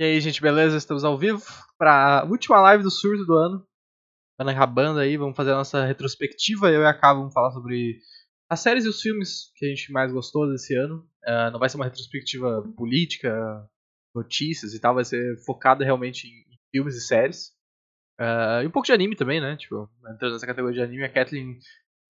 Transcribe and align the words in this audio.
E 0.00 0.02
aí, 0.02 0.18
gente, 0.18 0.40
beleza? 0.40 0.78
Estamos 0.78 1.04
ao 1.04 1.18
vivo 1.18 1.42
para 1.76 2.20
a 2.20 2.24
última 2.24 2.58
live 2.58 2.82
do 2.82 2.90
surto 2.90 3.22
do 3.26 3.34
ano. 3.34 3.68
Ano 4.38 4.48
acabando 4.48 4.98
aí, 4.98 5.14
vamos 5.18 5.36
fazer 5.36 5.50
a 5.50 5.56
nossa 5.56 5.84
retrospectiva. 5.84 6.70
Eu 6.70 6.80
e 6.80 6.86
a 6.86 6.94
Cá 6.94 7.12
vamos 7.12 7.34
falar 7.34 7.50
sobre 7.50 8.00
as 8.48 8.60
séries 8.60 8.86
e 8.86 8.88
os 8.88 9.02
filmes 9.02 9.52
que 9.54 9.66
a 9.66 9.68
gente 9.68 9.92
mais 9.92 10.10
gostou 10.10 10.50
desse 10.50 10.74
ano. 10.74 11.06
Uh, 11.22 11.50
não 11.52 11.58
vai 11.58 11.68
ser 11.68 11.76
uma 11.76 11.84
retrospectiva 11.84 12.62
política, 12.78 13.30
notícias 14.14 14.72
e 14.72 14.80
tal, 14.80 14.94
vai 14.94 15.04
ser 15.04 15.36
focada 15.44 15.84
realmente 15.84 16.26
em, 16.26 16.58
filmes 16.74 16.96
e 16.96 17.02
séries. 17.02 17.48
Uh, 18.18 18.64
e 18.64 18.66
um 18.66 18.70
pouco 18.70 18.86
de 18.86 18.92
anime 18.92 19.14
também, 19.14 19.38
né? 19.38 19.54
Tipo, 19.54 19.86
entrando 20.14 20.32
nessa 20.32 20.46
categoria 20.46 20.78
de 20.78 20.82
anime, 20.82 21.04
a 21.04 21.12
Kathleen 21.12 21.58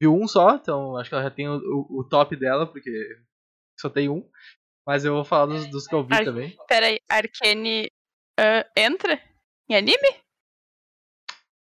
viu 0.00 0.14
um 0.14 0.28
só, 0.28 0.54
então 0.54 0.96
acho 0.96 1.10
que 1.10 1.14
ela 1.16 1.24
já 1.24 1.30
tem 1.32 1.48
o, 1.48 1.56
o, 1.56 2.02
o 2.02 2.04
top 2.04 2.36
dela, 2.36 2.68
porque 2.68 3.18
só 3.80 3.90
tem 3.90 4.08
um. 4.08 4.24
Mas 4.86 5.04
eu 5.04 5.14
vou 5.14 5.24
falar 5.24 5.46
dos, 5.46 5.70
dos 5.70 5.86
que 5.86 5.94
eu 5.94 6.04
vi 6.04 6.14
Ar 6.14 6.24
também. 6.24 6.56
Peraí, 6.68 6.98
Arcane 7.08 7.90
uh, 8.38 8.64
entra 8.76 9.20
em 9.68 9.76
anime? 9.76 10.20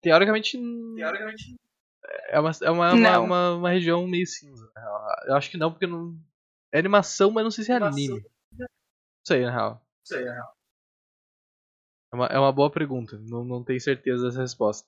Teoricamente. 0.01 0.59
Teoricamente. 0.95 1.55
É 2.29 2.39
uma, 2.39 2.51
é 2.61 2.69
uma, 2.69 2.93
uma, 2.93 3.19
uma, 3.19 3.51
uma, 3.55 3.69
região 3.71 4.05
meio 4.07 4.27
cinza. 4.27 4.71
Eu 5.25 5.35
acho 5.35 5.49
que 5.49 5.57
não, 5.57 5.71
porque 5.71 5.87
não. 5.87 6.15
É 6.71 6.77
animação, 6.77 7.31
mas 7.31 7.43
não 7.43 7.51
sei 7.51 7.63
se 7.63 7.71
é 7.71 7.75
anime. 7.75 8.23
Não 8.57 8.67
sei, 9.25 9.43
na 9.43 9.51
real. 9.51 9.81
Sei, 10.03 10.23
na 10.23 10.33
real. 10.33 10.55
É 12.13 12.15
uma, 12.15 12.25
é 12.27 12.39
uma 12.39 12.51
boa 12.51 12.69
pergunta. 12.69 13.17
Não, 13.17 13.43
não 13.43 13.63
tenho 13.63 13.81
certeza 13.81 14.25
dessa 14.25 14.41
resposta. 14.41 14.87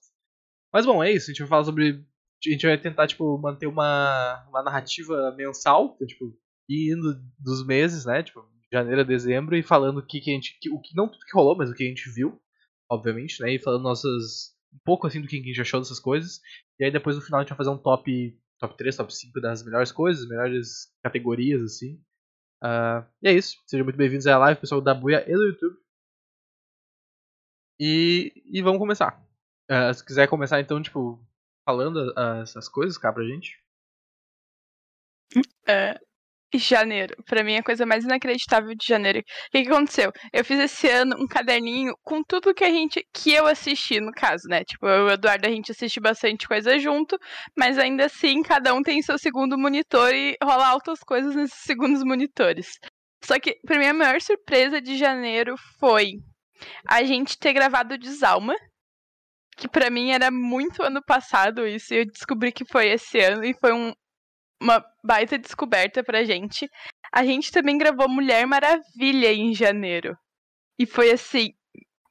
Mas 0.72 0.86
bom, 0.86 1.03
é 1.03 1.12
isso. 1.12 1.31
A 1.31 1.34
gente 1.34 1.39
vai 1.39 1.50
falar 1.50 1.64
sobre. 1.64 2.05
A 2.45 2.50
gente 2.50 2.67
vai 2.67 2.78
tentar, 2.78 3.08
tipo, 3.08 3.38
manter 3.39 3.66
uma, 3.66 4.45
uma 4.50 4.62
narrativa 4.62 5.34
mensal, 5.36 5.98
tipo, 6.05 6.38
indo 6.70 7.16
dos 7.40 7.66
meses, 7.66 8.06
né? 8.06 8.24
Tipo, 8.24 8.46
janeiro 8.72 9.02
a 9.02 9.04
dezembro, 9.04 9.56
e 9.56 9.64
falando 9.64 10.00
o 10.00 10.06
que, 10.06 10.20
que 10.20 10.32
a 10.32 10.34
gente. 10.34 10.58
Que, 10.60 10.70
o 10.70 10.80
que 10.80 10.96
não 10.96 11.08
tudo 11.08 11.26
que 11.26 11.36
rolou, 11.36 11.56
mas 11.56 11.70
o 11.70 11.74
que 11.74 11.84
a 11.84 11.88
gente 11.88 12.09
viu, 12.09 12.40
obviamente, 12.90 13.42
né? 13.42 13.54
E 13.54 13.59
falando 13.59 13.84
nossas. 13.84 14.56
Um 14.74 14.80
pouco 14.84 15.08
assim 15.08 15.22
do 15.22 15.28
que 15.28 15.38
a 15.38 15.42
gente 15.42 15.62
achou 15.62 15.80
dessas 15.80 16.00
coisas. 16.00 16.42
E 16.80 16.86
aí 16.86 16.92
depois 16.92 17.16
no 17.16 17.22
final 17.22 17.40
a 17.40 17.44
gente 17.44 17.50
vai 17.50 17.58
fazer 17.58 17.70
um 17.70 17.78
top. 17.78 18.38
Top 18.59 18.76
3, 18.76 18.96
top 18.96 19.16
5 19.16 19.40
das 19.40 19.64
melhores 19.64 19.92
coisas, 19.92 20.28
melhores 20.28 20.92
categorias, 21.04 21.62
assim. 21.62 22.02
Uh, 22.64 23.06
e 23.22 23.28
é 23.30 23.34
isso. 23.34 23.62
Sejam 23.68 23.86
muito 23.86 23.98
bem-vindos 23.98 24.26
à 24.26 24.36
live, 24.40 24.59
pessoal 24.59 24.81
da 24.81 24.96
Buia 24.96 25.24
e 25.30 25.34
do 25.34 25.46
YouTube. 25.46 25.78
E, 27.80 28.34
e 28.46 28.62
vamos 28.64 28.80
começar. 28.80 29.24
Uh, 29.70 29.94
se 29.94 30.04
quiser 30.04 30.28
começar 30.28 30.59
então, 30.59 30.81
tipo, 30.81 31.24
falando 31.68 32.12
uh, 32.14 32.42
essas 32.42 32.68
coisas, 32.68 32.98
cá 32.98 33.14
pra 33.14 33.24
gente. 33.24 33.62
É, 35.68 36.00
janeiro. 36.56 37.16
Para 37.26 37.44
mim, 37.44 37.53
é 37.53 37.58
a 37.59 37.64
coisa 37.64 37.86
mais 37.86 38.03
inacreditável 38.03 38.73
de 38.76 38.86
janeiro. 38.86 39.20
O 39.20 39.23
que, 39.52 39.64
que, 39.64 39.70
aconteceu? 39.70 40.12
Eu 40.31 40.45
fiz 40.45 40.59
esse 40.59 40.88
ano 40.88 41.16
um 41.20 41.28
caderninho 41.28 41.94
com 42.03 42.23
tudo 42.23 42.53
que 42.53 42.64
a 42.64 42.70
gente. 42.70 43.06
que 43.14 43.34
eu 43.34 43.45
assisti, 43.48 44.00
no 44.00 44.12
caso, 44.12 44.48
né? 44.48 44.64
Tipo, 44.64 44.88
eu 44.88 45.08
e 45.08 45.09
o 45.09 45.14
Eduardo, 45.14 45.48
a 45.48 45.52
gente 45.52 45.72
assiste 45.72 46.00
bastante 46.00 46.48
coisa 46.48 46.78
junto, 46.80 47.18
mas 47.58 47.78
ainda 47.78 48.06
assim, 48.06 48.42
cada 48.42 48.73
um 48.73 48.81
tem 48.81 49.02
seu 49.02 49.18
segundo 49.18 49.58
monitor 49.58 50.14
e 50.14 50.38
rola 50.44 50.68
altas 50.68 51.00
coisas 51.00 51.36
nesses 51.36 51.59
segundos 51.59 52.03
monitores. 52.03 52.80
Só 53.23 53.40
que, 53.40 53.56
pra 53.66 53.78
mim, 53.78 53.88
a 53.88 53.94
maior 53.94 54.22
surpresa 54.22 54.81
de 54.81 54.98
janeiro 54.98 55.56
foi 55.80 56.14
a 56.88 57.03
gente 57.03 57.38
ter 57.38 57.53
gravado 57.53 57.98
Desalma. 57.98 58.56
Que 59.58 59.68
para 59.68 59.90
mim 59.90 60.12
era 60.12 60.30
muito 60.30 60.84
ano 60.84 61.02
passado 61.03 61.66
isso, 61.66 61.92
e 61.92 62.02
eu 62.02 62.06
descobri 62.06 62.52
que 62.52 62.64
foi 62.72 62.90
esse 62.90 63.20
ano, 63.20 63.44
e 63.44 63.56
foi 63.59 63.73
um, 63.73 63.92
uma 64.61 64.83
baita 65.03 65.38
descoberta 65.38 66.03
pra 66.03 66.23
gente. 66.23 66.69
A 67.13 67.23
gente 67.25 67.52
também 67.52 67.77
gravou 67.77 68.09
Mulher 68.09 68.45
Maravilha 68.45 69.31
em 69.33 69.53
janeiro. 69.53 70.16
E 70.80 70.86
foi 70.86 71.11
assim. 71.11 71.50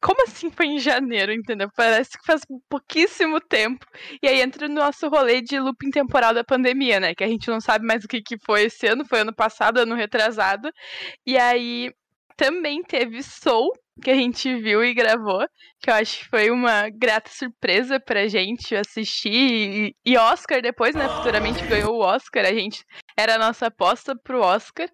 Como 0.02 0.22
assim 0.22 0.50
foi 0.50 0.66
em 0.66 0.78
janeiro, 0.78 1.32
entendeu? 1.32 1.68
Parece 1.74 2.18
que 2.18 2.26
faz 2.26 2.42
pouquíssimo 2.68 3.40
tempo. 3.40 3.84
E 4.22 4.28
aí 4.28 4.40
entra 4.40 4.68
no 4.68 4.74
nosso 4.74 5.08
rolê 5.08 5.40
de 5.40 5.58
looping 5.58 5.90
temporal 5.90 6.34
da 6.34 6.44
pandemia, 6.44 7.00
né? 7.00 7.14
Que 7.14 7.24
a 7.24 7.28
gente 7.28 7.48
não 7.48 7.60
sabe 7.60 7.84
mais 7.86 8.04
o 8.04 8.08
que, 8.08 8.22
que 8.22 8.36
foi 8.44 8.64
esse 8.64 8.86
ano, 8.86 9.06
foi 9.06 9.20
ano 9.20 9.34
passado, 9.34 9.78
ano 9.78 9.94
retrasado. 9.94 10.70
E 11.26 11.36
aí 11.38 11.90
também 12.36 12.82
teve 12.82 13.22
Soul, 13.22 13.72
que 14.02 14.10
a 14.10 14.14
gente 14.14 14.54
viu 14.60 14.84
e 14.84 14.94
gravou, 14.94 15.46
que 15.80 15.90
eu 15.90 15.94
acho 15.94 16.18
que 16.18 16.28
foi 16.28 16.50
uma 16.50 16.88
grata 16.90 17.30
surpresa 17.30 17.98
pra 17.98 18.28
gente 18.28 18.74
assistir. 18.74 19.30
E, 19.32 19.94
e 20.04 20.16
Oscar 20.16 20.60
depois, 20.60 20.94
né? 20.94 21.08
Futuramente 21.08 21.64
ganhou 21.66 21.96
o 21.96 22.00
Oscar. 22.00 22.44
A 22.44 22.52
gente 22.52 22.84
era 23.16 23.36
a 23.36 23.38
nossa 23.38 23.66
aposta 23.66 24.14
pro 24.22 24.40
Oscar. 24.40 24.88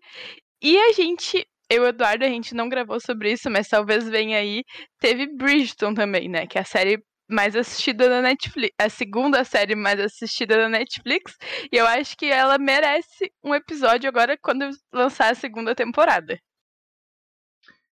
E 0.62 0.78
a 0.78 0.92
gente 0.92 1.46
eu 1.70 1.84
e 1.84 1.86
o 1.86 1.88
Eduardo, 1.88 2.24
a 2.24 2.28
gente 2.28 2.54
não 2.54 2.68
gravou 2.68 3.00
sobre 3.00 3.32
isso, 3.32 3.50
mas 3.50 3.66
talvez 3.66 4.06
venha 4.08 4.36
aí. 4.36 4.62
Teve 5.00 5.26
Bridgeton 5.26 5.94
também, 5.94 6.28
né? 6.28 6.46
Que 6.46 6.58
é 6.58 6.60
a 6.60 6.64
série 6.64 7.02
mais 7.30 7.56
assistida 7.56 8.08
da 8.10 8.20
Netflix. 8.20 8.74
A 8.78 8.90
segunda 8.90 9.42
série 9.42 9.74
mais 9.74 9.98
assistida 9.98 10.56
da 10.58 10.68
Netflix. 10.68 11.34
E 11.72 11.76
eu 11.76 11.86
acho 11.86 12.16
que 12.16 12.26
ela 12.26 12.58
merece 12.58 13.32
um 13.42 13.54
episódio 13.54 14.08
agora 14.08 14.36
quando 14.42 14.68
lançar 14.92 15.32
a 15.32 15.34
segunda 15.34 15.74
temporada. 15.74 16.38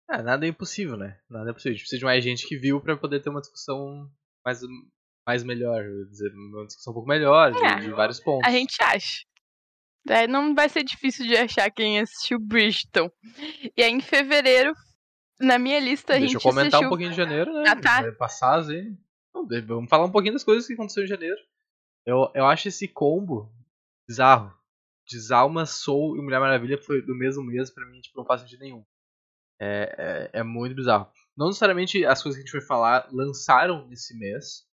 Ah, 0.09 0.23
nada 0.23 0.47
é 0.47 0.49
impossível, 0.49 0.97
né? 0.97 1.19
Nada 1.29 1.51
é 1.51 1.53
possível. 1.53 1.73
A 1.73 1.75
gente 1.75 1.83
precisa 1.83 1.99
de 1.99 2.05
mais 2.05 2.23
gente 2.23 2.47
que 2.47 2.57
viu 2.57 2.81
para 2.81 2.97
poder 2.97 3.21
ter 3.21 3.31
uma 3.31 3.41
discussão 3.41 4.09
mais, 4.45 4.61
mais 5.27 5.43
melhor, 5.43 5.83
dizer, 6.09 6.33
uma 6.35 6.67
discussão 6.67 6.93
um 6.93 6.95
pouco 6.95 7.09
melhor, 7.09 7.53
é, 7.53 7.75
de, 7.77 7.87
de, 7.87 7.91
vários 7.91 8.21
pontos. 8.21 8.47
A 8.47 8.51
gente 8.51 8.77
acha. 8.83 9.25
É, 10.09 10.27
não 10.27 10.55
vai 10.55 10.69
ser 10.69 10.85
difícil 10.85 11.27
de 11.27 11.35
achar 11.35 11.71
quem 11.71 11.99
assistiu 11.99 12.39
Bridgeton. 12.39 13.11
E 13.75 13.83
aí, 13.83 13.91
em 13.91 14.01
fevereiro, 14.01 14.75
na 15.41 15.59
minha 15.59 15.81
lista, 15.81 16.13
Deixa 16.13 16.17
a 16.17 16.21
gente 16.21 16.33
Deixa 16.33 16.49
eu 16.49 16.51
comentar 16.51 16.67
assistiu... 16.67 16.87
um 16.87 16.91
pouquinho 16.91 17.11
de 17.11 17.17
janeiro, 17.17 17.53
né? 17.55 17.65
Ah, 17.67 17.77
tá. 17.77 18.03
Vai 18.03 18.13
passar, 18.13 18.59
assim. 18.59 18.99
Vamos 19.67 19.89
falar 19.89 20.05
um 20.05 20.13
pouquinho 20.13 20.35
das 20.35 20.45
coisas 20.45 20.67
que 20.67 20.75
aconteceram 20.75 21.07
em 21.07 21.09
janeiro. 21.09 21.41
Eu, 22.07 22.31
eu 22.35 22.45
acho 22.47 22.69
esse 22.69 22.87
combo 22.87 23.51
bizarro. 24.07 24.55
Desalma, 25.07 25.67
Soul 25.67 26.17
e 26.17 26.23
Mulher 26.23 26.41
Maravilha 26.41 26.79
foi 26.79 27.03
do 27.03 27.15
mesmo 27.15 27.43
mês, 27.43 27.71
pra 27.71 27.87
mim, 27.87 28.01
tipo, 28.01 28.19
não 28.19 28.25
faz 28.25 28.41
sentido 28.43 28.61
nenhum. 28.61 28.85
É, 29.61 30.31
é, 30.35 30.41
é, 30.41 30.43
muito 30.43 30.75
bizarro. 30.75 31.11
Não 31.37 31.47
necessariamente 31.47 32.05
as 32.05 32.23
coisas 32.23 32.37
que 32.37 32.43
a 32.43 32.47
gente 32.47 32.59
vai 32.59 32.67
falar 32.67 33.09
lançaram 33.13 33.87
nesse 33.89 34.17
mês, 34.19 34.67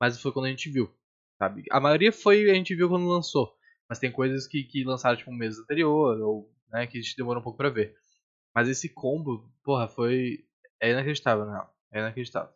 mas 0.00 0.20
foi 0.20 0.32
quando 0.32 0.46
a 0.46 0.50
gente 0.50 0.70
viu. 0.70 0.92
Sabe? 1.38 1.64
A 1.70 1.80
maioria 1.80 2.12
foi 2.12 2.50
a 2.50 2.54
gente 2.54 2.74
viu 2.74 2.88
quando 2.88 3.06
lançou. 3.06 3.56
Mas 3.88 3.98
tem 3.98 4.12
coisas 4.12 4.46
que, 4.46 4.64
que 4.64 4.84
lançaram 4.84 5.16
tipo 5.16 5.30
um 5.30 5.36
mês 5.36 5.58
anterior, 5.58 6.20
ou 6.20 6.52
né, 6.70 6.86
que 6.86 6.98
a 6.98 7.00
gente 7.00 7.16
demorou 7.16 7.40
um 7.40 7.44
pouco 7.44 7.56
pra 7.56 7.70
ver. 7.70 7.96
Mas 8.54 8.68
esse 8.68 8.88
combo, 8.88 9.50
porra, 9.62 9.88
foi. 9.88 10.44
É 10.80 10.90
inacreditável, 10.90 11.46
na 11.46 11.52
real. 11.52 11.76
É 11.92 11.98
inacreditável. 12.00 12.52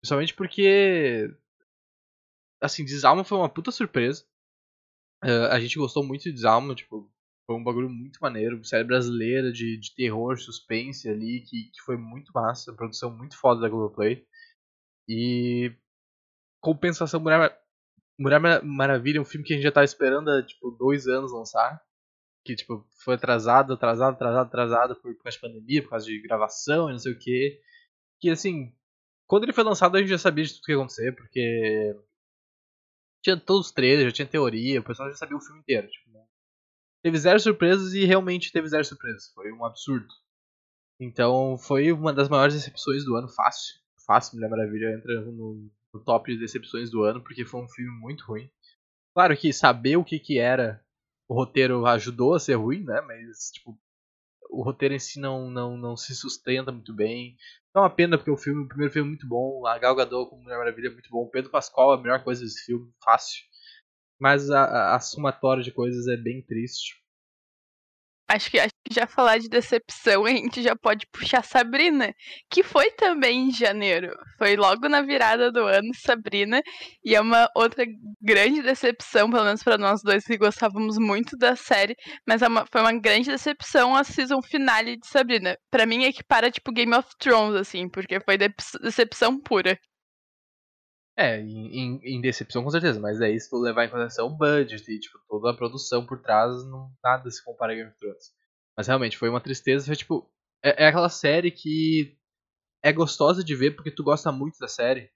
Principalmente 0.00 0.34
porque. 0.34 1.34
Assim, 2.62 2.84
Desalma 2.84 3.24
foi 3.24 3.36
uma 3.36 3.48
puta 3.48 3.70
surpresa. 3.70 4.24
Uh, 5.22 5.50
a 5.50 5.60
gente 5.60 5.78
gostou 5.78 6.04
muito 6.04 6.22
de 6.22 6.32
Desalma, 6.32 6.74
tipo, 6.74 7.10
foi 7.46 7.56
um 7.56 7.64
bagulho 7.64 7.90
muito 7.90 8.18
maneiro, 8.20 8.64
série 8.64 8.84
brasileira 8.84 9.52
de, 9.52 9.76
de 9.78 9.94
terror, 9.94 10.38
suspense 10.38 11.08
ali, 11.08 11.40
que, 11.42 11.70
que 11.70 11.80
foi 11.84 11.96
muito 11.96 12.32
massa, 12.32 12.74
produção 12.74 13.14
muito 13.16 13.36
foda 13.38 13.60
da 13.60 13.68
Globoplay. 13.68 14.26
E 15.08 15.74
compensação 16.60 17.20
Mulher, 17.20 17.58
Mulher 18.18 18.40
Maravilha, 18.64 19.20
um 19.20 19.24
filme 19.24 19.46
que 19.46 19.52
a 19.52 19.56
gente 19.56 19.64
já 19.64 19.72
tava 19.72 19.84
esperando 19.84 20.30
há 20.30 20.42
tipo 20.42 20.70
dois 20.70 21.06
anos 21.06 21.32
lançar. 21.32 21.82
Que 22.44 22.54
tipo, 22.56 22.86
foi 23.02 23.14
atrasado, 23.14 23.72
atrasado, 23.74 24.14
atrasado, 24.14 24.46
atrasado 24.46 24.96
por, 24.96 25.14
por 25.14 25.24
causa 25.24 25.36
de 25.36 25.40
pandemia, 25.42 25.82
por 25.82 25.90
causa 25.90 26.06
de 26.06 26.20
gravação 26.20 26.88
e 26.88 26.92
não 26.92 26.98
sei 26.98 27.12
o 27.12 27.18
que. 27.18 27.60
Que 28.20 28.30
assim, 28.30 28.74
quando 29.26 29.44
ele 29.44 29.52
foi 29.52 29.64
lançado 29.64 29.96
a 29.96 30.00
gente 30.00 30.10
já 30.10 30.18
sabia 30.18 30.44
de 30.44 30.54
tudo 30.54 30.64
que 30.64 30.72
ia 30.72 30.78
acontecer, 30.78 31.12
porque 31.16 31.96
tinha 33.22 33.38
todos 33.40 33.66
os 33.66 33.72
trailers, 33.72 34.10
já 34.10 34.12
tinha 34.12 34.28
teoria, 34.28 34.80
o 34.80 34.84
pessoal 34.84 35.08
já 35.10 35.16
sabia 35.16 35.36
o 35.36 35.40
filme 35.40 35.60
inteiro. 35.60 35.88
Tipo, 35.88 36.03
teve 37.04 37.18
zero 37.18 37.38
surpresas 37.38 37.92
e 37.92 38.06
realmente 38.06 38.50
teve 38.50 38.66
zero 38.66 38.82
surpresas. 38.82 39.30
Foi 39.34 39.52
um 39.52 39.62
absurdo. 39.62 40.08
Então 40.98 41.58
foi 41.58 41.92
uma 41.92 42.14
das 42.14 42.30
maiores 42.30 42.54
decepções 42.54 43.04
do 43.04 43.14
ano, 43.14 43.28
fácil. 43.28 43.74
Fácil, 44.06 44.36
Mulher 44.36 44.48
Maravilha 44.48 44.94
entra 44.94 45.20
no, 45.20 45.70
no 45.92 46.00
top 46.00 46.32
de 46.32 46.40
decepções 46.40 46.90
do 46.90 47.02
ano, 47.02 47.22
porque 47.22 47.44
foi 47.44 47.60
um 47.60 47.68
filme 47.68 47.90
muito 48.00 48.24
ruim. 48.24 48.50
Claro 49.12 49.36
que 49.36 49.52
saber 49.52 49.96
o 49.96 50.04
que, 50.04 50.18
que 50.18 50.38
era 50.38 50.82
o 51.28 51.34
roteiro 51.34 51.84
ajudou 51.86 52.34
a 52.34 52.40
ser 52.40 52.54
ruim, 52.54 52.82
né? 52.82 53.00
Mas, 53.02 53.50
tipo, 53.52 53.78
o 54.50 54.62
roteiro 54.62 54.94
em 54.94 54.98
si 54.98 55.20
não, 55.20 55.50
não, 55.50 55.76
não 55.76 55.96
se 55.96 56.14
sustenta 56.14 56.72
muito 56.72 56.94
bem. 56.94 57.36
É 57.74 57.78
uma 57.78 57.90
pena 57.90 58.16
porque 58.16 58.30
o 58.30 58.36
filme, 58.36 58.64
o 58.64 58.68
primeiro 58.68 58.92
filme 58.92 59.08
é 59.08 59.10
muito 59.10 59.26
bom, 59.26 59.66
a 59.66 59.76
Gal 59.78 59.94
Gadot 59.94 60.30
como 60.30 60.42
Mulher 60.42 60.58
Maravilha 60.58 60.88
é 60.88 60.92
muito 60.92 61.10
bom, 61.10 61.28
Pedro 61.28 61.50
Pascal 61.50 61.92
é 61.92 61.96
a 61.96 62.00
melhor 62.00 62.24
coisa 62.24 62.42
desse 62.42 62.64
filme, 62.64 62.90
fácil. 63.02 63.42
Mas 64.18 64.50
a, 64.50 64.94
a, 64.94 65.00
somatória 65.00 65.62
de 65.62 65.72
coisas 65.72 66.06
é 66.06 66.16
bem 66.16 66.42
triste. 66.42 66.94
Acho 68.26 68.50
que, 68.50 68.58
acho 68.58 68.72
que 68.82 68.94
já 68.94 69.06
falar 69.06 69.36
de 69.36 69.50
decepção, 69.50 70.24
a 70.24 70.30
gente 70.30 70.62
já 70.62 70.74
pode 70.74 71.06
puxar 71.12 71.44
Sabrina, 71.44 72.14
que 72.50 72.62
foi 72.62 72.90
também 72.92 73.48
em 73.48 73.52
janeiro. 73.52 74.16
Foi 74.38 74.56
logo 74.56 74.88
na 74.88 75.02
virada 75.02 75.52
do 75.52 75.60
ano, 75.60 75.90
Sabrina. 75.94 76.62
E 77.04 77.14
é 77.14 77.20
uma 77.20 77.50
outra 77.54 77.84
grande 78.22 78.62
decepção, 78.62 79.30
pelo 79.30 79.44
menos 79.44 79.62
para 79.62 79.76
nós 79.76 80.00
dois 80.02 80.24
que 80.24 80.38
gostávamos 80.38 80.96
muito 80.98 81.36
da 81.36 81.54
série. 81.54 81.94
Mas 82.26 82.40
é 82.40 82.48
uma, 82.48 82.64
foi 82.72 82.80
uma 82.80 82.98
grande 82.98 83.28
decepção 83.28 83.94
a 83.94 84.02
season 84.02 84.40
finale 84.40 84.96
de 84.96 85.06
Sabrina. 85.06 85.58
Para 85.70 85.84
mim 85.84 86.04
é 86.04 86.12
que 86.12 86.24
para 86.24 86.50
tipo 86.50 86.72
Game 86.72 86.94
of 86.94 87.08
Thrones, 87.18 87.60
assim, 87.60 87.90
porque 87.90 88.18
foi 88.20 88.38
decepção 88.38 89.38
pura. 89.38 89.78
É, 91.16 91.40
em, 91.40 92.00
em, 92.02 92.20
decepção 92.20 92.64
com 92.64 92.70
certeza, 92.70 92.98
mas 92.98 93.18
se 93.18 93.48
tu 93.48 93.58
levar 93.58 93.84
em 93.84 93.88
consideração 93.88 94.26
o 94.26 94.36
budget 94.36 94.90
e 94.90 94.98
tipo, 94.98 95.16
toda 95.28 95.50
a 95.50 95.54
produção 95.54 96.04
por 96.04 96.20
trás, 96.20 96.64
não, 96.64 96.90
nada 97.02 97.30
se 97.30 97.44
compara 97.44 97.72
a 97.72 97.76
Game 97.76 97.88
of 97.88 97.98
Thrones. 97.98 98.32
Mas 98.76 98.88
realmente, 98.88 99.16
foi 99.16 99.28
uma 99.28 99.40
tristeza, 99.40 99.86
foi 99.86 99.94
tipo. 99.94 100.28
É, 100.62 100.84
é, 100.84 100.88
aquela 100.88 101.08
série 101.08 101.52
que 101.52 102.18
é 102.82 102.92
gostosa 102.92 103.44
de 103.44 103.54
ver 103.54 103.76
porque 103.76 103.92
tu 103.92 104.02
gosta 104.02 104.32
muito 104.32 104.58
da 104.58 104.66
série, 104.66 105.10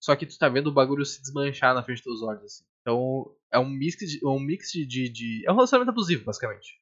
só 0.00 0.16
que 0.16 0.26
tu 0.26 0.38
tá 0.38 0.48
vendo 0.48 0.68
o 0.68 0.72
bagulho 0.72 1.04
se 1.04 1.20
desmanchar 1.20 1.74
na 1.74 1.82
frente 1.82 1.98
dos 1.98 2.04
teus 2.04 2.22
olhos, 2.22 2.44
assim. 2.44 2.64
Então, 2.80 3.36
é 3.52 3.58
um 3.58 3.68
mix 3.68 3.96
de. 3.96 4.26
Um 4.26 4.40
mix 4.40 4.70
de, 4.70 4.86
de, 4.86 5.08
de. 5.10 5.44
É 5.46 5.52
um 5.52 5.54
relacionamento 5.56 5.90
abusivo, 5.90 6.24
basicamente. 6.24 6.80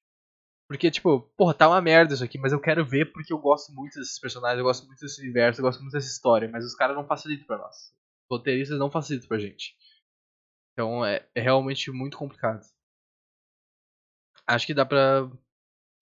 Porque, 0.69 0.91
tipo, 0.93 1.23
porra, 1.37 1.55
tá 1.55 1.69
uma 1.69 1.81
merda 1.81 2.15
isso 2.15 2.23
aqui, 2.23 2.39
mas 2.39 2.53
eu 2.53 2.61
quero 2.61 2.87
ver 2.87 3.13
porque 3.13 3.33
eu 3.33 3.39
gosto 3.39 3.73
muito 3.75 3.99
desses 3.99 4.21
personagens, 4.21 4.59
eu 4.61 4.65
gosto 4.65 4.87
muito 4.87 5.01
desse 5.01 5.21
universo, 5.21 5.61
eu 5.61 5.65
gosto 5.65 5.81
muito 5.81 5.93
dessa 5.93 6.07
história, 6.07 6.49
mas 6.49 6.65
os 6.65 6.77
caras 6.77 6.95
não 6.95 7.05
facilitam 7.05 7.45
pra 7.47 7.59
nós 7.59 7.93
roteiristas 8.31 8.79
não 8.79 8.91
facilitam 8.91 9.29
pra 9.29 9.39
gente. 9.39 9.77
Então 10.73 11.05
é, 11.05 11.29
é 11.35 11.41
realmente 11.41 11.91
muito 11.91 12.17
complicado. 12.17 12.63
Acho 14.47 14.67
que 14.67 14.75
dá 14.75 14.87
pra. 14.87 15.31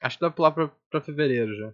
Acho 0.01 0.17
que 0.17 0.21
dá 0.21 0.31
pra 0.31 0.37
pular 0.37 0.53
pra, 0.53 0.69
pra 0.91 1.01
fevereiro 1.01 1.55
já. 1.57 1.69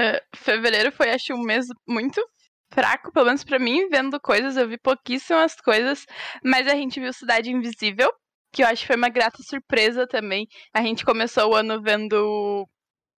Uh, 0.00 0.36
fevereiro 0.36 0.90
foi, 0.90 1.10
acho, 1.10 1.34
um 1.34 1.42
mês 1.42 1.66
muito 1.86 2.20
fraco, 2.72 3.12
pelo 3.12 3.26
menos 3.26 3.44
pra 3.44 3.58
mim, 3.58 3.88
vendo 3.88 4.20
coisas. 4.20 4.56
Eu 4.56 4.68
vi 4.68 4.78
pouquíssimas 4.78 5.54
coisas, 5.56 6.06
mas 6.44 6.66
a 6.66 6.74
gente 6.74 6.98
viu 6.98 7.12
Cidade 7.12 7.50
Invisível, 7.50 8.12
que 8.52 8.62
eu 8.62 8.66
acho 8.66 8.82
que 8.82 8.86
foi 8.88 8.96
uma 8.96 9.08
grata 9.08 9.42
surpresa 9.42 10.06
também. 10.06 10.48
A 10.74 10.82
gente 10.82 11.04
começou 11.04 11.50
o 11.50 11.54
ano 11.54 11.80
vendo 11.80 12.68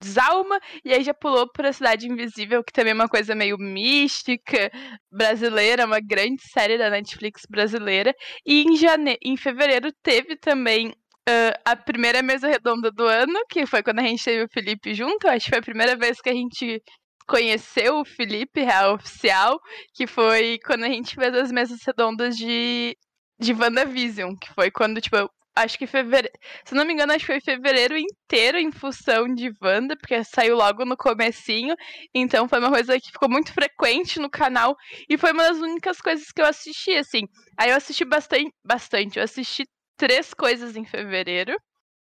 Desalma, 0.04 0.60
e 0.84 0.92
aí 0.92 1.02
já 1.02 1.14
pulou 1.14 1.50
para 1.50 1.72
Cidade 1.72 2.06
Invisível, 2.06 2.62
que 2.62 2.72
também 2.72 2.92
é 2.92 2.94
uma 2.94 3.08
coisa 3.08 3.34
meio 3.34 3.56
mística, 3.58 4.70
brasileira, 5.10 5.86
uma 5.86 6.00
grande 6.00 6.42
série 6.52 6.76
da 6.76 6.90
Netflix 6.90 7.42
brasileira. 7.48 8.14
E 8.46 8.62
em, 8.62 8.76
jane... 8.76 9.16
em 9.22 9.36
fevereiro 9.36 9.90
teve 10.02 10.36
também 10.36 10.88
uh, 10.88 11.58
a 11.64 11.74
primeira 11.74 12.22
mesa 12.22 12.48
redonda 12.48 12.90
do 12.90 13.04
ano, 13.04 13.38
que 13.48 13.66
foi 13.66 13.82
quando 13.82 14.00
a 14.00 14.02
gente 14.02 14.22
teve 14.22 14.44
o 14.44 14.48
Felipe 14.52 14.94
junto. 14.94 15.26
Acho 15.26 15.46
que 15.46 15.50
foi 15.50 15.58
a 15.58 15.62
primeira 15.62 15.96
vez 15.96 16.20
que 16.20 16.28
a 16.28 16.34
gente 16.34 16.82
conheceu 17.26 18.00
o 18.00 18.04
Felipe, 18.04 18.62
real 18.62 18.94
oficial, 18.94 19.58
que 19.94 20.06
foi 20.06 20.58
quando 20.64 20.84
a 20.84 20.88
gente 20.88 21.14
fez 21.14 21.34
as 21.34 21.50
mesas 21.50 21.80
redondas 21.82 22.36
de 22.36 22.96
de 23.38 23.52
WandaVision, 23.52 24.36
que 24.36 24.52
foi 24.54 24.70
quando, 24.70 25.00
tipo, 25.00 25.16
acho 25.54 25.78
que 25.78 25.86
fevereiro. 25.86 26.36
Se 26.64 26.74
não 26.74 26.84
me 26.84 26.92
engano, 26.92 27.12
acho 27.12 27.26
que 27.26 27.32
foi 27.32 27.40
fevereiro 27.40 27.96
inteiro 27.96 28.58
em 28.58 28.72
função 28.72 29.32
de 29.32 29.52
Wanda, 29.62 29.96
porque 29.96 30.22
saiu 30.24 30.56
logo 30.56 30.84
no 30.84 30.96
comecinho. 30.96 31.74
Então 32.14 32.48
foi 32.48 32.58
uma 32.58 32.70
coisa 32.70 32.98
que 33.00 33.12
ficou 33.12 33.28
muito 33.28 33.52
frequente 33.52 34.18
no 34.18 34.30
canal. 34.30 34.76
E 35.08 35.16
foi 35.16 35.32
uma 35.32 35.44
das 35.44 35.58
únicas 35.58 36.00
coisas 36.00 36.26
que 36.32 36.40
eu 36.40 36.46
assisti, 36.46 36.92
assim. 36.92 37.22
Aí 37.58 37.70
eu 37.70 37.76
assisti 37.76 38.04
bastante. 38.04 38.52
bastante. 38.64 39.18
Eu 39.18 39.24
assisti 39.24 39.64
três 39.96 40.34
coisas 40.34 40.76
em 40.76 40.84
fevereiro. 40.84 41.54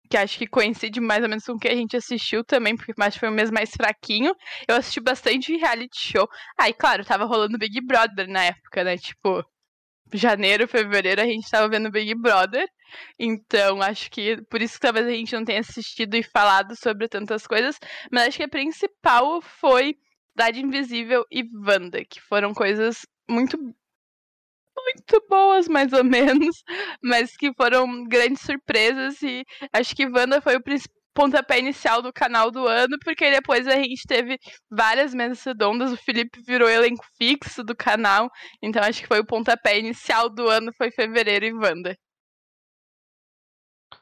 Que 0.10 0.18
acho 0.18 0.38
que 0.38 0.48
coincide 0.48 1.02
mais 1.02 1.22
ou 1.22 1.30
menos 1.30 1.44
com 1.44 1.54
o 1.54 1.60
que 1.60 1.68
a 1.68 1.76
gente 1.76 1.98
assistiu 1.98 2.42
também, 2.42 2.78
porque 2.78 2.94
acho 2.98 3.16
que 3.16 3.20
foi 3.20 3.30
um 3.30 3.34
mês 3.34 3.52
mais 3.52 3.70
fraquinho. 3.72 4.34
Eu 4.68 4.76
assisti 4.78 5.02
bastante 5.02 5.56
reality 5.58 6.00
show. 6.00 6.28
Aí, 6.58 6.72
ah, 6.72 6.74
claro, 6.74 7.04
tava 7.06 7.26
rolando 7.26 7.58
Big 7.58 7.82
Brother 7.86 8.28
na 8.30 8.46
época, 8.46 8.86
né? 8.86 8.98
Tipo, 8.98 9.44
janeiro, 10.14 10.68
fevereiro, 10.68 11.22
a 11.22 11.26
gente 11.26 11.50
tava 11.50 11.68
vendo 11.68 11.92
Big 11.92 12.14
Brother. 12.16 12.68
Então, 13.20 13.82
acho 13.82 14.10
que 14.10 14.42
por 14.44 14.62
isso 14.62 14.76
que 14.76 14.82
talvez 14.82 15.06
a 15.06 15.12
gente 15.12 15.36
não 15.36 15.44
tenha 15.44 15.60
assistido 15.60 16.16
e 16.16 16.24
falado 16.24 16.76
sobre 16.76 17.08
tantas 17.08 17.46
coisas. 17.46 17.78
Mas 18.12 18.28
acho 18.28 18.38
que 18.38 18.44
a 18.44 18.50
principal 18.50 19.42
foi 19.42 19.96
Cidade 20.32 20.62
Invisível 20.62 21.26
e 21.32 21.44
Wanda, 21.66 22.06
que 22.06 22.22
foram 22.22 22.54
coisas 22.54 23.06
muito. 23.30 23.58
Muito 24.80 25.28
boas, 25.28 25.68
mais 25.68 25.92
ou 25.92 26.04
menos, 26.04 26.64
mas 27.04 27.36
que 27.36 27.52
foram 27.56 28.06
grandes 28.06 28.44
surpresas. 28.44 29.22
E 29.24 29.44
acho 29.74 29.96
que 29.96 30.06
Wanda 30.06 30.40
foi 30.40 30.56
o 30.56 30.62
pontapé 31.18 31.58
inicial 31.58 32.00
do 32.00 32.14
canal 32.14 32.52
do 32.52 32.68
ano, 32.68 32.96
porque 33.04 33.32
depois 33.32 33.68
a 33.68 33.72
gente 33.72 34.04
teve 34.08 34.38
várias 34.70 35.16
mesas 35.16 35.44
redondas, 35.44 35.92
o 35.92 35.98
Felipe 35.98 36.40
virou 36.46 36.70
elenco 36.70 37.04
fixo 37.18 37.64
do 37.64 37.76
canal, 37.76 38.30
então 38.62 38.84
acho 38.84 39.02
que 39.02 39.08
foi 39.08 39.20
o 39.20 39.26
pontapé 39.26 39.80
inicial 39.80 40.30
do 40.30 40.48
ano, 40.48 40.72
foi 40.78 40.92
fevereiro 40.92 41.44
e 41.44 41.54
Wanda. 41.54 41.98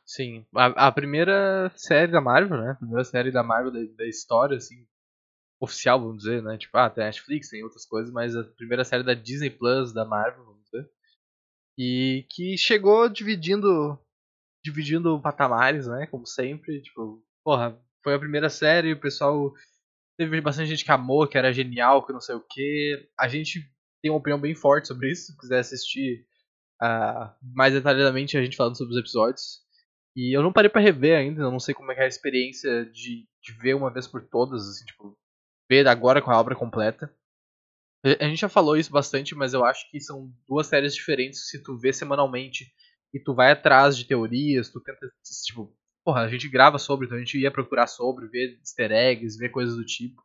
Sim, 0.05 0.45
a, 0.53 0.87
a 0.87 0.91
primeira 0.91 1.71
série 1.73 2.11
da 2.11 2.19
Marvel, 2.19 2.61
né, 2.61 2.71
a 2.71 2.75
primeira 2.75 3.05
série 3.05 3.31
da 3.31 3.41
Marvel 3.41 3.71
da, 3.71 3.79
da 3.95 4.05
história, 4.05 4.57
assim, 4.57 4.85
oficial, 5.57 6.01
vamos 6.01 6.17
dizer, 6.17 6.43
né, 6.43 6.57
tipo, 6.57 6.77
ah, 6.77 6.89
tem 6.89 7.05
Netflix, 7.05 7.47
tem 7.47 7.63
outras 7.63 7.85
coisas, 7.85 8.11
mas 8.11 8.35
a 8.35 8.43
primeira 8.43 8.83
série 8.83 9.03
da 9.03 9.13
Disney 9.13 9.49
Plus 9.49 9.93
da 9.93 10.03
Marvel, 10.03 10.43
vamos 10.43 10.65
dizer, 10.65 10.89
e 11.77 12.25
que 12.29 12.57
chegou 12.57 13.07
dividindo 13.07 13.97
dividindo 14.65 15.21
patamares, 15.21 15.87
né? 15.87 16.07
Como 16.07 16.25
sempre. 16.25 16.81
Tipo, 16.81 17.23
porra, 17.43 17.79
foi 18.03 18.15
a 18.15 18.19
primeira 18.19 18.49
série, 18.49 18.93
o 18.93 18.99
pessoal. 18.99 19.53
Teve 20.17 20.41
bastante 20.41 20.69
gente 20.69 20.83
que 20.83 20.91
amou, 20.91 21.27
que 21.27 21.37
era 21.37 21.53
genial, 21.53 22.05
que 22.05 22.13
não 22.13 22.21
sei 22.21 22.35
o 22.35 22.45
que. 22.49 23.07
A 23.19 23.27
gente 23.27 23.61
tem 24.01 24.11
uma 24.11 24.17
opinião 24.17 24.39
bem 24.39 24.55
forte 24.55 24.87
sobre 24.87 25.11
isso. 25.11 25.27
Se 25.27 25.37
quiser 25.37 25.59
assistir 25.59 26.25
uh, 26.81 27.29
mais 27.53 27.73
detalhadamente 27.73 28.37
a 28.37 28.43
gente 28.43 28.57
falando 28.57 28.77
sobre 28.77 28.93
os 28.93 28.99
episódios. 28.99 29.63
E 30.15 30.35
eu 30.35 30.41
não 30.41 30.53
parei 30.53 30.69
para 30.69 30.81
rever 30.81 31.17
ainda, 31.17 31.41
eu 31.41 31.51
não 31.51 31.59
sei 31.59 31.75
como 31.75 31.91
é, 31.91 31.95
é 31.97 32.03
a 32.05 32.07
experiência 32.07 32.85
de, 32.85 33.27
de 33.43 33.53
ver 33.59 33.75
uma 33.75 33.91
vez 33.91 34.07
por 34.07 34.25
todas, 34.25 34.65
assim, 34.65 34.85
tipo, 34.85 35.17
ver 35.69 35.85
agora 35.87 36.21
com 36.21 36.31
a 36.31 36.39
obra 36.39 36.55
completa. 36.55 37.13
A 38.01 38.23
gente 38.25 38.39
já 38.39 38.47
falou 38.47 38.77
isso 38.77 38.91
bastante, 38.91 39.35
mas 39.35 39.53
eu 39.53 39.65
acho 39.65 39.89
que 39.91 39.99
são 39.99 40.31
duas 40.47 40.67
séries 40.67 40.95
diferentes 40.95 41.49
se 41.49 41.61
tu 41.61 41.77
vê 41.77 41.91
semanalmente 41.91 42.71
e 43.15 43.19
tu 43.19 43.33
vai 43.33 43.51
atrás 43.51 43.97
de 43.97 44.03
teorias, 44.05 44.69
tu 44.69 44.81
tenta, 44.81 45.09
tipo, 45.45 45.73
porra, 46.03 46.23
a 46.23 46.27
gente 46.27 46.49
grava 46.49 46.77
sobre, 46.77 47.05
então 47.05 47.17
a 47.17 47.21
gente 47.21 47.39
ia 47.39 47.49
procurar 47.49 47.87
sobre, 47.87 48.27
ver 48.27 48.57
easter 48.59 48.91
eggs, 48.91 49.37
ver 49.37 49.49
coisas 49.49 49.77
do 49.77 49.85
tipo. 49.85 50.21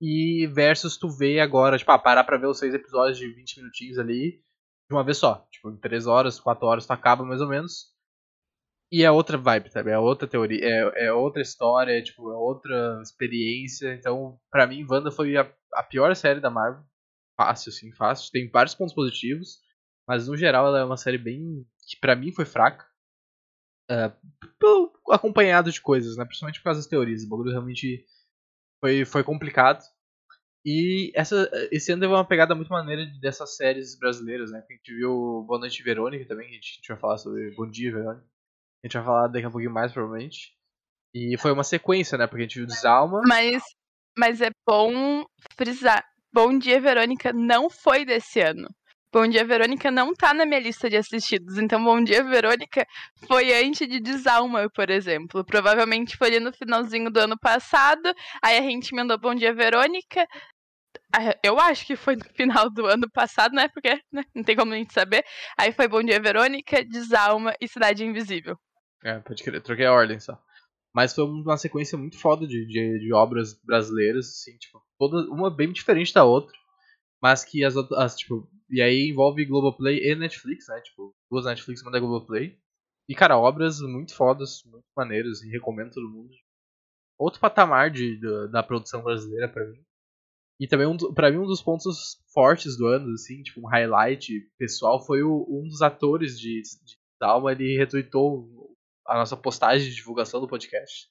E 0.00 0.48
versus 0.48 0.96
tu 0.96 1.08
vê 1.08 1.38
agora, 1.38 1.78
tipo, 1.78 1.92
ah, 1.92 1.98
parar 1.98 2.24
pra 2.24 2.36
ver 2.36 2.48
os 2.48 2.58
seis 2.58 2.74
episódios 2.74 3.18
de 3.18 3.28
20 3.32 3.58
minutinhos 3.58 3.98
ali 4.00 4.42
de 4.88 4.94
uma 4.94 5.04
vez 5.04 5.16
só. 5.18 5.46
Tipo, 5.52 5.70
em 5.70 5.76
3 5.76 6.08
horas, 6.08 6.40
4 6.40 6.66
horas 6.66 6.86
tu 6.86 6.92
acaba 6.92 7.24
mais 7.24 7.40
ou 7.40 7.48
menos. 7.48 7.94
E 8.90 9.04
é 9.04 9.10
outra 9.10 9.38
vibe, 9.38 9.70
sabe? 9.70 9.90
É 9.92 9.98
outra 9.98 10.26
teoria, 10.26 10.60
é, 10.62 11.06
é 11.06 11.12
outra 11.12 11.40
história, 11.40 11.92
é, 11.96 12.02
tipo, 12.02 12.32
é 12.32 12.36
outra 12.36 13.00
experiência. 13.00 13.94
Então, 13.94 14.38
pra 14.50 14.66
mim, 14.66 14.84
Wanda 14.90 15.10
foi 15.12 15.36
a, 15.36 15.50
a 15.74 15.82
pior 15.84 16.14
série 16.16 16.40
da 16.40 16.50
Marvel. 16.50 16.84
Fácil, 17.36 17.70
assim, 17.70 17.92
fácil. 17.92 18.30
Tem 18.32 18.50
vários 18.50 18.74
pontos 18.74 18.94
positivos. 18.94 19.62
Mas 20.06 20.28
no 20.28 20.36
geral 20.36 20.66
ela 20.66 20.80
é 20.80 20.84
uma 20.84 20.96
série 20.96 21.18
bem 21.18 21.64
que 21.86 21.96
para 21.96 22.16
mim 22.16 22.32
foi 22.32 22.44
fraca. 22.44 22.86
Uh, 23.90 25.12
acompanhado 25.12 25.70
de 25.70 25.80
coisas, 25.80 26.16
né? 26.16 26.24
Principalmente 26.24 26.58
por 26.58 26.64
causa 26.64 26.80
das 26.80 26.88
teorias. 26.88 27.22
O 27.22 27.28
bagulho 27.28 27.50
realmente 27.50 28.04
foi, 28.80 29.04
foi 29.04 29.22
complicado. 29.22 29.82
E 30.64 31.12
essa, 31.14 31.50
esse 31.70 31.92
ano 31.92 32.00
teve 32.00 32.14
uma 32.14 32.26
pegada 32.26 32.54
muito 32.54 32.70
maneira 32.70 33.04
dessas 33.20 33.54
séries 33.54 33.98
brasileiras, 33.98 34.50
né? 34.50 34.64
A 34.66 34.72
gente 34.72 34.94
viu 34.94 35.44
Boa 35.46 35.60
Noite 35.60 35.82
Verônica 35.82 36.26
também, 36.26 36.48
que 36.48 36.54
a 36.54 36.60
gente 36.60 36.88
vai 36.88 36.96
falar 36.96 37.18
sobre 37.18 37.54
Bom 37.54 37.70
Dia 37.70 37.92
Verônica. 37.92 38.26
A 38.82 38.86
gente 38.86 38.94
vai 38.94 39.04
falar 39.04 39.28
daqui 39.28 39.46
a 39.46 39.50
pouquinho 39.50 39.72
mais, 39.72 39.92
provavelmente. 39.92 40.54
E 41.14 41.36
foi 41.38 41.52
uma 41.52 41.64
sequência, 41.64 42.16
né? 42.16 42.26
Porque 42.26 42.42
a 42.42 42.46
gente 42.46 42.58
viu 42.58 42.66
Desalma. 42.66 43.20
Mas, 43.26 43.62
mas 44.16 44.40
é 44.40 44.50
bom 44.66 45.24
frisar. 45.54 46.02
Bom 46.32 46.58
Dia 46.58 46.80
Verônica 46.80 47.30
não 47.32 47.68
foi 47.68 48.06
desse 48.06 48.40
ano. 48.40 48.68
Bom 49.14 49.28
Dia 49.28 49.44
Verônica 49.44 49.92
não 49.92 50.12
tá 50.12 50.34
na 50.34 50.44
minha 50.44 50.58
lista 50.58 50.90
de 50.90 50.96
assistidos. 50.96 51.56
Então, 51.56 51.84
Bom 51.84 52.02
Dia 52.02 52.24
Verônica 52.24 52.84
foi 53.28 53.54
antes 53.54 53.88
de 53.88 54.00
Desalma, 54.00 54.68
por 54.68 54.90
exemplo. 54.90 55.44
Provavelmente 55.44 56.16
foi 56.16 56.26
ali 56.26 56.40
no 56.40 56.52
finalzinho 56.52 57.08
do 57.12 57.20
ano 57.20 57.38
passado. 57.38 58.12
Aí 58.42 58.58
a 58.58 58.62
gente 58.62 58.92
mandou 58.92 59.16
Bom 59.16 59.32
Dia 59.32 59.54
Verônica. 59.54 60.26
Ah, 61.14 61.38
eu 61.44 61.60
acho 61.60 61.86
que 61.86 61.94
foi 61.94 62.16
no 62.16 62.24
final 62.34 62.68
do 62.68 62.86
ano 62.86 63.08
passado, 63.08 63.54
né? 63.54 63.68
Porque 63.68 64.00
né? 64.10 64.24
não 64.34 64.42
tem 64.42 64.56
como 64.56 64.72
a 64.72 64.76
gente 64.76 64.92
saber. 64.92 65.24
Aí 65.56 65.70
foi 65.70 65.86
Bom 65.86 66.02
Dia 66.02 66.18
Verônica, 66.18 66.84
Desalma 66.84 67.54
e 67.60 67.68
Cidade 67.68 68.04
Invisível. 68.04 68.58
É, 69.04 69.20
pode 69.20 69.44
crer. 69.44 69.62
Troquei 69.62 69.86
a 69.86 69.92
ordem 69.92 70.18
só. 70.18 70.36
Mas 70.92 71.14
foi 71.14 71.22
uma 71.22 71.56
sequência 71.56 71.96
muito 71.96 72.18
foda 72.18 72.48
de, 72.48 72.66
de, 72.66 72.98
de 72.98 73.14
obras 73.14 73.54
brasileiras, 73.62 74.26
assim, 74.26 74.56
tipo, 74.58 74.82
toda, 74.98 75.30
uma 75.30 75.54
bem 75.54 75.72
diferente 75.72 76.12
da 76.12 76.24
outra. 76.24 76.52
Mas 77.22 77.44
que 77.44 77.64
as 77.64 77.76
outras, 77.76 78.16
tipo, 78.16 78.48
e 78.70 78.82
aí 78.82 79.08
envolve 79.10 79.44
Globoplay 79.44 80.00
e 80.04 80.14
Netflix, 80.14 80.66
né? 80.68 80.80
Tipo, 80.80 81.14
duas 81.30 81.44
Netflix, 81.44 81.82
uma 81.82 81.92
da 81.92 82.00
Globoplay. 82.00 82.58
E, 83.08 83.14
cara, 83.14 83.38
obras 83.38 83.80
muito 83.80 84.14
fodas, 84.14 84.62
muito 84.64 84.84
maneiras, 84.96 85.42
e 85.42 85.50
recomendo 85.50 85.92
todo 85.92 86.08
mundo. 86.08 86.30
Outro 87.18 87.40
patamar 87.40 87.90
de, 87.90 88.18
de 88.18 88.48
da 88.48 88.62
produção 88.62 89.02
brasileira 89.02 89.48
para 89.48 89.64
mim. 89.66 89.82
E 90.58 90.66
também, 90.66 90.86
um, 90.86 90.96
pra 91.12 91.30
mim, 91.30 91.38
um 91.38 91.46
dos 91.46 91.62
pontos 91.62 92.22
fortes 92.32 92.76
do 92.76 92.86
ano, 92.86 93.12
assim, 93.12 93.42
tipo, 93.42 93.60
um 93.60 93.68
highlight 93.68 94.40
pessoal, 94.56 95.04
foi 95.04 95.22
o, 95.22 95.46
um 95.48 95.66
dos 95.68 95.82
atores 95.82 96.38
de, 96.38 96.62
de 96.62 96.96
Dalma, 97.20 97.52
ele 97.52 97.76
retweetou 97.76 98.76
a 99.06 99.16
nossa 99.16 99.36
postagem 99.36 99.88
de 99.88 99.94
divulgação 99.94 100.40
do 100.40 100.48
podcast. 100.48 101.08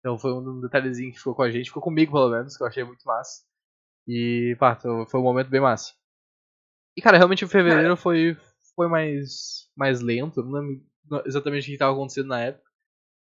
Então 0.00 0.18
foi 0.18 0.32
um 0.32 0.60
detalhezinho 0.60 1.12
que 1.12 1.18
ficou 1.18 1.34
com 1.34 1.42
a 1.42 1.50
gente, 1.50 1.68
ficou 1.68 1.82
comigo 1.82 2.12
pelo 2.12 2.30
menos, 2.30 2.56
que 2.56 2.62
eu 2.62 2.66
achei 2.66 2.84
muito 2.84 3.04
massa. 3.04 3.44
E, 4.06 4.56
pá, 4.58 4.76
foi 4.76 5.20
um 5.20 5.22
momento 5.22 5.48
bem 5.48 5.60
massa. 5.60 5.94
E, 6.96 7.02
cara, 7.02 7.16
realmente 7.16 7.44
o 7.44 7.48
fevereiro 7.48 7.96
foi, 7.96 8.36
foi 8.74 8.88
mais, 8.88 9.68
mais 9.76 10.00
lento, 10.00 10.42
não 10.42 10.52
lembro 10.52 10.86
exatamente 11.24 11.64
o 11.64 11.66
que 11.66 11.72
estava 11.72 11.92
acontecendo 11.92 12.28
na 12.28 12.40
época. 12.40 12.66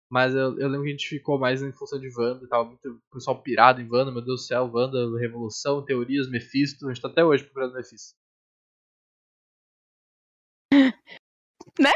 Mas 0.10 0.34
eu, 0.34 0.58
eu, 0.60 0.68
lembro 0.68 0.84
que 0.84 0.90
a 0.90 0.92
gente 0.92 1.10
ficou 1.10 1.40
mais 1.40 1.62
em 1.62 1.72
função 1.72 2.00
de 2.00 2.10
Wanda, 2.16 2.48
tava 2.48 2.66
muito 2.66 3.02
pessoal 3.12 3.42
pirado 3.42 3.82
em 3.82 3.90
Wanda, 3.90 4.12
meu 4.12 4.22
Deus 4.22 4.42
do 4.42 4.46
céu, 4.46 4.70
Wanda, 4.72 4.98
Revolução, 5.20 5.84
Teorias, 5.84 6.30
Mephisto, 6.30 6.88
a 6.88 6.94
gente 6.94 7.02
tá 7.02 7.08
até 7.08 7.26
hoje 7.26 7.44
procurando 7.44 7.74
Mephisto. 7.74 8.16
né? 11.80 11.92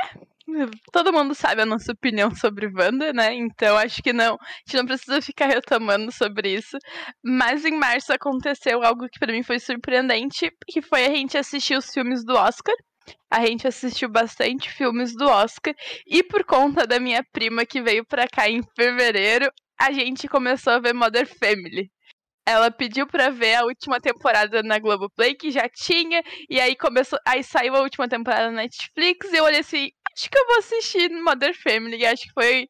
Todo 0.91 1.13
mundo 1.13 1.33
sabe 1.35 1.61
a 1.61 1.65
nossa 1.65 1.91
opinião 1.91 2.33
sobre 2.35 2.67
Wanda, 2.67 3.13
né? 3.13 3.33
Então 3.33 3.77
acho 3.77 4.01
que 4.01 4.13
não, 4.13 4.35
a 4.35 4.37
gente 4.65 4.77
não 4.77 4.85
precisa 4.85 5.21
ficar 5.21 5.47
retomando 5.47 6.11
sobre 6.11 6.53
isso. 6.53 6.77
Mas 7.23 7.65
em 7.65 7.77
março 7.77 8.13
aconteceu 8.13 8.83
algo 8.83 9.07
que 9.09 9.19
para 9.19 9.33
mim 9.33 9.43
foi 9.43 9.59
surpreendente, 9.59 10.51
que 10.67 10.81
foi 10.81 11.05
a 11.05 11.09
gente 11.09 11.37
assistir 11.37 11.77
os 11.77 11.91
filmes 11.91 12.23
do 12.25 12.33
Oscar. 12.33 12.75
A 13.31 13.45
gente 13.45 13.67
assistiu 13.67 14.09
bastante 14.09 14.71
filmes 14.71 15.15
do 15.15 15.27
Oscar 15.27 15.73
e 16.05 16.23
por 16.23 16.43
conta 16.43 16.85
da 16.85 16.99
minha 16.99 17.23
prima 17.31 17.65
que 17.65 17.81
veio 17.81 18.05
pra 18.05 18.27
cá 18.27 18.49
em 18.49 18.61
fevereiro, 18.75 19.51
a 19.79 19.91
gente 19.91 20.27
começou 20.27 20.73
a 20.73 20.79
ver 20.79 20.93
Mother 20.93 21.27
Family. 21.39 21.89
Ela 22.45 22.71
pediu 22.71 23.05
pra 23.05 23.29
ver 23.29 23.55
a 23.55 23.63
última 23.63 23.99
temporada 23.99 24.63
na 24.63 24.79
Globoplay, 24.79 25.35
que 25.35 25.51
já 25.51 25.69
tinha, 25.69 26.23
e 26.49 26.59
aí 26.59 26.75
começou. 26.75 27.19
Aí 27.23 27.43
saiu 27.43 27.75
a 27.75 27.81
última 27.81 28.07
temporada 28.09 28.49
na 28.49 28.63
Netflix, 28.63 29.31
e 29.31 29.37
eu 29.37 29.43
olhei 29.43 29.59
assim, 29.59 29.89
acho 30.19 30.29
que 30.29 30.37
eu 30.37 30.45
vou 30.45 30.57
assistir 30.57 31.09
Mother 31.09 31.55
Family. 31.55 32.05
Acho 32.05 32.23
que 32.23 32.33
foi 32.33 32.67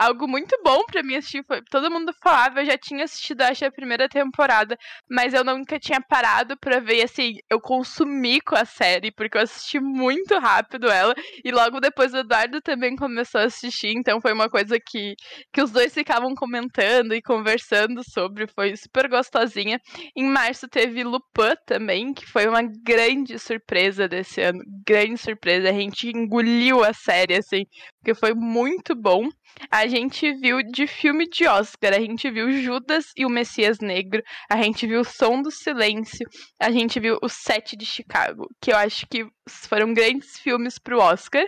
algo 0.00 0.26
muito 0.26 0.56
bom 0.64 0.82
para 0.86 1.02
mim 1.02 1.16
assistir. 1.16 1.44
Foi, 1.46 1.60
todo 1.70 1.90
mundo 1.90 2.12
falava, 2.22 2.60
eu 2.60 2.64
já 2.66 2.78
tinha 2.78 3.04
assistido, 3.04 3.42
acho, 3.42 3.66
a 3.66 3.70
primeira 3.70 4.08
temporada, 4.08 4.76
mas 5.08 5.34
eu 5.34 5.44
nunca 5.44 5.78
tinha 5.78 6.00
parado 6.00 6.56
pra 6.58 6.80
ver, 6.80 7.02
assim, 7.02 7.34
eu 7.50 7.60
consumi 7.60 8.40
com 8.40 8.56
a 8.56 8.64
série, 8.64 9.12
porque 9.12 9.36
eu 9.36 9.42
assisti 9.42 9.78
muito 9.78 10.38
rápido 10.38 10.90
ela, 10.90 11.14
e 11.44 11.50
logo 11.52 11.80
depois 11.80 12.14
o 12.14 12.18
Eduardo 12.18 12.62
também 12.62 12.96
começou 12.96 13.42
a 13.42 13.44
assistir, 13.44 13.88
então 13.94 14.20
foi 14.20 14.32
uma 14.32 14.48
coisa 14.48 14.78
que, 14.80 15.14
que 15.52 15.60
os 15.62 15.70
dois 15.70 15.92
ficavam 15.92 16.34
comentando 16.34 17.14
e 17.14 17.20
conversando 17.20 18.02
sobre, 18.02 18.46
foi 18.46 18.74
super 18.76 19.08
gostosinha. 19.08 19.78
Em 20.16 20.24
março 20.24 20.66
teve 20.66 21.04
Lupin 21.04 21.54
também, 21.66 22.14
que 22.14 22.26
foi 22.26 22.46
uma 22.46 22.62
grande 22.62 23.38
surpresa 23.38 24.08
desse 24.08 24.40
ano, 24.40 24.60
grande 24.86 25.18
surpresa, 25.18 25.68
a 25.68 25.72
gente 25.72 26.08
engoliu 26.08 26.82
a 26.82 26.92
série, 26.94 27.34
assim, 27.34 27.64
porque 27.98 28.14
foi 28.14 28.32
muito 28.34 28.94
bom. 28.94 29.28
A 29.70 29.86
gente 29.86 30.32
viu 30.34 30.62
de 30.62 30.86
filme 30.86 31.28
de 31.28 31.46
Oscar, 31.46 31.92
a 31.92 32.00
gente 32.00 32.30
viu 32.30 32.50
Judas 32.52 33.12
e 33.16 33.24
o 33.24 33.30
Messias 33.30 33.78
Negro, 33.78 34.22
a 34.50 34.56
gente 34.56 34.86
viu 34.86 35.00
O 35.00 35.04
Som 35.04 35.42
do 35.42 35.50
Silêncio, 35.50 36.26
a 36.58 36.70
gente 36.70 36.98
viu 36.98 37.18
O 37.22 37.28
Sete 37.28 37.76
de 37.76 37.86
Chicago, 37.86 38.48
que 38.60 38.72
eu 38.72 38.76
acho 38.76 39.06
que 39.06 39.26
foram 39.48 39.92
grandes 39.94 40.38
filmes 40.38 40.78
pro 40.78 41.00
Oscar. 41.00 41.44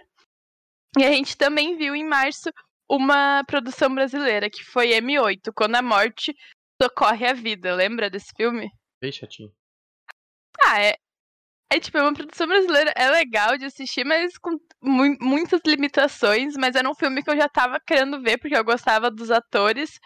E 0.99 1.05
a 1.05 1.11
gente 1.11 1.37
também 1.37 1.77
viu 1.77 1.97
em 1.97 2.07
março 2.07 2.51
uma 2.89 3.43
produção 3.47 3.95
brasileira, 3.95 4.51
que 4.51 4.63
foi 4.63 4.91
M8, 4.91 5.53
Quando 5.55 5.77
a 5.77 5.83
Morte 5.83 6.35
Socorre 6.81 7.27
a 7.27 7.33
Vida. 7.33 7.75
Lembra 7.75 8.11
desse 8.11 8.33
filme? 8.37 8.69
Bem 9.01 9.13
chatinho. 9.13 9.51
Ah, 10.65 10.81
é, 10.81 10.97
é 11.73 11.81
tipo, 11.81 11.97
é 11.97 12.03
uma 12.03 12.13
produção 12.13 12.47
brasileira, 12.47 12.93
é 12.95 13.11
legal 13.11 13.57
de 13.57 13.65
assistir, 13.65 14.05
mas 14.05 14.37
com 14.37 14.59
mu 14.83 15.17
muitas 15.21 15.61
limitações. 15.67 16.55
Mas 16.57 16.77
era 16.77 16.89
um 16.89 16.95
filme 16.95 17.23
que 17.23 17.31
eu 17.31 17.37
já 17.37 17.49
tava 17.49 17.81
querendo 17.81 18.21
ver, 18.21 18.39
porque 18.39 18.57
eu 18.57 18.65
gostava 18.65 19.11
dos 19.11 19.31
atores. 19.31 19.99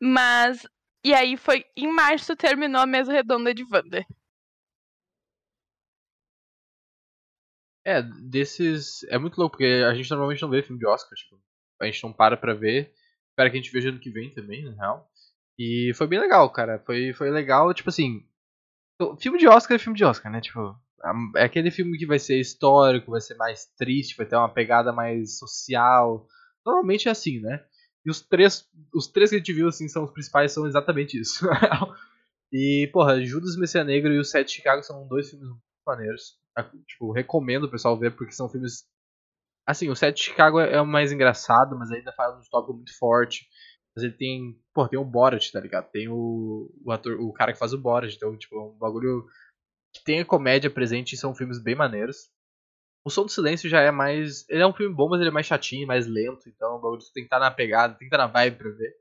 Mas. 0.00 0.66
E 1.04 1.14
aí 1.14 1.36
foi. 1.38 1.64
Em 1.76 1.90
março 1.90 2.36
terminou 2.36 2.82
a 2.82 2.86
mesa 2.86 3.12
redonda 3.12 3.54
de 3.54 3.64
Wanda. 3.64 4.04
É, 7.84 8.02
desses. 8.02 9.02
É 9.04 9.16
muito 9.18 9.38
louco, 9.38 9.56
porque 9.56 9.84
a 9.88 9.94
gente 9.94 10.10
normalmente 10.10 10.42
não 10.42 10.50
vê 10.50 10.62
filme 10.62 10.78
de 10.78 10.86
Oscar, 10.86 11.16
tipo, 11.16 11.40
a 11.80 11.86
gente 11.86 12.02
não 12.02 12.12
para 12.12 12.36
pra 12.36 12.52
ver. 12.52 12.92
Espero 13.30 13.50
que 13.50 13.56
a 13.58 13.60
gente 13.62 13.72
veja 13.72 13.88
ano 13.88 14.00
que 14.00 14.10
vem 14.10 14.34
também, 14.34 14.64
na 14.64 14.72
real. 14.72 15.10
E 15.58 15.92
foi 15.94 16.06
bem 16.06 16.18
legal, 16.18 16.50
cara. 16.50 16.78
Foi, 16.80 17.14
foi 17.14 17.30
legal, 17.30 17.72
tipo 17.72 17.88
assim. 17.88 18.26
Filme 19.20 19.38
de 19.38 19.48
Oscar 19.48 19.76
é 19.76 19.78
filme 19.78 19.96
de 19.96 20.04
Oscar, 20.04 20.30
né? 20.32 20.40
Tipo, 20.40 20.78
é 21.36 21.44
aquele 21.44 21.70
filme 21.70 21.98
que 21.98 22.06
vai 22.06 22.18
ser 22.18 22.40
histórico, 22.40 23.10
vai 23.10 23.20
ser 23.20 23.34
mais 23.34 23.66
triste, 23.76 24.16
vai 24.16 24.26
ter 24.26 24.36
uma 24.36 24.48
pegada 24.48 24.92
mais 24.92 25.38
social. 25.38 26.26
Normalmente 26.64 27.08
é 27.08 27.10
assim, 27.10 27.40
né? 27.40 27.64
E 28.04 28.10
os 28.10 28.20
três, 28.20 28.68
os 28.94 29.06
três 29.06 29.30
que 29.30 29.36
a 29.36 29.38
gente 29.38 29.52
viu 29.52 29.68
assim 29.68 29.88
são 29.88 30.04
os 30.04 30.10
principais, 30.10 30.52
são 30.52 30.66
exatamente 30.66 31.18
isso. 31.20 31.46
e, 32.52 32.88
porra, 32.92 33.22
Judas 33.24 33.56
Messias 33.56 33.86
Negro 33.86 34.12
e 34.12 34.18
o 34.18 34.24
Sete 34.24 34.52
Chicago 34.52 34.82
são 34.82 35.06
dois 35.06 35.28
filmes 35.30 35.48
muito 35.48 35.62
maneiros. 35.86 36.38
Tipo, 36.86 37.12
recomendo 37.12 37.64
o 37.64 37.70
pessoal 37.70 37.98
ver 37.98 38.16
porque 38.16 38.32
são 38.32 38.48
filmes 38.48 38.86
Assim, 39.66 39.88
o 39.88 39.96
Sete 39.96 40.22
Chicago 40.22 40.60
é 40.60 40.80
o 40.80 40.86
mais 40.86 41.10
engraçado, 41.10 41.76
mas 41.76 41.90
ainda 41.90 42.12
faz 42.12 42.36
um 42.36 42.40
tópico 42.48 42.74
muito 42.74 42.96
forte. 42.96 43.48
Mas 43.94 44.04
ele 44.04 44.12
tem. 44.12 44.56
Pô, 44.72 44.86
tem 44.86 44.98
o 44.98 45.04
Borat, 45.04 45.50
tá 45.50 45.58
ligado? 45.58 45.90
Tem 45.90 46.08
o, 46.08 46.70
o 46.84 46.92
ator, 46.92 47.18
o 47.20 47.32
cara 47.32 47.52
que 47.52 47.58
faz 47.58 47.72
o 47.72 47.78
Borat. 47.78 48.14
Então, 48.14 48.36
tipo, 48.38 48.54
é 48.54 48.60
um 48.60 48.78
bagulho 48.78 49.26
que 49.98 50.04
tem 50.04 50.20
a 50.20 50.24
comédia 50.24 50.70
presente 50.70 51.14
e 51.14 51.18
são 51.18 51.34
filmes 51.34 51.62
bem 51.62 51.74
maneiros. 51.74 52.30
O 53.04 53.10
Som 53.10 53.24
do 53.24 53.30
Silêncio 53.30 53.68
já 53.68 53.80
é 53.80 53.90
mais. 53.90 54.48
Ele 54.48 54.62
é 54.62 54.66
um 54.66 54.72
filme 54.72 54.94
bom, 54.94 55.08
mas 55.08 55.20
ele 55.20 55.30
é 55.30 55.32
mais 55.32 55.46
chatinho, 55.46 55.86
mais 55.86 56.06
lento. 56.06 56.48
Então 56.48 56.76
o 56.76 56.80
bagulho 56.80 57.00
tem 57.14 57.22
que 57.22 57.26
estar 57.26 57.38
na 57.38 57.50
pegada, 57.50 57.94
tem 57.94 58.08
que 58.08 58.14
estar 58.14 58.18
na 58.18 58.26
vibe 58.26 58.56
pra 58.56 58.70
ver. 58.70 58.96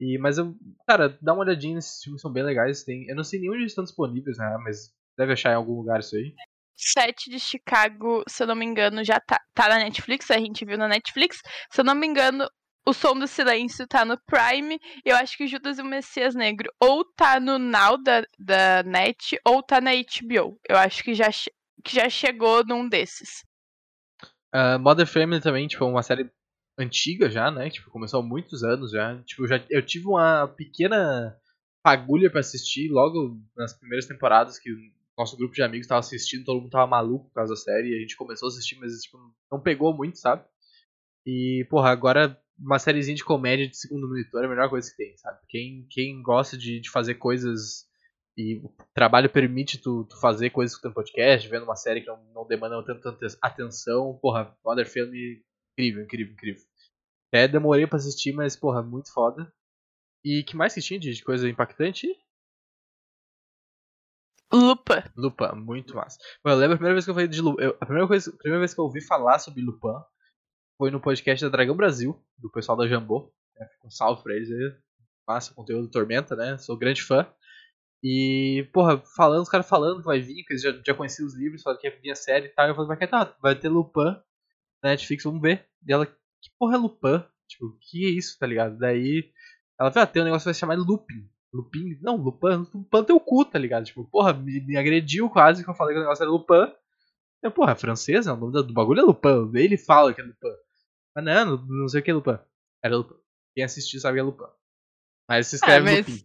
E, 0.00 0.18
mas 0.18 0.36
eu. 0.36 0.54
Cara, 0.86 1.16
dá 1.20 1.32
uma 1.32 1.42
olhadinha 1.42 1.76
nesses 1.76 2.02
filmes, 2.02 2.20
são 2.20 2.32
bem 2.32 2.42
legais. 2.42 2.84
Tem, 2.84 3.08
eu 3.08 3.16
não 3.16 3.24
sei 3.24 3.40
nem 3.40 3.50
onde 3.50 3.64
estão 3.64 3.84
disponíveis, 3.84 4.36
né? 4.36 4.58
Mas 4.62 4.92
deve 5.16 5.32
achar 5.32 5.52
em 5.52 5.56
algum 5.56 5.76
lugar 5.76 6.00
isso 6.00 6.16
aí. 6.16 6.34
Sete 6.76 7.30
de 7.30 7.38
Chicago, 7.38 8.24
se 8.28 8.42
eu 8.42 8.46
não 8.46 8.56
me 8.56 8.64
engano, 8.64 9.04
já 9.04 9.20
tá, 9.20 9.40
tá 9.54 9.68
na 9.68 9.78
Netflix, 9.78 10.30
a 10.30 10.38
gente 10.38 10.64
viu 10.64 10.76
na 10.76 10.88
Netflix. 10.88 11.40
Se 11.70 11.80
eu 11.80 11.84
não 11.84 11.94
me 11.94 12.06
engano, 12.06 12.48
o 12.86 12.92
Som 12.92 13.18
do 13.18 13.26
Silêncio 13.26 13.86
tá 13.86 14.04
no 14.04 14.18
Prime. 14.18 14.78
Eu 15.04 15.16
acho 15.16 15.36
que 15.36 15.46
Judas 15.46 15.78
e 15.78 15.82
o 15.82 15.84
Messias 15.84 16.34
Negro 16.34 16.72
ou 16.80 17.04
tá 17.04 17.38
no 17.38 17.58
Now 17.58 18.02
da, 18.02 18.22
da 18.38 18.82
Net 18.82 19.38
ou 19.44 19.62
tá 19.62 19.80
na 19.80 19.92
HBO. 19.92 20.58
Eu 20.68 20.76
acho 20.76 21.02
que 21.02 21.14
já, 21.14 21.30
que 21.84 21.94
já 21.94 22.08
chegou 22.08 22.64
num 22.64 22.88
desses. 22.88 23.44
Uh, 24.54 24.78
Mother 24.78 25.06
Family 25.06 25.40
também, 25.40 25.66
tipo, 25.66 25.84
uma 25.84 26.02
série 26.02 26.30
antiga 26.78 27.30
já, 27.30 27.50
né? 27.50 27.70
Tipo, 27.70 27.90
começou 27.90 28.20
há 28.20 28.22
muitos 28.22 28.62
anos 28.62 28.90
já. 28.90 29.22
Tipo, 29.24 29.46
já, 29.46 29.64
eu 29.70 29.84
tive 29.84 30.06
uma 30.06 30.48
pequena 30.48 31.36
fagulha 31.82 32.30
para 32.30 32.40
assistir 32.40 32.88
logo 32.90 33.40
nas 33.56 33.72
primeiras 33.72 34.06
temporadas 34.06 34.58
que 34.58 34.70
o 34.70 34.76
nosso 35.18 35.36
grupo 35.36 35.54
de 35.54 35.62
amigos 35.62 35.86
tava 35.86 36.00
assistindo, 36.00 36.44
todo 36.44 36.60
mundo 36.60 36.70
tava 36.70 36.86
maluco 36.86 37.26
por 37.26 37.34
causa 37.34 37.54
da 37.54 37.56
série, 37.56 37.94
a 37.94 38.00
gente 38.00 38.16
começou 38.16 38.46
a 38.46 38.50
assistir, 38.50 38.76
mas 38.78 38.92
tipo, 39.02 39.18
não 39.50 39.60
pegou 39.60 39.94
muito, 39.94 40.18
sabe? 40.18 40.44
E, 41.26 41.66
porra, 41.68 41.90
agora 41.90 42.40
uma 42.58 42.78
sériezinha 42.78 43.16
de 43.16 43.24
comédia 43.24 43.68
de 43.68 43.76
segundo 43.76 44.08
monitor 44.08 44.42
é 44.42 44.46
a 44.46 44.48
melhor 44.48 44.68
coisa 44.68 44.90
que 44.90 44.96
tem, 44.96 45.16
sabe? 45.16 45.38
Quem, 45.48 45.86
quem 45.90 46.22
gosta 46.22 46.56
de, 46.56 46.80
de 46.80 46.90
fazer 46.90 47.14
coisas 47.14 47.86
e 48.36 48.56
o 48.56 48.72
trabalho 48.94 49.28
permite 49.28 49.78
tu, 49.78 50.04
tu 50.04 50.18
fazer 50.18 50.50
coisas 50.50 50.72
escutando 50.72 50.94
podcast, 50.94 51.46
vendo 51.48 51.64
uma 51.64 51.76
série 51.76 52.00
que 52.00 52.06
não, 52.06 52.24
não 52.32 52.46
demanda 52.46 52.82
tanta 52.84 53.26
atenção, 53.42 54.18
porra, 54.22 54.56
Mother 54.64 54.90
Family, 54.90 55.44
incrível, 55.72 56.04
incrível, 56.04 56.32
incrível. 56.32 56.62
Até 57.28 57.48
demorei 57.48 57.86
pra 57.86 57.98
assistir, 57.98 58.32
mas, 58.32 58.56
porra, 58.56 58.82
muito 58.82 59.12
foda. 59.12 59.52
E 60.24 60.42
que 60.44 60.56
mais 60.56 60.74
que 60.74 60.80
tinha 60.80 61.00
de 61.00 61.22
coisa 61.22 61.48
impactante? 61.48 62.08
Lupa. 64.52 65.10
Lupa, 65.16 65.54
muito 65.54 65.96
massa. 65.96 66.18
eu 66.44 66.54
lembro 66.54 66.74
a 66.74 66.76
primeira 66.76 66.94
vez 66.94 67.04
que 67.04 67.10
eu 67.10 67.14
falei 67.14 67.28
de 67.28 67.40
Lupa. 67.40 67.76
a 67.80 67.86
primeira, 67.86 68.06
coisa, 68.06 68.30
a 68.30 68.36
primeira 68.36 68.60
vez 68.60 68.74
que 68.74 68.80
eu 68.80 68.84
ouvi 68.84 69.00
falar 69.00 69.38
sobre 69.38 69.62
Lupin 69.62 69.98
foi 70.82 70.90
no 70.90 70.98
podcast 70.98 71.44
da 71.44 71.48
Dragão 71.48 71.76
Brasil, 71.76 72.20
do 72.36 72.50
pessoal 72.50 72.76
da 72.76 72.88
Jambô. 72.88 73.32
É, 73.56 73.64
um 73.86 73.88
salve 73.88 74.20
pra 74.20 74.34
eles 74.34 74.50
aí. 74.50 74.76
Massa, 75.28 75.54
conteúdo 75.54 75.88
Tormenta, 75.88 76.34
né? 76.34 76.58
Sou 76.58 76.76
grande 76.76 77.04
fã. 77.04 77.24
E, 78.02 78.68
porra, 78.72 79.00
falando, 79.14 79.42
os 79.42 79.48
caras 79.48 79.68
falando 79.68 80.00
que 80.00 80.06
vai 80.06 80.18
vir, 80.18 80.42
que 80.42 80.52
eles 80.52 80.60
já, 80.60 80.72
já 80.84 80.92
conheciam 80.92 81.24
os 81.24 81.36
livros, 81.36 81.62
falaram 81.62 81.80
que 81.80 81.86
ia 81.86 82.00
vir 82.02 82.10
a 82.10 82.16
série 82.16 82.46
e 82.46 82.48
tal. 82.48 82.66
Eu 82.66 82.74
falei, 82.74 82.96
vai, 82.96 83.06
tá, 83.06 83.32
vai 83.40 83.54
ter 83.54 83.68
Lupin 83.68 84.06
na 84.82 84.90
Netflix, 84.90 85.22
vamos 85.22 85.40
ver. 85.40 85.64
E 85.86 85.92
ela, 85.92 86.04
que 86.04 86.50
porra 86.58 86.74
é 86.74 86.78
Lupin? 86.78 87.24
Tipo, 87.46 87.78
que 87.80 88.04
é 88.04 88.08
isso, 88.08 88.36
tá 88.36 88.44
ligado? 88.48 88.76
Daí 88.76 89.30
ela 89.78 89.92
falou, 89.92 90.02
ah, 90.02 90.06
tem 90.08 90.22
um 90.22 90.24
negócio 90.24 90.42
que 90.42 90.46
vai 90.46 90.54
se 90.54 90.58
chamar 90.58 90.76
Lupin. 90.76 91.30
Lupin, 91.54 91.96
não, 92.02 92.16
Lupin, 92.16 92.66
Lupin 92.74 93.04
teu 93.04 93.20
cu, 93.20 93.44
tá 93.44 93.56
ligado? 93.56 93.84
Tipo, 93.84 94.04
porra, 94.10 94.32
me, 94.32 94.60
me 94.66 94.76
agrediu 94.76 95.30
quase 95.30 95.62
que 95.62 95.70
eu 95.70 95.74
falei 95.74 95.94
que 95.94 96.00
o 96.00 96.02
negócio 96.02 96.24
era 96.24 96.32
Lupin. 96.32 96.74
Eu, 97.40 97.52
porra, 97.52 97.70
é 97.70 97.76
francês, 97.76 98.26
é 98.26 98.32
o 98.32 98.36
nome 98.36 98.52
do 98.52 98.72
bagulho 98.72 98.98
é 98.98 99.04
Lupin. 99.04 99.52
Ele 99.54 99.78
fala 99.78 100.12
que 100.12 100.20
é 100.20 100.24
Lupin. 100.24 100.48
Mas 101.14 101.24
não, 101.24 101.56
não 101.66 101.88
sei 101.88 102.00
o 102.00 102.04
que 102.04 102.10
é 102.10 102.14
Lupin. 102.14 102.38
Era 102.82 102.96
Lupin. 102.96 103.16
Quem 103.54 103.64
assistiu 103.64 104.00
sabe 104.00 104.16
que 104.16 104.20
é 104.20 104.22
Lupin. 104.22 104.44
Mas 105.28 105.46
se 105.48 105.56
escreve 105.56 105.78
Ah, 105.78 105.92
mas- 105.92 106.06
Lupin. 106.08 106.24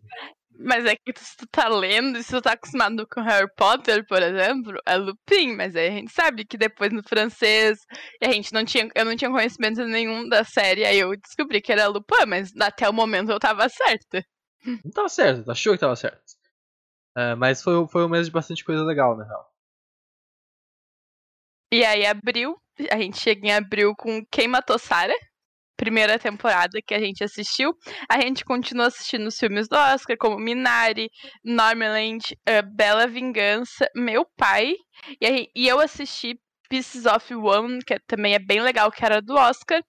Mas 0.60 0.86
é 0.86 0.96
que 0.96 1.14
se 1.16 1.38
tu 1.38 1.46
tá 1.52 1.68
lendo, 1.68 2.20
se 2.24 2.32
tu 2.32 2.42
tá 2.42 2.54
acostumado 2.54 3.06
com 3.08 3.22
Harry 3.22 3.48
Potter, 3.56 4.04
por 4.08 4.20
exemplo, 4.24 4.74
é 4.88 4.96
Lupin, 4.98 5.56
mas 5.56 5.76
aí 5.76 5.90
a 5.90 5.92
gente 5.92 6.12
sabe 6.12 6.46
que 6.46 6.58
depois 6.58 6.92
no 6.92 7.04
francês, 7.08 7.78
e 8.20 8.26
a 8.26 8.32
gente 8.32 8.52
não 8.52 8.66
tinha, 8.66 8.90
eu 8.96 9.06
não 9.06 9.16
tinha 9.16 9.30
conhecimento 9.30 9.86
nenhum 9.86 10.28
da 10.28 10.44
série, 10.44 10.84
aí 10.84 10.98
eu 10.98 11.16
descobri 11.16 11.62
que 11.62 11.72
era 11.72 11.86
Lupin, 11.88 12.26
mas 12.28 12.52
até 12.60 12.90
o 12.90 12.94
momento 12.94 13.32
eu 13.32 13.40
tava 13.40 13.70
certa. 13.70 14.26
Não 14.84 14.90
tava 14.92 15.10
certo, 15.10 15.52
achou 15.52 15.74
que 15.74 15.80
tava 15.80 15.96
certo. 15.96 16.24
Ah, 17.16 17.36
mas 17.36 17.62
foi, 17.62 17.88
foi 17.88 18.04
um 18.06 18.10
mês 18.10 18.26
de 18.26 18.32
bastante 18.32 18.66
coisa 18.66 18.84
legal, 18.84 19.16
na 19.16 19.26
real. 19.26 19.54
E 21.72 21.84
aí 21.84 22.06
abril, 22.06 22.56
a 22.92 22.98
gente 22.98 23.18
chega 23.20 23.48
em 23.48 23.52
abril 23.54 23.94
com 23.98 24.24
Quem 24.32 24.48
Matou 24.48 24.80
Sarah, 24.80 25.14
primeira 25.76 26.18
temporada 26.18 26.80
que 26.86 26.94
a 26.94 27.00
gente 27.00 27.24
assistiu. 27.24 27.74
A 28.10 28.20
gente 28.22 28.46
continua 28.46 28.88
assistindo 28.88 29.28
os 29.28 29.38
filmes 29.38 29.68
do 29.68 29.76
Oscar, 29.76 30.16
como 30.18 30.40
Minari, 30.40 31.10
Normaland, 31.44 32.20
eh, 32.46 32.62
Bela 32.62 33.06
Vingança, 33.08 33.88
Meu 33.96 34.26
Pai. 34.38 34.74
E, 35.22 35.26
aí- 35.26 35.48
e 35.56 35.68
eu 35.68 35.80
assisti 35.80 36.36
Pieces 36.70 37.06
of 37.06 37.34
One, 37.34 37.80
que 37.86 37.98
também 38.08 38.34
é 38.34 38.40
bem 38.40 38.62
legal, 38.62 38.92
que 38.92 39.06
era 39.06 39.22
do 39.22 39.36
Oscar. 39.36 39.82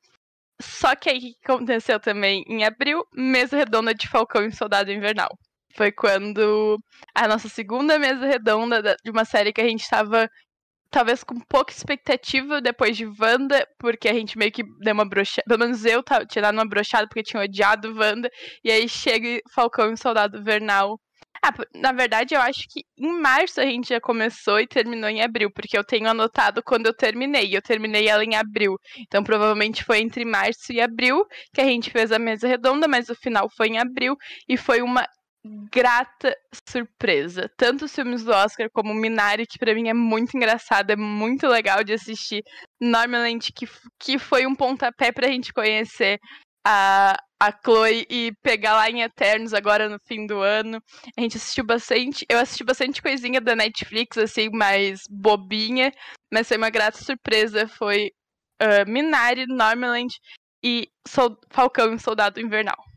Só 0.60 0.94
que 0.96 1.08
aí 1.08 1.18
o 1.18 1.20
que 1.20 1.36
aconteceu 1.44 2.00
também 2.00 2.42
em 2.48 2.64
abril? 2.64 3.04
Mesa 3.14 3.56
redonda 3.56 3.94
de 3.94 4.08
Falcão 4.08 4.44
e 4.44 4.52
Soldado 4.52 4.90
Invernal. 4.90 5.28
Foi 5.76 5.92
quando 5.92 6.78
a 7.14 7.28
nossa 7.28 7.48
segunda 7.48 7.98
mesa 7.98 8.26
redonda 8.26 8.82
da- 8.82 8.96
de 9.04 9.10
uma 9.10 9.24
série 9.24 9.52
que 9.52 9.60
a 9.60 9.68
gente 9.68 9.88
tava 9.88 10.28
talvez 10.90 11.22
com 11.22 11.38
pouca 11.40 11.72
expectativa 11.72 12.60
depois 12.60 12.96
de 12.96 13.06
Wanda, 13.06 13.66
porque 13.78 14.08
a 14.08 14.14
gente 14.14 14.38
meio 14.38 14.52
que 14.52 14.62
deu 14.80 14.94
uma 14.94 15.08
brochada. 15.08 15.44
Pelo 15.46 15.60
menos 15.60 15.84
eu 15.84 16.02
tava, 16.02 16.26
tinha 16.26 16.42
dado 16.42 16.54
uma 16.54 16.68
brochada 16.68 17.06
porque 17.06 17.22
tinha 17.22 17.42
odiado 17.42 17.94
Wanda. 17.96 18.30
E 18.64 18.70
aí 18.70 18.88
chega 18.88 19.40
Falcão 19.54 19.92
e 19.92 19.96
Soldado 19.96 20.42
Vernal. 20.42 20.98
Ah, 21.42 21.52
na 21.74 21.92
verdade, 21.92 22.34
eu 22.34 22.40
acho 22.40 22.64
que 22.68 22.84
em 22.98 23.20
março 23.20 23.60
a 23.60 23.64
gente 23.64 23.90
já 23.90 24.00
começou 24.00 24.58
e 24.58 24.66
terminou 24.66 25.08
em 25.08 25.22
abril, 25.22 25.50
porque 25.52 25.78
eu 25.78 25.84
tenho 25.84 26.08
anotado 26.08 26.62
quando 26.64 26.86
eu 26.86 26.94
terminei. 26.94 27.56
Eu 27.56 27.62
terminei 27.62 28.08
ela 28.08 28.24
em 28.24 28.34
abril. 28.34 28.76
Então 29.06 29.22
provavelmente 29.22 29.84
foi 29.84 30.00
entre 30.00 30.24
março 30.24 30.72
e 30.72 30.80
abril 30.80 31.24
que 31.52 31.60
a 31.60 31.64
gente 31.64 31.90
fez 31.90 32.10
a 32.10 32.18
mesa 32.18 32.48
redonda, 32.48 32.88
mas 32.88 33.08
o 33.08 33.14
final 33.14 33.48
foi 33.56 33.68
em 33.68 33.78
abril 33.78 34.16
e 34.48 34.56
foi 34.56 34.82
uma 34.82 35.06
grata 35.70 36.36
surpresa. 36.68 37.50
Tanto 37.56 37.84
os 37.84 37.94
filmes 37.94 38.24
do 38.24 38.32
Oscar 38.32 38.68
como 38.70 38.94
Minari, 38.94 39.46
que 39.46 39.58
pra 39.58 39.74
mim 39.74 39.88
é 39.88 39.94
muito 39.94 40.36
engraçado, 40.36 40.90
é 40.90 40.96
muito 40.96 41.46
legal 41.46 41.82
de 41.82 41.92
assistir. 41.92 42.42
Normalmente, 42.80 43.52
que, 43.52 43.68
que 43.98 44.18
foi 44.18 44.46
um 44.46 44.54
pontapé 44.54 45.12
pra 45.12 45.28
gente 45.28 45.52
conhecer 45.52 46.18
a, 46.66 47.16
a 47.40 47.52
Chloe 47.52 48.06
e 48.10 48.32
pegar 48.42 48.74
lá 48.74 48.90
em 48.90 49.02
Eternos 49.02 49.54
agora 49.54 49.88
no 49.88 49.98
fim 50.06 50.26
do 50.26 50.40
ano. 50.40 50.82
A 51.16 51.20
gente 51.20 51.36
assistiu 51.36 51.64
bastante. 51.64 52.26
Eu 52.28 52.38
assisti 52.38 52.64
bastante 52.64 53.00
coisinha 53.00 53.40
da 53.40 53.56
Netflix, 53.56 54.18
assim, 54.18 54.50
mais 54.50 55.00
bobinha, 55.08 55.92
mas 56.32 56.48
foi 56.48 56.56
uma 56.56 56.70
grata 56.70 56.98
surpresa. 56.98 57.66
Foi 57.68 58.10
ah, 58.60 58.84
Minari, 58.86 59.46
Normaland 59.46 60.08
e 60.62 60.88
Sol- 61.06 61.38
Falcão 61.50 61.94
e 61.94 61.98
Soldado 61.98 62.40
Invernal. 62.40 62.87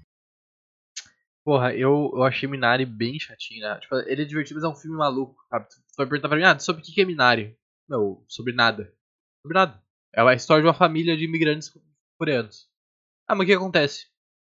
Porra, 1.43 1.73
eu, 1.73 2.11
eu 2.13 2.23
achei 2.23 2.47
Minari 2.47 2.85
bem 2.85 3.19
chatinho, 3.19 3.61
né? 3.61 3.79
Tipo, 3.79 3.95
ele 4.07 4.21
é 4.21 4.25
divertido, 4.25 4.59
mas 4.59 4.69
é 4.69 4.71
um 4.71 4.79
filme 4.79 4.97
maluco, 4.97 5.43
sabe? 5.49 5.67
Tu 5.69 5.75
vai 5.97 6.07
perguntar 6.07 6.29
pra 6.29 6.37
mim, 6.37 6.43
ah, 6.43 6.59
sobre 6.59 6.81
o 6.81 6.85
que 6.85 6.93
que 6.93 7.01
é 7.01 7.05
Minari? 7.05 7.57
Não, 7.89 8.23
sobre 8.27 8.53
nada. 8.53 8.93
Sobre 9.41 9.55
nada. 9.57 9.81
É 10.13 10.21
a 10.21 10.33
história 10.33 10.61
de 10.61 10.67
uma 10.67 10.73
família 10.73 11.17
de 11.17 11.25
imigrantes 11.25 11.73
coreanos. 12.17 12.69
Ah, 13.27 13.33
mas 13.33 13.45
o 13.45 13.47
que 13.47 13.53
acontece? 13.53 14.07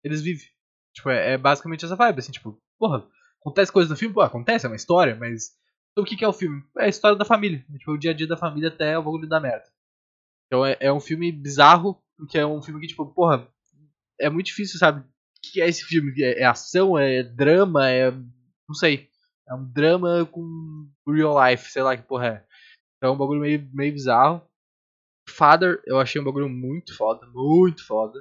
Eles 0.03 0.21
vivem. 0.21 0.47
Tipo, 0.93 1.09
é, 1.09 1.33
é 1.33 1.37
basicamente 1.37 1.83
essa 1.83 1.95
vibe, 1.95 2.19
assim, 2.19 2.31
tipo, 2.31 2.61
porra, 2.79 3.05
acontece 3.41 3.71
coisa 3.71 3.89
no 3.89 3.97
filme? 3.97 4.13
Pô, 4.13 4.21
acontece, 4.21 4.65
é 4.65 4.69
uma 4.69 4.75
história, 4.75 5.15
mas. 5.15 5.55
Então 5.91 6.03
o 6.03 6.07
que 6.07 6.15
que 6.15 6.23
é 6.23 6.27
o 6.27 6.33
filme? 6.33 6.63
É 6.77 6.85
a 6.85 6.87
história 6.87 7.17
da 7.17 7.25
família. 7.25 7.65
Tipo, 7.77 7.91
o 7.91 7.97
dia 7.97 8.11
a 8.11 8.13
dia 8.13 8.27
da 8.27 8.37
família 8.37 8.69
até 8.69 8.97
o 8.97 9.03
bagulho 9.03 9.27
da 9.27 9.39
merda. 9.39 9.65
Então 10.45 10.65
é, 10.65 10.77
é 10.79 10.93
um 10.93 10.99
filme 10.99 11.31
bizarro, 11.31 12.01
porque 12.17 12.37
é 12.37 12.45
um 12.45 12.61
filme 12.61 12.79
que, 12.79 12.87
tipo, 12.87 13.05
porra, 13.05 13.47
é 14.19 14.29
muito 14.29 14.47
difícil, 14.47 14.79
sabe? 14.79 15.05
Que 15.57 15.61
é 15.63 15.67
esse 15.67 15.83
filme? 15.85 16.13
É, 16.21 16.41
é 16.41 16.45
ação? 16.45 16.99
É 16.99 17.23
drama? 17.23 17.89
É. 17.89 18.11
Não 18.11 18.75
sei. 18.75 19.09
É 19.49 19.55
um 19.55 19.65
drama 19.73 20.23
com 20.31 20.87
real 21.07 21.33
life, 21.49 21.71
sei 21.71 21.81
lá 21.81 21.97
que 21.97 22.03
porra 22.03 22.27
é. 22.27 22.45
Então 22.97 23.09
é 23.09 23.11
um 23.11 23.17
bagulho 23.17 23.41
meio, 23.41 23.67
meio 23.73 23.91
bizarro. 23.91 24.39
Father, 25.27 25.81
eu 25.87 25.99
achei 25.99 26.21
um 26.21 26.23
bagulho 26.23 26.47
muito 26.47 26.95
foda, 26.95 27.25
muito 27.33 27.83
foda. 27.87 28.19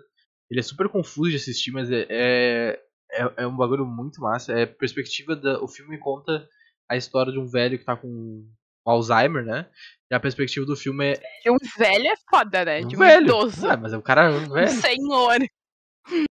Ele 0.50 0.60
é 0.60 0.62
super 0.62 0.88
confuso 0.88 1.28
de 1.28 1.36
assistir, 1.36 1.72
mas 1.72 1.90
é, 1.90 2.06
é, 2.08 2.80
é, 3.12 3.32
é 3.36 3.46
um 3.46 3.54
bagulho 3.54 3.84
muito 3.84 4.18
massa. 4.22 4.58
É 4.58 4.64
perspectiva 4.64 5.36
da. 5.36 5.62
O 5.62 5.68
filme 5.68 5.98
conta 5.98 6.48
a 6.90 6.96
história 6.96 7.30
de 7.30 7.38
um 7.38 7.46
velho 7.46 7.78
que 7.78 7.84
tá 7.84 7.96
com 7.98 8.48
Alzheimer, 8.86 9.44
né? 9.44 9.68
E 10.10 10.14
a 10.14 10.20
perspectiva 10.20 10.64
do 10.64 10.74
filme 10.74 11.12
é. 11.12 11.20
De 11.42 11.50
um 11.50 11.58
velho 11.76 12.06
é 12.06 12.14
foda, 12.30 12.64
né? 12.64 12.80
um 12.80 12.88
De 12.88 12.96
um 12.96 12.98
velho. 13.00 13.24
idoso. 13.26 13.68
Ah, 13.68 13.76
mas 13.76 13.92
é 13.92 13.98
o 13.98 14.02
cara 14.02 14.24
é 14.24 14.30
um 14.30 14.44
Um 14.44 14.48
velho. 14.54 14.68
senhor. 14.70 15.36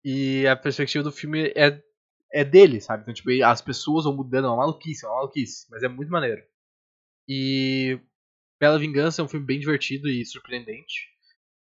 E 0.05 0.47
a 0.47 0.57
perspectiva 0.57 1.05
do 1.05 1.13
filme 1.13 1.53
é, 1.57 1.83
é 2.33 2.45
dele, 2.45 2.81
sabe? 2.81 3.03
Então, 3.03 3.15
tipo, 3.15 3.31
as 3.45 3.61
pessoas 3.63 4.05
vão 4.05 4.17
mudando, 4.17 4.47
é 4.47 4.49
uma 4.49 4.59
maluquice, 4.59 5.05
é 5.05 5.09
uma 5.09 5.17
maluquice, 5.19 5.67
mas 5.71 5.83
é 5.83 5.89
muito 5.89 6.11
maneiro. 6.11 6.43
E 7.29 8.01
Bela 8.61 8.79
Vingança 8.79 9.23
é 9.23 9.25
um 9.25 9.29
filme 9.29 9.47
bem 9.47 9.61
divertido 9.61 10.09
e 10.09 10.25
surpreendente. 10.27 11.09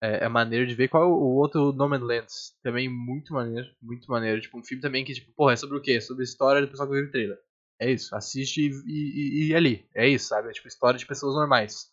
É, 0.01 0.25
é 0.25 0.29
maneiro 0.29 0.67
de 0.67 0.75
ver. 0.75 0.89
Qual 0.89 1.03
é 1.03 1.07
o 1.07 1.11
outro 1.11 1.73
No 1.73 1.89
Man 1.89 1.99
Lands? 2.03 2.55
Também 2.63 2.89
muito 2.89 3.33
maneiro, 3.33 3.67
muito 3.81 4.09
maneiro. 4.11 4.41
Tipo, 4.41 4.59
um 4.59 4.63
filme 4.65 4.81
também 4.81 5.05
que, 5.05 5.13
tipo, 5.13 5.31
porra, 5.33 5.53
é 5.53 5.57
sobre 5.57 5.77
o 5.77 5.81
quê? 5.81 5.93
É 5.93 6.01
sobre 6.01 6.23
a 6.23 6.25
história 6.25 6.61
do 6.61 6.69
pessoal 6.69 6.89
que 6.89 6.95
vive 6.95 7.11
trailer. 7.11 7.39
É 7.79 7.91
isso, 7.91 8.15
assiste 8.15 8.61
e, 8.61 8.69
e, 8.87 9.47
e- 9.47 9.49
e 9.49 9.55
ali. 9.55 9.87
É 9.95 10.07
isso, 10.07 10.27
sabe? 10.29 10.49
É 10.49 10.53
tipo 10.53 10.67
história 10.67 10.99
de 10.99 11.05
pessoas 11.07 11.35
normais. 11.35 11.89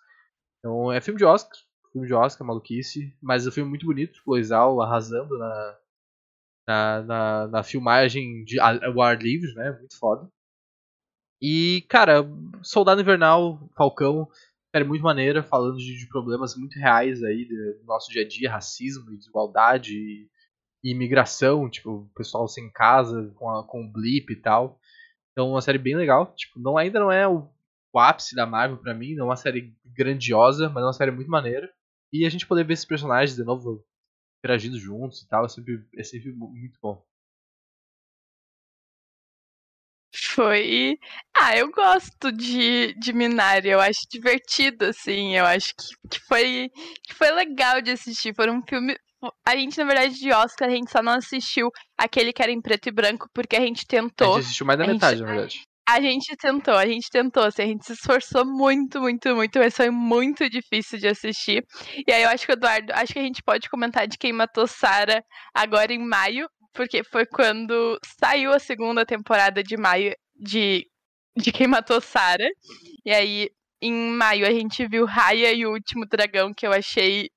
Então 0.58 0.92
é 0.92 1.00
filme 1.00 1.18
de 1.18 1.24
Oscar, 1.24 1.56
filme 1.92 2.06
de 2.06 2.14
Oscar, 2.14 2.46
maluquice, 2.46 3.16
mas 3.22 3.46
é 3.46 3.48
um 3.48 3.52
filme 3.52 3.70
muito 3.70 3.86
bonito, 3.86 4.20
Loisal 4.26 4.80
arrasando 4.82 5.38
na, 5.38 5.78
na, 6.66 7.02
na, 7.02 7.48
na 7.48 7.62
filmagem 7.62 8.44
de 8.44 8.58
ao 8.60 9.00
ar 9.00 9.20
livre, 9.20 9.52
né? 9.54 9.72
Muito 9.78 9.98
foda. 9.98 10.28
E, 11.40 11.84
cara, 11.88 12.26
Soldado 12.62 13.00
Invernal, 13.00 13.70
Falcão, 13.76 14.28
série 14.74 14.84
muito 14.86 15.02
maneira, 15.02 15.42
falando 15.42 15.76
de, 15.78 15.96
de 15.96 16.08
problemas 16.08 16.56
muito 16.56 16.78
reais 16.78 17.22
aí 17.22 17.44
do 17.44 17.84
nosso 17.84 18.10
dia 18.10 18.22
a 18.22 18.28
dia, 18.28 18.50
racismo 18.50 19.16
desigualdade 19.16 19.94
e, 19.94 20.28
e 20.82 20.92
imigração, 20.92 21.68
tipo, 21.68 21.90
o 21.90 22.10
pessoal 22.14 22.48
sem 22.48 22.70
casa, 22.70 23.32
com, 23.36 23.50
a, 23.50 23.64
com 23.64 23.84
o 23.84 23.92
blip 23.92 24.32
e 24.32 24.36
tal. 24.36 24.80
Então, 25.32 25.50
uma 25.50 25.60
série 25.60 25.78
bem 25.78 25.94
legal. 25.94 26.32
Tipo, 26.34 26.58
não, 26.58 26.78
ainda 26.78 26.98
não 26.98 27.12
é 27.12 27.28
o, 27.28 27.46
o 27.92 27.98
ápice 27.98 28.34
da 28.34 28.46
Marvel 28.46 28.78
pra 28.78 28.94
mim, 28.94 29.14
não 29.14 29.26
é 29.26 29.28
uma 29.28 29.36
série 29.36 29.74
grandiosa, 29.84 30.68
mas 30.70 30.82
é 30.82 30.86
uma 30.86 30.92
série 30.94 31.10
muito 31.10 31.30
maneira. 31.30 31.70
E 32.12 32.24
a 32.24 32.30
gente 32.30 32.46
poder 32.46 32.64
ver 32.64 32.72
esses 32.72 32.84
personagens 32.84 33.36
de 33.36 33.44
novo 33.44 33.84
interagindo 34.46 34.78
juntos 34.78 35.22
e 35.22 35.28
tal, 35.28 35.44
é 35.44 35.48
sempre, 35.48 35.84
é 35.96 36.02
sempre 36.04 36.32
mu- 36.32 36.48
muito 36.50 36.78
bom. 36.80 37.04
Foi. 40.14 40.98
Ah, 41.34 41.56
eu 41.56 41.70
gosto 41.70 42.32
de, 42.32 42.94
de 42.94 43.12
Minari, 43.12 43.68
eu 43.68 43.80
acho 43.80 44.00
divertido, 44.10 44.86
assim. 44.86 45.36
Eu 45.36 45.44
acho 45.44 45.74
que, 45.74 46.08
que, 46.08 46.20
foi, 46.20 46.70
que 47.02 47.14
foi 47.14 47.30
legal 47.32 47.82
de 47.82 47.90
assistir. 47.90 48.34
Foi 48.34 48.50
um 48.50 48.62
filme. 48.66 48.96
A 49.44 49.56
gente, 49.56 49.76
na 49.78 49.84
verdade, 49.84 50.14
de 50.18 50.30
Oscar, 50.32 50.68
a 50.68 50.72
gente 50.72 50.90
só 50.90 51.02
não 51.02 51.12
assistiu 51.12 51.70
aquele 51.98 52.32
que 52.32 52.42
era 52.42 52.52
em 52.52 52.60
preto 52.62 52.88
e 52.88 52.92
branco, 52.92 53.28
porque 53.34 53.56
a 53.56 53.60
gente 53.60 53.82
A 53.82 53.88
tentou. 53.88 54.34
gente 54.36 54.44
assistiu 54.44 54.64
mais 54.66 54.78
da 54.78 54.84
a 54.84 54.88
gente- 54.88 54.94
metade, 55.02 55.20
na 55.20 55.26
verdade. 55.26 55.66
A 55.88 56.00
gente 56.00 56.36
tentou, 56.36 56.74
a 56.74 56.86
gente 56.86 57.08
tentou, 57.10 57.44
assim, 57.44 57.62
a 57.62 57.66
gente 57.66 57.86
se 57.86 57.92
esforçou 57.92 58.44
muito, 58.44 59.00
muito, 59.00 59.34
muito, 59.36 59.58
mas 59.58 59.76
foi 59.76 59.90
muito 59.90 60.50
difícil 60.50 60.98
de 60.98 61.06
assistir. 61.06 61.64
E 62.06 62.12
aí 62.12 62.24
eu 62.24 62.28
acho 62.28 62.44
que 62.44 62.52
Eduardo, 62.52 62.92
acho 62.92 63.12
que 63.12 63.18
a 63.20 63.22
gente 63.22 63.42
pode 63.42 63.68
comentar 63.70 64.08
de 64.08 64.18
quem 64.18 64.32
matou 64.32 64.66
Sarah 64.66 65.22
agora 65.54 65.92
em 65.92 66.04
maio, 66.04 66.48
porque 66.76 67.02
foi 67.04 67.24
quando 67.24 67.98
saiu 68.20 68.52
a 68.52 68.58
segunda 68.58 69.06
temporada 69.06 69.62
de 69.62 69.76
maio 69.76 70.12
de, 70.38 70.86
de 71.36 71.52
Quem 71.52 71.66
Matou 71.66 72.00
Sarah. 72.00 72.48
E 73.04 73.10
aí, 73.10 73.50
em 73.80 73.92
maio, 74.10 74.46
a 74.46 74.50
gente 74.50 74.86
viu 74.86 75.06
Raya 75.06 75.52
e 75.52 75.66
o 75.66 75.72
Último 75.72 76.06
Dragão, 76.06 76.52
que 76.54 76.66
eu 76.66 76.72
achei 76.72 77.30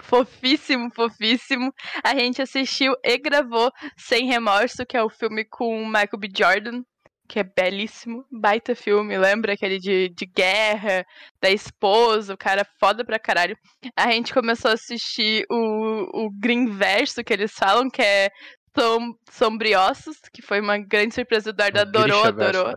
fofíssimo, 0.00 0.90
fofíssimo. 0.94 1.72
A 2.04 2.14
gente 2.14 2.42
assistiu 2.42 2.94
e 3.04 3.18
gravou 3.18 3.70
Sem 3.96 4.26
Remorso, 4.26 4.84
que 4.86 4.96
é 4.96 5.02
o 5.02 5.10
filme 5.10 5.44
com 5.44 5.86
Michael 5.86 6.18
B. 6.18 6.28
Jordan, 6.36 6.82
que 7.28 7.38
é 7.38 7.44
belíssimo, 7.44 8.24
baita 8.30 8.74
filme, 8.74 9.16
lembra 9.16 9.54
aquele 9.54 9.78
de, 9.78 10.08
de 10.10 10.26
guerra, 10.26 11.04
da 11.40 11.50
esposa, 11.50 12.34
o 12.34 12.38
cara 12.38 12.66
foda 12.78 13.04
pra 13.04 13.18
caralho. 13.18 13.56
A 13.96 14.10
gente 14.10 14.34
começou 14.34 14.70
a 14.70 14.74
assistir 14.74 15.46
o, 15.50 16.26
o 16.26 16.30
Green 16.30 16.66
Verso, 16.66 17.24
que 17.24 17.32
eles 17.32 17.52
falam, 17.52 17.88
que 17.88 18.02
é 18.02 18.30
som, 18.78 19.14
Sombriossos, 19.30 20.18
que 20.32 20.42
foi 20.42 20.60
uma 20.60 20.78
grande 20.78 21.14
surpresa, 21.14 21.50
o 21.50 21.52
Eduardo 21.52 21.80
adorou, 21.80 22.24
adorou. 22.24 22.74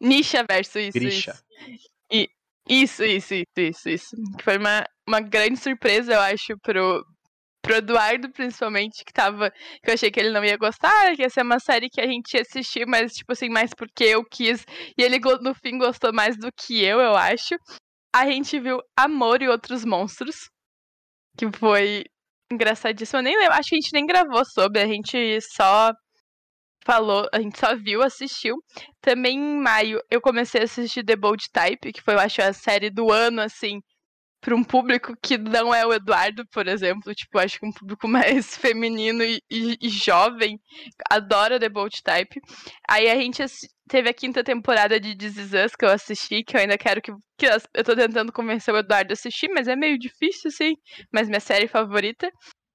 Nisha 0.00 0.44
Verso, 0.48 0.78
isso, 0.78 0.98
Grisha. 0.98 1.30
isso. 1.66 1.88
E, 2.12 2.28
isso, 2.68 3.04
isso, 3.04 3.34
isso, 3.34 3.58
isso, 3.58 3.88
isso. 3.88 4.16
Que 4.36 4.44
foi 4.44 4.58
uma, 4.58 4.84
uma 5.08 5.20
grande 5.20 5.56
surpresa, 5.56 6.12
eu 6.12 6.20
acho, 6.20 6.58
pro, 6.62 7.04
pro 7.62 7.76
Eduardo, 7.76 8.30
principalmente, 8.30 9.04
que 9.04 9.12
tava. 9.12 9.50
Que 9.82 9.90
eu 9.90 9.94
achei 9.94 10.10
que 10.10 10.20
ele 10.20 10.30
não 10.30 10.44
ia 10.44 10.56
gostar, 10.56 11.14
que 11.16 11.22
ia 11.22 11.30
ser 11.30 11.42
uma 11.42 11.60
série 11.60 11.88
que 11.88 12.00
a 12.00 12.06
gente 12.06 12.34
ia 12.34 12.42
assistir, 12.42 12.86
mas, 12.86 13.12
tipo 13.12 13.32
assim, 13.32 13.48
mais 13.48 13.72
porque 13.72 14.04
eu 14.04 14.24
quis. 14.24 14.66
E 14.98 15.02
ele, 15.02 15.18
no 15.40 15.54
fim, 15.54 15.78
gostou 15.78 16.12
mais 16.12 16.36
do 16.36 16.50
que 16.52 16.84
eu, 16.84 17.00
eu 17.00 17.16
acho. 17.16 17.54
A 18.14 18.26
gente 18.26 18.58
viu 18.60 18.78
Amor 18.96 19.40
e 19.42 19.48
Outros 19.48 19.84
Monstros. 19.84 20.50
Que 21.38 21.50
foi 21.56 22.04
engraçadíssimo. 22.52 23.20
Eu 23.20 23.22
nem 23.22 23.38
lembro, 23.38 23.54
acho 23.54 23.70
que 23.70 23.76
a 23.76 23.80
gente 23.80 23.92
nem 23.92 24.06
gravou 24.06 24.44
sobre, 24.44 24.80
a 24.80 24.86
gente 24.86 25.40
só 25.40 25.92
falou, 26.84 27.28
a 27.32 27.40
gente 27.40 27.58
só 27.58 27.74
viu, 27.76 28.02
assistiu. 28.02 28.56
Também 29.00 29.38
em 29.38 29.60
maio 29.60 30.00
eu 30.10 30.20
comecei 30.20 30.60
a 30.60 30.64
assistir 30.64 31.04
The 31.04 31.16
Bold 31.16 31.44
Type, 31.52 31.92
que 31.92 32.02
foi, 32.02 32.14
eu 32.14 32.20
acho, 32.20 32.42
a 32.42 32.52
série 32.52 32.90
do 32.90 33.10
ano, 33.10 33.40
assim, 33.40 33.80
para 34.42 34.56
um 34.56 34.64
público 34.64 35.14
que 35.22 35.38
não 35.38 35.72
é 35.72 35.86
o 35.86 35.94
Eduardo, 35.94 36.44
por 36.48 36.66
exemplo. 36.66 37.14
Tipo, 37.14 37.38
acho 37.38 37.60
que 37.60 37.66
um 37.66 37.72
público 37.72 38.08
mais 38.08 38.56
feminino 38.56 39.22
e, 39.22 39.40
e, 39.48 39.78
e 39.80 39.88
jovem 39.88 40.60
adora 41.08 41.60
The 41.60 41.68
Bold 41.68 42.02
Type. 42.02 42.40
Aí 42.90 43.08
a 43.08 43.14
gente 43.14 43.44
teve 43.88 44.10
a 44.10 44.14
quinta 44.14 44.42
temporada 44.42 44.98
de 44.98 45.16
This 45.16 45.36
Is 45.36 45.52
Us, 45.52 45.76
que 45.76 45.84
eu 45.84 45.90
assisti, 45.90 46.42
que 46.42 46.56
eu 46.56 46.60
ainda 46.60 46.76
quero 46.76 47.00
que, 47.00 47.12
que. 47.38 47.46
Eu 47.46 47.84
tô 47.84 47.94
tentando 47.94 48.32
convencer 48.32 48.74
o 48.74 48.78
Eduardo 48.78 49.12
a 49.12 49.14
assistir, 49.14 49.48
mas 49.48 49.68
é 49.68 49.76
meio 49.76 49.96
difícil, 49.96 50.48
assim. 50.48 50.74
Mas 51.12 51.28
minha 51.28 51.40
série 51.40 51.68
favorita. 51.68 52.28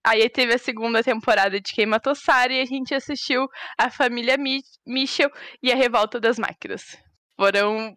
Aí 0.05 0.29
teve 0.29 0.53
a 0.53 0.57
segunda 0.57 1.03
temporada 1.03 1.59
de 1.59 1.73
Quem 1.73 1.85
Matou 1.85 2.13
e 2.49 2.61
a 2.61 2.65
gente 2.65 2.95
assistiu 2.95 3.45
A 3.77 3.91
Família 3.91 4.37
Mitchell 4.85 5.29
e 5.61 5.69
A 5.69 5.75
Revolta 5.75 6.17
das 6.17 6.39
Máquinas. 6.39 6.97
Foram 7.35 7.93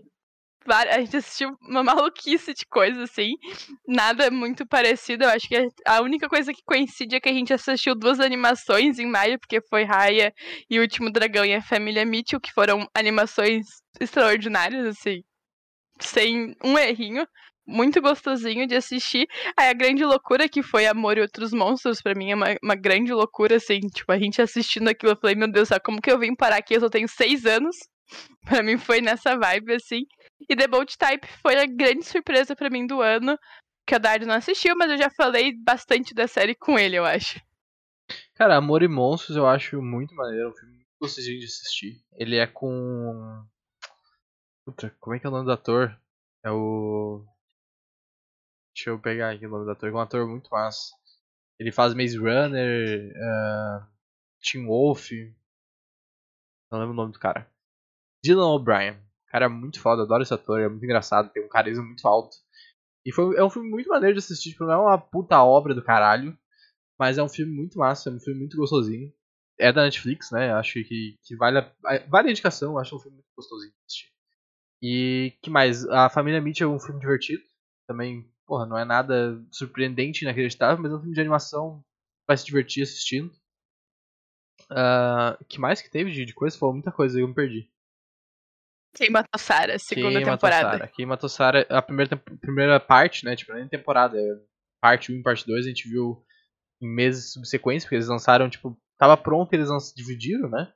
a 0.68 1.00
gente 1.00 1.16
assistiu 1.16 1.56
uma 1.62 1.82
maluquice 1.82 2.52
de 2.52 2.66
coisa, 2.66 3.04
assim. 3.04 3.32
Nada 3.86 4.30
muito 4.30 4.66
parecido. 4.66 5.24
Eu 5.24 5.30
acho 5.30 5.48
que 5.48 5.68
a 5.86 6.00
única 6.02 6.28
coisa 6.28 6.52
que 6.52 6.62
coincide 6.64 7.16
é 7.16 7.20
que 7.20 7.28
a 7.28 7.32
gente 7.32 7.52
assistiu 7.52 7.94
duas 7.94 8.20
animações 8.20 8.98
em 8.98 9.06
maio, 9.06 9.38
porque 9.38 9.60
foi 9.68 9.84
Raya 9.84 10.32
e 10.68 10.78
O 10.78 10.82
Último 10.82 11.10
Dragão 11.10 11.44
e 11.44 11.54
a 11.54 11.62
Família 11.62 12.04
Mitchell, 12.04 12.40
que 12.40 12.52
foram 12.52 12.86
animações 12.94 13.66
extraordinárias, 13.98 14.86
assim. 14.86 15.22
Sem 16.00 16.54
um 16.64 16.78
errinho. 16.78 17.26
Muito 17.66 18.00
gostosinho 18.00 18.66
de 18.66 18.74
assistir. 18.74 19.26
Aí 19.56 19.68
a 19.68 19.72
grande 19.72 20.04
loucura 20.04 20.48
que 20.48 20.62
foi 20.62 20.86
Amor 20.86 21.16
e 21.18 21.20
Outros 21.20 21.52
Monstros, 21.52 22.02
para 22.02 22.14
mim 22.14 22.32
é 22.32 22.34
uma, 22.34 22.56
uma 22.62 22.74
grande 22.74 23.12
loucura, 23.12 23.56
assim. 23.56 23.80
Tipo, 23.80 24.12
a 24.12 24.18
gente 24.18 24.42
assistindo 24.42 24.88
aquilo, 24.88 25.12
eu 25.12 25.16
falei, 25.16 25.36
meu 25.36 25.50
Deus, 25.50 25.68
como 25.84 26.00
que 26.00 26.10
eu 26.10 26.18
vim 26.18 26.34
parar 26.34 26.56
aqui? 26.56 26.74
Eu 26.74 26.80
só 26.80 26.88
tenho 26.88 27.08
seis 27.08 27.46
anos. 27.46 27.76
Pra 28.44 28.62
mim 28.62 28.78
foi 28.78 29.00
nessa 29.00 29.36
vibe, 29.36 29.74
assim. 29.74 30.06
E 30.48 30.56
The 30.56 30.66
Bold 30.66 30.96
Type 30.96 31.26
foi 31.42 31.56
a 31.56 31.66
grande 31.66 32.04
surpresa 32.04 32.56
para 32.56 32.70
mim 32.70 32.86
do 32.86 33.00
ano, 33.00 33.38
que 33.86 33.94
o 33.94 33.98
Dardo 33.98 34.26
não 34.26 34.34
assistiu, 34.34 34.76
mas 34.76 34.90
eu 34.90 34.98
já 34.98 35.10
falei 35.10 35.52
bastante 35.56 36.14
da 36.14 36.26
série 36.26 36.54
com 36.54 36.78
ele, 36.78 36.96
eu 36.96 37.04
acho. 37.04 37.40
Cara, 38.34 38.56
Amor 38.56 38.82
e 38.82 38.88
Monstros 38.88 39.36
eu 39.36 39.46
acho 39.46 39.80
muito 39.82 40.14
maneiro, 40.14 40.46
é 40.46 40.48
um 40.48 40.54
filme 40.54 40.74
muito 40.74 40.86
gostosinho 41.00 41.38
de 41.38 41.44
assistir. 41.44 42.02
Ele 42.14 42.36
é 42.36 42.46
com. 42.46 43.44
Puta, 44.64 44.94
como 45.00 45.14
é 45.14 45.18
que 45.18 45.26
é 45.26 45.28
o 45.28 45.32
nome 45.32 45.44
do 45.44 45.52
ator? 45.52 45.96
É 46.44 46.50
o. 46.50 47.24
Deixa 48.74 48.90
eu 48.90 48.98
pegar 48.98 49.32
aqui 49.32 49.46
o 49.46 49.50
nome 49.50 49.64
do 49.64 49.70
ator, 49.70 49.88
é 49.88 49.92
um 49.92 50.00
ator 50.00 50.26
muito 50.26 50.48
massa. 50.50 50.94
Ele 51.58 51.70
faz 51.70 51.92
Maze 51.94 52.16
Runner, 52.16 53.12
uh, 53.12 53.86
Tim 54.40 54.64
Wolf. 54.64 55.10
Não 56.70 56.78
lembro 56.78 56.92
o 56.92 56.96
nome 56.96 57.12
do 57.12 57.18
cara. 57.18 57.46
Dylan 58.24 58.54
O'Brien. 58.54 58.96
Cara, 59.28 59.48
muito 59.48 59.80
foda, 59.80 60.02
adoro 60.02 60.22
esse 60.22 60.34
ator, 60.34 60.60
é 60.60 60.68
muito 60.68 60.84
engraçado, 60.84 61.30
tem 61.30 61.44
um 61.44 61.48
carisma 61.48 61.84
muito 61.84 62.06
alto. 62.06 62.36
E 63.04 63.12
foi, 63.12 63.36
é 63.36 63.44
um 63.44 63.50
filme 63.50 63.70
muito 63.70 63.88
maneiro 63.88 64.14
de 64.14 64.18
assistir, 64.18 64.50
tipo, 64.50 64.64
não 64.64 64.72
é 64.72 64.76
uma 64.76 64.98
puta 64.98 65.42
obra 65.42 65.74
do 65.74 65.82
caralho, 65.84 66.36
mas 66.98 67.16
é 67.18 67.22
um 67.22 67.28
filme 67.28 67.52
muito 67.52 67.78
massa, 67.78 68.10
é 68.10 68.12
um 68.12 68.20
filme 68.20 68.40
muito 68.40 68.56
gostosinho. 68.56 69.12
É 69.58 69.72
da 69.72 69.84
Netflix, 69.84 70.30
né? 70.30 70.52
Acho 70.52 70.74
que, 70.84 71.18
que 71.22 71.36
vale, 71.36 71.58
a, 71.58 71.72
vale 72.08 72.28
a 72.28 72.30
indicação, 72.30 72.78
acho 72.78 72.96
um 72.96 72.98
filme 72.98 73.16
muito 73.16 73.28
gostosinho 73.36 73.72
de 73.72 73.78
assistir. 73.86 74.10
E 74.82 75.36
que 75.42 75.50
mais? 75.50 75.84
A 75.86 76.08
Família 76.10 76.40
Mitchell 76.40 76.72
é 76.72 76.74
um 76.74 76.80
filme 76.80 77.00
divertido. 77.00 77.42
Também, 77.86 78.26
porra, 78.46 78.66
não 78.66 78.78
é 78.78 78.84
nada 78.84 79.42
surpreendente, 79.50 80.24
inacreditável, 80.24 80.82
mas 80.82 80.92
é 80.92 80.94
um 80.96 81.00
filme 81.00 81.14
de 81.14 81.20
animação 81.20 81.84
vai 82.30 82.36
se 82.36 82.46
divertir 82.46 82.84
assistindo. 82.84 83.32
Uh, 84.70 85.44
que 85.48 85.58
mais 85.58 85.82
que 85.82 85.90
teve 85.90 86.12
de, 86.12 86.24
de 86.24 86.32
coisa? 86.32 86.56
Falou 86.56 86.74
muita 86.74 86.92
coisa 86.92 87.18
eu 87.18 87.26
me 87.26 87.34
perdi. 87.34 87.68
Quem 88.94 89.10
matou 89.10 89.38
Sarah, 89.38 89.78
segunda 89.78 90.18
Quem 90.18 90.24
temporada. 90.24 90.78
Matou 90.78 90.88
Quem 90.94 91.06
matou 91.06 91.28
Sarah, 91.28 91.66
a 91.68 91.80
primeira, 91.80 92.16
primeira 92.16 92.80
parte, 92.80 93.24
né? 93.24 93.36
Tipo, 93.36 93.52
nem 93.54 93.68
temporada, 93.68 94.18
é 94.18 94.40
parte 94.80 95.12
1 95.12 95.16
e 95.16 95.22
parte 95.22 95.46
2 95.46 95.64
a 95.64 95.68
gente 95.68 95.88
viu 95.88 96.24
em 96.82 96.88
meses 96.88 97.32
subsequentes, 97.32 97.84
porque 97.84 97.96
eles 97.96 98.08
lançaram, 98.08 98.48
tipo, 98.48 98.76
tava 98.98 99.16
pronto 99.16 99.52
eles 99.52 99.68
dividiram, 99.94 100.48
né? 100.48 100.72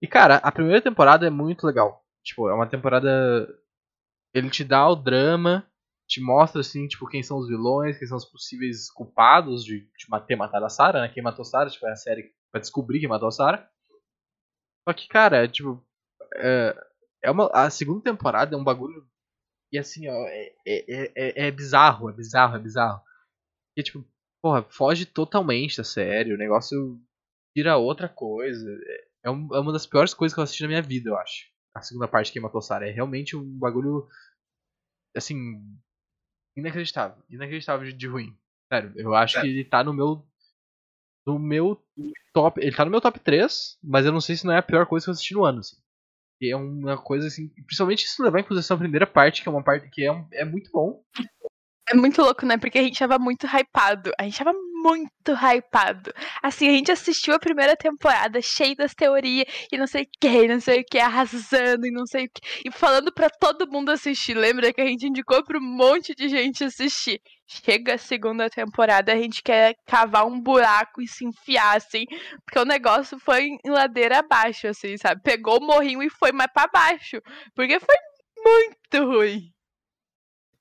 E 0.00 0.08
cara, 0.08 0.36
a 0.36 0.50
primeira 0.50 0.82
temporada 0.82 1.26
é 1.26 1.30
muito 1.30 1.66
legal. 1.66 2.04
Tipo, 2.24 2.48
é 2.48 2.54
uma 2.54 2.68
temporada. 2.68 3.48
Ele 4.34 4.50
te 4.50 4.64
dá 4.64 4.88
o 4.88 4.96
drama, 4.96 5.66
te 6.08 6.20
mostra 6.20 6.60
assim, 6.60 6.88
tipo, 6.88 7.06
quem 7.06 7.22
são 7.22 7.38
os 7.38 7.46
vilões, 7.46 7.98
quem 7.98 8.08
são 8.08 8.16
os 8.16 8.24
possíveis 8.24 8.90
culpados 8.90 9.64
de, 9.64 9.80
de 9.80 10.26
ter 10.26 10.36
matado 10.36 10.64
a 10.64 10.68
Sarah, 10.68 11.02
né? 11.02 11.08
Quem 11.08 11.22
matou 11.22 11.42
a 11.42 11.44
Sarah, 11.44 11.70
tipo, 11.70 11.86
é 11.86 11.92
a 11.92 11.96
série 11.96 12.32
pra 12.50 12.60
descobrir 12.60 12.98
quem 12.98 13.08
matou 13.08 13.28
a 13.28 13.32
Sarah. 13.32 13.70
Só 14.88 14.92
que, 14.92 15.06
cara, 15.06 15.46
tipo. 15.46 15.84
É, 16.36 16.91
é 17.22 17.30
uma, 17.30 17.50
a 17.52 17.70
segunda 17.70 18.02
temporada 18.02 18.54
é 18.54 18.58
um 18.58 18.64
bagulho. 18.64 19.06
E 19.72 19.78
assim, 19.78 20.08
ó, 20.08 20.26
é, 20.28 20.54
é, 20.66 21.12
é, 21.14 21.46
é 21.46 21.50
bizarro, 21.50 22.10
é 22.10 22.12
bizarro, 22.12 22.56
é 22.56 22.58
bizarro. 22.58 23.02
E 23.76 23.82
tipo, 23.82 24.04
porra, 24.42 24.62
foge 24.64 25.06
totalmente 25.06 25.78
da 25.78 25.84
série, 25.84 26.34
o 26.34 26.38
negócio 26.38 27.00
vira 27.56 27.76
outra 27.76 28.08
coisa. 28.08 28.68
É, 29.24 29.30
um, 29.30 29.54
é 29.54 29.60
uma 29.60 29.72
das 29.72 29.86
piores 29.86 30.12
coisas 30.12 30.34
que 30.34 30.40
eu 30.40 30.44
assisti 30.44 30.62
na 30.62 30.68
minha 30.68 30.82
vida, 30.82 31.10
eu 31.10 31.16
acho. 31.16 31.50
A 31.74 31.80
segunda 31.80 32.08
parte 32.08 32.26
de 32.26 32.32
Quem 32.32 32.42
Matou 32.42 32.60
Sarah. 32.60 32.86
É 32.86 32.90
realmente 32.90 33.36
um 33.36 33.58
bagulho. 33.58 34.08
Assim. 35.16 35.36
Inacreditável. 36.56 37.22
Inacreditável 37.30 37.86
de, 37.86 37.92
de 37.94 38.06
ruim. 38.06 38.36
Sério, 38.70 38.92
eu 38.96 39.14
acho 39.14 39.40
que 39.40 39.46
ele 39.46 39.64
tá 39.64 39.82
no 39.82 39.94
meu. 39.94 40.26
No 41.26 41.38
meu 41.38 41.82
top. 42.34 42.60
Ele 42.60 42.74
tá 42.74 42.84
no 42.84 42.90
meu 42.90 43.00
top 43.00 43.18
3, 43.20 43.78
mas 43.82 44.04
eu 44.04 44.12
não 44.12 44.20
sei 44.20 44.36
se 44.36 44.44
não 44.44 44.52
é 44.52 44.58
a 44.58 44.62
pior 44.62 44.86
coisa 44.86 45.04
que 45.04 45.10
eu 45.10 45.12
assisti 45.12 45.34
no 45.34 45.44
ano, 45.44 45.60
assim. 45.60 45.81
É 46.50 46.56
uma 46.56 46.96
coisa 46.96 47.26
assim. 47.26 47.48
Principalmente 47.66 48.08
se 48.08 48.22
levar 48.22 48.40
em 48.40 48.42
consideração 48.42 48.76
a 48.76 48.80
primeira 48.80 49.06
parte, 49.06 49.42
que 49.42 49.48
é 49.48 49.52
uma 49.52 49.62
parte 49.62 49.88
que 49.88 50.06
é, 50.06 50.24
é 50.32 50.44
muito 50.44 50.70
bom. 50.72 51.02
É 51.88 51.94
muito 51.96 52.22
louco, 52.22 52.46
né? 52.46 52.56
Porque 52.56 52.78
a 52.78 52.82
gente 52.82 52.98
tava 52.98 53.18
muito 53.18 53.46
hypado. 53.46 54.12
A 54.18 54.22
gente 54.22 54.38
tava 54.38 54.52
muito 54.82 55.32
hypado. 55.32 56.12
Assim, 56.42 56.68
a 56.68 56.72
gente 56.72 56.92
assistiu 56.92 57.34
a 57.34 57.38
primeira 57.38 57.76
temporada 57.76 58.40
cheio 58.40 58.76
das 58.76 58.94
teorias 58.94 59.46
e 59.70 59.76
não 59.76 59.86
sei 59.86 60.02
o 60.04 60.06
que, 60.20 60.48
não 60.48 60.60
sei 60.60 60.80
o 60.80 60.84
que, 60.84 60.98
arrasando 60.98 61.86
e 61.86 61.90
não 61.90 62.06
sei 62.06 62.26
o 62.26 62.30
que. 62.30 62.40
E 62.68 62.70
falando 62.70 63.12
para 63.12 63.28
todo 63.28 63.70
mundo 63.70 63.90
assistir. 63.90 64.34
Lembra 64.34 64.72
que 64.72 64.80
a 64.80 64.86
gente 64.86 65.06
indicou 65.06 65.44
pra 65.44 65.58
um 65.58 65.60
monte 65.60 66.14
de 66.14 66.28
gente 66.28 66.64
assistir. 66.64 67.20
Chega 67.46 67.94
a 67.94 67.98
segunda 67.98 68.48
temporada, 68.48 69.12
a 69.12 69.16
gente 69.16 69.42
quer 69.42 69.74
cavar 69.86 70.26
um 70.26 70.40
buraco 70.40 71.02
e 71.02 71.08
se 71.08 71.24
enfiar, 71.24 71.76
assim. 71.76 72.04
Porque 72.44 72.58
o 72.58 72.64
negócio 72.64 73.18
foi 73.18 73.42
em 73.64 73.70
ladeira 73.70 74.20
abaixo, 74.20 74.68
assim, 74.68 74.96
sabe? 74.96 75.20
Pegou 75.22 75.58
o 75.58 75.66
morrinho 75.66 76.02
e 76.02 76.10
foi 76.10 76.32
mais 76.32 76.50
para 76.52 76.70
baixo. 76.72 77.20
Porque 77.54 77.78
foi 77.78 77.96
muito 78.44 79.06
ruim. 79.06 79.51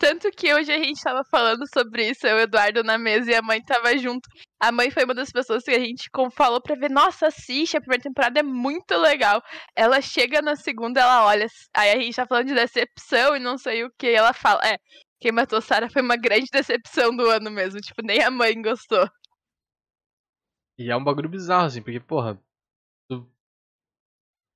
Tanto 0.01 0.31
que 0.31 0.51
hoje 0.51 0.71
a 0.73 0.79
gente 0.79 0.99
tava 0.99 1.23
falando 1.23 1.63
sobre 1.71 2.09
isso, 2.09 2.25
eu 2.25 2.39
e 2.39 2.39
o 2.39 2.43
Eduardo 2.45 2.83
na 2.83 2.97
mesa 2.97 3.29
e 3.29 3.35
a 3.35 3.41
mãe 3.43 3.61
tava 3.61 3.95
junto. 3.99 4.27
A 4.59 4.71
mãe 4.71 4.89
foi 4.89 5.03
uma 5.03 5.13
das 5.13 5.31
pessoas 5.31 5.63
que 5.63 5.69
a 5.69 5.79
gente 5.79 6.09
falou 6.33 6.59
pra 6.59 6.73
ver, 6.73 6.89
nossa, 6.89 7.27
assiste, 7.27 7.77
a 7.77 7.81
primeira 7.81 8.01
temporada 8.01 8.39
é 8.39 8.43
muito 8.43 8.97
legal. 8.97 9.43
Ela 9.75 10.01
chega 10.01 10.41
na 10.41 10.55
segunda, 10.55 11.01
ela 11.01 11.27
olha, 11.27 11.45
aí 11.75 11.91
a 11.91 12.01
gente 12.01 12.15
tá 12.15 12.25
falando 12.25 12.47
de 12.47 12.55
decepção 12.55 13.35
e 13.35 13.39
não 13.39 13.59
sei 13.59 13.83
o 13.83 13.91
que, 13.95 14.07
ela 14.07 14.33
fala, 14.33 14.59
é, 14.65 14.79
quem 15.19 15.31
matou 15.31 15.61
Sarah 15.61 15.87
foi 15.87 16.01
uma 16.01 16.17
grande 16.17 16.47
decepção 16.51 17.15
do 17.15 17.29
ano 17.29 17.51
mesmo, 17.51 17.79
tipo, 17.79 18.01
nem 18.03 18.23
a 18.23 18.31
mãe 18.31 18.59
gostou. 18.59 19.07
E 20.79 20.89
é 20.89 20.97
um 20.97 21.03
bagulho 21.03 21.29
bizarro, 21.29 21.67
assim, 21.67 21.83
porque, 21.83 21.99
porra, 21.99 22.41
tu, 23.07 23.31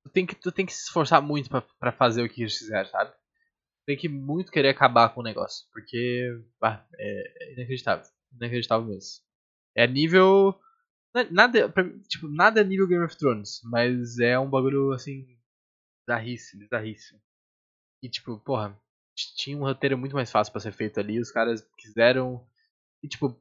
tu 0.02 0.10
tem, 0.10 0.26
que, 0.26 0.34
tu 0.34 0.50
tem 0.50 0.66
que 0.66 0.72
se 0.72 0.86
esforçar 0.86 1.22
muito 1.22 1.48
para 1.78 1.92
fazer 1.92 2.24
o 2.24 2.28
que 2.28 2.42
eles 2.42 2.58
fizeram, 2.58 2.90
sabe? 2.90 3.14
Tem 3.86 3.96
que 3.96 4.08
muito 4.08 4.50
querer 4.50 4.70
acabar 4.70 5.10
com 5.10 5.20
o 5.20 5.24
negócio. 5.24 5.66
Porque 5.72 6.42
bah, 6.60 6.84
é, 6.98 7.44
é 7.44 7.52
inacreditável. 7.54 8.04
Inacreditável 8.32 8.86
mesmo. 8.86 9.22
É 9.74 9.86
nível. 9.86 10.60
Nada, 11.30 11.72
tipo, 12.08 12.28
nada 12.28 12.60
é 12.60 12.64
nível 12.64 12.86
Game 12.86 13.04
of 13.04 13.16
Thrones, 13.16 13.60
mas 13.64 14.18
é 14.18 14.38
um 14.38 14.50
bagulho 14.50 14.92
assim. 14.92 15.26
bizarríssimo, 16.06 16.62
bizarríssimo. 16.62 17.20
E 18.02 18.08
tipo, 18.10 18.38
porra, 18.40 18.78
tinha 19.36 19.56
um 19.56 19.60
roteiro 19.60 19.96
muito 19.96 20.14
mais 20.14 20.30
fácil 20.30 20.52
para 20.52 20.60
ser 20.60 20.72
feito 20.72 21.00
ali. 21.00 21.18
Os 21.18 21.30
caras 21.30 21.66
quiseram. 21.78 22.46
E 23.02 23.08
tipo, 23.08 23.40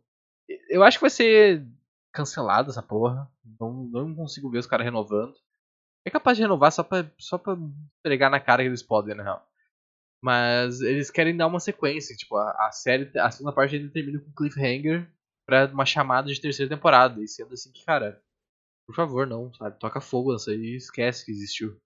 eu 0.70 0.84
acho 0.84 0.98
que 0.98 1.04
vai 1.04 1.10
ser 1.10 1.66
cancelado 2.14 2.70
essa 2.70 2.84
porra. 2.84 3.30
Não, 3.60 3.74
não 3.86 4.16
consigo 4.16 4.50
ver 4.50 4.60
os 4.60 4.68
caras 4.68 4.86
renovando. 4.86 5.36
É 6.06 6.10
capaz 6.12 6.38
de 6.38 6.44
renovar 6.44 6.72
só 6.72 6.84
pra, 6.84 7.12
só 7.20 7.38
pra 7.38 7.58
entregar 8.00 8.30
na 8.30 8.40
cara 8.40 8.62
que 8.62 8.70
eles 8.70 8.84
podem, 8.84 9.16
na 9.16 9.24
real. 9.24 9.48
Mas 10.26 10.82
eles 10.82 11.12
querem 11.12 11.38
dar 11.38 11.46
uma 11.46 11.60
sequência. 11.60 12.16
Tipo, 12.16 12.36
a, 12.38 12.68
a 12.68 12.72
série, 12.72 13.12
a 13.20 13.30
segunda 13.30 13.54
parte 13.54 13.76
ainda 13.76 13.92
termina 13.92 14.20
com 14.20 14.34
cliffhanger. 14.34 15.08
pra 15.46 15.68
uma 15.68 15.86
chamada 15.86 16.34
de 16.34 16.42
terceira 16.42 16.76
temporada. 16.76 17.22
E 17.22 17.28
sendo 17.28 17.54
assim 17.54 17.72
que, 17.72 17.86
cara, 17.86 18.20
por 18.88 18.96
favor, 18.96 19.28
não, 19.28 19.54
sabe? 19.54 19.80
Toca 19.80 20.02
fogo 20.02 20.34
nessa 20.34 20.50
aí 20.52 20.58
e 20.58 20.76
esquece 20.78 21.26
que 21.26 21.32
existiu. 21.32 21.80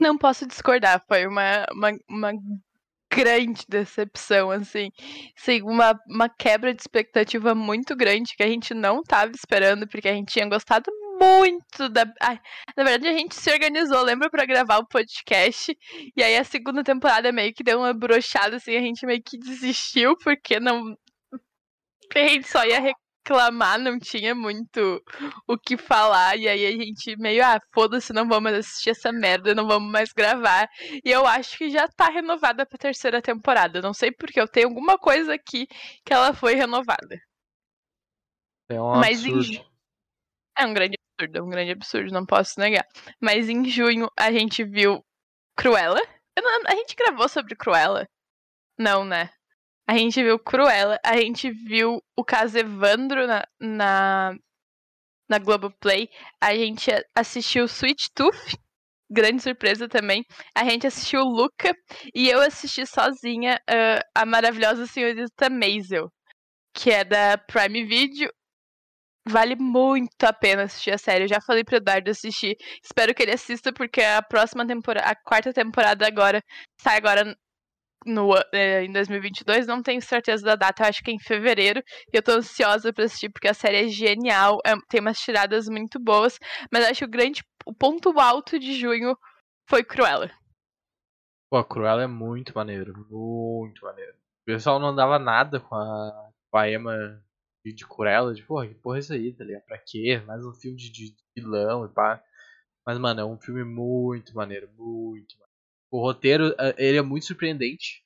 Não 0.00 0.16
posso 0.16 0.46
discordar, 0.46 1.04
foi 1.08 1.26
uma, 1.26 1.66
uma, 1.72 1.90
uma 2.08 2.32
grande 3.12 3.64
decepção, 3.68 4.52
assim. 4.52 4.90
Sim, 5.36 5.62
uma, 5.62 5.98
uma 6.08 6.28
quebra 6.28 6.72
de 6.72 6.80
expectativa 6.80 7.54
muito 7.56 7.96
grande 7.96 8.36
que 8.36 8.42
a 8.44 8.48
gente 8.48 8.72
não 8.72 9.00
estava 9.00 9.32
esperando, 9.32 9.88
porque 9.88 10.08
a 10.08 10.14
gente 10.14 10.32
tinha 10.32 10.48
gostado 10.48 10.90
muito 11.20 11.88
da. 11.88 12.04
Ai, 12.20 12.40
na 12.76 12.84
verdade, 12.84 13.08
a 13.08 13.18
gente 13.18 13.34
se 13.34 13.50
organizou, 13.50 14.02
lembra, 14.02 14.30
para 14.30 14.46
gravar 14.46 14.78
o 14.78 14.86
podcast. 14.86 15.76
E 16.16 16.22
aí 16.22 16.36
a 16.36 16.44
segunda 16.44 16.82
temporada 16.84 17.32
meio 17.32 17.52
que 17.54 17.64
deu 17.64 17.78
uma 17.78 17.92
brochada, 17.92 18.56
assim, 18.56 18.76
a 18.76 18.80
gente 18.80 19.06
meio 19.06 19.22
que 19.22 19.38
desistiu, 19.38 20.16
porque 20.18 20.60
não. 20.60 20.96
A 22.14 22.18
gente 22.18 22.48
só 22.48 22.64
ia 22.64 22.80
reclamar, 22.80 23.78
não 23.78 23.98
tinha 23.98 24.34
muito 24.34 25.02
o 25.48 25.58
que 25.58 25.76
falar. 25.76 26.36
E 26.36 26.48
aí 26.48 26.66
a 26.66 26.72
gente 26.72 27.16
meio, 27.16 27.44
ah, 27.44 27.58
foda-se, 27.72 28.12
não 28.12 28.28
vamos 28.28 28.52
assistir 28.52 28.90
essa 28.90 29.10
merda, 29.12 29.54
não 29.54 29.66
vamos 29.66 29.90
mais 29.90 30.12
gravar. 30.12 30.68
E 31.04 31.10
eu 31.10 31.26
acho 31.26 31.56
que 31.58 31.70
já 31.70 31.88
tá 31.88 32.08
renovada 32.08 32.66
pra 32.66 32.78
terceira 32.78 33.22
temporada. 33.22 33.80
Não 33.80 33.94
sei 33.94 34.12
porque 34.12 34.40
eu 34.40 34.48
tenho 34.48 34.68
alguma 34.68 34.98
coisa 34.98 35.34
aqui 35.34 35.66
que 36.04 36.12
ela 36.12 36.34
foi 36.34 36.54
renovada. 36.54 37.18
É 38.68 38.80
um 38.80 38.96
Mas 38.96 39.20
absurdo. 39.24 39.52
Em... 39.52 39.74
É 40.56 40.66
um 40.66 40.74
grande 40.74 40.96
absurdo, 41.14 41.38
é 41.38 41.42
um 41.42 41.48
grande 41.48 41.72
absurdo, 41.72 42.12
não 42.12 42.26
posso 42.26 42.58
negar. 42.60 42.84
Mas 43.20 43.48
em 43.48 43.64
junho 43.64 44.08
a 44.16 44.32
gente 44.32 44.64
viu 44.64 45.04
Cruella. 45.56 46.00
A 46.66 46.74
gente 46.74 46.96
gravou 46.96 47.28
sobre 47.28 47.54
Cruella? 47.54 48.06
Não, 48.78 49.04
né? 49.04 49.30
A 49.86 49.96
gente 49.96 50.22
viu 50.22 50.38
Cruella, 50.38 50.98
a 51.04 51.16
gente 51.16 51.50
viu 51.50 52.02
o 52.16 52.24
caso 52.24 52.58
Evandro 52.58 53.26
na, 53.26 53.46
na, 53.60 54.34
na 55.28 55.38
Globoplay, 55.38 56.08
a 56.40 56.54
gente 56.54 56.90
assistiu 57.14 57.66
Sweet 57.66 58.10
Tooth, 58.14 58.56
grande 59.10 59.42
surpresa 59.42 59.86
também. 59.86 60.24
A 60.56 60.64
gente 60.64 60.86
assistiu 60.86 61.20
Luca 61.20 61.76
e 62.14 62.28
eu 62.28 62.40
assisti 62.40 62.86
sozinha 62.86 63.60
uh, 63.68 64.02
a 64.14 64.24
maravilhosa 64.24 64.86
senhorita 64.86 65.50
Maisel, 65.50 66.10
que 66.74 66.90
é 66.90 67.04
da 67.04 67.38
Prime 67.38 67.84
Video. 67.84 68.32
Vale 69.26 69.56
muito 69.56 70.22
a 70.22 70.32
pena 70.32 70.64
assistir 70.64 70.90
a 70.90 70.98
série. 70.98 71.24
Eu 71.24 71.28
já 71.28 71.40
falei 71.40 71.64
pro 71.64 71.76
Eduardo 71.76 72.10
assistir. 72.10 72.56
Espero 72.82 73.14
que 73.14 73.22
ele 73.22 73.32
assista, 73.32 73.72
porque 73.72 74.02
a 74.02 74.22
próxima 74.22 74.66
temporada, 74.66 75.06
a 75.08 75.16
quarta 75.16 75.52
temporada 75.52 76.06
agora, 76.06 76.42
sai 76.80 76.98
agora 76.98 77.34
no, 78.06 78.34
é, 78.52 78.84
em 78.84 78.92
2022, 78.92 79.66
não 79.66 79.82
tenho 79.82 80.02
certeza 80.02 80.44
da 80.44 80.56
data, 80.56 80.82
eu 80.82 80.88
acho 80.88 81.02
que 81.02 81.10
é 81.10 81.14
em 81.14 81.18
fevereiro. 81.18 81.80
E 82.12 82.16
eu 82.16 82.22
tô 82.22 82.32
ansiosa 82.32 82.92
pra 82.92 83.04
assistir, 83.04 83.30
porque 83.30 83.48
a 83.48 83.54
série 83.54 83.86
é 83.86 83.88
genial, 83.88 84.58
é, 84.66 84.74
tem 84.90 85.00
umas 85.00 85.18
tiradas 85.18 85.68
muito 85.68 85.98
boas. 85.98 86.38
Mas 86.70 86.84
acho 86.84 87.00
que 87.00 87.04
o 87.06 87.10
grande 87.10 87.42
o 87.66 87.74
ponto 87.74 88.18
alto 88.20 88.58
de 88.58 88.74
junho 88.74 89.16
foi 89.68 89.82
Cruella. 89.82 90.30
Pô, 91.50 91.64
Cruella 91.64 92.02
é 92.02 92.06
muito 92.06 92.52
maneiro, 92.54 92.92
muito 93.10 93.84
maneiro. 93.84 94.12
O 94.12 94.44
pessoal 94.44 94.78
não 94.78 94.94
dava 94.94 95.18
nada 95.18 95.60
com 95.60 95.74
a, 95.74 96.30
com 96.50 96.58
a 96.58 96.70
Emma 96.70 97.23
de, 97.64 97.72
de 97.72 97.84
de 98.34 98.42
porra, 98.44 98.68
que 98.68 98.74
porra 98.74 98.98
é 98.98 99.00
isso 99.00 99.12
aí, 99.12 99.32
tá 99.32 99.44
ligado? 99.44 99.64
Pra 99.64 99.78
quê? 99.78 100.22
Mais 100.26 100.44
um 100.44 100.52
filme 100.52 100.76
de, 100.76 100.90
de 100.90 101.14
vilão 101.36 101.86
e 101.86 101.88
pá. 101.88 102.22
Mas, 102.86 102.98
mano, 102.98 103.20
é 103.20 103.24
um 103.24 103.38
filme 103.40 103.64
muito 103.64 104.34
maneiro, 104.36 104.68
muito 104.76 105.34
maneiro. 105.38 105.54
O 105.90 106.00
roteiro, 106.00 106.54
eh, 106.58 106.74
ele 106.78 106.98
é 106.98 107.02
muito 107.02 107.26
surpreendente. 107.26 108.04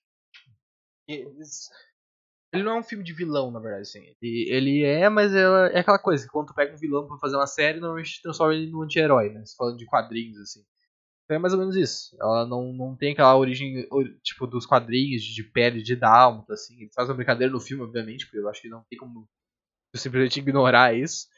Ele 2.53 2.63
não 2.63 2.73
é 2.77 2.79
um 2.81 2.83
filme 2.83 3.05
de 3.05 3.13
vilão, 3.13 3.51
na 3.51 3.61
verdade, 3.61 3.83
assim. 3.83 4.15
Ele, 4.23 4.51
ele 4.51 4.85
é, 4.85 5.09
mas 5.09 5.35
é, 5.35 5.43
é, 5.75 5.81
aquela 5.81 5.99
coisa, 5.99 6.25
que 6.25 6.31
quando 6.33 6.49
tu 6.49 6.55
pega 6.55 6.75
um 6.75 6.79
vilão 6.79 7.07
pra 7.07 7.19
fazer 7.19 7.37
uma 7.37 7.47
série, 7.47 7.81
normalmente 7.81 8.23
transforma 8.23 8.55
ele 8.55 8.71
num 8.71 8.83
anti-herói, 8.83 9.31
né? 9.31 9.43
Falando 9.57 9.77
de 9.79 9.87
quadrinhos, 9.87 10.39
assim. 10.39 10.65
Então 11.25 11.37
é 11.37 11.41
mais 11.41 11.53
ou 11.55 11.61
menos 11.61 11.77
isso. 11.77 12.17
Ela 12.21 12.47
não, 12.47 12.73
não 12.73 12.97
tem 12.97 13.13
aquela 13.13 13.37
origem, 13.37 13.87
tipo, 14.23 14.47
dos 14.47 14.67
quadrinhos, 14.67 15.23
de 15.23 15.45
pele 15.45 15.83
de 15.83 15.97
dálmata, 15.97 16.55
assim. 16.55 16.77
Ele 16.83 16.91
faz 16.95 17.09
uma 17.09 17.17
brincadeira 17.17 17.53
no 17.53 17.61
filme, 17.61 17.83
obviamente, 17.85 18.27
porque 18.27 18.39
eu 18.39 18.49
acho 18.49 18.63
que 18.63 18.69
não 18.69 18.85
tem 18.91 18.99
como 18.99 19.29
simplesmente 19.95 20.39
ignorar 20.39 20.95
isso. 20.95 21.29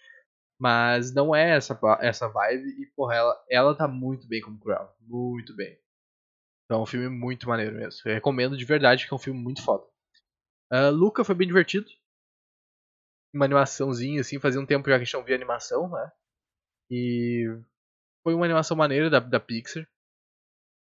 Mas 0.58 1.12
não 1.12 1.34
é 1.34 1.56
essa, 1.56 1.78
essa 2.00 2.28
vibe. 2.28 2.82
E, 2.82 2.86
porra, 2.94 3.14
ela, 3.14 3.44
ela 3.48 3.74
tá 3.74 3.88
muito 3.88 4.26
bem 4.28 4.42
como 4.42 4.58
Cruella. 4.58 4.94
Muito 5.00 5.54
bem. 5.56 5.78
Então 6.64 6.80
é 6.80 6.82
um 6.82 6.86
filme 6.86 7.08
muito 7.08 7.48
maneiro 7.48 7.74
mesmo. 7.74 8.00
Eu 8.04 8.14
recomendo 8.14 8.56
de 8.56 8.64
verdade, 8.64 9.06
que 9.06 9.12
é 9.12 9.16
um 9.16 9.18
filme 9.18 9.40
muito 9.40 9.62
foda. 9.62 9.84
Uh, 10.72 10.90
Luca 10.92 11.24
foi 11.24 11.34
bem 11.34 11.48
divertido. 11.48 11.90
Uma 13.34 13.44
animaçãozinha, 13.44 14.20
assim, 14.20 14.38
fazia 14.38 14.60
um 14.60 14.66
tempo 14.66 14.88
já 14.88 14.96
que 14.96 15.02
a 15.02 15.04
gente 15.04 15.14
não 15.14 15.24
via 15.24 15.34
animação, 15.34 15.88
né? 15.90 16.12
E 16.90 17.46
foi 18.22 18.34
uma 18.34 18.44
animação 18.44 18.76
maneira 18.76 19.08
da, 19.08 19.18
da 19.18 19.40
Pixar. 19.40 19.88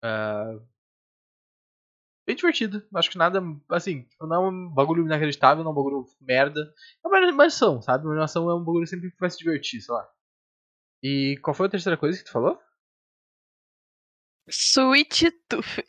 Uh, 0.03 0.65
bem 2.29 2.35
divertido. 2.35 2.87
Acho 2.93 3.09
que 3.09 3.17
nada, 3.17 3.41
assim, 3.69 4.07
não 4.21 4.35
é 4.35 4.39
um 4.39 4.69
bagulho 4.69 5.03
inacreditável, 5.03 5.63
não 5.63 5.71
é 5.71 5.73
um 5.73 5.75
bagulho 5.75 6.05
merda. 6.21 6.71
É 7.03 7.07
uma 7.07 7.17
animação, 7.17 7.81
sabe? 7.81 8.05
Uma 8.05 8.13
animação 8.13 8.47
é 8.47 8.55
um 8.55 8.63
bagulho 8.63 8.85
sempre 8.85 9.09
que 9.09 9.19
vai 9.19 9.31
se 9.31 9.39
divertir, 9.39 9.81
sei 9.81 9.95
lá. 9.95 10.07
E 11.01 11.39
qual 11.41 11.55
foi 11.55 11.65
a 11.65 11.69
terceira 11.69 11.97
coisa 11.97 12.19
que 12.19 12.25
tu 12.25 12.31
falou? 12.31 12.59
Sweet 14.47 15.31
Tooth. 15.47 15.83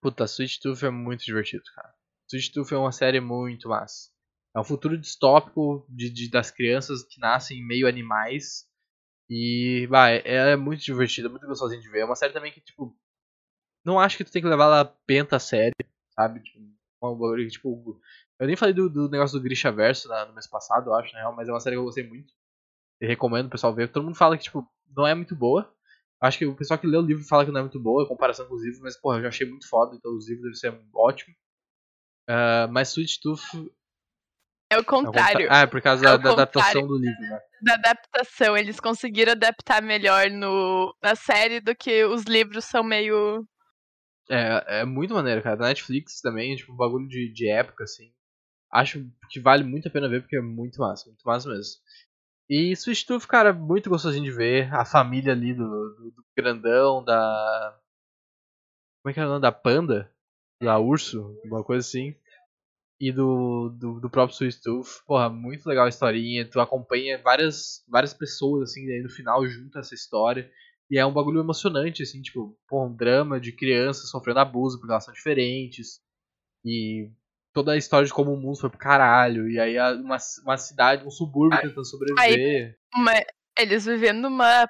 Puta, 0.00 0.24
Sweet 0.24 0.60
Tooth 0.60 0.82
é 0.82 0.90
muito 0.90 1.24
divertido, 1.24 1.64
cara. 1.74 1.92
Sweet 2.30 2.52
Tooth 2.52 2.72
é 2.72 2.78
uma 2.78 2.92
série 2.92 3.20
muito 3.20 3.68
massa. 3.68 4.10
É 4.56 4.60
um 4.60 4.64
futuro 4.64 4.96
distópico 4.96 5.84
de, 5.90 6.08
de 6.08 6.30
das 6.30 6.50
crianças 6.50 7.02
que 7.04 7.20
nascem 7.20 7.62
meio 7.66 7.86
animais. 7.86 8.66
E, 9.28 9.86
vai, 9.88 10.18
é, 10.24 10.52
é 10.52 10.56
muito 10.56 10.82
divertida, 10.82 11.28
muito 11.28 11.46
gostosinho 11.46 11.82
de 11.82 11.90
ver. 11.90 12.00
É 12.00 12.04
uma 12.04 12.16
série 12.16 12.32
também 12.32 12.50
que, 12.50 12.60
tipo, 12.62 12.96
não 13.84 13.98
acho 13.98 14.16
que 14.16 14.24
tu 14.24 14.32
tem 14.32 14.42
que 14.42 14.48
levar 14.48 14.64
ela 14.64 14.96
penta 15.06 15.36
a 15.36 15.40
série, 15.40 15.74
sabe? 16.14 16.40
Tipo, 16.40 17.48
tipo, 17.48 18.00
eu 18.38 18.46
nem 18.46 18.56
falei 18.56 18.74
do, 18.74 18.88
do 18.88 19.08
negócio 19.08 19.38
do 19.38 19.42
Grisha 19.42 19.72
Verso 19.72 20.08
no 20.08 20.34
mês 20.34 20.46
passado, 20.46 20.90
eu 20.90 20.94
acho, 20.94 21.12
na 21.12 21.20
real, 21.20 21.34
mas 21.34 21.48
é 21.48 21.52
uma 21.52 21.60
série 21.60 21.76
que 21.76 21.80
eu 21.80 21.84
gostei 21.84 22.06
muito. 22.06 22.32
Eu 23.00 23.08
recomendo 23.08 23.46
o 23.46 23.50
pessoal 23.50 23.74
ver. 23.74 23.88
Todo 23.88 24.04
mundo 24.04 24.16
fala 24.16 24.36
que, 24.36 24.44
tipo, 24.44 24.66
não 24.96 25.06
é 25.06 25.14
muito 25.14 25.34
boa. 25.34 25.72
Acho 26.20 26.38
que 26.38 26.46
o 26.46 26.54
pessoal 26.54 26.78
que 26.78 26.86
lê 26.86 26.96
o 26.96 27.02
livro 27.02 27.24
fala 27.24 27.44
que 27.44 27.50
não 27.50 27.58
é 27.58 27.62
muito 27.62 27.80
boa, 27.80 28.04
em 28.04 28.08
comparação 28.08 28.46
com 28.46 28.54
os 28.54 28.62
livros, 28.62 28.80
mas, 28.80 28.96
porra, 28.96 29.18
eu 29.18 29.22
já 29.22 29.28
achei 29.28 29.44
muito 29.44 29.68
foda, 29.68 29.96
então 29.96 30.16
os 30.16 30.28
livros 30.28 30.60
devem 30.60 30.78
ser 30.78 30.88
ótimos. 30.94 31.36
Uh, 32.30 32.70
mas 32.70 32.90
Sweet 32.90 33.20
Tooth. 33.20 33.42
É 34.70 34.78
o 34.78 34.84
contrário. 34.84 35.48
Ah, 35.50 35.62
é 35.62 35.66
por 35.66 35.82
causa 35.82 36.04
é 36.04 36.08
da, 36.10 36.16
da 36.16 36.30
adaptação 36.30 36.86
do 36.86 36.96
livro, 36.96 37.20
né? 37.22 37.40
Da 37.60 37.74
adaptação, 37.74 38.56
eles 38.56 38.78
conseguiram 38.78 39.32
adaptar 39.32 39.82
melhor 39.82 40.30
no, 40.30 40.96
na 41.02 41.16
série 41.16 41.60
do 41.60 41.74
que 41.74 42.04
os 42.04 42.22
livros 42.22 42.64
são 42.64 42.84
meio. 42.84 43.44
É, 44.30 44.80
é 44.80 44.84
muito 44.84 45.14
maneiro, 45.14 45.42
cara. 45.42 45.56
Da 45.56 45.66
Netflix 45.66 46.20
também, 46.20 46.56
tipo, 46.56 46.72
um 46.72 46.76
bagulho 46.76 47.08
de, 47.08 47.32
de 47.32 47.48
época, 47.48 47.84
assim. 47.84 48.12
Acho 48.72 49.06
que 49.30 49.40
vale 49.40 49.64
muito 49.64 49.88
a 49.88 49.90
pena 49.90 50.08
ver, 50.08 50.22
porque 50.22 50.36
é 50.36 50.40
muito 50.42 50.80
massa, 50.80 51.08
muito 51.08 51.22
massa 51.24 51.48
mesmo. 51.50 51.80
E 52.50 52.72
Sweet 52.72 53.06
Tooth, 53.06 53.26
cara, 53.26 53.52
muito 53.52 53.90
gostosinho 53.90 54.24
de 54.24 54.32
ver. 54.32 54.72
A 54.74 54.84
família 54.84 55.32
ali 55.32 55.54
do, 55.54 55.64
do, 55.64 56.10
do 56.12 56.24
grandão, 56.36 57.04
da. 57.04 57.78
Como 59.02 59.10
é 59.10 59.14
que 59.14 59.20
é 59.20 59.24
o 59.24 59.28
nome? 59.28 59.40
Da 59.42 59.52
Panda? 59.52 60.10
Da 60.62 60.78
Urso, 60.78 61.38
uma 61.44 61.62
coisa 61.64 61.86
assim. 61.86 62.14
E 63.00 63.12
do, 63.12 63.70
do, 63.70 64.00
do 64.00 64.10
próprio 64.10 64.34
Sweet 64.34 64.62
Tooth. 64.62 65.04
Porra, 65.06 65.28
muito 65.28 65.68
legal 65.68 65.86
a 65.86 65.88
historinha. 65.88 66.48
Tu 66.48 66.60
acompanha 66.60 67.18
várias, 67.22 67.84
várias 67.88 68.14
pessoas, 68.14 68.70
assim, 68.70 68.90
aí 68.90 69.02
no 69.02 69.10
final 69.10 69.46
junto 69.46 69.78
essa 69.78 69.94
história. 69.94 70.50
E 70.92 70.98
é 70.98 71.06
um 71.06 71.12
bagulho 71.12 71.40
emocionante, 71.40 72.02
assim, 72.02 72.20
tipo, 72.20 72.54
porra, 72.68 72.90
um 72.90 72.94
drama 72.94 73.40
de 73.40 73.50
crianças 73.50 74.10
sofrendo 74.10 74.40
abuso 74.40 74.78
porque 74.78 74.92
elas 74.92 75.02
são 75.02 75.14
diferentes. 75.14 76.02
E 76.62 77.10
toda 77.50 77.72
a 77.72 77.78
história 77.78 78.06
de 78.06 78.12
como 78.12 78.30
o 78.30 78.36
mundo 78.36 78.60
foi 78.60 78.68
pro 78.68 78.78
caralho. 78.78 79.50
E 79.50 79.58
aí 79.58 79.78
uma, 80.02 80.18
uma 80.44 80.56
cidade, 80.58 81.06
um 81.06 81.10
subúrbio 81.10 81.56
aí, 81.58 81.66
tentando 81.66 81.86
sobreviver. 81.86 82.76
Aí, 82.94 83.24
eles 83.58 83.86
vivendo 83.86 84.26
uma 84.26 84.68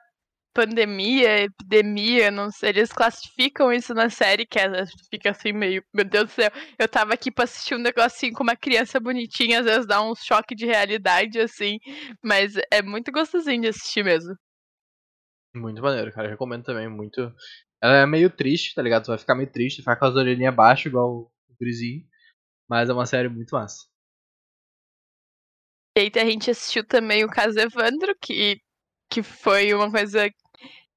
pandemia, 0.54 1.40
epidemia, 1.40 2.30
não 2.30 2.52
sei, 2.52 2.68
eles 2.68 2.92
classificam 2.92 3.72
isso 3.72 3.92
na 3.92 4.08
série, 4.08 4.46
que 4.46 4.60
é, 4.60 4.68
fica 5.10 5.30
assim 5.30 5.50
meio, 5.50 5.82
meu 5.92 6.04
Deus 6.04 6.26
do 6.26 6.30
céu, 6.30 6.50
eu 6.78 6.86
tava 6.86 7.14
aqui 7.14 7.30
pra 7.30 7.44
assistir 7.44 7.74
um 7.74 7.78
negocinho 7.78 8.34
com 8.34 8.42
uma 8.42 8.54
criança 8.54 9.00
bonitinha, 9.00 9.60
às 9.60 9.64
vezes 9.64 9.86
dá 9.86 10.02
um 10.02 10.14
choque 10.14 10.54
de 10.54 10.66
realidade, 10.66 11.40
assim, 11.40 11.78
mas 12.22 12.52
é 12.70 12.82
muito 12.82 13.10
gostosinho 13.10 13.62
de 13.62 13.68
assistir 13.68 14.04
mesmo. 14.04 14.34
Muito 15.54 15.82
maneiro, 15.82 16.12
cara, 16.12 16.26
eu 16.28 16.30
recomendo 16.32 16.64
também, 16.64 16.88
muito... 16.88 17.34
Ela 17.82 17.98
é 17.98 18.06
meio 18.06 18.30
triste, 18.30 18.74
tá 18.74 18.82
ligado? 18.82 19.04
Tu 19.04 19.08
vai 19.08 19.18
ficar 19.18 19.34
meio 19.34 19.50
triste, 19.50 19.82
ficar 19.82 19.96
com 19.96 20.06
as 20.06 20.14
orelhinhas 20.14 20.52
abaixo, 20.52 20.88
igual 20.88 21.10
o 21.10 21.30
Grisinho. 21.60 22.04
Mas 22.68 22.88
é 22.88 22.92
uma 22.92 23.06
série 23.06 23.28
muito 23.28 23.54
massa. 23.54 23.84
E 25.96 26.00
aí 26.00 26.12
a 26.14 26.24
gente 26.24 26.50
assistiu 26.50 26.86
também 26.86 27.24
o 27.24 27.28
caso 27.28 27.58
Evandro, 27.58 28.16
que, 28.20 28.60
que 29.10 29.22
foi 29.22 29.74
uma 29.74 29.90
coisa 29.90 30.30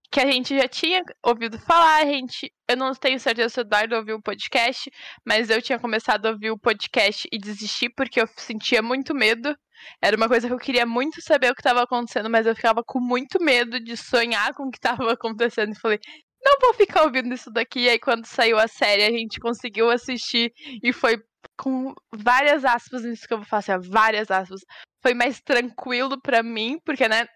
que 0.10 0.20
a 0.22 0.32
gente 0.32 0.58
já 0.58 0.68
tinha 0.68 1.04
ouvido 1.22 1.60
falar, 1.60 2.04
a 2.04 2.06
gente, 2.06 2.50
eu 2.70 2.78
não 2.78 2.94
tenho 2.94 3.20
certeza 3.20 3.50
se 3.50 3.60
o 3.60 3.62
Eduardo 3.62 3.96
ouviu 3.96 4.16
o 4.16 4.22
podcast, 4.22 4.90
mas 5.26 5.50
eu 5.50 5.62
tinha 5.62 5.78
começado 5.78 6.26
a 6.26 6.30
ouvir 6.30 6.52
o 6.52 6.58
podcast 6.58 7.28
e 7.30 7.38
desistir 7.38 7.90
porque 7.90 8.22
eu 8.22 8.28
sentia 8.38 8.82
muito 8.82 9.14
medo. 9.14 9.54
Era 10.02 10.16
uma 10.18 10.28
coisa 10.28 10.48
que 10.48 10.54
eu 10.54 10.60
queria 10.60 10.86
muito 10.86 11.22
saber 11.22 11.52
o 11.52 11.56
que 11.56 11.62
estava 11.62 11.84
acontecendo, 11.84 12.30
mas 12.30 12.46
eu 12.46 12.56
ficava 12.56 12.84
com 12.84 13.00
muito 13.00 13.42
medo 13.42 13.80
de 13.80 13.96
sonhar 13.98 14.54
com 14.54 14.64
o 14.64 14.72
que 14.72 14.78
estava 14.78 15.12
acontecendo 15.12 15.74
e 15.74 15.80
falei, 15.80 16.00
não 16.44 16.60
vou 16.60 16.74
ficar 16.74 17.04
ouvindo 17.04 17.34
isso 17.34 17.52
daqui. 17.52 17.82
E 17.82 17.90
aí 17.90 18.00
quando 18.00 18.26
saiu 18.26 18.58
a 18.60 18.68
série, 18.68 19.04
a 19.04 19.12
gente 19.12 19.40
conseguiu 19.40 19.90
assistir 19.90 20.54
e 20.84 20.94
foi 20.94 21.22
com 21.58 21.94
várias 22.14 22.64
aspas 22.66 23.04
nisso 23.04 23.28
que 23.28 23.34
eu 23.34 23.40
vou 23.40 23.48
fazer, 23.48 23.74
assim, 23.74 23.90
várias 23.90 24.30
aspas. 24.32 24.62
Foi 25.02 25.14
mais 25.14 25.42
tranquilo 25.42 26.20
para 26.22 26.44
mim, 26.44 26.80
porque 26.86 27.08
né, 27.08 27.28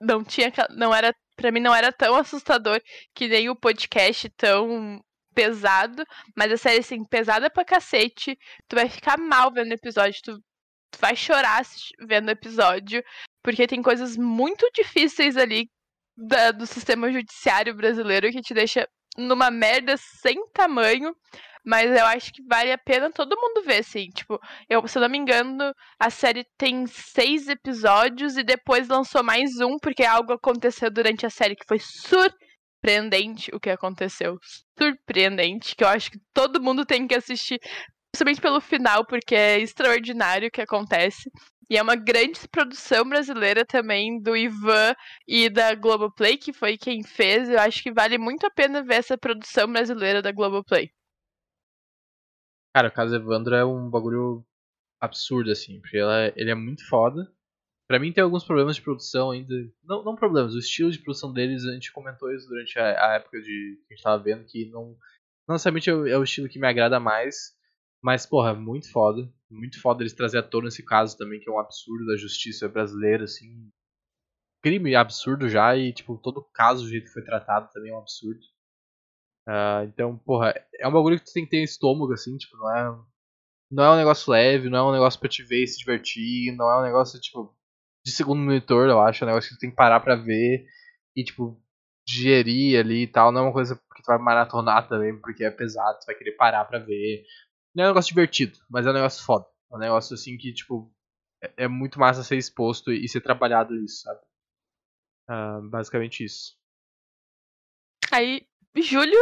não 0.00 0.24
tinha 0.24 0.52
não 0.70 0.94
era 0.94 1.14
para 1.36 1.52
mim 1.52 1.60
não 1.60 1.74
era 1.74 1.92
tão 1.92 2.16
assustador 2.16 2.80
que 3.14 3.28
nem 3.28 3.50
o 3.50 3.56
podcast 3.56 4.28
tão 4.30 5.00
pesado, 5.34 6.02
mas 6.34 6.50
a 6.50 6.56
série 6.56 6.78
assim 6.78 7.04
pesada 7.04 7.50
pra 7.50 7.64
cacete. 7.64 8.38
Tu 8.68 8.76
vai 8.76 8.88
ficar 8.88 9.18
mal 9.18 9.52
vendo 9.52 9.70
o 9.70 9.74
episódio, 9.74 10.20
tu, 10.24 10.42
vai 11.00 11.16
chorar 11.16 11.62
vendo 12.06 12.28
o 12.28 12.32
episódio, 12.32 13.02
porque 13.42 13.66
tem 13.66 13.82
coisas 13.82 14.16
muito 14.16 14.68
difíceis 14.74 15.36
ali 15.36 15.68
da, 16.16 16.50
do 16.52 16.66
sistema 16.66 17.10
judiciário 17.12 17.74
brasileiro 17.74 18.30
que 18.30 18.40
te 18.40 18.54
deixa 18.54 18.88
numa 19.16 19.50
merda 19.50 19.96
sem 19.96 20.36
tamanho. 20.52 21.14
Mas 21.64 21.90
eu 21.90 22.06
acho 22.06 22.32
que 22.32 22.44
vale 22.48 22.70
a 22.70 22.78
pena 22.78 23.10
todo 23.10 23.36
mundo 23.36 23.66
ver, 23.66 23.78
assim. 23.78 24.08
Tipo, 24.10 24.38
eu, 24.68 24.86
se 24.86 24.98
eu 24.98 25.02
não 25.02 25.08
me 25.08 25.18
engano, 25.18 25.74
a 25.98 26.10
série 26.10 26.46
tem 26.56 26.86
seis 26.86 27.48
episódios 27.48 28.36
e 28.36 28.44
depois 28.44 28.86
lançou 28.86 29.24
mais 29.24 29.58
um, 29.58 29.76
porque 29.82 30.04
algo 30.04 30.32
aconteceu 30.32 30.88
durante 30.92 31.26
a 31.26 31.30
série 31.30 31.56
que 31.56 31.66
foi 31.66 31.80
surpreendente 31.80 33.50
o 33.52 33.58
que 33.58 33.68
aconteceu. 33.68 34.38
Surpreendente, 34.78 35.74
que 35.74 35.82
eu 35.82 35.88
acho 35.88 36.12
que 36.12 36.20
todo 36.32 36.62
mundo 36.62 36.86
tem 36.86 37.04
que 37.04 37.16
assistir, 37.16 37.58
principalmente 38.24 38.40
pelo 38.40 38.60
final, 38.60 39.04
porque 39.04 39.34
é 39.34 39.60
extraordinário 39.60 40.48
o 40.48 40.50
que 40.50 40.60
acontece. 40.60 41.30
E 41.68 41.76
é 41.76 41.82
uma 41.82 41.96
grande 41.96 42.40
produção 42.48 43.08
brasileira 43.08 43.64
também 43.64 44.20
do 44.20 44.36
Ivan 44.36 44.94
e 45.26 45.50
da 45.50 45.74
Globoplay, 45.74 46.38
que 46.38 46.52
foi 46.52 46.78
quem 46.78 47.02
fez. 47.02 47.48
Eu 47.48 47.58
acho 47.58 47.82
que 47.82 47.92
vale 47.92 48.16
muito 48.18 48.46
a 48.46 48.50
pena 48.50 48.82
ver 48.82 48.94
essa 48.94 49.18
produção 49.18 49.70
brasileira 49.70 50.22
da 50.22 50.30
Globoplay. 50.30 50.90
Cara, 52.74 52.88
o 52.88 52.92
caso 52.92 53.16
Evandro 53.16 53.54
é 53.54 53.64
um 53.64 53.90
bagulho 53.90 54.44
absurdo, 55.00 55.50
assim, 55.50 55.80
porque 55.80 55.98
ela, 55.98 56.32
ele 56.36 56.50
é 56.50 56.54
muito 56.54 56.86
foda. 56.88 57.30
Pra 57.88 57.98
mim 57.98 58.12
tem 58.12 58.22
alguns 58.22 58.44
problemas 58.44 58.76
de 58.76 58.82
produção 58.82 59.30
ainda. 59.30 59.54
Não, 59.84 60.04
não 60.04 60.16
problemas, 60.16 60.54
o 60.54 60.58
estilo 60.58 60.90
de 60.90 60.98
produção 60.98 61.32
deles, 61.32 61.64
a 61.64 61.72
gente 61.72 61.92
comentou 61.92 62.32
isso 62.32 62.48
durante 62.48 62.78
a, 62.78 63.10
a 63.10 63.14
época 63.14 63.40
de 63.40 63.80
que 63.86 63.92
a 63.92 63.96
gente 63.96 64.02
tava 64.02 64.22
vendo, 64.22 64.44
que 64.44 64.68
não, 64.70 64.96
não 65.48 65.54
necessariamente 65.54 65.88
é 65.88 65.94
o, 65.94 66.06
é 66.06 66.18
o, 66.18 66.24
estilo 66.24 66.48
que 66.48 66.58
me 66.58 66.66
agrada 66.66 67.00
mais. 67.00 67.55
Mas, 68.02 68.26
porra, 68.26 68.54
muito 68.54 68.90
foda. 68.90 69.28
Muito 69.50 69.80
foda 69.80 70.02
eles 70.02 70.12
trazer 70.12 70.38
à 70.38 70.42
tona 70.42 70.68
esse 70.68 70.82
caso 70.84 71.16
também, 71.16 71.40
que 71.40 71.48
é 71.48 71.52
um 71.52 71.58
absurdo 71.58 72.06
da 72.06 72.16
justiça 72.16 72.68
brasileira, 72.68 73.24
assim. 73.24 73.70
Crime 74.62 74.94
absurdo 74.96 75.48
já, 75.48 75.76
e, 75.76 75.92
tipo, 75.92 76.18
todo 76.18 76.38
o 76.38 76.44
caso, 76.52 76.84
do 76.84 76.90
jeito 76.90 77.06
que 77.06 77.12
foi 77.12 77.24
tratado 77.24 77.70
também 77.72 77.92
é 77.92 77.94
um 77.94 78.00
absurdo. 78.00 78.40
Uh, 79.48 79.84
então, 79.86 80.18
porra, 80.18 80.54
é 80.74 80.88
um 80.88 80.92
bagulho 80.92 81.18
que 81.18 81.24
tu 81.24 81.32
tem 81.32 81.44
que 81.44 81.50
ter 81.50 81.62
estômago, 81.62 82.12
assim, 82.12 82.36
tipo, 82.36 82.56
não 82.56 82.76
é. 82.76 82.98
Não 83.70 83.84
é 83.84 83.90
um 83.92 83.96
negócio 83.96 84.32
leve, 84.32 84.68
não 84.70 84.78
é 84.78 84.90
um 84.90 84.92
negócio 84.92 85.20
pra 85.20 85.28
te 85.28 85.42
ver 85.42 85.64
e 85.64 85.68
se 85.68 85.78
divertir, 85.78 86.54
não 86.56 86.70
é 86.70 86.80
um 86.80 86.82
negócio, 86.82 87.20
tipo, 87.20 87.56
de 88.04 88.12
segundo 88.12 88.40
monitor, 88.42 88.88
eu 88.88 89.00
acho, 89.00 89.24
é 89.24 89.26
um 89.26 89.30
negócio 89.30 89.50
que 89.50 89.56
tu 89.56 89.60
tem 89.60 89.70
que 89.70 89.76
parar 89.76 90.00
pra 90.00 90.16
ver 90.16 90.66
e, 91.16 91.24
tipo, 91.24 91.60
digerir 92.06 92.78
ali 92.80 93.02
e 93.04 93.06
tal, 93.08 93.32
não 93.32 93.40
é 93.40 93.44
uma 93.44 93.52
coisa 93.52 93.76
que 93.76 94.02
tu 94.02 94.06
vai 94.06 94.18
maratonar 94.18 94.88
também, 94.88 95.18
porque 95.20 95.44
é 95.44 95.50
pesado, 95.50 95.98
tu 96.00 96.06
vai 96.06 96.14
querer 96.16 96.32
parar 96.32 96.64
pra 96.64 96.78
ver. 96.78 97.24
Não 97.76 97.84
é 97.84 97.86
um 97.88 97.90
negócio 97.90 98.08
divertido, 98.08 98.58
mas 98.70 98.86
é 98.86 98.90
um 98.90 98.94
negócio 98.94 99.22
foda. 99.22 99.46
É 99.70 99.76
um 99.76 99.78
negócio, 99.78 100.14
assim, 100.14 100.38
que, 100.38 100.50
tipo, 100.52 100.90
é, 101.42 101.64
é 101.64 101.68
muito 101.68 102.00
massa 102.00 102.24
ser 102.24 102.38
exposto 102.38 102.90
e 102.90 103.06
ser 103.06 103.20
trabalhado 103.20 103.76
isso, 103.76 104.02
sabe? 104.02 104.20
Uh, 105.28 105.68
basicamente 105.68 106.24
isso. 106.24 106.56
Aí, 108.10 108.46
julho, 108.76 109.18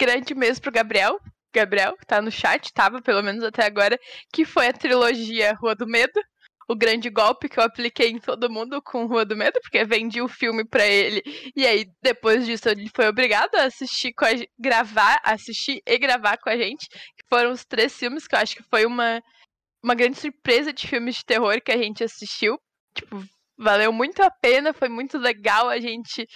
grande 0.00 0.34
mês 0.34 0.58
pro 0.58 0.72
Gabriel. 0.72 1.20
Gabriel, 1.54 1.94
tá 2.06 2.22
no 2.22 2.30
chat, 2.30 2.72
tava 2.72 3.02
pelo 3.02 3.22
menos 3.22 3.44
até 3.44 3.66
agora, 3.66 3.98
que 4.32 4.42
foi 4.42 4.68
a 4.68 4.72
trilogia 4.72 5.52
Rua 5.52 5.74
do 5.74 5.86
Medo. 5.86 6.18
O 6.68 6.76
grande 6.76 7.10
golpe 7.10 7.48
que 7.48 7.58
eu 7.58 7.64
apliquei 7.64 8.08
em 8.08 8.18
todo 8.18 8.48
mundo 8.48 8.80
com 8.80 9.04
Rua 9.04 9.26
do 9.26 9.36
Medo, 9.36 9.60
porque 9.60 9.84
vendi 9.84 10.22
o 10.22 10.28
filme 10.28 10.64
pra 10.64 10.86
ele. 10.86 11.20
E 11.54 11.66
aí, 11.66 11.86
depois 12.00 12.46
disso, 12.46 12.68
ele 12.68 12.88
foi 12.94 13.08
obrigado 13.08 13.54
a 13.56 13.64
assistir 13.64 14.14
a 14.16 14.30
gravar, 14.58 15.20
assistir 15.24 15.82
e 15.86 15.98
gravar 15.98 16.38
com 16.38 16.48
a 16.48 16.56
gente. 16.56 16.88
Foram 17.32 17.52
os 17.52 17.64
três 17.64 17.96
filmes, 17.96 18.28
que 18.28 18.34
eu 18.34 18.40
acho 18.40 18.56
que 18.56 18.62
foi 18.64 18.84
uma, 18.84 19.22
uma 19.82 19.94
grande 19.94 20.18
surpresa 20.18 20.70
de 20.70 20.86
filmes 20.86 21.16
de 21.16 21.24
terror 21.24 21.62
que 21.64 21.72
a 21.72 21.78
gente 21.78 22.04
assistiu. 22.04 22.58
Tipo, 22.94 23.24
valeu 23.56 23.90
muito 23.90 24.22
a 24.22 24.30
pena, 24.30 24.74
foi 24.74 24.90
muito 24.90 25.16
legal. 25.16 25.70
A 25.70 25.80
gente 25.80 26.26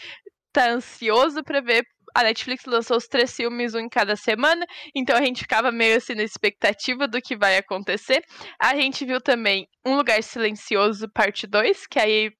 tá 0.54 0.70
ansioso 0.70 1.44
para 1.44 1.60
ver 1.60 1.84
a 2.14 2.22
Netflix 2.22 2.64
lançou 2.64 2.96
os 2.96 3.06
três 3.06 3.36
filmes, 3.36 3.74
um 3.74 3.78
em 3.78 3.90
cada 3.90 4.16
semana, 4.16 4.64
então 4.94 5.14
a 5.18 5.20
gente 5.20 5.42
ficava 5.42 5.70
meio 5.70 5.98
assim 5.98 6.14
na 6.14 6.22
expectativa 6.22 7.06
do 7.06 7.20
que 7.20 7.36
vai 7.36 7.58
acontecer. 7.58 8.24
A 8.58 8.74
gente 8.74 9.04
viu 9.04 9.20
também 9.20 9.68
Um 9.84 9.96
Lugar 9.96 10.22
Silencioso, 10.22 11.10
parte 11.12 11.46
2, 11.46 11.86
que 11.86 11.98
aí 11.98 12.30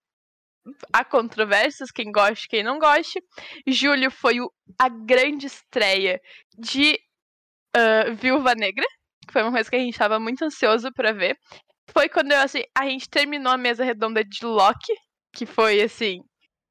há 0.95 1.05
controvérsias, 1.05 1.91
quem 1.91 2.11
gosta 2.11 2.47
quem 2.49 2.63
não 2.63 2.79
gosta. 2.79 3.21
Julho 3.67 4.11
foi 4.11 4.41
o, 4.41 4.51
a 4.81 4.89
grande 4.89 5.45
estreia 5.45 6.19
de 6.59 6.99
uh, 7.77 8.15
Viúva 8.15 8.55
Negra, 8.55 8.87
que 9.27 9.33
foi 9.33 9.43
uma 9.43 9.53
coisa 9.53 9.69
que 9.69 9.77
a 9.77 9.81
gente 9.81 9.93
estava 9.93 10.19
muito 10.19 10.45
ansioso 10.45 10.91
para 10.93 11.13
ver. 11.13 11.37
Foi 11.91 12.09
quando 12.09 12.33
eu, 12.33 12.41
assim, 12.41 12.63
a 12.77 12.85
gente 12.85 13.09
terminou 13.09 13.53
a 13.53 13.59
mesa 13.59 13.85
redonda 13.85 14.25
de 14.25 14.45
Loki, 14.45 14.93
que 15.35 15.47
foi 15.47 15.83
assim 15.83 16.21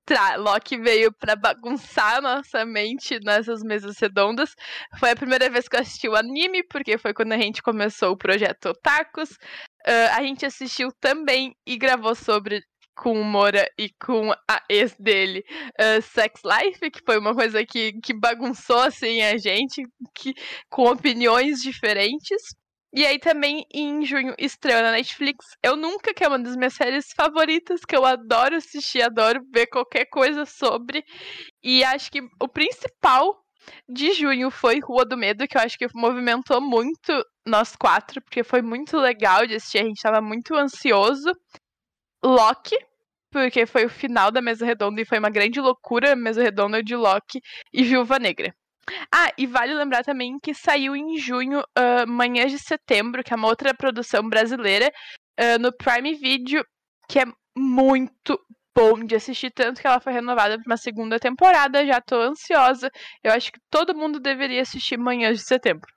Tra 0.06 0.36
Loki 0.36 0.78
veio 0.78 1.12
para 1.12 1.36
bagunçar 1.36 2.22
nossa 2.22 2.64
mente 2.64 3.20
nessas 3.24 3.62
mesas 3.64 3.98
redondas. 3.98 4.54
Foi 5.00 5.10
a 5.10 5.16
primeira 5.16 5.50
vez 5.50 5.68
que 5.68 5.76
eu 5.76 5.80
assisti 5.80 6.08
o 6.08 6.16
anime, 6.16 6.64
porque 6.70 6.98
foi 6.98 7.12
quando 7.14 7.34
a 7.34 7.38
gente 7.38 7.62
começou 7.64 8.12
o 8.12 8.18
projeto 8.18 8.70
Otakus. 8.70 9.32
Uh, 9.32 10.10
a 10.14 10.22
gente 10.22 10.46
assistiu 10.46 10.90
também 11.02 11.56
e 11.66 11.76
gravou 11.76 12.14
sobre 12.14 12.62
com 12.96 13.20
o 13.20 13.24
Mora 13.24 13.68
e 13.78 13.90
com 14.04 14.32
a 14.32 14.64
ex 14.70 14.96
dele, 14.98 15.44
uh, 15.80 16.02
Sex 16.02 16.42
Life, 16.44 16.92
que 16.92 17.02
foi 17.06 17.18
uma 17.18 17.36
coisa 17.36 17.66
que, 17.66 17.94
que 18.02 18.14
bagunçou 18.14 18.80
assim 18.80 19.22
a 19.22 19.38
gente, 19.38 19.84
que, 20.16 20.34
com 20.70 20.86
opiniões 20.86 21.62
diferentes. 21.62 22.42
E 22.94 23.06
aí 23.06 23.20
também 23.20 23.66
em 23.74 24.06
junho 24.06 24.34
estreou 24.40 24.82
na 24.82 24.94
Netflix 24.94 25.46
Eu 25.62 25.76
Nunca, 25.76 26.14
que 26.14 26.24
é 26.24 26.28
uma 26.30 26.40
das 26.40 26.56
minhas 26.56 26.76
séries 26.76 27.08
favoritas, 27.14 27.82
que 27.86 27.96
eu 27.96 28.06
adoro 28.06 28.56
assistir, 28.56 29.02
adoro 29.02 29.42
ver 29.54 29.68
qualquer 29.68 30.06
coisa 30.06 30.46
sobre. 30.46 31.04
E 31.62 31.84
acho 31.84 32.10
que 32.10 32.22
o 32.42 32.48
principal 32.48 33.36
de 33.90 34.14
junho 34.14 34.50
foi 34.50 34.80
Rua 34.80 35.04
do 35.06 35.18
Medo, 35.18 35.48
que 35.48 35.58
eu 35.58 35.62
acho 35.62 35.78
que 35.78 35.88
movimentou 35.94 36.62
muito 36.62 37.12
nós 37.46 37.76
quatro, 37.76 38.22
porque 38.22 38.44
foi 38.44 38.62
muito 38.62 38.98
legal 38.98 39.46
de 39.46 39.56
assistir, 39.56 39.80
a 39.80 39.84
gente 39.84 40.02
tava 40.02 40.22
muito 40.22 40.56
ansioso. 40.56 41.30
Loki, 42.26 42.76
porque 43.32 43.66
foi 43.66 43.86
o 43.86 43.90
final 43.90 44.32
da 44.32 44.42
mesa 44.42 44.66
redonda 44.66 45.02
e 45.02 45.06
foi 45.06 45.20
uma 45.20 45.30
grande 45.30 45.60
loucura 45.62 46.14
a 46.14 46.16
mesa 46.16 46.42
redonda 46.42 46.82
de 46.82 46.96
Loki 46.96 47.40
e 47.72 47.84
Viúva 47.84 48.18
Negra. 48.18 48.54
Ah, 49.12 49.32
e 49.38 49.48
vale 49.48 49.74
lembrar 49.74 50.04
também 50.04 50.38
que 50.42 50.54
saiu 50.54 50.96
em 50.96 51.18
junho, 51.18 51.60
uh, 51.60 52.08
Manhã 52.08 52.46
de 52.48 52.60
Setembro, 52.60 53.24
que 53.24 53.34
é 53.34 53.36
uma 53.36 53.48
outra 53.48 53.74
produção 53.74 54.28
brasileira, 54.28 54.92
uh, 55.40 55.60
no 55.60 55.72
Prime 55.76 56.14
Video, 56.16 56.64
que 57.08 57.20
é 57.20 57.26
muito 57.58 58.40
bom 58.76 59.04
de 59.04 59.16
assistir, 59.16 59.52
tanto 59.52 59.82
que 59.82 59.88
ela 59.88 60.00
foi 60.00 60.14
renovada 60.14 60.58
para 60.58 60.70
uma 60.70 60.78
segunda 60.78 61.20
temporada. 61.20 61.86
Já 61.86 62.02
tô 62.02 62.22
ansiosa. 62.22 62.92
Eu 63.24 63.32
acho 63.32 63.52
que 63.52 63.60
todo 63.70 63.96
mundo 63.96 64.20
deveria 64.20 64.62
assistir 64.62 64.98
Manhã 64.98 65.32
de 65.32 65.40
Setembro. 65.40 65.95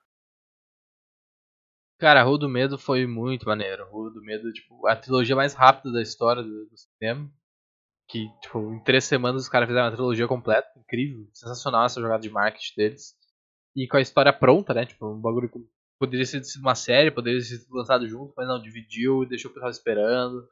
Cara, 1.99 2.23
Rua 2.23 2.39
do 2.39 2.49
Medo 2.49 2.79
foi 2.79 3.07
muito 3.07 3.47
maneiro. 3.47 3.89
Rua 3.91 4.11
do 4.11 4.23
Medo, 4.23 4.53
tipo, 4.53 4.87
a 4.87 4.95
trilogia 4.97 5.35
mais 5.35 5.55
rápida 5.55 5.93
da 5.93 6.03
história 6.03 6.43
do, 6.43 6.67
do 6.67 6.77
cinema 6.77 7.31
que, 8.09 8.27
tipo, 8.41 8.73
em 8.73 8.83
três 8.83 9.05
semanas 9.05 9.43
os 9.43 9.49
caras 9.49 9.69
fizeram 9.69 9.87
uma 9.87 9.93
trilogia 9.95 10.27
completa, 10.27 10.69
incrível, 10.77 11.29
sensacional 11.33 11.85
essa 11.85 12.01
jogada 12.01 12.23
de 12.23 12.31
marketing 12.31 12.75
deles. 12.75 13.15
E 13.77 13.87
com 13.87 13.99
a 13.99 14.01
história 14.01 14.33
pronta, 14.33 14.73
né? 14.73 14.87
Tipo, 14.87 15.13
um 15.13 15.21
bagulho 15.21 15.49
que 15.49 15.59
poderia 15.99 16.27
ter 16.27 16.43
sido 16.43 16.63
uma 16.63 16.75
série, 16.75 17.11
poderia 17.11 17.41
sido 17.41 17.67
lançado 17.71 18.09
junto, 18.09 18.33
mas 18.37 18.49
não, 18.49 18.61
dividiu 18.61 19.23
e 19.23 19.29
deixou 19.29 19.51
o 19.51 19.55
pessoal 19.55 19.71
esperando. 19.71 20.49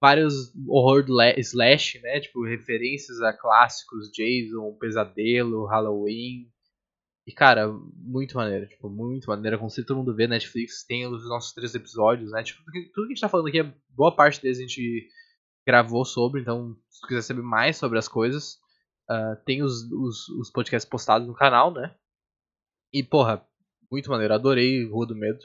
Vários 0.00 0.52
horror 0.68 1.04
slash, 1.38 2.00
né? 2.00 2.20
Tipo, 2.20 2.44
referências 2.44 3.20
a 3.20 3.32
clássicos, 3.32 4.10
Jason, 4.12 4.76
Pesadelo, 4.78 5.66
Halloween. 5.66 6.48
E, 7.26 7.32
cara, 7.32 7.72
muito 7.94 8.36
maneiro, 8.36 8.66
tipo, 8.66 8.90
muito 8.90 9.28
maneiro. 9.28 9.56
Aconselho 9.56 9.86
todo 9.86 9.98
mundo 9.98 10.14
ver, 10.14 10.28
Netflix 10.28 10.84
tem 10.84 11.06
os 11.06 11.28
nossos 11.28 11.52
três 11.52 11.74
episódios, 11.74 12.32
né? 12.32 12.42
Tipo, 12.42 12.62
tudo 12.64 13.06
que 13.06 13.12
a 13.12 13.14
gente 13.14 13.20
tá 13.20 13.28
falando 13.28 13.48
aqui, 13.48 13.62
boa 13.90 14.14
parte 14.14 14.42
deles 14.42 14.58
a 14.58 14.62
gente 14.62 15.08
gravou 15.64 16.04
sobre, 16.04 16.40
então 16.40 16.76
se 16.90 17.00
tu 17.00 17.06
quiser 17.06 17.22
saber 17.22 17.42
mais 17.42 17.76
sobre 17.76 17.98
as 17.98 18.08
coisas, 18.08 18.58
Uh, 19.10 19.36
tem 19.44 19.62
os, 19.62 19.82
os, 19.90 20.28
os, 20.28 20.50
podcasts 20.50 20.88
postados 20.88 21.26
no 21.26 21.34
canal, 21.34 21.72
né? 21.72 21.94
E, 22.92 23.02
porra, 23.02 23.44
muito 23.90 24.08
maneiro. 24.10 24.32
Adorei 24.32 24.86
Rua 24.86 25.06
do 25.06 25.14
Medo. 25.14 25.44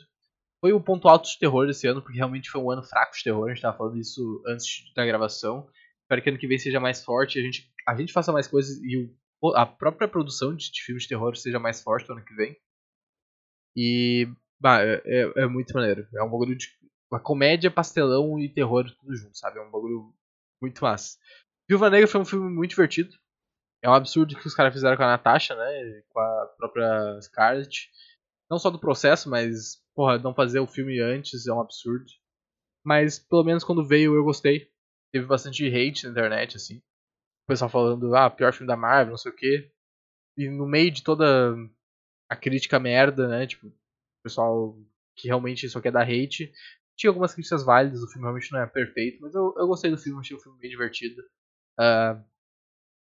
Foi 0.61 0.73
o 0.73 0.81
ponto 0.81 1.07
alto 1.07 1.27
de 1.27 1.37
terror 1.37 1.67
desse 1.67 1.87
ano, 1.87 2.01
porque 2.01 2.17
realmente 2.17 2.49
foi 2.49 2.61
um 2.61 2.71
ano 2.71 2.83
fraco 2.83 3.15
de 3.15 3.23
terror. 3.23 3.45
A 3.45 3.53
gente 3.53 3.61
tava 3.61 3.77
falando 3.77 3.97
isso 3.97 4.41
antes 4.47 4.83
da 4.95 5.05
gravação. 5.05 5.67
Espero 6.03 6.21
que 6.21 6.29
ano 6.29 6.37
que 6.37 6.47
vem 6.47 6.57
seja 6.57 6.79
mais 6.79 7.03
forte, 7.03 7.39
a 7.39 7.41
gente, 7.41 7.69
a 7.85 7.95
gente 7.95 8.13
faça 8.13 8.31
mais 8.31 8.47
coisas 8.47 8.81
e 8.81 8.97
o, 8.97 9.13
a 9.55 9.65
própria 9.65 10.07
produção 10.07 10.55
de, 10.55 10.71
de 10.71 10.81
filmes 10.81 11.03
de 11.03 11.09
terror 11.09 11.35
seja 11.35 11.59
mais 11.59 11.81
forte 11.81 12.07
no 12.09 12.15
ano 12.15 12.25
que 12.25 12.35
vem. 12.35 12.57
E, 13.75 14.27
bah, 14.59 14.81
é, 14.81 15.01
é, 15.05 15.43
é 15.43 15.47
muito 15.47 15.73
maneiro. 15.73 16.07
É 16.15 16.23
um 16.23 16.29
bagulho 16.29 16.55
de. 16.57 16.67
Uma 17.11 17.21
comédia, 17.21 17.71
pastelão 17.71 18.37
e 18.37 18.49
terror 18.49 18.83
tudo 18.99 19.15
junto, 19.15 19.37
sabe? 19.37 19.59
É 19.59 19.61
um 19.61 19.71
bagulho 19.71 20.13
muito 20.61 20.83
massa. 20.83 21.17
Viúva 21.69 21.89
Negra 21.89 22.07
foi 22.07 22.19
um 22.19 22.25
filme 22.25 22.49
muito 22.49 22.71
divertido. 22.71 23.15
É 23.81 23.89
um 23.89 23.93
absurdo 23.93 24.35
que 24.35 24.47
os 24.47 24.55
caras 24.55 24.73
fizeram 24.73 24.97
com 24.97 25.03
a 25.03 25.07
Natasha, 25.07 25.55
né? 25.55 26.01
Com 26.09 26.19
a 26.19 26.53
própria 26.57 27.21
Scarlett. 27.21 27.89
Não 28.49 28.57
só 28.57 28.69
do 28.69 28.79
processo, 28.79 29.29
mas, 29.29 29.81
porra, 29.95 30.17
não 30.17 30.33
fazer 30.33 30.59
o 30.59 30.67
filme 30.67 30.99
antes 30.99 31.47
é 31.47 31.53
um 31.53 31.61
absurdo. 31.61 32.05
Mas, 32.83 33.19
pelo 33.19 33.43
menos 33.43 33.63
quando 33.63 33.87
veio, 33.87 34.15
eu 34.15 34.23
gostei. 34.23 34.69
Teve 35.13 35.25
bastante 35.25 35.65
hate 35.67 36.05
na 36.05 36.11
internet, 36.11 36.57
assim. 36.57 36.81
Pessoal 37.47 37.69
falando, 37.69 38.15
ah, 38.15 38.29
pior 38.29 38.53
filme 38.53 38.67
da 38.67 38.75
Marvel, 38.75 39.11
não 39.11 39.17
sei 39.17 39.31
o 39.31 39.35
quê. 39.35 39.71
E 40.37 40.49
no 40.49 40.67
meio 40.67 40.91
de 40.91 41.03
toda 41.03 41.55
a 42.29 42.35
crítica 42.35 42.79
merda, 42.79 43.27
né? 43.27 43.47
Tipo, 43.47 43.67
o 43.67 43.73
pessoal 44.23 44.77
que 45.15 45.27
realmente 45.27 45.69
só 45.69 45.81
quer 45.81 45.91
dar 45.91 46.03
hate. 46.03 46.51
Tinha 46.95 47.09
algumas 47.09 47.33
críticas 47.33 47.63
válidas, 47.63 48.01
o 48.01 48.07
filme 48.07 48.23
realmente 48.23 48.51
não 48.51 48.59
é 48.59 48.67
perfeito, 48.67 49.21
mas 49.21 49.33
eu, 49.35 49.53
eu 49.57 49.67
gostei 49.67 49.91
do 49.91 49.97
filme, 49.97 50.19
achei 50.19 50.35
o 50.35 50.39
filme 50.39 50.59
bem 50.59 50.69
divertido. 50.69 51.21
Uh, 51.79 52.23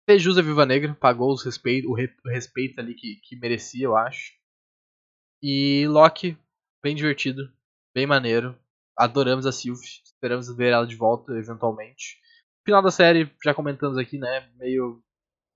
fez 0.08 0.26
a 0.26 0.42
Viva 0.42 0.64
Negra, 0.66 0.94
pagou 0.94 1.32
os 1.32 1.44
respeito, 1.44 1.88
o, 1.88 1.94
re, 1.94 2.12
o 2.24 2.28
respeito 2.28 2.80
ali 2.80 2.94
que, 2.94 3.16
que 3.16 3.36
merecia, 3.36 3.84
eu 3.84 3.96
acho. 3.96 4.32
E 5.42 5.86
Loki, 5.88 6.36
bem 6.82 6.94
divertido, 6.94 7.52
bem 7.94 8.06
maneiro. 8.06 8.56
Adoramos 8.96 9.46
a 9.46 9.52
Sylvie, 9.52 10.02
esperamos 10.04 10.54
ver 10.54 10.72
ela 10.72 10.86
de 10.86 10.96
volta 10.96 11.32
eventualmente. 11.32 12.20
Final 12.64 12.82
da 12.82 12.90
série, 12.90 13.30
já 13.42 13.54
comentamos 13.54 13.98
aqui, 13.98 14.18
né? 14.18 14.48
Meio 14.56 15.02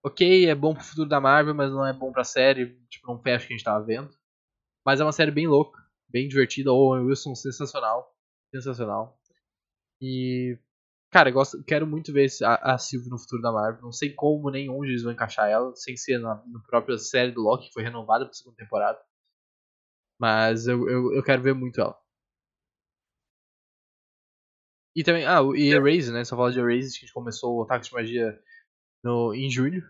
ok, 0.05 0.47
é 0.49 0.55
bom 0.55 0.75
pro 0.75 0.85
futuro 0.85 1.09
da 1.09 1.21
Marvel, 1.21 1.55
mas 1.55 1.71
não 1.71 1.87
é 1.87 1.93
bom 1.93 2.13
pra 2.13 2.25
série, 2.25 2.77
tipo, 2.89 3.07
não 3.07 3.21
fecha 3.21 3.45
o 3.45 3.49
que 3.49 3.55
a 3.55 3.57
gente 3.57 3.65
tava 3.65 3.85
vendo. 3.85 4.11
Mas 4.85 5.01
é 5.01 5.05
uma 5.05 5.13
série 5.13 5.31
bem 5.31 5.47
louca, 5.49 5.81
bem 6.09 6.29
divertida, 6.29 6.73
o 6.73 6.77
Owen 6.77 7.07
Wilson 7.07 7.35
sensacional, 7.35 8.15
sensacional. 8.55 9.19
E, 10.01 10.59
cara, 11.11 11.31
eu 11.31 11.35
gosto, 11.35 11.63
quero 11.65 11.87
muito 11.87 12.13
ver 12.13 12.29
a, 12.45 12.75
a 12.75 12.79
Sylvie 12.79 13.11
no 13.11 13.19
futuro 13.19 13.43
da 13.43 13.53
Marvel, 13.53 13.83
não 13.83 13.93
sei 13.93 14.13
como 14.15 14.51
nem 14.51 14.71
onde 14.71 14.91
eles 14.91 15.03
vão 15.03 15.13
encaixar 15.13 15.49
ela, 15.51 15.75
sem 15.77 15.97
ser 15.97 16.19
na, 16.19 16.37
na 16.47 16.61
própria 16.69 16.99
série 16.99 17.33
do 17.33 17.43
Loki, 17.43 17.69
que 17.69 17.75
foi 17.75 17.83
renovada 17.85 18.27
pra 18.27 18.35
segunda 18.35 18.57
temporada. 18.57 19.01
Mas 20.19 20.67
eu, 20.67 20.89
eu, 20.89 21.15
eu 21.15 21.23
quero 21.23 21.43
ver 21.43 21.55
muito 21.55 21.81
ela. 21.81 21.97
E 24.95 25.03
também, 25.03 25.27
ah, 25.27 25.41
e 25.55 25.73
Erase, 25.73 26.13
né? 26.13 26.25
Só 26.25 26.37
falar 26.37 26.51
de 26.51 26.61
Erase, 26.61 26.93
que 26.93 27.05
a 27.05 27.07
gente 27.07 27.13
começou 27.13 27.57
o 27.57 27.63
Ataque 27.63 27.87
de 27.87 27.93
Magia 27.93 28.41
no, 29.03 29.35
em 29.35 29.51
julho. 29.51 29.83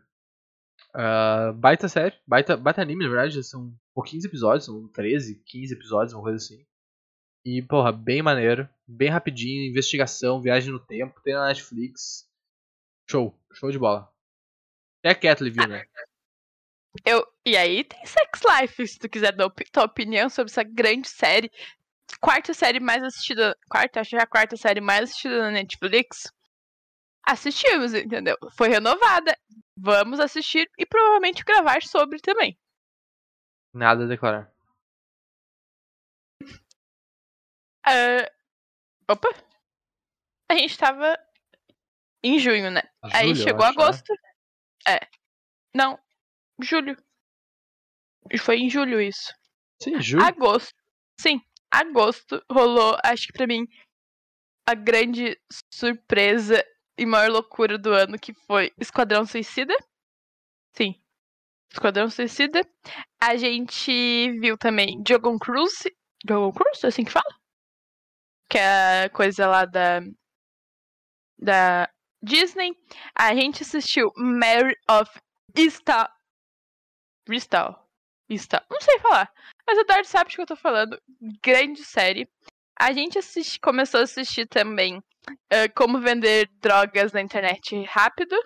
Uh, 0.94 1.52
baita 1.54 1.88
série, 1.88 2.14
baita, 2.26 2.56
baita 2.56 2.80
anime, 2.80 3.04
na 3.04 3.10
verdade, 3.10 3.42
são 3.42 3.74
pouquinhos 3.92 4.24
episódios, 4.24 4.64
são 4.66 4.88
13, 4.88 5.42
15 5.44 5.74
episódios, 5.74 6.14
uma 6.14 6.22
coisa 6.22 6.36
assim. 6.36 6.64
E, 7.44 7.60
porra, 7.60 7.92
bem 7.92 8.22
maneiro, 8.22 8.68
bem 8.86 9.10
rapidinho, 9.10 9.68
investigação, 9.68 10.40
viagem 10.40 10.72
no 10.72 10.80
tempo, 10.80 11.20
tem 11.20 11.34
na 11.34 11.48
Netflix. 11.48 12.26
Show, 13.10 13.38
show 13.52 13.70
de 13.70 13.78
bola. 13.78 14.10
Até 15.00 15.10
a 15.10 15.14
Kathleen 15.14 15.52
viu, 15.52 15.68
né? 15.68 15.84
Eu, 17.04 17.26
e 17.44 17.56
aí 17.56 17.84
tem 17.84 18.06
Sex 18.06 18.40
Life, 18.42 18.86
se 18.86 18.98
tu 18.98 19.08
quiser 19.08 19.32
dar 19.32 19.50
tua 19.50 19.84
opinião 19.84 20.30
sobre 20.30 20.50
essa 20.50 20.62
grande 20.62 21.08
série. 21.08 21.50
Quarta 22.20 22.54
série 22.54 22.80
mais 22.80 23.02
assistida. 23.02 23.56
Quarta, 23.68 24.00
acho 24.00 24.10
que 24.10 24.16
é 24.16 24.22
a 24.22 24.26
quarta 24.26 24.56
série 24.56 24.80
mais 24.80 25.04
assistida 25.04 25.38
na 25.38 25.50
Netflix 25.50 26.32
assistimos, 27.26 27.94
entendeu? 27.94 28.36
Foi 28.56 28.68
renovada. 28.68 29.36
Vamos 29.76 30.20
assistir 30.20 30.70
e 30.78 30.86
provavelmente 30.86 31.42
gravar 31.44 31.82
sobre 31.82 32.20
também. 32.20 32.58
Nada 33.72 34.04
a 34.04 34.06
declarar. 34.06 34.52
Uh, 37.86 38.26
opa! 39.10 39.28
A 40.48 40.54
gente 40.54 40.78
tava 40.78 41.18
em 42.22 42.38
junho, 42.38 42.70
né? 42.70 42.82
A 43.02 43.18
Aí 43.18 43.34
julho, 43.34 43.42
chegou 43.42 43.64
agosto. 43.64 44.12
Né? 44.86 44.96
É. 44.96 45.08
Não, 45.74 45.98
julho. 46.62 46.96
Foi 48.38 48.58
em 48.58 48.70
julho 48.70 49.00
isso. 49.00 49.34
Sim, 49.82 50.00
julho. 50.00 50.24
Agosto. 50.24 50.74
Sim, 51.20 51.40
agosto 51.80 52.42
rolou, 52.50 52.96
acho 53.04 53.26
que 53.26 53.32
pra 53.32 53.46
mim, 53.46 53.66
a 54.66 54.74
grande 54.74 55.38
surpresa 55.72 56.64
e 56.96 57.04
maior 57.04 57.30
loucura 57.30 57.76
do 57.76 57.92
ano, 57.92 58.18
que 58.18 58.32
foi 58.32 58.72
Esquadrão 58.78 59.26
Suicida. 59.26 59.74
Sim. 60.74 61.00
Esquadrão 61.72 62.08
Suicida. 62.08 62.60
A 63.20 63.36
gente 63.36 63.90
viu 64.40 64.56
também 64.56 65.02
Jogon 65.06 65.38
Cruise. 65.38 65.92
Jogon 66.26 66.52
Cruise, 66.52 66.84
é 66.84 66.88
assim 66.88 67.04
que 67.04 67.10
fala? 67.10 67.34
Que 68.48 68.58
é 68.58 69.04
a 69.04 69.10
coisa 69.10 69.46
lá 69.46 69.64
da. 69.64 70.00
Da 71.36 71.90
Disney. 72.22 72.72
A 73.14 73.34
gente 73.34 73.62
assistiu 73.62 74.12
Mary 74.16 74.76
of 74.88 75.10
Eastal. 75.56 76.08
Eastal. 77.28 77.88
Eastal. 78.28 78.62
Não 78.70 78.80
sei 78.80 78.98
falar. 79.00 79.32
Mas 79.66 79.78
o 79.78 79.84
Dart 79.84 80.04
sabe 80.04 80.30
de 80.30 80.36
que 80.36 80.42
eu 80.42 80.46
tô 80.46 80.56
falando. 80.56 81.00
Grande 81.42 81.84
série. 81.84 82.28
A 82.78 82.92
gente 82.92 83.18
assist... 83.18 83.58
começou 83.60 84.00
a 84.00 84.04
assistir 84.04 84.46
também 84.46 84.98
uh, 84.98 85.72
Como 85.74 86.00
Vender 86.00 86.48
Drogas 86.60 87.12
na 87.12 87.20
Internet 87.20 87.82
Rápido. 87.84 88.36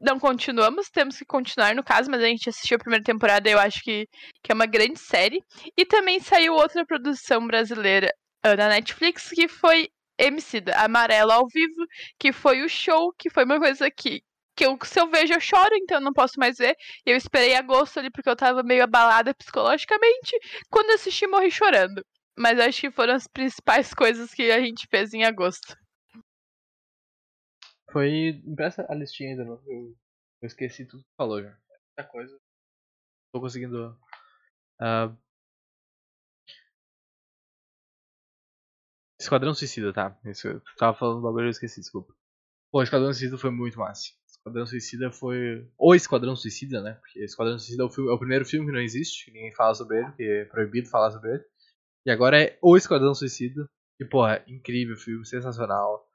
Não 0.00 0.18
continuamos, 0.18 0.88
temos 0.90 1.18
que 1.18 1.24
continuar 1.24 1.74
no 1.74 1.82
caso, 1.82 2.08
mas 2.08 2.22
a 2.22 2.26
gente 2.26 2.48
assistiu 2.48 2.76
a 2.76 2.80
primeira 2.80 3.02
temporada 3.02 3.48
e 3.48 3.52
eu 3.52 3.58
acho 3.58 3.82
que, 3.82 4.06
que 4.42 4.52
é 4.52 4.54
uma 4.54 4.66
grande 4.66 4.98
série. 4.98 5.42
E 5.76 5.84
também 5.84 6.20
saiu 6.20 6.54
outra 6.54 6.86
produção 6.86 7.46
brasileira 7.46 8.12
uh, 8.46 8.56
na 8.56 8.68
Netflix 8.68 9.28
que 9.30 9.48
foi 9.48 9.88
Emicida, 10.18 10.74
Amarelo 10.76 11.32
ao 11.32 11.46
Vivo, 11.48 11.86
que 12.18 12.32
foi 12.32 12.62
o 12.62 12.68
show, 12.68 13.12
que 13.16 13.30
foi 13.30 13.44
uma 13.44 13.58
coisa 13.58 13.88
que, 13.90 14.20
que 14.58 14.66
eu, 14.66 14.76
se 14.82 15.00
eu 15.00 15.08
vejo 15.08 15.32
eu 15.32 15.40
choro, 15.40 15.72
então 15.76 15.98
eu 15.98 16.00
não 16.00 16.12
posso 16.12 16.34
mais 16.36 16.58
ver. 16.58 16.76
Eu 17.06 17.16
esperei 17.16 17.54
agosto 17.54 17.98
ali 17.98 18.10
porque 18.10 18.28
eu 18.28 18.34
tava 18.34 18.64
meio 18.64 18.82
abalada 18.82 19.32
psicologicamente. 19.32 20.36
Quando 20.68 20.90
assisti, 20.90 21.28
morri 21.28 21.48
chorando. 21.48 22.04
Mas 22.36 22.58
acho 22.58 22.80
que 22.80 22.90
foram 22.90 23.14
as 23.14 23.28
principais 23.28 23.94
coisas 23.94 24.34
que 24.34 24.50
a 24.50 24.60
gente 24.60 24.88
fez 24.88 25.14
em 25.14 25.24
agosto. 25.24 25.76
Foi. 27.92 28.40
Empresta 28.44 28.84
a 28.88 28.94
listinha 28.96 29.30
ainda, 29.30 29.44
não. 29.44 29.62
Eu, 29.64 29.96
eu 30.42 30.46
esqueci 30.46 30.84
tudo 30.84 31.04
que 31.04 31.16
falou 31.16 31.40
já. 31.40 31.56
Muita 31.96 32.10
coisa. 32.10 32.36
Tô 33.32 33.40
conseguindo. 33.40 33.96
Uh... 34.80 35.16
Esquadrão 39.20 39.54
Suicida, 39.54 39.92
tá? 39.92 40.18
Isso, 40.24 40.48
eu 40.48 40.60
tava 40.76 40.96
falando 40.96 41.16
do 41.16 41.22
bagulho 41.22 41.46
eu 41.46 41.50
esqueci, 41.50 41.80
desculpa. 41.80 42.14
Pô, 42.70 42.82
Esquadrão 42.82 43.12
Suicida 43.12 43.36
foi 43.36 43.50
muito 43.50 43.78
massa. 43.78 44.12
Esquadrão 44.40 44.66
Suicida 44.66 45.10
foi. 45.10 45.68
O 45.78 45.94
Esquadrão 45.94 46.36
Suicida, 46.36 46.80
né? 46.80 46.94
Porque 46.94 47.20
Esquadrão 47.20 47.58
Suicida 47.58 47.82
é 47.82 47.86
o, 47.86 47.90
filme, 47.90 48.10
é 48.10 48.14
o 48.14 48.18
primeiro 48.18 48.44
filme 48.44 48.66
que 48.66 48.72
não 48.72 48.80
existe, 48.80 49.26
que 49.26 49.32
ninguém 49.32 49.52
fala 49.52 49.74
sobre 49.74 49.98
ele, 49.98 50.12
que 50.12 50.22
é 50.22 50.44
proibido 50.44 50.88
falar 50.88 51.10
sobre 51.10 51.34
ele. 51.34 51.44
E 52.06 52.10
agora 52.10 52.40
é 52.42 52.58
O 52.62 52.76
Esquadrão 52.76 53.14
Suicida. 53.14 53.68
E, 54.00 54.04
porra, 54.04 54.42
incrível 54.46 54.96
filme, 54.96 55.26
sensacional. 55.26 56.08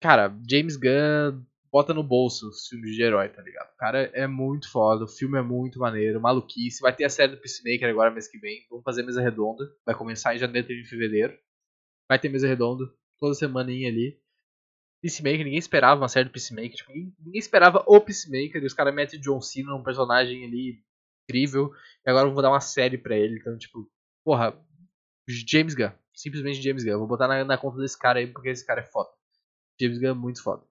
Cara, 0.00 0.36
James 0.48 0.76
Gunn 0.76 1.44
bota 1.72 1.94
no 1.94 2.02
bolso 2.02 2.48
os 2.48 2.68
filmes 2.68 2.94
de 2.94 3.02
herói, 3.02 3.30
tá 3.30 3.40
ligado? 3.40 3.72
O 3.72 3.76
cara 3.76 4.02
é 4.12 4.26
muito 4.26 4.70
foda, 4.70 5.04
o 5.04 5.08
filme 5.08 5.38
é 5.38 5.42
muito 5.42 5.78
maneiro, 5.78 6.20
maluquice. 6.20 6.82
Vai 6.82 6.94
ter 6.94 7.04
a 7.04 7.08
série 7.08 7.32
do 7.32 7.40
Peacemaker 7.40 7.88
agora 7.88 8.10
mês 8.10 8.28
que 8.28 8.38
vem. 8.38 8.66
Vamos 8.68 8.84
fazer 8.84 9.02
mesa 9.02 9.22
redonda. 9.22 9.64
Vai 9.86 9.94
começar 9.94 10.34
em 10.34 10.38
janeiro 10.38 10.70
e 10.70 10.84
fevereiro. 10.84 11.36
Vai 12.08 12.18
ter 12.18 12.28
mesa 12.28 12.46
redonda 12.46 12.84
toda 13.18 13.34
semaninha 13.34 13.88
ali. 13.88 14.20
Peacemaker, 15.02 15.44
ninguém 15.44 15.58
esperava 15.58 16.00
uma 16.00 16.08
série 16.08 16.28
do 16.28 16.32
Peacemaker. 16.32 16.74
Tipo, 16.74 16.92
ninguém, 16.92 17.14
ninguém, 17.18 17.38
esperava 17.38 17.84
o 17.86 18.00
Peacemaker. 18.00 18.62
E 18.62 18.66
os 18.66 18.72
caras 18.72 18.94
metem 18.94 19.20
John 19.20 19.40
Cena, 19.40 19.74
um 19.74 19.82
personagem 19.82 20.44
ali 20.44 20.82
incrível. 21.24 21.72
E 22.06 22.10
agora 22.10 22.30
vou 22.30 22.42
dar 22.42 22.50
uma 22.50 22.60
série 22.60 22.96
pra 22.96 23.16
ele. 23.16 23.38
Então, 23.38 23.58
tipo, 23.58 23.90
Porra, 24.24 24.56
James 25.28 25.74
Gunn. 25.74 25.92
Simplesmente 26.14 26.62
James 26.62 26.84
Gunn. 26.84 26.98
Vou 26.98 27.08
botar 27.08 27.28
na, 27.28 27.44
na, 27.44 27.58
conta 27.58 27.78
desse 27.78 27.98
cara 27.98 28.18
aí 28.18 28.26
porque 28.26 28.48
esse 28.48 28.64
cara 28.64 28.80
é 28.80 28.84
foda. 28.84 29.10
James 29.80 29.98
Gunn 29.98 30.10
é 30.10 30.14
muito 30.14 30.42
foda. 30.42 30.64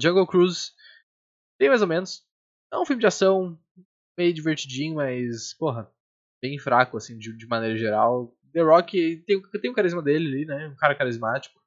Jungle 0.00 0.26
Cruise, 0.26 0.72
bem 1.58 1.68
mais 1.68 1.82
ou 1.82 1.88
menos. 1.88 2.26
É 2.72 2.78
um 2.78 2.84
filme 2.84 3.00
de 3.00 3.06
ação 3.06 3.58
meio 4.16 4.34
divertidinho, 4.34 4.96
mas, 4.96 5.54
porra, 5.54 5.90
bem 6.42 6.58
fraco, 6.58 6.96
assim, 6.96 7.16
de, 7.16 7.36
de 7.36 7.46
maneira 7.46 7.76
geral. 7.76 8.36
The 8.52 8.62
Rock 8.62 9.22
tem, 9.26 9.40
tem 9.42 9.70
o 9.70 9.74
carisma 9.74 10.02
dele 10.02 10.26
ali, 10.26 10.44
né? 10.44 10.68
Um 10.68 10.76
cara 10.76 10.94
carismático. 10.94 11.60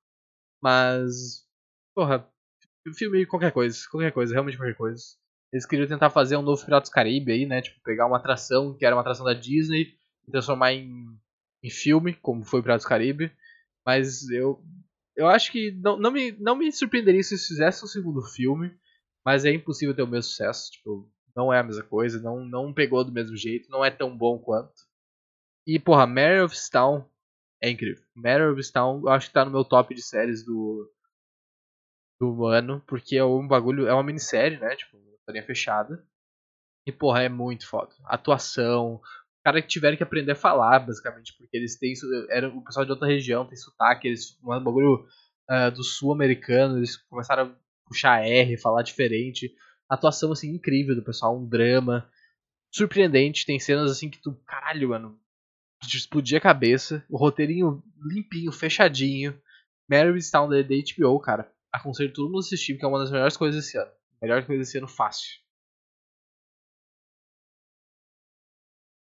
Mas, 0.61 1.47
porra, 1.93 2.27
filme 2.95 3.25
qualquer 3.25 3.51
coisa, 3.51 3.77
qualquer 3.89 4.11
coisa, 4.11 4.33
realmente 4.33 4.57
qualquer 4.57 4.75
coisa. 4.75 5.03
Eles 5.51 5.65
queriam 5.65 5.87
tentar 5.87 6.09
fazer 6.09 6.37
um 6.37 6.41
novo 6.41 6.63
Piratas 6.63 6.89
do 6.89 6.93
Caribe 6.93 7.31
aí, 7.31 7.45
né? 7.45 7.61
Tipo, 7.61 7.81
pegar 7.83 8.05
uma 8.05 8.17
atração 8.17 8.73
que 8.73 8.85
era 8.85 8.95
uma 8.95 9.01
atração 9.01 9.25
da 9.25 9.33
Disney 9.33 9.93
e 10.27 10.31
transformar 10.31 10.73
em, 10.73 11.17
em 11.61 11.69
filme, 11.69 12.13
como 12.13 12.43
foi 12.43 12.61
Piratas 12.61 12.83
do 12.83 12.89
Caribe. 12.89 13.31
Mas 13.85 14.29
eu 14.29 14.63
eu 15.15 15.27
acho 15.27 15.51
que 15.51 15.71
não, 15.71 15.97
não, 15.97 16.11
me, 16.11 16.31
não 16.39 16.55
me 16.55 16.71
surpreenderia 16.71 17.21
se 17.21 17.33
eles 17.33 17.45
fizessem 17.45 17.83
um 17.83 17.87
segundo 17.87 18.21
filme, 18.21 18.73
mas 19.25 19.45
é 19.45 19.51
impossível 19.51 19.93
ter 19.93 20.01
o 20.01 20.07
mesmo 20.07 20.23
sucesso. 20.23 20.71
Tipo, 20.71 21.09
não 21.35 21.53
é 21.53 21.59
a 21.59 21.63
mesma 21.63 21.83
coisa, 21.83 22.21
não, 22.21 22.45
não 22.45 22.73
pegou 22.73 23.03
do 23.03 23.11
mesmo 23.11 23.35
jeito, 23.35 23.69
não 23.69 23.83
é 23.83 23.91
tão 23.91 24.15
bom 24.15 24.39
quanto. 24.39 24.73
E, 25.67 25.79
porra, 25.79 26.07
Mary 26.07 26.41
of 26.41 26.57
Stone 26.57 27.05
é 27.61 27.69
incrível. 27.69 28.03
Mary 28.15 28.43
of 28.43 28.63
Stone 28.63 29.03
eu 29.03 29.09
acho 29.09 29.27
que 29.27 29.33
tá 29.33 29.45
no 29.45 29.51
meu 29.51 29.63
top 29.63 29.93
de 29.93 30.01
séries 30.01 30.43
do, 30.43 30.89
do 32.22 32.45
ano, 32.45 32.84
porque 32.86 33.17
é 33.17 33.26
um 33.26 33.47
bagulho, 33.47 33.88
é 33.88 33.93
uma 33.93 34.03
minissérie, 34.03 34.59
né? 34.59 34.76
Tipo, 34.76 34.97
historinha 35.15 35.43
fechada. 35.43 36.05
E, 36.86 36.91
porra, 36.91 37.24
é 37.24 37.30
muito 37.30 37.67
foda. 37.67 37.91
Atuação, 38.05 39.01
cara 39.43 39.61
que 39.61 39.67
tiveram 39.67 39.97
que 39.97 40.03
aprender 40.03 40.34
a 40.34 40.36
falar, 40.36 40.80
basicamente, 40.80 41.34
porque 41.36 41.57
eles 41.57 41.78
têm. 41.78 41.93
Era 42.30 42.49
o 42.49 42.63
pessoal 42.63 42.86
de 42.86 42.91
outra 42.91 43.07
região, 43.07 43.45
tem 43.45 43.57
sotaque, 43.57 44.07
eles. 44.07 44.38
Um 44.43 44.63
bagulho 44.63 45.07
uh, 45.49 45.72
do 45.72 45.84
sul-americano, 45.84 46.78
eles 46.78 46.95
começaram 46.95 47.43
a 47.43 47.55
puxar 47.88 48.24
R, 48.24 48.55
falar 48.57 48.84
diferente. 48.84 49.55
Atuação, 49.89 50.32
assim, 50.32 50.51
incrível 50.51 50.95
do 50.95 51.03
pessoal, 51.03 51.38
um 51.38 51.47
drama. 51.47 52.07
Surpreendente, 52.72 53.45
tem 53.45 53.59
cenas 53.59 53.91
assim 53.91 54.09
que 54.09 54.19
tu. 54.19 54.36
Caralho, 54.45 54.89
mano. 54.89 55.19
Te 55.82 55.97
explodir 55.97 56.38
a 56.38 56.41
cabeça. 56.41 57.03
O 57.09 57.17
roteirinho 57.17 57.84
limpinho, 57.99 58.51
fechadinho. 58.51 59.39
Mary 59.89 60.19
Town 60.32 60.47
da 60.47 60.57
HBO, 60.61 61.19
cara. 61.19 61.51
Aconselho 61.72 62.13
todo 62.13 62.28
mundo 62.28 62.39
assistir, 62.39 62.74
porque 62.74 62.86
é 62.86 62.88
uma 62.88 62.99
das 62.99 63.11
melhores 63.11 63.38
coisas 63.38 63.63
desse 63.63 63.78
ano. 63.78 63.91
Melhor 64.22 64.45
coisa 64.45 64.61
desse 64.61 64.78
ano 64.78 64.88
fácil. 64.88 65.41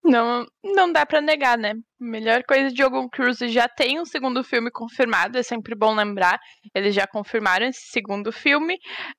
Não, 0.04 0.44
não 0.64 0.92
dá 0.92 1.06
para 1.06 1.20
negar, 1.20 1.56
né? 1.56 1.74
Melhor 1.98 2.42
coisa 2.42 2.72
de 2.72 2.82
Ogun 2.82 3.08
Cruise 3.08 3.48
já 3.48 3.68
tem 3.68 4.00
um 4.00 4.04
segundo 4.04 4.42
filme 4.42 4.70
confirmado, 4.70 5.38
é 5.38 5.42
sempre 5.44 5.76
bom 5.76 5.94
lembrar. 5.94 6.40
Eles 6.74 6.94
já 6.94 7.06
confirmaram 7.06 7.66
esse 7.66 7.86
segundo 7.88 8.32
filme. 8.32 8.74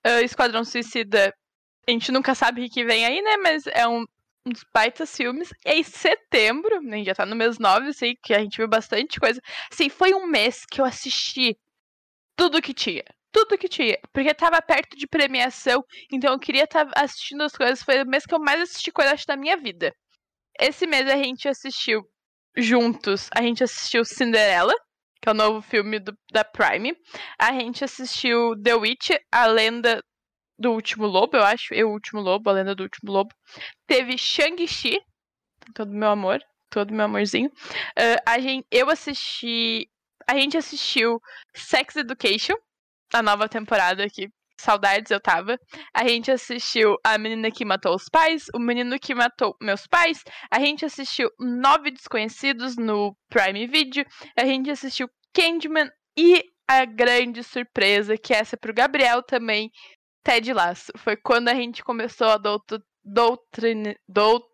Uh, 0.05 0.23
Esquadrão 0.23 0.65
Suicida, 0.65 1.33
a 1.87 1.91
gente 1.91 2.11
nunca 2.11 2.35
sabe 2.35 2.65
o 2.65 2.69
que 2.69 2.83
vem 2.83 3.05
aí, 3.05 3.21
né? 3.21 3.37
Mas 3.37 3.65
é 3.67 3.87
um, 3.87 4.03
um 4.45 4.51
dos 4.51 4.65
baitas 4.73 5.15
filmes. 5.15 5.49
E 5.65 5.71
em 5.73 5.83
setembro, 5.83 6.81
né, 6.81 7.03
já 7.03 7.15
tá 7.15 7.25
no 7.25 7.35
mês 7.35 7.57
9, 7.59 7.87
assim, 7.89 8.13
que 8.21 8.33
a 8.33 8.39
gente 8.39 8.57
viu 8.57 8.67
bastante 8.67 9.19
coisa. 9.19 9.39
Assim, 9.71 9.89
foi 9.89 10.13
um 10.13 10.27
mês 10.27 10.65
que 10.69 10.81
eu 10.81 10.85
assisti 10.85 11.57
tudo 12.35 12.61
que 12.61 12.73
tinha. 12.73 13.03
Tudo 13.33 13.57
que 13.57 13.67
tinha. 13.67 13.97
Porque 14.13 14.33
tava 14.33 14.61
perto 14.61 14.95
de 14.95 15.07
premiação, 15.07 15.83
então 16.11 16.33
eu 16.33 16.39
queria 16.39 16.63
estar 16.63 16.85
tá 16.85 17.03
assistindo 17.03 17.41
as 17.41 17.53
coisas. 17.53 17.83
Foi 17.83 18.01
o 18.03 18.07
mês 18.07 18.25
que 18.25 18.33
eu 18.33 18.39
mais 18.39 18.61
assisti 18.61 18.91
coisas 18.91 19.25
da 19.25 19.35
minha 19.35 19.57
vida. 19.57 19.93
Esse 20.59 20.85
mês 20.87 21.09
a 21.09 21.17
gente 21.17 21.47
assistiu 21.49 22.03
juntos, 22.55 23.29
a 23.35 23.41
gente 23.41 23.63
assistiu 23.63 24.05
Cinderela, 24.05 24.73
que 25.21 25.27
é 25.27 25.31
o 25.31 25.35
novo 25.35 25.61
filme 25.61 25.99
do, 25.99 26.15
da 26.31 26.43
Prime. 26.43 26.95
A 27.39 27.51
gente 27.53 27.83
assistiu 27.83 28.53
The 28.61 28.75
Witch, 28.75 29.09
a 29.31 29.47
lenda 29.47 30.01
do 30.59 30.71
último 30.71 31.07
lobo, 31.07 31.37
eu 31.37 31.43
acho. 31.43 31.73
Eu, 31.73 31.89
o 31.89 31.93
último 31.93 32.21
lobo, 32.21 32.49
a 32.49 32.53
lenda 32.53 32.75
do 32.75 32.83
último 32.83 33.11
lobo. 33.11 33.33
Teve 33.87 34.17
Shang-Chi, 34.17 34.99
todo 35.73 35.91
meu 35.91 36.09
amor, 36.09 36.39
todo 36.69 36.93
meu 36.93 37.05
amorzinho. 37.05 37.49
Uh, 37.49 38.21
a 38.25 38.39
gente, 38.39 38.67
eu 38.71 38.89
assisti. 38.89 39.89
A 40.27 40.37
gente 40.37 40.57
assistiu 40.57 41.19
Sex 41.55 41.95
Education, 41.95 42.55
a 43.13 43.21
nova 43.21 43.49
temporada 43.49 44.07
que 44.09 44.29
saudades 44.59 45.11
eu 45.11 45.19
tava. 45.19 45.57
A 45.93 46.07
gente 46.07 46.31
assistiu 46.31 46.95
A 47.03 47.17
Menina 47.17 47.51
que 47.51 47.65
Matou 47.65 47.95
os 47.95 48.07
Pais, 48.09 48.45
O 48.53 48.59
Menino 48.59 48.99
que 48.99 49.13
Matou 49.13 49.55
Meus 49.61 49.87
Pais. 49.87 50.23
A 50.49 50.59
gente 50.59 50.85
assistiu 50.85 51.29
Nove 51.39 51.91
Desconhecidos 51.91 52.77
no 52.77 53.15
Prime 53.29 53.67
Video. 53.67 54.05
A 54.37 54.45
gente 54.45 54.71
assistiu 54.71 55.09
Candyman 55.33 55.89
e 56.17 56.43
a 56.67 56.85
grande 56.85 57.43
surpresa, 57.43 58.17
que 58.17 58.33
essa 58.33 58.55
é 58.55 58.59
pro 58.59 58.73
Gabriel 58.73 59.21
também, 59.21 59.69
Ted 60.23 60.53
Laço. 60.53 60.91
Foi 60.97 61.17
quando 61.17 61.49
a 61.49 61.53
gente 61.53 61.83
começou 61.83 62.27
a 62.27 62.37
douto, 62.37 62.81
doutrine, 63.03 63.97
dout... 64.07 64.45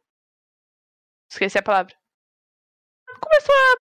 Esqueci 1.31 1.59
a 1.59 1.63
palavra. 1.63 1.95
Começou 3.21 3.53
a 3.53 3.88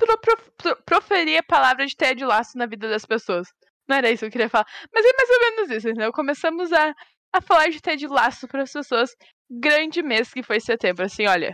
pro, 0.00 0.18
pro, 0.18 0.52
pro, 0.56 0.82
proferir 0.84 1.38
a 1.38 1.42
palavra 1.42 1.86
de 1.86 1.94
Ted 1.94 2.24
Laço 2.24 2.56
na 2.56 2.66
vida 2.66 2.88
das 2.88 3.04
pessoas. 3.04 3.48
Não 3.88 3.96
era 3.96 4.10
isso 4.10 4.20
que 4.20 4.26
eu 4.26 4.30
queria 4.30 4.48
falar. 4.48 4.66
Mas 4.92 5.04
é 5.04 5.12
mais 5.16 5.30
ou 5.30 5.40
menos 5.40 5.70
isso, 5.70 5.88
entendeu? 5.88 6.12
Começamos 6.12 6.72
a, 6.72 6.94
a 7.32 7.40
falar 7.40 7.68
de 7.68 7.80
Ted 7.80 8.06
Laço 8.06 8.48
para 8.48 8.62
as 8.62 8.72
pessoas. 8.72 9.10
Grande 9.50 10.02
mês 10.02 10.32
que 10.32 10.42
foi 10.42 10.60
setembro, 10.60 11.04
assim, 11.04 11.26
olha. 11.26 11.52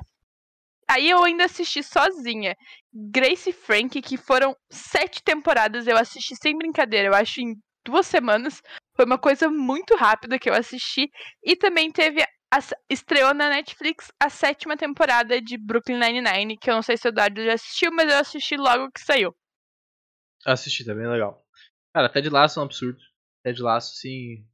Aí 0.89 1.11
eu 1.11 1.25
ainda 1.25 1.45
assisti 1.45 1.83
sozinha. 1.83 2.55
Grace 2.93 3.53
Frank, 3.53 4.01
que 4.01 4.17
foram 4.17 4.55
sete 4.71 5.23
temporadas, 5.23 5.87
eu 5.87 5.97
assisti 5.97 6.37
sem 6.37 6.57
brincadeira, 6.57 7.09
eu 7.09 7.15
acho 7.15 7.41
em 7.41 7.55
duas 7.85 8.07
semanas. 8.07 8.61
Foi 8.95 9.05
uma 9.05 9.19
coisa 9.19 9.49
muito 9.49 9.97
rápida 9.97 10.39
que 10.39 10.49
eu 10.49 10.55
assisti. 10.55 11.09
E 11.43 11.57
também 11.57 11.91
teve. 11.91 12.23
A, 12.57 12.59
estreou 12.89 13.35
na 13.35 13.51
Netflix 13.51 14.11
a 14.19 14.31
sétima 14.31 14.79
temporada 14.79 15.43
de 15.43 15.59
Brooklyn 15.59 15.99
Nine-Nine, 15.99 16.57
que 16.57 16.71
eu 16.71 16.75
não 16.75 16.81
sei 16.81 16.97
se 16.97 17.07
o 17.07 17.11
Eduardo 17.11 17.45
já 17.45 17.53
assistiu, 17.53 17.93
mas 17.93 18.11
eu 18.11 18.19
assisti 18.19 18.57
logo 18.57 18.91
que 18.91 19.01
saiu. 19.01 19.37
Assisti, 20.43 20.83
tá 20.83 20.95
bem 20.95 21.07
legal. 21.07 21.45
Cara, 21.93 22.09
Ted 22.09 22.31
Lasso 22.31 22.59
é 22.59 22.63
um 22.63 22.65
absurdo. 22.65 22.99
Ted 23.43 23.61
Lasso, 23.61 23.97
sim. 23.97 24.47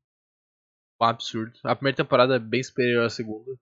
Um 1.01 1.05
absurdo. 1.05 1.53
A 1.63 1.77
primeira 1.77 1.97
temporada 1.97 2.35
é 2.35 2.39
bem 2.41 2.63
superior 2.63 3.07
à 3.07 3.11
segunda. 3.11 3.53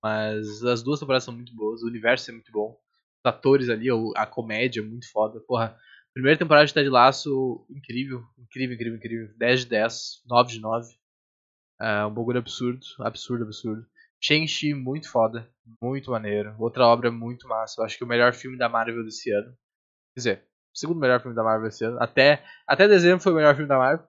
Mas 0.00 0.62
as 0.62 0.80
duas 0.80 1.00
temporadas 1.00 1.24
são 1.24 1.34
muito 1.34 1.52
boas. 1.56 1.82
O 1.82 1.88
universo 1.88 2.30
é 2.30 2.34
muito 2.34 2.52
bom. 2.52 2.80
Os 3.18 3.28
atores 3.28 3.68
ali, 3.68 3.88
a 4.16 4.26
comédia 4.26 4.80
é 4.80 4.84
muito 4.84 5.10
foda. 5.10 5.40
Porra, 5.40 5.76
primeira 6.14 6.38
temporada 6.38 6.66
de 6.66 6.74
Ted 6.74 6.88
Lasso, 6.88 7.66
incrível. 7.68 8.22
Incrível, 8.38 8.76
incrível, 8.76 8.96
incrível. 8.96 9.34
10 9.36 9.60
de 9.60 9.66
10, 9.66 10.22
9 10.24 10.52
de 10.52 10.60
9. 10.60 10.88
É 11.80 12.04
um 12.04 12.12
bagulho 12.12 12.38
absurdo. 12.38 12.84
Absurdo, 13.00 13.44
absurdo. 13.44 13.86
Shang-Chi, 14.20 14.74
muito 14.74 15.10
foda. 15.10 15.48
Muito 15.80 16.10
maneiro. 16.10 16.54
Outra 16.58 16.86
obra 16.86 17.10
muito 17.10 17.46
massa. 17.46 17.80
Eu 17.80 17.84
acho 17.84 17.96
que 17.96 18.04
o 18.04 18.06
melhor 18.06 18.32
filme 18.32 18.58
da 18.58 18.68
Marvel 18.68 19.04
desse 19.04 19.30
ano. 19.30 19.56
Quer 20.14 20.20
dizer, 20.20 20.48
segundo 20.74 21.00
melhor 21.00 21.20
filme 21.20 21.36
da 21.36 21.44
Marvel 21.44 21.68
esse 21.68 21.84
ano. 21.84 22.02
Até, 22.02 22.44
até 22.66 22.88
dezembro 22.88 23.22
foi 23.22 23.32
o 23.32 23.36
melhor 23.36 23.54
filme 23.54 23.68
da 23.68 23.78
Marvel. 23.78 24.06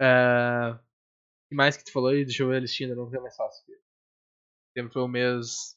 É... 0.00 0.70
O 0.72 1.48
que 1.48 1.54
mais 1.54 1.76
que 1.76 1.84
tu 1.84 1.92
falou 1.92 2.10
aí? 2.10 2.24
Deixa 2.24 2.42
eu 2.42 2.48
ver 2.48 2.56
a 2.56 2.60
listinha, 2.60 2.94
não 2.94 3.10
tem 3.10 3.20
mais 3.20 3.36
fácil. 3.36 3.64
Dezembro 4.74 4.92
foi 4.92 5.02
um 5.02 5.08
mês. 5.08 5.76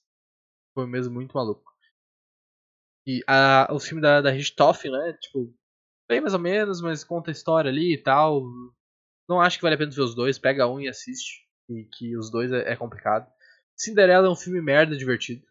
Foi 0.74 0.86
um 0.86 0.88
mês 0.88 1.08
muito 1.08 1.34
maluco. 1.36 1.70
E 3.08 3.24
a, 3.28 3.68
o 3.72 3.80
filme 3.80 4.02
da, 4.02 4.22
da 4.22 4.30
Richthofen, 4.30 4.92
né? 4.92 5.14
Tipo, 5.14 5.52
bem 6.08 6.22
mais 6.22 6.34
ou 6.34 6.40
menos, 6.40 6.82
mas 6.82 7.04
conta 7.04 7.32
a 7.32 7.34
história 7.34 7.70
ali 7.70 7.94
e 7.94 7.98
tal. 7.98 8.44
Não 9.30 9.40
acho 9.40 9.58
que 9.58 9.62
vale 9.62 9.76
a 9.76 9.78
pena 9.78 9.92
ver 9.92 10.02
os 10.02 10.16
dois. 10.16 10.40
Pega 10.40 10.68
um 10.68 10.82
e 10.82 10.90
assiste. 10.90 11.46
E 11.70 11.84
que 11.84 12.18
os 12.18 12.32
dois 12.32 12.52
é, 12.52 12.72
é 12.72 12.76
complicado. 12.76 13.32
Cinderela 13.78 14.28
é 14.28 14.30
um 14.30 14.36
filme 14.36 14.60
merda 14.60 14.98
divertido. 14.98 15.44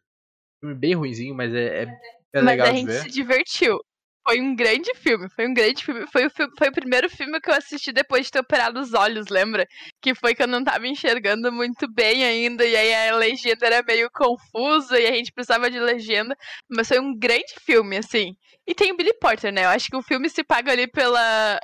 Um 0.56 0.66
filme 0.66 0.74
bem 0.74 0.94
ruizinho, 0.94 1.34
mas 1.34 1.54
é, 1.54 1.84
é, 1.84 2.00
é 2.34 2.40
legal 2.40 2.66
mas 2.66 2.74
a 2.74 2.78
gente 2.78 2.92
se 2.92 3.08
divertiu. 3.08 3.78
Foi 4.26 4.40
um 4.40 4.54
grande 4.54 4.92
filme, 4.96 5.26
foi 5.30 5.46
um 5.48 5.54
grande 5.54 5.82
filme. 5.82 6.06
Foi 6.08 6.26
o, 6.26 6.30
foi 6.30 6.68
o 6.68 6.72
primeiro 6.72 7.08
filme 7.08 7.40
que 7.40 7.48
eu 7.48 7.54
assisti 7.54 7.92
depois 7.92 8.26
de 8.26 8.32
ter 8.32 8.40
operado 8.40 8.80
os 8.80 8.92
olhos, 8.92 9.28
lembra? 9.28 9.64
Que 10.02 10.14
foi 10.14 10.34
que 10.34 10.42
eu 10.42 10.48
não 10.48 10.62
tava 10.62 10.86
enxergando 10.86 11.50
muito 11.52 11.90
bem 11.90 12.24
ainda, 12.24 12.66
e 12.66 12.76
aí 12.76 13.08
a 13.08 13.16
legenda 13.16 13.64
era 13.64 13.82
meio 13.82 14.10
confusa 14.10 15.00
e 15.00 15.06
a 15.06 15.12
gente 15.12 15.32
precisava 15.32 15.70
de 15.70 15.78
legenda. 15.78 16.36
Mas 16.68 16.88
foi 16.88 16.98
um 16.98 17.16
grande 17.16 17.54
filme, 17.64 17.96
assim. 17.96 18.34
E 18.66 18.74
tem 18.74 18.92
o 18.92 18.96
Billy 18.96 19.14
Porter, 19.18 19.52
né? 19.52 19.64
Eu 19.64 19.70
acho 19.70 19.88
que 19.88 19.96
o 19.96 20.02
filme 20.02 20.28
se 20.28 20.44
paga 20.44 20.72
ali 20.72 20.86
pela 20.86 21.58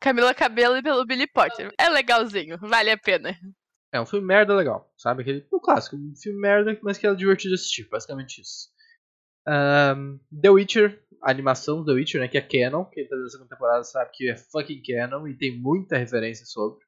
Camila 0.00 0.34
Cabello 0.34 0.76
e 0.76 0.82
pelo 0.82 1.04
Billy 1.04 1.26
Porter. 1.26 1.72
É 1.78 1.88
legalzinho, 1.88 2.58
vale 2.58 2.90
a 2.90 2.98
pena. 2.98 3.36
É 3.92 4.00
um 4.00 4.06
filme 4.06 4.26
merda 4.26 4.54
legal, 4.54 4.92
sabe? 4.96 5.22
Aquele 5.22 5.46
um 5.52 5.58
clássico, 5.58 5.96
um 5.96 6.14
filme 6.14 6.38
merda, 6.40 6.78
mas 6.82 6.98
que 6.98 7.06
é 7.06 7.14
divertido 7.14 7.54
de 7.54 7.60
assistir, 7.60 7.88
basicamente 7.88 8.40
isso. 8.40 8.68
Um, 9.48 10.20
The 10.40 10.50
Witcher, 10.50 11.02
a 11.22 11.30
animação 11.30 11.78
do 11.78 11.86
The 11.86 11.92
Witcher, 11.92 12.20
né, 12.20 12.28
que 12.28 12.36
é 12.36 12.42
canon, 12.42 12.84
quem 12.84 13.08
tá 13.08 13.16
na 13.16 13.28
segunda 13.28 13.48
temporada 13.48 13.82
sabe 13.82 14.10
que 14.12 14.30
é 14.30 14.36
fucking 14.36 14.82
canon 14.82 15.26
e 15.26 15.36
tem 15.36 15.58
muita 15.58 15.96
referência 15.96 16.44
sobre. 16.44 16.84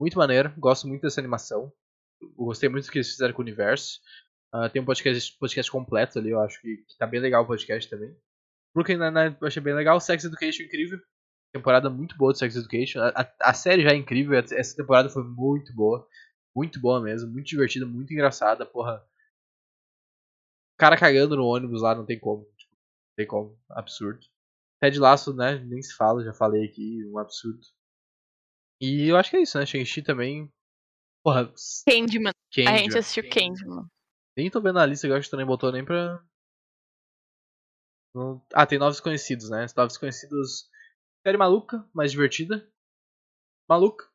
Muito 0.00 0.16
maneiro, 0.16 0.52
gosto 0.56 0.88
muito 0.88 1.02
dessa 1.02 1.20
animação. 1.20 1.70
Eu 2.20 2.44
gostei 2.44 2.68
muito 2.68 2.86
do 2.86 2.90
que 2.90 2.98
eles 2.98 3.10
fizeram 3.10 3.34
com 3.34 3.42
o 3.42 3.44
universo. 3.44 4.00
Uh, 4.54 4.68
tem 4.70 4.80
um 4.80 4.84
podcast, 4.84 5.36
podcast 5.38 5.70
completo 5.70 6.18
ali, 6.18 6.30
eu 6.30 6.40
acho 6.40 6.60
que, 6.62 6.78
que 6.78 6.96
tá 6.96 7.06
bem 7.06 7.20
legal 7.20 7.44
o 7.44 7.46
podcast 7.46 7.90
também. 7.90 8.16
Brooklyn 8.74 8.96
Nine-Nine 8.96 9.36
eu 9.40 9.46
achei 9.46 9.62
bem 9.62 9.74
legal. 9.74 10.00
Sex 10.00 10.24
Education 10.24 10.62
incrível. 10.62 10.98
Temporada 11.52 11.88
muito 11.88 12.16
boa 12.16 12.32
de 12.32 12.38
Sex 12.38 12.56
Education. 12.56 13.00
A, 13.00 13.08
a, 13.08 13.50
a, 13.50 13.54
série 13.54 13.82
já 13.82 13.90
é 13.90 13.94
incrível, 13.94 14.38
essa 14.38 14.76
temporada 14.76 15.08
foi 15.08 15.24
muito 15.24 15.74
boa. 15.74 16.06
Muito 16.54 16.80
boa 16.80 17.00
mesmo, 17.00 17.30
muito 17.30 17.46
divertida, 17.46 17.86
muito 17.86 18.12
engraçada, 18.12 18.66
porra 18.66 19.02
cara 20.78 20.96
cagando 20.96 21.36
no 21.36 21.44
ônibus 21.44 21.82
lá, 21.82 21.94
não 21.94 22.06
tem 22.06 22.18
como. 22.18 22.44
Tipo, 22.56 22.72
não 22.72 23.16
tem 23.16 23.26
como. 23.26 23.58
Absurdo. 23.70 24.24
Ted 24.80 24.98
Laço, 24.98 25.34
né? 25.34 25.56
Nem 25.58 25.82
se 25.82 25.94
fala, 25.94 26.24
já 26.24 26.32
falei 26.32 26.64
aqui, 26.64 27.04
um 27.06 27.18
absurdo. 27.18 27.60
E 28.80 29.08
eu 29.08 29.16
acho 29.16 29.30
que 29.30 29.36
é 29.36 29.42
isso, 29.42 29.58
né? 29.58 29.66
Shang-Chi 29.66 30.02
também. 30.02 30.50
Porra, 31.24 31.52
Candyman. 31.86 32.30
Candyman. 32.54 32.74
A 32.74 32.78
gente 32.78 32.96
assistiu 32.96 33.28
Candyman. 33.28 33.88
Nem 34.36 34.48
tô 34.48 34.60
vendo 34.60 34.78
a 34.78 34.86
lista 34.86 35.08
eu 35.08 35.16
acho 35.16 35.24
que 35.24 35.30
tu 35.30 35.36
nem 35.36 35.44
botou 35.44 35.72
nem 35.72 35.84
pra. 35.84 36.22
Não- 38.14 38.40
Ah, 38.54 38.64
tem 38.64 38.78
Novos 38.78 39.00
Conhecidos, 39.00 39.50
né? 39.50 39.66
Novos 39.76 39.98
Conhecidos. 39.98 40.70
Série 41.28 41.36
maluca, 41.36 41.84
mais 41.94 42.10
divertida. 42.10 42.66
Maluca. 43.68 44.06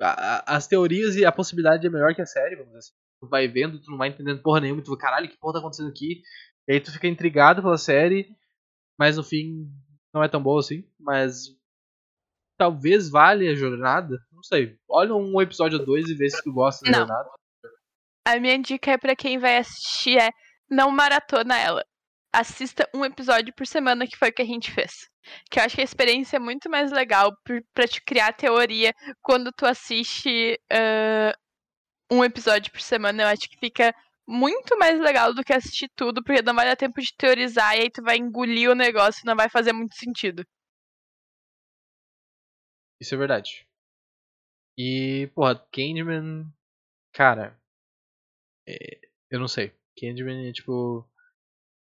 A- 0.00 0.36
a- 0.38 0.56
As 0.56 0.66
teorias 0.66 1.16
e 1.16 1.24
a 1.26 1.30
possibilidade 1.30 1.86
é 1.86 1.90
melhor 1.90 2.14
que 2.14 2.22
a 2.22 2.26
série, 2.26 2.56
vamos 2.56 2.68
dizer 2.68 2.78
assim. 2.78 2.92
Tu 3.20 3.28
vai 3.28 3.46
vendo, 3.46 3.78
tu 3.78 3.90
não 3.90 3.98
vai 3.98 4.08
entendendo 4.08 4.40
porra 4.42 4.60
nenhuma, 4.60 4.82
tu 4.82 4.90
vai, 4.92 4.98
caralho, 4.98 5.28
que 5.28 5.36
porra 5.36 5.52
tá 5.52 5.58
acontecendo 5.58 5.90
aqui? 5.90 6.22
E 6.66 6.72
aí 6.72 6.80
tu 6.80 6.90
fica 6.90 7.06
intrigado 7.06 7.60
pela 7.60 7.76
série, 7.76 8.34
mas 8.98 9.18
no 9.18 9.22
fim 9.22 9.70
não 10.14 10.24
é 10.24 10.28
tão 10.28 10.42
boa 10.42 10.60
assim. 10.60 10.82
Mas 10.98 11.42
talvez 12.58 13.10
valha 13.10 13.50
a 13.50 13.54
jornada. 13.54 14.16
Não 14.32 14.42
sei. 14.42 14.78
Olha 14.88 15.14
um 15.14 15.42
episódio 15.42 15.78
ou 15.78 15.84
dois 15.84 16.08
e 16.08 16.14
vê 16.14 16.30
se 16.30 16.42
tu 16.42 16.50
gosta 16.54 16.86
da 16.86 16.90
Não. 16.90 16.98
jornada. 17.00 17.28
A 18.26 18.40
minha 18.40 18.58
dica 18.58 18.92
é 18.92 18.96
pra 18.98 19.14
quem 19.14 19.38
vai 19.38 19.58
assistir 19.58 20.16
é 20.18 20.30
não 20.70 20.90
maratona 20.90 21.58
ela. 21.58 21.84
Assista 22.32 22.88
um 22.94 23.04
episódio 23.04 23.52
por 23.54 23.66
semana, 23.66 24.06
que 24.06 24.16
foi 24.16 24.30
o 24.30 24.32
que 24.32 24.42
a 24.42 24.46
gente 24.46 24.70
fez. 24.72 25.10
Que 25.50 25.58
eu 25.60 25.64
acho 25.64 25.74
que 25.74 25.82
a 25.82 25.84
experiência 25.84 26.36
é 26.36 26.40
muito 26.40 26.70
mais 26.70 26.90
legal 26.90 27.30
pra 27.74 27.86
te 27.86 28.00
criar 28.02 28.32
teoria 28.32 28.94
quando 29.20 29.52
tu 29.52 29.66
assiste 29.66 30.58
ah, 30.72 31.36
um 32.10 32.24
episódio 32.24 32.72
por 32.72 32.80
semana. 32.80 33.22
Eu 33.22 33.26
acho 33.28 33.48
que 33.48 33.58
fica 33.58 33.94
muito 34.26 34.78
mais 34.78 34.98
legal 35.00 35.34
do 35.34 35.44
que 35.44 35.52
assistir 35.52 35.90
tudo, 35.94 36.22
porque 36.22 36.42
não 36.42 36.54
vai 36.54 36.66
dar 36.66 36.76
tempo 36.76 37.00
de 37.00 37.14
teorizar 37.16 37.76
e 37.76 37.82
aí 37.82 37.90
tu 37.90 38.02
vai 38.02 38.16
engolir 38.16 38.70
o 38.70 38.74
negócio 38.74 39.22
e 39.22 39.26
não 39.26 39.36
vai 39.36 39.48
fazer 39.48 39.72
muito 39.72 39.94
sentido. 39.96 40.44
Isso 43.00 43.14
é 43.14 43.18
verdade. 43.18 43.66
E, 44.78 45.30
porra, 45.34 45.58
Candyman. 45.72 46.50
Cara. 47.12 47.60
é, 48.66 49.00
eu 49.30 49.38
não 49.40 49.48
sei. 49.48 49.72
Candyman 49.98 50.48
é 50.48 50.52
tipo. 50.52 51.06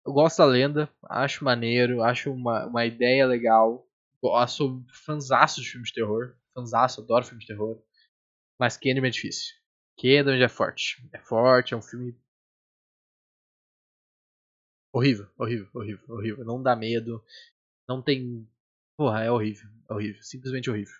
Eu 0.05 0.13
gosto 0.13 0.37
da 0.37 0.45
lenda, 0.45 0.89
acho 1.03 1.43
maneiro, 1.43 2.01
acho 2.03 2.31
uma, 2.31 2.65
uma 2.65 2.85
ideia 2.85 3.25
legal. 3.27 3.87
Gosto, 4.21 4.57
sou 4.57 4.83
fanzaço 5.05 5.61
de 5.61 5.69
filmes 5.69 5.89
de 5.89 5.95
terror. 5.95 6.35
Fanzaço, 6.53 7.01
adoro 7.01 7.25
filmes 7.25 7.45
de 7.45 7.53
terror. 7.53 7.81
Mas 8.59 8.77
Candyman 8.77 9.09
é 9.09 9.11
difícil. 9.11 9.55
Candyman 9.97 10.43
é 10.43 10.49
forte. 10.49 11.07
É 11.13 11.19
forte, 11.19 11.73
é 11.73 11.77
um 11.77 11.81
filme. 11.81 12.15
Horrível, 14.93 15.27
horrível, 15.37 15.69
horrível, 15.73 16.15
horrível. 16.15 16.45
Não 16.45 16.61
dá 16.61 16.75
medo. 16.75 17.23
Não 17.87 18.01
tem. 18.01 18.47
Porra, 18.97 19.23
é 19.23 19.31
horrível. 19.31 19.69
É 19.89 19.93
horrível. 19.93 20.21
Simplesmente 20.23 20.69
horrível. 20.69 20.95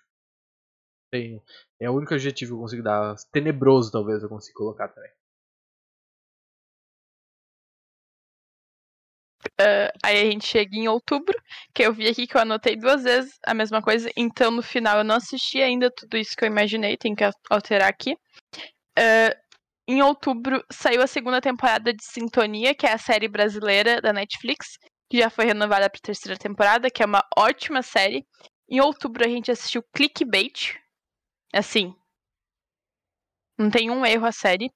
Tem, 1.10 1.42
é 1.78 1.90
o 1.90 1.94
único 1.94 2.14
adjetivo 2.14 2.52
que 2.52 2.56
eu 2.56 2.60
consigo 2.60 2.82
dar. 2.82 3.14
Tenebroso, 3.30 3.92
talvez, 3.92 4.22
eu 4.22 4.28
consiga 4.28 4.56
colocar 4.56 4.88
também. 4.88 5.10
Ah, 9.62 9.92
aí 10.04 10.20
a 10.20 10.30
gente 10.30 10.46
chega 10.46 10.76
em 10.76 10.88
outubro, 10.88 11.36
que 11.74 11.82
eu 11.84 11.92
vi 11.92 12.08
aqui 12.08 12.26
que 12.26 12.36
eu 12.36 12.40
anotei 12.40 12.76
duas 12.76 13.02
vezes 13.04 13.38
a 13.46 13.54
mesma 13.54 13.82
coisa, 13.82 14.10
então 14.16 14.50
no 14.50 14.62
final 14.62 14.98
eu 14.98 15.04
não 15.04 15.16
assisti 15.16 15.62
ainda 15.62 15.90
tudo 15.90 16.16
isso 16.16 16.36
que 16.36 16.44
eu 16.44 16.48
imaginei, 16.48 16.96
tem 16.96 17.14
que 17.14 17.24
alterar 17.50 17.88
aqui. 17.88 18.16
Ah, 18.98 19.36
em 19.88 20.02
outubro 20.02 20.64
saiu 20.70 21.02
a 21.02 21.06
segunda 21.06 21.40
temporada 21.40 21.92
de 21.92 22.04
Sintonia, 22.04 22.74
que 22.74 22.86
é 22.86 22.92
a 22.92 22.98
série 22.98 23.28
brasileira 23.28 24.00
da 24.00 24.12
Netflix, 24.12 24.78
que 25.10 25.18
já 25.18 25.30
foi 25.30 25.44
renovada 25.46 25.90
para 25.90 26.00
terceira 26.00 26.38
temporada, 26.38 26.90
que 26.90 27.02
é 27.02 27.06
uma 27.06 27.24
ótima 27.36 27.82
série. 27.82 28.24
Em 28.68 28.80
outubro 28.80 29.24
a 29.24 29.28
gente 29.28 29.50
assistiu 29.50 29.82
Clickbait, 29.94 30.78
assim, 31.52 31.94
não 33.58 33.70
tem 33.70 33.90
um 33.90 34.04
erro 34.06 34.26
a 34.26 34.32
série. 34.32 34.70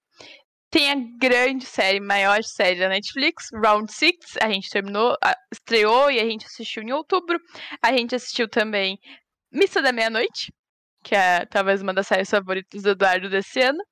Tem 0.71 0.91
a 0.91 0.97
grande 1.19 1.64
série, 1.64 2.01
maior 2.01 2.43
série 2.43 2.81
da 2.81 2.89
Netflix, 2.89 3.49
Round 3.55 3.93
Six. 3.93 4.37
A 4.43 4.51
gente 4.51 4.69
terminou, 4.69 5.17
estreou 5.53 6.11
e 6.11 6.19
a 6.19 6.25
gente 6.25 6.45
assistiu 6.45 6.83
em 6.83 6.93
outubro. 6.93 7.39
A 7.83 7.93
gente 7.93 8.14
assistiu 8.14 8.49
também 8.49 8.99
Missa 9.53 9.81
da 9.81 9.93
Meia-Noite, 9.93 10.53
que 11.05 11.14
é 11.14 11.47
talvez 11.47 11.81
uma 11.83 11.95
das 11.95 12.07
séries 12.07 12.31
favoritas 12.31 12.83
do 12.83 12.91
Eduardo 12.91 13.31
desse 13.31 13.61
ano. 13.61 13.83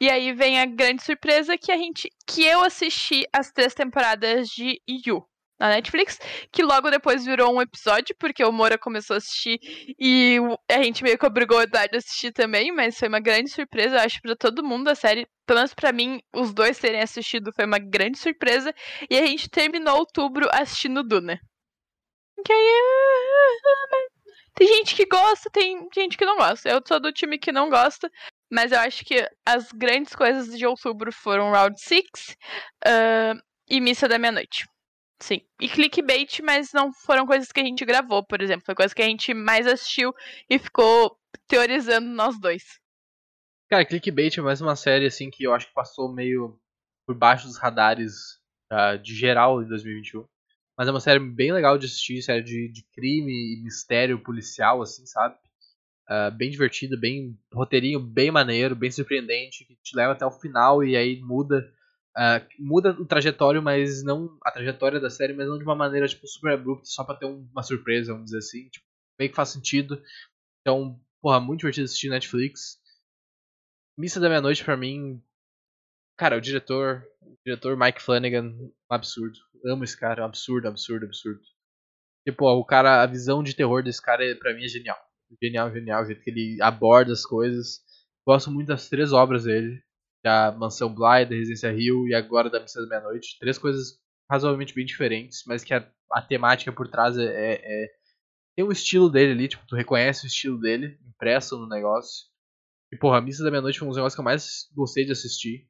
E 0.00 0.10
aí 0.10 0.32
vem 0.32 0.58
a 0.60 0.66
grande 0.66 1.02
surpresa 1.02 1.56
que 1.56 1.70
a 1.70 1.76
gente, 1.76 2.08
que 2.26 2.44
eu 2.44 2.62
assisti 2.62 3.24
as 3.32 3.52
três 3.52 3.74
temporadas 3.74 4.48
de 4.48 4.80
You 4.88 5.29
na 5.60 5.68
Netflix, 5.68 6.18
que 6.50 6.62
logo 6.62 6.90
depois 6.90 7.24
virou 7.24 7.54
um 7.54 7.60
episódio, 7.60 8.16
porque 8.18 8.42
o 8.42 8.50
Moura 8.50 8.78
começou 8.78 9.14
a 9.14 9.18
assistir 9.18 9.60
e 9.98 10.38
a 10.68 10.82
gente 10.82 11.02
meio 11.02 11.18
que 11.18 11.26
obrigou 11.26 11.58
o 11.58 11.62
Eduardo 11.62 11.94
a 11.96 11.98
assistir 11.98 12.32
também, 12.32 12.72
mas 12.72 12.98
foi 12.98 13.08
uma 13.08 13.20
grande 13.20 13.50
surpresa, 13.50 13.96
eu 13.96 14.00
acho, 14.00 14.22
pra 14.22 14.34
todo 14.34 14.64
mundo 14.64 14.88
a 14.88 14.94
série. 14.94 15.28
Pelo 15.46 15.58
menos 15.58 15.74
pra 15.74 15.92
mim, 15.92 16.22
os 16.34 16.54
dois 16.54 16.78
terem 16.78 17.02
assistido 17.02 17.52
foi 17.52 17.66
uma 17.66 17.78
grande 17.78 18.18
surpresa. 18.18 18.72
E 19.10 19.18
a 19.18 19.26
gente 19.26 19.50
terminou 19.50 19.98
outubro 19.98 20.48
assistindo 20.52 21.02
Duna. 21.02 21.38
Tem 24.54 24.68
gente 24.68 24.94
que 24.94 25.04
gosta, 25.06 25.50
tem 25.50 25.88
gente 25.94 26.16
que 26.16 26.24
não 26.24 26.36
gosta. 26.36 26.68
Eu 26.68 26.80
sou 26.86 27.00
do 27.00 27.12
time 27.12 27.36
que 27.36 27.52
não 27.52 27.68
gosta. 27.68 28.10
Mas 28.52 28.72
eu 28.72 28.78
acho 28.78 29.04
que 29.04 29.28
as 29.44 29.70
grandes 29.72 30.14
coisas 30.14 30.56
de 30.56 30.64
outubro 30.66 31.12
foram 31.12 31.50
Round 31.50 31.80
6 31.80 32.04
e 33.68 33.80
Missa 33.80 34.08
da 34.08 34.18
Meia-Noite. 34.18 34.66
Sim. 35.20 35.42
E 35.60 35.68
clickbait, 35.68 36.40
mas 36.42 36.72
não 36.72 36.92
foram 36.92 37.26
coisas 37.26 37.52
que 37.52 37.60
a 37.60 37.64
gente 37.64 37.84
gravou, 37.84 38.24
por 38.24 38.40
exemplo. 38.40 38.64
Foi 38.64 38.74
coisa 38.74 38.94
que 38.94 39.02
a 39.02 39.06
gente 39.06 39.34
mais 39.34 39.66
assistiu 39.66 40.14
e 40.48 40.58
ficou 40.58 41.16
teorizando 41.46 42.08
nós 42.08 42.40
dois. 42.40 42.80
Cara, 43.68 43.84
Clickbait 43.84 44.36
é 44.36 44.42
mais 44.42 44.60
uma 44.60 44.74
série 44.74 45.06
assim 45.06 45.30
que 45.30 45.44
eu 45.44 45.54
acho 45.54 45.68
que 45.68 45.74
passou 45.74 46.12
meio 46.12 46.58
por 47.06 47.14
baixo 47.14 47.46
dos 47.46 47.58
radares 47.58 48.40
ah, 48.70 48.96
de 48.96 49.14
geral 49.14 49.62
em 49.62 49.68
2021. 49.68 50.26
Mas 50.76 50.88
é 50.88 50.90
uma 50.90 51.00
série 51.00 51.20
bem 51.20 51.52
legal 51.52 51.76
de 51.76 51.86
assistir, 51.86 52.22
série 52.22 52.42
de, 52.42 52.68
de 52.68 52.82
crime 52.92 53.30
e 53.30 53.62
mistério 53.62 54.18
policial, 54.18 54.80
assim, 54.80 55.04
sabe? 55.06 55.36
Ah, 56.08 56.30
bem 56.30 56.50
divertida, 56.50 56.96
bem 56.96 57.38
roteirinho 57.52 58.00
bem 58.00 58.30
maneiro, 58.30 58.74
bem 58.74 58.90
surpreendente, 58.90 59.64
que 59.64 59.76
te 59.76 59.94
leva 59.94 60.14
até 60.14 60.24
o 60.24 60.32
final 60.32 60.82
e 60.82 60.96
aí 60.96 61.20
muda 61.20 61.70
ah, 62.16 62.42
muda 62.58 62.90
o 62.92 63.06
trajetório, 63.06 63.62
mas 63.62 64.02
não 64.02 64.38
a 64.44 64.50
trajetória 64.50 65.00
da 65.00 65.10
série, 65.10 65.32
mas 65.34 65.46
não 65.48 65.58
de 65.58 65.64
uma 65.64 65.74
maneira 65.74 66.08
tipo 66.08 66.26
super 66.26 66.52
abrupta, 66.54 66.84
só 66.86 67.04
pra 67.04 67.14
ter 67.16 67.26
um- 67.26 67.48
uma 67.52 67.62
surpresa, 67.62 68.12
vamos 68.12 68.26
dizer 68.26 68.38
assim, 68.38 68.68
tipo, 68.70 68.84
meio 69.18 69.30
que 69.30 69.36
faz 69.36 69.50
sentido. 69.50 70.02
Então, 70.62 71.00
porra, 71.22 71.40
muito 71.40 71.60
divertido 71.60 71.86
assistir 71.86 72.10
Netflix. 72.10 72.78
Missa 73.98 74.18
da 74.20 74.28
Meia-Noite 74.28 74.64
pra 74.64 74.76
mim, 74.76 75.22
cara, 76.18 76.36
o 76.36 76.40
diretor, 76.40 77.04
o 77.22 77.36
diretor 77.44 77.76
Mike 77.76 78.02
Flanagan, 78.02 78.48
um 78.50 78.72
absurdo. 78.90 79.38
Amo 79.66 79.84
esse 79.84 79.98
cara, 79.98 80.22
um 80.22 80.26
absurdo, 80.26 80.68
absurdo, 80.68 81.06
absurdo. 81.06 81.40
Tipo, 82.26 82.46
o 82.46 82.64
cara, 82.64 83.02
a 83.02 83.06
visão 83.06 83.42
de 83.42 83.54
terror 83.56 83.82
desse 83.82 84.02
cara 84.02 84.24
pra 84.38 84.54
mim 84.54 84.64
é 84.64 84.68
genial. 84.68 84.98
Genial, 85.42 85.72
genial, 85.72 86.02
o 86.02 86.06
jeito 86.06 86.22
que 86.22 86.30
ele 86.30 86.62
aborda 86.62 87.12
as 87.12 87.24
coisas. 87.26 87.80
Gosto 88.26 88.50
muito 88.50 88.68
das 88.68 88.88
três 88.88 89.12
obras 89.12 89.44
dele. 89.44 89.82
Da 90.22 90.52
Mansão 90.52 90.94
Bly, 90.94 91.26
da 91.26 91.34
Residência 91.36 91.72
Rio 91.72 92.06
e 92.08 92.14
agora 92.14 92.50
da 92.50 92.60
Missa 92.60 92.80
da 92.82 92.88
Meia-Noite. 92.88 93.38
Três 93.40 93.58
coisas 93.58 93.98
razoavelmente 94.30 94.74
bem 94.74 94.84
diferentes, 94.86 95.42
mas 95.46 95.64
que 95.64 95.74
a, 95.74 95.86
a 96.12 96.22
temática 96.22 96.72
por 96.72 96.88
trás 96.88 97.16
é, 97.18 97.24
é- 97.24 97.84
é- 97.84 97.88
Tem 98.56 98.64
um 98.64 98.72
estilo 98.72 99.10
dele 99.10 99.32
ali, 99.32 99.48
tipo, 99.48 99.66
tu 99.66 99.76
reconhece 99.76 100.26
o 100.26 100.28
estilo 100.28 100.60
dele, 100.60 100.98
impresso 101.08 101.58
no 101.58 101.68
negócio. 101.68 102.26
E, 102.92 102.96
porra, 102.96 103.18
a 103.18 103.20
Missa 103.20 103.44
da 103.44 103.50
Meia-Noite 103.50 103.78
foi 103.78 103.86
um 103.86 103.90
dos 103.90 103.96
negócios 103.98 104.14
que 104.16 104.20
eu 104.20 104.24
mais 104.24 104.68
gostei 104.74 105.04
de 105.04 105.12
assistir. 105.12 105.68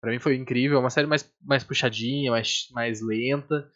Pra 0.00 0.12
mim 0.12 0.18
foi 0.20 0.36
incrível, 0.36 0.78
é 0.78 0.80
uma 0.80 0.90
série 0.90 1.06
mais, 1.08 1.30
mais 1.42 1.64
puxadinha, 1.64 2.30
mais, 2.32 2.68
mais 2.72 3.00
lenta. 3.02 3.70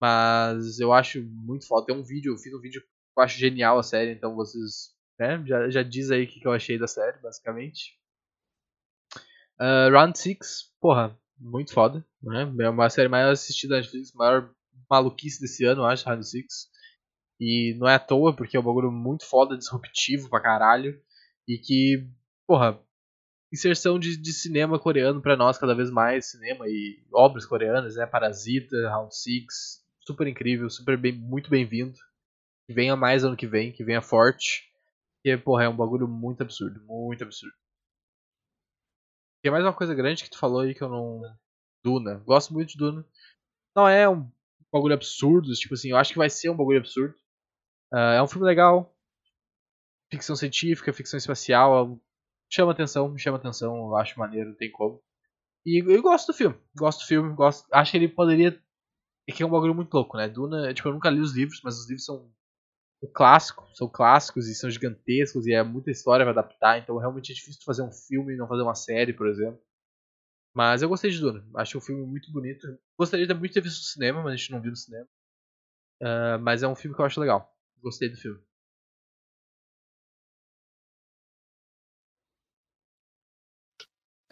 Mas 0.00 0.78
eu 0.80 0.92
acho 0.92 1.22
muito 1.24 1.66
foda. 1.66 1.86
Tem 1.86 1.96
um 1.96 2.04
vídeo, 2.04 2.34
eu 2.34 2.38
fiz 2.38 2.52
um 2.54 2.60
vídeo 2.60 2.82
que 2.82 2.88
eu 3.20 3.24
acho 3.24 3.38
genial 3.38 3.78
a 3.78 3.82
série, 3.82 4.12
então 4.12 4.34
vocês 4.36 4.94
né, 5.18 5.42
já, 5.46 5.70
já 5.70 5.82
diz 5.82 6.10
aí 6.10 6.24
o 6.24 6.28
que, 6.28 6.40
que 6.40 6.46
eu 6.48 6.52
achei 6.52 6.78
da 6.78 6.86
série, 6.88 7.18
basicamente. 7.22 7.98
Ah, 9.58 9.88
Round 9.90 10.18
6, 10.18 10.72
porra, 10.80 11.18
muito 11.38 11.72
foda. 11.72 12.04
Né? 12.22 12.52
É 12.60 12.68
uma 12.68 12.88
série 12.90 13.08
mais 13.08 13.28
assistida 13.28 13.74
da 13.74 13.80
Netflix, 13.80 14.12
maior 14.12 14.50
maluquice 14.90 15.40
desse 15.40 15.64
ano, 15.64 15.82
eu 15.82 15.86
acho, 15.86 16.06
Round 16.06 16.26
6. 16.26 16.44
E 17.40 17.74
não 17.78 17.88
é 17.88 17.94
à 17.94 17.98
toa, 17.98 18.34
porque 18.34 18.56
é 18.56 18.60
um 18.60 18.64
bagulho 18.64 18.90
muito 18.90 19.26
foda, 19.26 19.56
disruptivo 19.56 20.28
pra 20.30 20.40
caralho. 20.40 20.98
E 21.48 21.58
que, 21.58 22.08
porra, 22.46 22.80
inserção 23.52 23.98
de, 23.98 24.16
de 24.16 24.32
cinema 24.32 24.78
coreano 24.78 25.22
pra 25.22 25.36
nós 25.36 25.58
cada 25.58 25.74
vez 25.74 25.90
mais, 25.90 26.30
cinema 26.30 26.66
e 26.68 27.04
obras 27.12 27.46
coreanas, 27.46 27.96
né? 27.96 28.06
Parasita, 28.06 28.76
Round 28.90 29.14
6, 29.14 29.46
super 30.00 30.26
incrível, 30.26 30.68
super 30.70 30.96
bem, 30.96 31.12
muito 31.12 31.50
bem-vindo. 31.50 31.98
Que 32.66 32.74
venha 32.74 32.96
mais 32.96 33.24
ano 33.24 33.36
que 33.36 33.46
vem, 33.46 33.72
que 33.72 33.84
venha 33.84 34.02
forte. 34.02 34.64
Porque, 35.22 35.36
porra, 35.38 35.64
é 35.64 35.68
um 35.68 35.76
bagulho 35.76 36.08
muito 36.08 36.42
absurdo, 36.42 36.80
muito 36.86 37.22
absurdo. 37.24 37.54
Tem 39.46 39.52
mais 39.52 39.64
uma 39.64 39.72
coisa 39.72 39.94
grande 39.94 40.24
que 40.24 40.30
tu 40.30 40.40
falou 40.40 40.58
aí 40.58 40.74
que 40.74 40.82
eu 40.82 40.88
não. 40.88 41.22
Duna. 41.84 42.16
Gosto 42.26 42.52
muito 42.52 42.70
de 42.70 42.78
Duna. 42.78 43.06
Não 43.76 43.88
é 43.88 44.08
um 44.08 44.28
bagulho 44.72 44.94
absurdo, 44.94 45.52
tipo 45.52 45.74
assim, 45.74 45.90
eu 45.90 45.96
acho 45.96 46.10
que 46.10 46.18
vai 46.18 46.28
ser 46.28 46.50
um 46.50 46.56
bagulho 46.56 46.80
absurdo. 46.80 47.14
Ah, 47.92 48.14
é 48.14 48.20
um 48.20 48.26
filme 48.26 48.44
legal. 48.44 48.92
ficção 50.10 50.34
científica, 50.34 50.92
ficção 50.92 51.16
espacial, 51.16 51.96
chama 52.52 52.72
atenção, 52.72 53.16
chama 53.16 53.36
atenção, 53.36 53.76
eu 53.76 53.94
acho 53.94 54.18
maneiro, 54.18 54.48
não 54.48 54.56
tem 54.56 54.72
como. 54.72 55.00
E 55.64 55.78
eu 55.78 56.02
gosto 56.02 56.32
do 56.32 56.36
filme, 56.36 56.58
gosto 56.76 57.04
do 57.04 57.06
filme, 57.06 57.32
gosto, 57.32 57.68
acho 57.70 57.92
que 57.92 57.98
ele 57.98 58.08
poderia 58.08 58.60
é 59.28 59.32
que 59.32 59.44
é 59.44 59.46
um 59.46 59.50
bagulho 59.50 59.76
muito 59.76 59.94
louco, 59.94 60.16
né? 60.16 60.28
Duna, 60.28 60.74
tipo, 60.74 60.88
eu 60.88 60.92
nunca 60.92 61.08
li 61.08 61.20
os 61.20 61.36
livros, 61.36 61.60
mas 61.62 61.78
os 61.78 61.86
livros 61.88 62.04
são 62.04 62.28
o 63.00 63.08
clássico, 63.08 63.68
são 63.74 63.88
clássicos 63.88 64.48
e 64.48 64.54
são 64.54 64.70
gigantescos 64.70 65.46
e 65.46 65.52
é 65.52 65.62
muita 65.62 65.90
história 65.90 66.24
pra 66.24 66.32
adaptar, 66.32 66.78
então 66.78 66.96
realmente 66.96 67.32
é 67.32 67.34
difícil 67.34 67.62
fazer 67.64 67.82
um 67.82 67.92
filme 67.92 68.34
e 68.34 68.36
não 68.36 68.48
fazer 68.48 68.62
uma 68.62 68.74
série, 68.74 69.12
por 69.12 69.28
exemplo. 69.28 69.60
Mas 70.54 70.80
eu 70.80 70.88
gostei 70.88 71.10
de 71.10 71.20
Duna, 71.20 71.44
acho 71.56 71.76
um 71.76 71.80
filme 71.82 72.06
muito 72.06 72.32
bonito. 72.32 72.66
Gostaria 72.98 73.26
muito 73.34 73.48
de 73.48 73.54
ter 73.54 73.60
visto 73.60 73.78
no 73.78 73.84
cinema, 73.84 74.22
mas 74.22 74.32
a 74.32 74.36
gente 74.36 74.50
não 74.50 74.60
viu 74.62 74.70
no 74.70 74.76
cinema. 74.76 75.06
Uh, 76.00 76.38
mas 76.40 76.62
é 76.62 76.68
um 76.68 76.74
filme 76.74 76.94
que 76.96 77.02
eu 77.02 77.06
acho 77.06 77.20
legal. 77.20 77.54
Gostei 77.82 78.08
do 78.08 78.16
filme. 78.16 78.40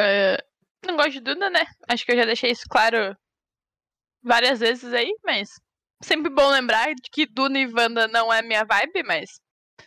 Uh, 0.01 0.43
não 0.87 0.97
gosto 0.97 1.13
de 1.13 1.21
Duna, 1.21 1.51
né? 1.51 1.65
Acho 1.89 2.05
que 2.07 2.13
eu 2.13 2.17
já 2.17 2.25
deixei 2.25 2.51
isso 2.51 2.65
claro 2.71 3.17
várias 4.23 4.61
vezes 4.61 4.93
aí, 4.93 5.15
mas 5.23 5.61
sempre 6.05 6.31
bom 6.31 6.49
lembrar 6.51 6.95
de 6.95 7.11
que 7.11 7.27
Duna 7.27 7.59
e 7.59 7.67
Wanda 7.67 8.07
não 8.09 8.33
é 8.33 8.43
minha 8.43 8.65
vibe, 8.65 9.03
mas 9.05 9.41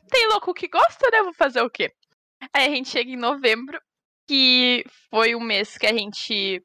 tem 0.09 0.28
louco 0.28 0.53
que 0.53 0.68
gosta, 0.68 1.09
né? 1.11 1.24
Vou 1.24 1.34
fazer 1.34 1.61
o 1.61 1.70
quê? 1.70 1.91
Aí 2.53 2.68
a 2.68 2.70
gente 2.70 2.89
chega 2.89 3.09
em 3.11 3.18
novembro, 3.18 3.80
que 4.28 4.84
foi 5.09 5.36
um 5.36 5.39
mês 5.39 5.78
que 5.78 5.88
a 5.88 5.93
gente 5.93 6.61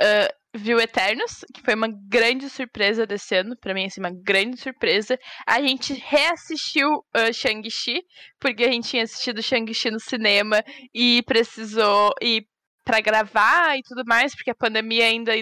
uh, 0.00 0.58
viu 0.58 0.80
Eternos, 0.80 1.44
que 1.54 1.60
foi 1.60 1.74
uma 1.74 1.88
grande 2.08 2.48
surpresa 2.48 3.06
desse 3.06 3.34
ano, 3.34 3.56
para 3.60 3.74
mim, 3.74 3.86
assim, 3.86 4.00
uma 4.00 4.10
grande 4.10 4.56
surpresa. 4.60 5.18
A 5.46 5.60
gente 5.60 5.92
reassistiu 5.92 6.88
uh, 6.88 7.32
Shang-Chi, 7.32 8.00
porque 8.40 8.64
a 8.64 8.72
gente 8.72 8.88
tinha 8.88 9.02
assistido 9.02 9.42
Shang-Chi 9.42 9.90
no 9.90 10.00
cinema 10.00 10.62
e 10.94 11.22
precisou 11.24 12.12
ir 12.22 12.46
para 12.84 13.00
gravar 13.00 13.76
e 13.76 13.82
tudo 13.82 14.04
mais, 14.06 14.34
porque 14.34 14.50
a 14.50 14.54
pandemia 14.54 15.06
ainda 15.06 15.36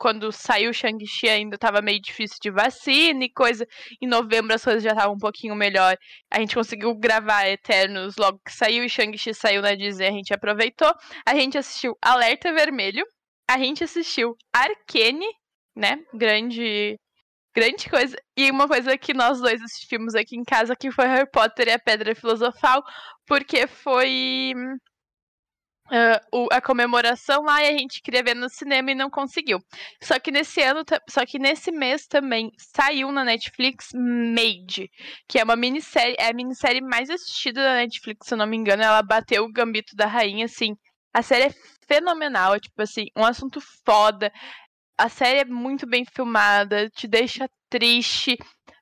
quando 0.00 0.32
saiu 0.32 0.72
Shang-Chi 0.72 1.28
ainda 1.28 1.56
estava 1.56 1.82
meio 1.82 2.00
difícil 2.00 2.38
de 2.42 2.50
vacina 2.50 3.22
e 3.22 3.28
coisa. 3.28 3.66
Em 4.00 4.06
novembro 4.06 4.54
as 4.54 4.64
coisas 4.64 4.82
já 4.82 4.92
estavam 4.92 5.14
um 5.14 5.18
pouquinho 5.18 5.54
melhor. 5.54 5.94
A 6.30 6.40
gente 6.40 6.54
conseguiu 6.54 6.94
gravar 6.94 7.46
Eternos 7.46 8.16
logo 8.16 8.40
que 8.42 8.50
saiu 8.50 8.82
e 8.82 8.88
Shang-Chi 8.88 9.34
saiu 9.34 9.60
na 9.60 9.74
Disney, 9.74 10.08
a 10.08 10.10
gente 10.10 10.32
aproveitou. 10.32 10.90
A 11.26 11.34
gente 11.34 11.58
assistiu 11.58 11.94
Alerta 12.00 12.50
Vermelho. 12.50 13.04
A 13.46 13.58
gente 13.58 13.84
assistiu 13.84 14.34
Arcane, 14.54 15.26
né? 15.76 15.98
Grande 16.14 16.98
grande 17.54 17.90
coisa. 17.90 18.16
E 18.36 18.50
uma 18.50 18.66
coisa 18.66 18.96
que 18.96 19.12
nós 19.12 19.38
dois 19.38 19.60
assistimos 19.62 20.14
aqui 20.14 20.34
em 20.34 20.44
casa 20.44 20.74
que 20.74 20.90
foi 20.90 21.06
Harry 21.06 21.30
Potter 21.30 21.68
e 21.68 21.72
a 21.72 21.78
Pedra 21.78 22.14
Filosofal, 22.14 22.82
porque 23.26 23.66
foi 23.66 24.54
Uh, 25.90 26.44
o, 26.44 26.48
a 26.52 26.60
comemoração 26.60 27.42
lá 27.42 27.64
e 27.64 27.66
a 27.66 27.76
gente 27.76 28.00
queria 28.00 28.22
ver 28.22 28.36
no 28.36 28.48
cinema 28.48 28.92
e 28.92 28.94
não 28.94 29.10
conseguiu. 29.10 29.58
Só 30.00 30.20
que 30.20 30.30
nesse 30.30 30.62
ano, 30.62 30.84
só 31.08 31.26
que 31.26 31.36
nesse 31.36 31.72
mês 31.72 32.06
também 32.06 32.52
saiu 32.56 33.10
na 33.10 33.24
Netflix 33.24 33.88
Made, 33.92 34.88
que 35.28 35.40
é 35.40 35.42
uma 35.42 35.56
minissérie, 35.56 36.14
é 36.16 36.30
a 36.30 36.32
minissérie 36.32 36.80
mais 36.80 37.10
assistida 37.10 37.60
da 37.60 37.74
Netflix, 37.74 38.28
se 38.28 38.34
eu 38.34 38.38
não 38.38 38.46
me 38.46 38.56
engano, 38.56 38.84
ela 38.84 39.02
bateu 39.02 39.42
o 39.42 39.52
Gambito 39.52 39.96
da 39.96 40.06
Rainha, 40.06 40.44
assim. 40.44 40.76
A 41.12 41.22
série 41.22 41.46
é 41.46 41.54
fenomenal, 41.88 42.54
é 42.54 42.60
tipo 42.60 42.80
assim, 42.80 43.06
um 43.16 43.24
assunto 43.24 43.60
foda. 43.84 44.32
A 44.96 45.08
série 45.08 45.40
é 45.40 45.44
muito 45.44 45.88
bem 45.88 46.04
filmada, 46.04 46.88
te 46.90 47.08
deixa 47.08 47.48
triste, 47.68 48.36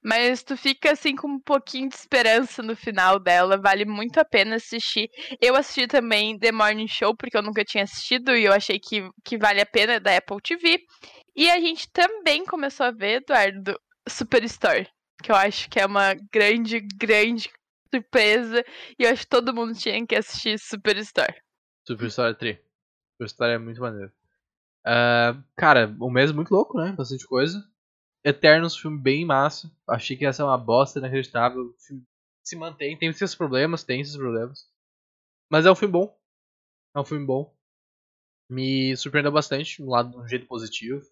mas 0.09 0.42
tu 0.42 0.56
fica 0.56 0.92
assim 0.92 1.14
com 1.14 1.28
um 1.28 1.38
pouquinho 1.38 1.90
de 1.90 1.94
esperança 1.94 2.62
no 2.62 2.74
final 2.74 3.18
dela. 3.18 3.59
Vale 3.59 3.84
muito 3.84 4.18
a 4.18 4.24
pena 4.24 4.56
assistir. 4.56 5.11
Eu 5.38 5.54
assisti 5.54 5.86
também 5.86 6.38
The 6.38 6.50
Morning 6.50 6.88
Show, 6.88 7.14
porque 7.14 7.36
eu 7.36 7.42
nunca 7.42 7.62
tinha 7.62 7.84
assistido 7.84 8.34
e 8.34 8.44
eu 8.44 8.54
achei 8.54 8.80
que, 8.80 9.06
que 9.22 9.36
vale 9.36 9.61
a 9.61 9.66
pena 9.66 10.00
da 10.00 10.16
Apple 10.16 10.38
TV. 10.42 10.80
E 11.36 11.50
a 11.50 11.61
gente 11.61 11.92
também 11.92 12.42
começou 12.46 12.86
a 12.86 12.90
ver, 12.90 13.20
Eduardo, 13.20 13.78
Superstore, 14.09 14.88
que 15.22 15.30
eu 15.30 15.36
acho 15.36 15.68
que 15.68 15.78
é 15.78 15.84
uma 15.84 16.14
grande, 16.32 16.80
grande 16.96 17.50
surpresa. 17.94 18.64
E 18.98 19.02
eu 19.02 19.11
acho 19.11 19.24
que 19.24 19.28
todo 19.28 19.54
mundo 19.54 19.74
tinha 19.74 20.06
que 20.06 20.16
assistir 20.16 20.59
Superstore. 20.59 21.36
Superstore 21.86 22.34
3. 22.34 22.59
Superstore 23.12 23.52
é 23.52 23.59
muito 23.59 23.82
maneiro. 23.82 24.11
Uh, 24.86 25.44
cara, 25.54 25.94
um 26.00 26.11
mês 26.11 26.32
muito 26.32 26.50
louco, 26.50 26.78
né? 26.78 26.92
Bastante 26.92 27.26
coisa. 27.26 27.62
Eternos, 28.25 28.77
filme 28.77 28.99
bem 28.99 29.25
massa. 29.25 29.71
Achei 29.89 30.16
que 30.16 30.25
ia 30.25 30.33
ser 30.33 30.43
uma 30.43 30.59
bosta 30.59 30.99
inacreditável. 30.99 31.75
Se 32.45 32.57
mantém, 32.57 32.97
tem 32.99 33.12
seus 33.12 33.35
problemas, 33.35 33.85
tem 33.85 34.03
seus 34.05 34.16
problemas. 34.16 34.71
Mas 35.51 35.66
é 35.66 35.71
um 35.71 35.75
filme 35.75 35.93
bom. 35.93 36.19
É 36.95 37.01
um 37.01 37.05
filme 37.05 37.25
bom. 37.25 37.55
Me 38.51 38.97
surpreendeu 38.97 39.31
bastante, 39.31 39.83
um 39.83 39.91
lado 39.91 40.11
de 40.11 40.16
um 40.16 40.27
jeito 40.27 40.47
positivo. 40.47 41.03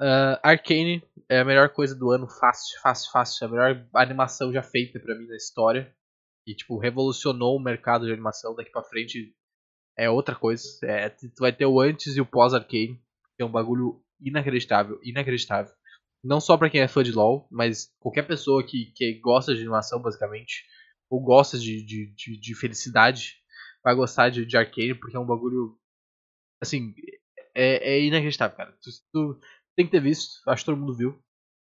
Uh, 0.00 0.38
Arcane 0.42 1.02
é 1.28 1.40
a 1.40 1.44
melhor 1.44 1.68
coisa 1.70 1.94
do 1.94 2.10
ano, 2.10 2.26
fácil, 2.26 2.80
fácil, 2.80 3.10
fácil. 3.10 3.44
É 3.44 3.46
a 3.46 3.50
melhor 3.50 3.88
animação 3.94 4.52
já 4.52 4.62
feita 4.62 4.98
pra 4.98 5.14
mim 5.14 5.26
na 5.26 5.36
história. 5.36 5.94
E, 6.46 6.54
tipo, 6.54 6.78
revolucionou 6.78 7.56
o 7.56 7.62
mercado 7.62 8.06
de 8.06 8.12
animação. 8.12 8.54
Daqui 8.54 8.70
pra 8.70 8.82
frente 8.82 9.34
é 9.96 10.08
outra 10.08 10.34
coisa. 10.34 10.64
É, 10.84 11.08
tu 11.10 11.28
vai 11.38 11.52
ter 11.52 11.66
o 11.66 11.80
antes 11.80 12.16
e 12.16 12.20
o 12.20 12.26
pós-Arcane. 12.26 13.00
É 13.38 13.44
um 13.44 13.50
bagulho 13.50 14.02
inacreditável, 14.20 14.98
inacreditável. 15.02 15.74
Não 16.22 16.40
só 16.40 16.56
para 16.56 16.68
quem 16.68 16.80
é 16.80 16.88
fã 16.88 17.02
de 17.02 17.12
LoL, 17.12 17.48
mas 17.50 17.94
qualquer 17.98 18.26
pessoa 18.26 18.64
que, 18.64 18.92
que 18.94 19.14
gosta 19.20 19.54
de 19.54 19.60
animação, 19.60 20.00
basicamente, 20.02 20.64
ou 21.08 21.20
gosta 21.22 21.58
de, 21.58 21.84
de, 21.84 22.14
de, 22.14 22.38
de 22.38 22.54
felicidade, 22.54 23.36
vai 23.82 23.94
gostar 23.94 24.28
de, 24.28 24.44
de 24.44 24.56
Arcane, 24.56 24.94
porque 24.94 25.16
é 25.16 25.20
um 25.20 25.26
bagulho. 25.26 25.76
Assim, 26.60 26.94
é, 27.54 27.94
é 27.94 28.04
inacreditável, 28.04 28.56
cara. 28.56 28.76
Tu, 28.82 28.90
tu, 29.12 29.40
tem 29.74 29.86
que 29.86 29.92
ter 29.92 30.00
visto, 30.00 30.28
acho 30.46 30.62
que 30.62 30.66
todo 30.70 30.78
mundo 30.78 30.96
viu. 30.96 31.18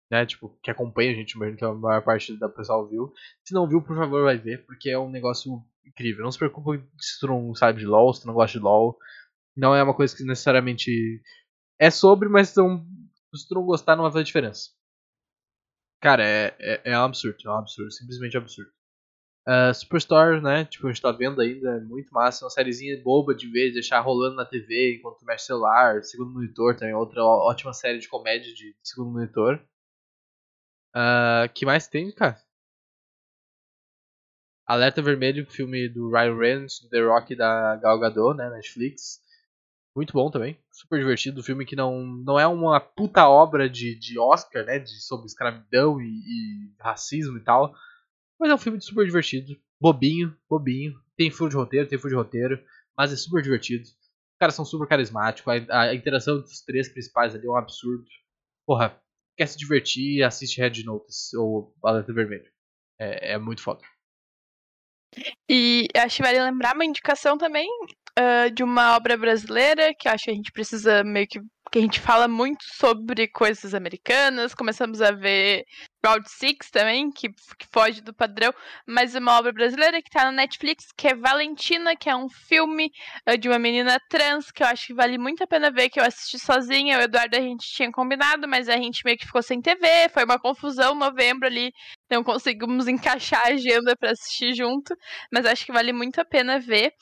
Né, 0.09 0.25
tipo, 0.25 0.57
que 0.63 0.71
acompanha 0.71 1.11
a 1.11 1.15
gente, 1.15 1.33
imagino 1.33 1.59
que 1.59 1.65
a 1.65 1.75
maior 1.75 2.01
parte 2.01 2.39
da 2.39 2.49
pessoal 2.49 2.89
viu. 2.89 3.13
Se 3.45 3.53
não 3.53 3.69
viu, 3.69 3.83
por 3.83 3.97
favor, 3.97 4.23
vai 4.23 4.39
ver, 4.39 4.65
porque 4.65 4.89
é 4.89 4.99
um 4.99 5.11
negócio 5.11 5.61
incrível. 5.85 6.23
Não 6.25 6.31
se 6.31 6.39
preocupe 6.39 6.81
se 6.97 7.19
tu 7.19 7.27
não 7.27 7.53
sabe 7.57 7.81
de 7.81 7.87
LoL, 7.87 8.15
se 8.15 8.23
tu 8.23 8.29
não 8.29 8.35
gosta 8.35 8.57
de 8.57 8.65
LoL. 8.65 8.97
Não 9.57 9.75
é 9.75 9.83
uma 9.83 9.95
coisa 9.95 10.17
que 10.17 10.23
necessariamente 10.23 11.21
é 11.79 11.91
sobre, 11.91 12.29
mas 12.29 12.51
são 12.51 12.87
se 13.37 13.49
tu 13.49 13.55
não 13.55 13.65
gostar, 13.65 13.97
não 13.97 14.03
vai 14.05 14.13
fazer 14.13 14.25
diferença. 14.25 14.71
Cara, 16.01 16.25
é, 16.25 16.57
é, 16.59 16.93
é 16.93 16.99
um 16.99 17.05
absurdo, 17.05 17.37
é 17.45 17.51
um 17.51 17.59
absurdo, 17.59 17.91
simplesmente 17.93 18.37
absurdo. 18.37 18.71
Uh, 19.49 19.73
Superstore, 19.73 20.41
né? 20.41 20.65
Tipo, 20.65 20.89
a 20.89 20.93
gente 20.93 21.01
tá 21.01 21.13
vendo 21.13 21.41
ainda, 21.41 21.77
é 21.77 21.81
muito 21.81 22.13
massa. 22.13 22.45
Uma 22.45 22.51
sériezinha 22.51 23.01
boba 23.01 23.33
de 23.33 23.49
vez, 23.49 23.73
deixar 23.73 24.01
rolando 24.01 24.35
na 24.35 24.45
TV 24.45 24.97
enquanto 24.97 25.25
mexe 25.25 25.47
celular. 25.47 26.03
Segundo 26.03 26.33
monitor 26.33 26.77
também, 26.77 26.95
outra 26.95 27.23
ótima 27.25 27.73
série 27.73 27.99
de 27.99 28.09
comédia 28.09 28.53
de 28.53 28.75
segundo 28.83 29.13
monitor. 29.13 29.61
Uh, 30.95 31.49
que 31.55 31.65
mais 31.65 31.87
tem, 31.87 32.11
cara? 32.11 32.43
Alerta 34.67 35.01
Vermelho, 35.01 35.47
filme 35.47 35.89
do 35.89 36.11
Ryan 36.11 36.37
Reynolds, 36.37 36.81
The 36.91 37.01
Rock 37.03 37.37
da 37.37 37.77
Gal 37.77 38.01
Gadot, 38.01 38.37
né? 38.37 38.51
Netflix. 38.51 39.21
Muito 39.97 40.13
bom 40.13 40.31
também. 40.31 40.59
Super 40.71 40.99
divertido. 40.99 41.43
filme 41.43 41.65
que 41.65 41.75
não, 41.75 42.03
não 42.05 42.39
é 42.39 42.47
uma 42.47 42.79
puta 42.79 43.27
obra 43.27 43.69
de, 43.69 43.99
de 43.99 44.19
Oscar, 44.19 44.63
né? 44.67 44.79
De, 44.79 45.03
sobre 45.03 45.25
escravidão 45.25 45.99
e, 45.99 46.05
e 46.05 46.75
racismo 46.79 47.39
e 47.39 47.41
tal. 47.41 47.75
Mas 48.39 48.51
é 48.51 48.55
um 48.55 48.59
filme 48.59 48.79
super 48.79 49.07
divertido. 49.07 49.59
Bobinho, 49.81 50.37
bobinho. 50.51 50.93
Tem 51.17 51.31
furo 51.31 51.49
de 51.49 51.57
roteiro, 51.57 51.89
tem 51.89 51.99
furo 51.99 52.11
de 52.11 52.17
roteiro. 52.17 52.63
Mas 52.95 53.11
é 53.11 53.17
super 53.17 53.43
divertido. 53.43 53.85
Os 53.85 54.39
caras 54.39 54.55
são 54.55 54.67
super 54.67 54.87
carismáticos. 54.87 55.51
A, 55.71 55.81
a 55.81 55.95
interação 55.95 56.43
dos 56.43 56.61
três 56.61 56.91
principais 56.91 57.35
ali 57.35 57.47
é 57.47 57.51
um 57.51 57.57
absurdo. 57.57 58.05
Porra, 58.67 59.01
quer 59.35 59.47
se 59.47 59.57
divertir, 59.57 60.23
assiste 60.23 60.61
Red 60.61 60.83
Notice 60.85 61.35
ou 61.39 61.75
Alerta 61.83 62.13
Vermelho. 62.13 62.53
É, 63.01 63.33
é 63.33 63.39
muito 63.39 63.63
foda. 63.63 63.81
E 65.49 65.89
acho 65.97 66.17
que 66.17 66.23
vale 66.23 66.43
lembrar 66.43 66.75
uma 66.75 66.85
indicação 66.85 67.39
também 67.39 67.67
uh, 68.19 68.51
de 68.51 68.63
uma 68.63 68.97
obra 68.97 69.17
brasileira, 69.17 69.95
que 69.95 70.09
acho 70.09 70.25
que 70.25 70.31
a 70.31 70.35
gente 70.35 70.53
precisa 70.53 71.05
meio 71.05 71.27
que. 71.27 71.41
que 71.71 71.79
a 71.79 71.83
gente 71.83 72.01
fala 72.01 72.27
muito 72.29 72.65
sobre 72.65 73.29
coisas 73.29 73.75
americanas. 73.75 74.55
Começamos 74.55 75.03
a 75.03 75.11
ver 75.11 75.65
Round 76.05 76.29
Six 76.31 76.71
também, 76.71 77.11
que, 77.11 77.29
que 77.29 77.67
foge 77.73 78.01
do 78.01 78.15
padrão, 78.15 78.53
mas 78.87 79.15
uma 79.15 79.37
obra 79.39 79.53
brasileira 79.53 80.01
que 80.01 80.11
tá 80.11 80.25
na 80.25 80.33
Netflix, 80.33 80.87
que 80.97 81.09
é 81.09 81.15
Valentina, 81.15 81.97
que 81.97 82.09
é 82.09 82.17
um 82.17 82.29
filme 82.29 82.91
uh, 83.29 83.37
de 83.37 83.49
uma 83.49 83.59
menina 83.59 83.99
trans, 84.09 84.51
que 84.51 84.63
eu 84.63 84.67
acho 84.69 84.87
que 84.89 84.95
vale 84.95 85.19
muito 85.19 85.43
a 85.43 85.47
pena 85.47 85.71
ver, 85.71 85.91
que 85.91 86.01
eu 86.01 86.05
assisti 86.05 86.39
sozinha. 86.39 86.99
O 86.99 87.03
Eduardo 87.03 87.37
a 87.37 87.41
gente 87.41 87.67
tinha 87.67 87.91
combinado, 87.93 88.49
mas 88.49 88.69
a 88.69 88.77
gente 88.77 89.03
meio 89.05 89.19
que 89.19 89.27
ficou 89.27 89.43
sem 89.43 89.61
TV, 89.61 90.09
foi 90.11 90.25
uma 90.25 90.39
confusão 90.39 90.95
novembro 90.95 91.47
ali, 91.47 91.73
não 92.11 92.23
conseguimos 92.25 92.87
encaixar 92.89 93.47
a 93.47 93.51
agenda 93.51 93.97
para 93.97 94.13
assistir 94.13 94.55
junto, 94.55 94.97
mas 95.33 95.45
acho 95.45 95.67
que 95.67 95.73
vale 95.73 95.93
muito 95.93 96.21
a 96.21 96.25
pena 96.25 96.59
ver 96.59 96.93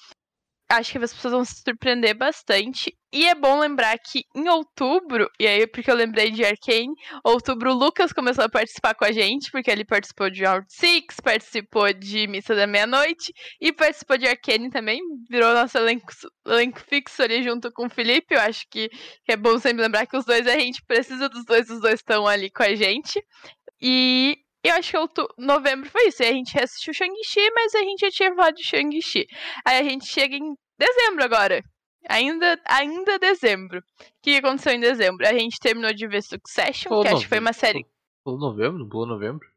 acho 0.69 0.93
que 0.93 0.99
as 0.99 1.13
pessoas 1.13 1.33
vão 1.33 1.45
se 1.45 1.63
surpreender 1.63 2.17
bastante. 2.17 2.93
E 3.13 3.27
é 3.27 3.35
bom 3.35 3.61
lembrar 3.61 3.97
que 3.99 4.25
em 4.35 4.49
outubro, 4.49 5.31
e 5.39 5.47
aí 5.47 5.67
porque 5.69 5.89
eu 5.91 5.95
lembrei 5.95 6.33
de 6.33 6.45
Arcane, 6.45 6.93
outubro 7.23 7.71
o 7.71 7.75
Lucas 7.75 8.13
começou 8.13 8.45
a 8.45 8.49
participar 8.49 8.95
com 8.95 9.05
a 9.05 9.13
gente, 9.13 9.53
porque 9.53 9.71
ele 9.71 9.85
participou 9.85 10.29
de 10.29 10.43
Round 10.45 10.67
Six, 10.69 11.21
participou 11.21 11.93
de 11.93 12.27
Missa 12.27 12.57
da 12.57 12.67
Meia-Noite 12.67 13.33
e 13.61 13.73
participou 13.73 14.19
de 14.19 14.27
Arcane 14.27 14.69
também, 14.69 15.01
virou 15.31 15.55
nosso 15.55 15.79
elenco, 15.79 16.13
elenco 16.47 16.81
fixo 16.81 17.23
ali 17.23 17.43
junto 17.43 17.71
com 17.73 17.87
o 17.87 17.91
Felipe. 17.91 18.35
Eu 18.35 18.41
acho 18.41 18.67
que, 18.69 18.89
que 18.89 19.33
é 19.33 19.37
bom 19.37 19.59
sempre 19.59 19.83
lembrar 19.83 20.07
que 20.07 20.17
os 20.17 20.25
dois 20.25 20.47
a 20.47 20.59
gente 20.59 20.83
precisa 20.85 21.29
dos 21.29 21.45
dois, 21.45 21.71
os 21.71 21.81
dois 21.81 21.95
estão 21.95 22.27
ali 22.27 22.51
com 22.51 22.65
a 22.65 22.75
gente. 22.75 23.23
E 23.81 24.39
eu 24.65 24.75
acho 24.77 24.91
que 24.91 24.97
outubro, 24.97 25.35
novembro 25.39 25.91
foi 25.91 26.09
isso. 26.09 26.23
Aí 26.23 26.31
a 26.31 26.33
gente 26.33 26.59
assistiu 26.59 26.95
Shang-Chi, 26.95 27.51
mas 27.55 27.75
a 27.75 27.81
gente 27.81 28.01
já 28.01 28.11
tinha 28.11 28.35
falado 28.35 28.55
de 28.55 28.65
Shang-Chi. 28.65 29.27
Aí 29.65 29.79
a 29.79 29.83
gente 29.83 30.07
chega 30.07 30.37
em 30.37 30.55
dezembro 30.79 31.25
agora. 31.25 31.63
Ainda, 32.09 32.61
ainda 32.67 33.19
dezembro. 33.19 33.79
O 33.79 33.83
que 34.23 34.37
aconteceu 34.37 34.73
em 34.73 34.81
dezembro? 34.81 35.27
A 35.27 35.33
gente 35.33 35.59
terminou 35.59 35.93
de 35.93 36.07
ver 36.07 36.23
Succession, 36.23 37.03
que 37.03 37.09
acho 37.09 37.23
que 37.23 37.29
foi 37.29 37.39
uma 37.39 37.53
série. 37.53 37.87
Pulou 38.25 38.39
novembro? 38.39 38.79
Não 38.79 38.89
pulou 38.89 39.07
novembro? 39.07 39.49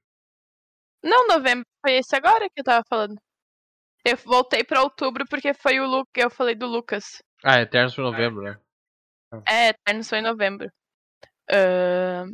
Não, 1.04 1.28
novembro. 1.28 1.66
Foi 1.86 1.96
esse 1.96 2.16
agora 2.16 2.50
que 2.50 2.60
eu 2.60 2.64
tava 2.64 2.84
falando. 2.90 3.16
Eu 4.06 4.18
voltei 4.18 4.64
pra 4.64 4.84
outubro 4.84 5.26
porque 5.30 5.54
foi 5.54 5.80
o 5.80 5.88
Luke, 5.88 6.10
eu 6.16 6.30
falei 6.30 6.56
do 6.56 6.66
Lucas. 6.66 7.22
Ah, 7.44 7.62
Eternos 7.62 7.94
foi 7.94 8.04
novembro, 8.04 8.42
né? 8.42 8.60
É, 9.46 9.70
Eternos 9.70 10.10
foi 10.10 10.20
em 10.20 10.24
novembro. 10.24 10.68
Uh, 11.50 12.34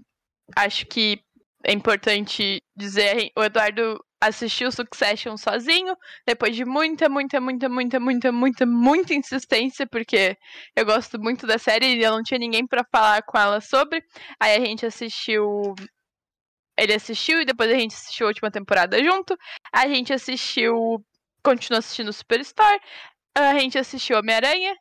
acho 0.55 0.85
que 0.85 1.23
é 1.63 1.71
importante 1.71 2.61
dizer, 2.75 3.31
o 3.37 3.43
Eduardo 3.43 3.99
assistiu 4.21 4.71
Succession 4.71 5.35
sozinho, 5.37 5.95
depois 6.25 6.55
de 6.55 6.65
muita, 6.65 7.09
muita, 7.09 7.41
muita, 7.41 7.69
muita, 7.69 7.99
muita, 7.99 8.31
muita, 8.31 8.65
muita 8.65 9.13
insistência, 9.13 9.85
porque 9.87 10.37
eu 10.75 10.85
gosto 10.85 11.19
muito 11.19 11.45
da 11.45 11.57
série 11.57 11.95
e 11.95 12.03
eu 12.03 12.11
não 12.11 12.23
tinha 12.23 12.39
ninguém 12.39 12.65
para 12.65 12.85
falar 12.91 13.21
com 13.23 13.37
ela 13.37 13.59
sobre. 13.61 14.01
Aí 14.39 14.55
a 14.55 14.59
gente 14.59 14.85
assistiu. 14.85 15.73
Ele 16.77 16.93
assistiu 16.93 17.41
e 17.41 17.45
depois 17.45 17.69
a 17.69 17.75
gente 17.75 17.93
assistiu 17.93 18.25
a 18.25 18.29
última 18.29 18.49
temporada 18.49 19.01
junto. 19.03 19.37
A 19.73 19.87
gente 19.87 20.13
assistiu. 20.13 21.03
Continuou 21.43 21.79
assistindo 21.79 22.13
Superstore. 22.13 22.79
A 23.35 23.59
gente 23.59 23.77
assistiu 23.77 24.17
Homem-Aranha, 24.17 24.75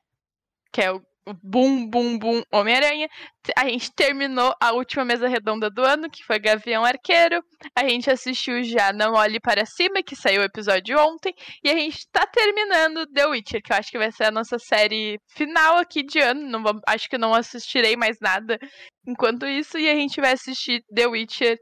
que 0.72 0.80
é 0.82 0.92
o 0.92 1.02
Bum, 1.40 1.88
bum, 1.88 2.18
bum, 2.18 2.42
Homem-Aranha. 2.52 3.08
A 3.56 3.68
gente 3.68 3.92
terminou 3.94 4.52
a 4.60 4.72
última 4.72 5.04
mesa 5.04 5.28
redonda 5.28 5.70
do 5.70 5.84
ano, 5.84 6.10
que 6.10 6.24
foi 6.24 6.40
Gavião 6.40 6.84
Arqueiro. 6.84 7.40
A 7.76 7.88
gente 7.88 8.10
assistiu 8.10 8.62
já 8.64 8.92
Não 8.92 9.14
Olhe 9.14 9.38
Para 9.38 9.64
Cima, 9.64 10.02
que 10.02 10.16
saiu 10.16 10.42
o 10.42 10.44
episódio 10.44 10.98
ontem. 10.98 11.32
E 11.62 11.70
a 11.70 11.74
gente 11.74 12.08
tá 12.10 12.26
terminando 12.26 13.06
The 13.06 13.26
Witcher, 13.26 13.62
que 13.62 13.72
eu 13.72 13.76
acho 13.76 13.90
que 13.90 13.98
vai 13.98 14.10
ser 14.10 14.24
a 14.24 14.30
nossa 14.32 14.58
série 14.58 15.16
final 15.28 15.78
aqui 15.78 16.02
de 16.02 16.18
ano. 16.18 16.42
Não 16.42 16.60
vou, 16.60 16.80
acho 16.88 17.08
que 17.08 17.16
não 17.16 17.32
assistirei 17.32 17.96
mais 17.96 18.18
nada 18.20 18.58
enquanto 19.06 19.46
isso. 19.46 19.78
E 19.78 19.88
a 19.88 19.94
gente 19.94 20.20
vai 20.20 20.32
assistir 20.32 20.82
The 20.92 21.06
Witcher. 21.06 21.56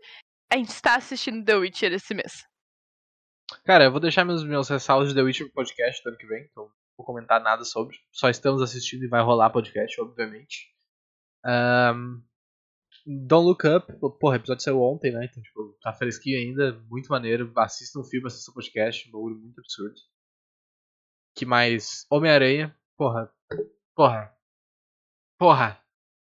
A 0.50 0.56
gente 0.56 0.70
está 0.70 0.96
assistindo 0.96 1.44
The 1.44 1.56
Witcher 1.56 1.92
esse 1.92 2.14
mês. 2.14 2.44
Cara, 3.66 3.84
eu 3.84 3.90
vou 3.90 4.00
deixar 4.00 4.24
meus, 4.24 4.42
meus 4.42 4.70
ressaltos 4.70 5.10
de 5.10 5.14
The 5.14 5.22
Witcher 5.22 5.52
podcast 5.52 6.02
do 6.02 6.08
ano 6.08 6.18
que 6.18 6.26
vem, 6.26 6.46
então 6.50 6.70
vou 7.00 7.04
comentar 7.04 7.42
nada 7.42 7.64
sobre. 7.64 7.96
Só 8.12 8.28
estamos 8.28 8.60
assistindo 8.62 9.04
e 9.04 9.08
vai 9.08 9.22
rolar 9.22 9.50
podcast, 9.50 10.00
obviamente. 10.00 10.68
Um, 11.44 12.22
Don't 13.06 13.46
Look 13.46 13.66
Up, 13.66 13.92
porra, 14.18 14.34
o 14.34 14.36
episódio 14.36 14.62
saiu 14.62 14.82
ontem, 14.82 15.10
né? 15.10 15.24
Então, 15.24 15.42
tipo, 15.42 15.78
tá 15.82 15.92
fresquinho 15.92 16.38
ainda, 16.38 16.78
muito 16.88 17.08
maneiro. 17.08 17.50
Assista 17.56 17.98
um 17.98 18.04
filme, 18.04 18.26
assista 18.26 18.50
um 18.50 18.54
podcast, 18.54 19.08
um 19.08 19.12
bagulho 19.12 19.38
muito 19.38 19.58
absurdo. 19.58 19.94
Que 21.34 21.46
mais? 21.46 22.06
Homem-Aranha, 22.10 22.76
porra, 22.96 23.32
porra, 23.96 24.34
porra. 25.38 25.82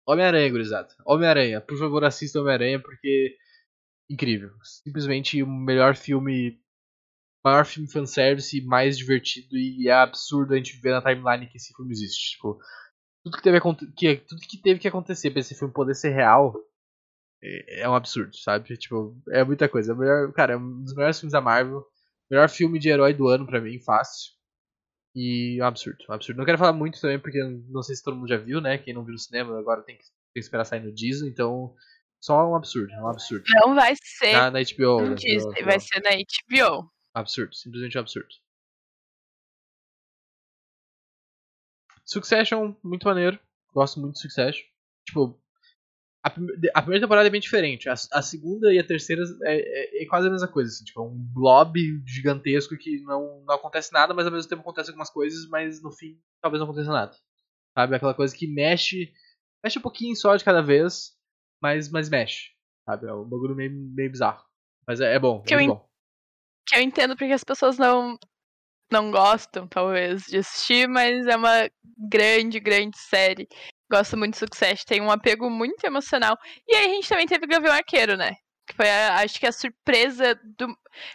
Homem-Aranha, 0.05 0.49
gurizada. 0.49 0.93
Homem-Aranha, 1.05 1.61
por 1.61 1.77
favor, 1.77 2.03
assista 2.03 2.39
Homem-Aranha 2.41 2.81
porque. 2.81 3.37
Incrível. 4.09 4.51
Simplesmente 4.63 5.43
o 5.43 5.47
melhor 5.47 5.95
filme 5.95 6.61
maior 7.51 7.65
filme 7.65 7.89
fanservice, 7.89 8.61
mais 8.61 8.97
divertido 8.97 9.57
e 9.57 9.87
é 9.87 9.93
absurdo 9.93 10.53
a 10.53 10.57
gente 10.57 10.79
ver 10.81 10.91
na 10.91 11.01
timeline 11.01 11.47
que 11.47 11.57
esse 11.57 11.73
filme 11.73 11.91
existe. 11.91 12.31
Tipo, 12.31 12.59
tudo 13.23 13.37
que 13.37 13.43
teve, 13.43 13.59
que, 13.95 14.15
tudo 14.17 14.41
que, 14.41 14.61
teve 14.61 14.79
que 14.79 14.87
acontecer 14.87 15.31
pra 15.31 15.39
esse 15.39 15.55
filme 15.55 15.73
poder 15.73 15.95
ser 15.95 16.09
real 16.09 16.55
é, 17.43 17.81
é 17.81 17.89
um 17.89 17.95
absurdo, 17.95 18.35
sabe? 18.35 18.75
Tipo, 18.77 19.15
é 19.29 19.43
muita 19.43 19.69
coisa. 19.69 19.93
É 19.93 19.95
melhor, 19.95 20.31
cara, 20.33 20.53
é 20.53 20.57
um 20.57 20.83
dos 20.83 20.93
melhores 20.93 21.19
filmes 21.19 21.33
da 21.33 21.41
Marvel. 21.41 21.85
Melhor 22.29 22.49
filme 22.49 22.77
de 22.79 22.89
herói 22.89 23.13
do 23.13 23.27
ano 23.27 23.45
pra 23.45 23.61
mim, 23.61 23.79
fácil. 23.79 24.33
E 25.15 25.57
é 25.59 25.63
um 25.63 25.67
absurdo, 25.67 25.97
um 26.09 26.13
absurdo. 26.13 26.37
Não 26.37 26.45
quero 26.45 26.57
falar 26.57 26.73
muito 26.73 26.99
também, 26.99 27.19
porque 27.19 27.41
não 27.69 27.81
sei 27.81 27.95
se 27.95 28.03
todo 28.03 28.17
mundo 28.17 28.27
já 28.27 28.37
viu, 28.37 28.61
né? 28.61 28.77
Quem 28.77 28.93
não 28.93 29.03
viu 29.03 29.13
no 29.13 29.19
cinema 29.19 29.57
agora 29.57 29.81
tem 29.81 29.95
que, 29.95 30.03
tem 30.03 30.33
que 30.33 30.39
esperar 30.39 30.65
sair 30.65 30.81
no 30.81 30.93
Disney, 30.93 31.29
então. 31.29 31.73
Só 32.19 32.49
um 32.49 32.55
absurdo, 32.55 32.91
é 32.91 33.01
um 33.01 33.07
absurdo. 33.07 33.43
Não 33.47 33.75
vai 33.75 33.93
ser 33.95 34.33
na, 34.33 34.51
na 34.51 34.59
HBO. 34.59 35.01
No 35.01 35.15
Disney, 35.15 35.63
vai 35.63 35.79
ser 35.79 36.01
na 36.01 36.09
HBO. 36.09 36.91
Absurdo, 37.17 37.55
simplesmente 37.55 37.97
absurdo. 37.97 38.29
Succession, 42.05 42.75
muito 42.83 43.05
maneiro. 43.05 43.39
Gosto 43.73 43.99
muito 43.99 44.13
de 44.13 44.21
Succession. 44.21 44.63
Tipo, 45.03 45.41
a, 46.23 46.29
a 46.29 46.81
primeira 46.81 47.03
temporada 47.03 47.27
é 47.27 47.31
bem 47.31 47.41
diferente. 47.41 47.89
A, 47.89 47.93
a 47.93 48.21
segunda 48.21 48.71
e 48.71 48.77
a 48.77 48.85
terceira 48.85 49.23
é, 49.45 49.55
é, 49.55 50.03
é, 50.03 50.05
quase 50.05 50.27
a 50.27 50.29
mesma 50.29 50.47
coisa. 50.47 50.69
Assim, 50.69 50.85
tipo, 50.85 51.01
é 51.01 51.03
um 51.03 51.17
blob 51.33 51.79
gigantesco 52.05 52.77
que 52.77 53.01
não, 53.01 53.43
não 53.43 53.55
acontece 53.55 53.91
nada, 53.91 54.13
mas 54.13 54.27
ao 54.27 54.31
mesmo 54.31 54.47
tempo 54.47 54.61
acontece 54.61 54.91
algumas 54.91 55.09
coisas, 55.09 55.47
mas 55.49 55.81
no 55.81 55.91
fim 55.91 56.21
talvez 56.39 56.59
não 56.59 56.69
aconteça 56.69 56.91
nada. 56.91 57.17
Sabe? 57.75 57.95
Aquela 57.95 58.13
coisa 58.13 58.35
que 58.35 58.45
mexe. 58.45 59.11
Mexe 59.63 59.79
um 59.79 59.81
pouquinho 59.81 60.15
só 60.15 60.35
de 60.35 60.43
cada 60.43 60.61
vez, 60.61 61.17
mas, 61.59 61.89
mas 61.89 62.09
mexe. 62.09 62.51
Sabe? 62.85 63.07
É 63.07 63.13
um 63.13 63.27
bagulho 63.27 63.55
meio, 63.55 63.71
meio 63.71 64.11
bizarro. 64.11 64.45
Mas 64.85 65.01
é, 65.01 65.15
é 65.15 65.19
bom. 65.19 65.43
É 65.49 65.65
bom 65.65 65.86
que 66.67 66.75
eu 66.75 66.81
entendo 66.81 67.15
porque 67.15 67.33
as 67.33 67.43
pessoas 67.43 67.77
não 67.77 68.17
não 68.91 69.11
gostam, 69.11 69.67
talvez, 69.67 70.23
de 70.23 70.37
assistir, 70.37 70.87
mas 70.87 71.27
é 71.27 71.35
uma 71.35 71.69
grande, 72.09 72.59
grande 72.59 72.97
série. 72.97 73.47
Gosto 73.91 74.17
muito 74.17 74.33
de 74.33 74.39
Success, 74.39 74.83
tem 74.85 75.01
um 75.01 75.11
apego 75.11 75.49
muito 75.49 75.83
emocional. 75.85 76.37
E 76.67 76.75
aí 76.75 76.85
a 76.85 76.93
gente 76.93 77.09
também 77.09 77.27
teve 77.27 77.47
Gavião 77.47 77.73
Arqueiro, 77.73 78.15
né? 78.15 78.31
Que 78.67 78.75
foi, 78.75 78.89
a, 78.89 79.15
acho 79.21 79.39
que 79.39 79.47
a 79.47 79.51
surpresa 79.51 80.37
do. 80.43 80.67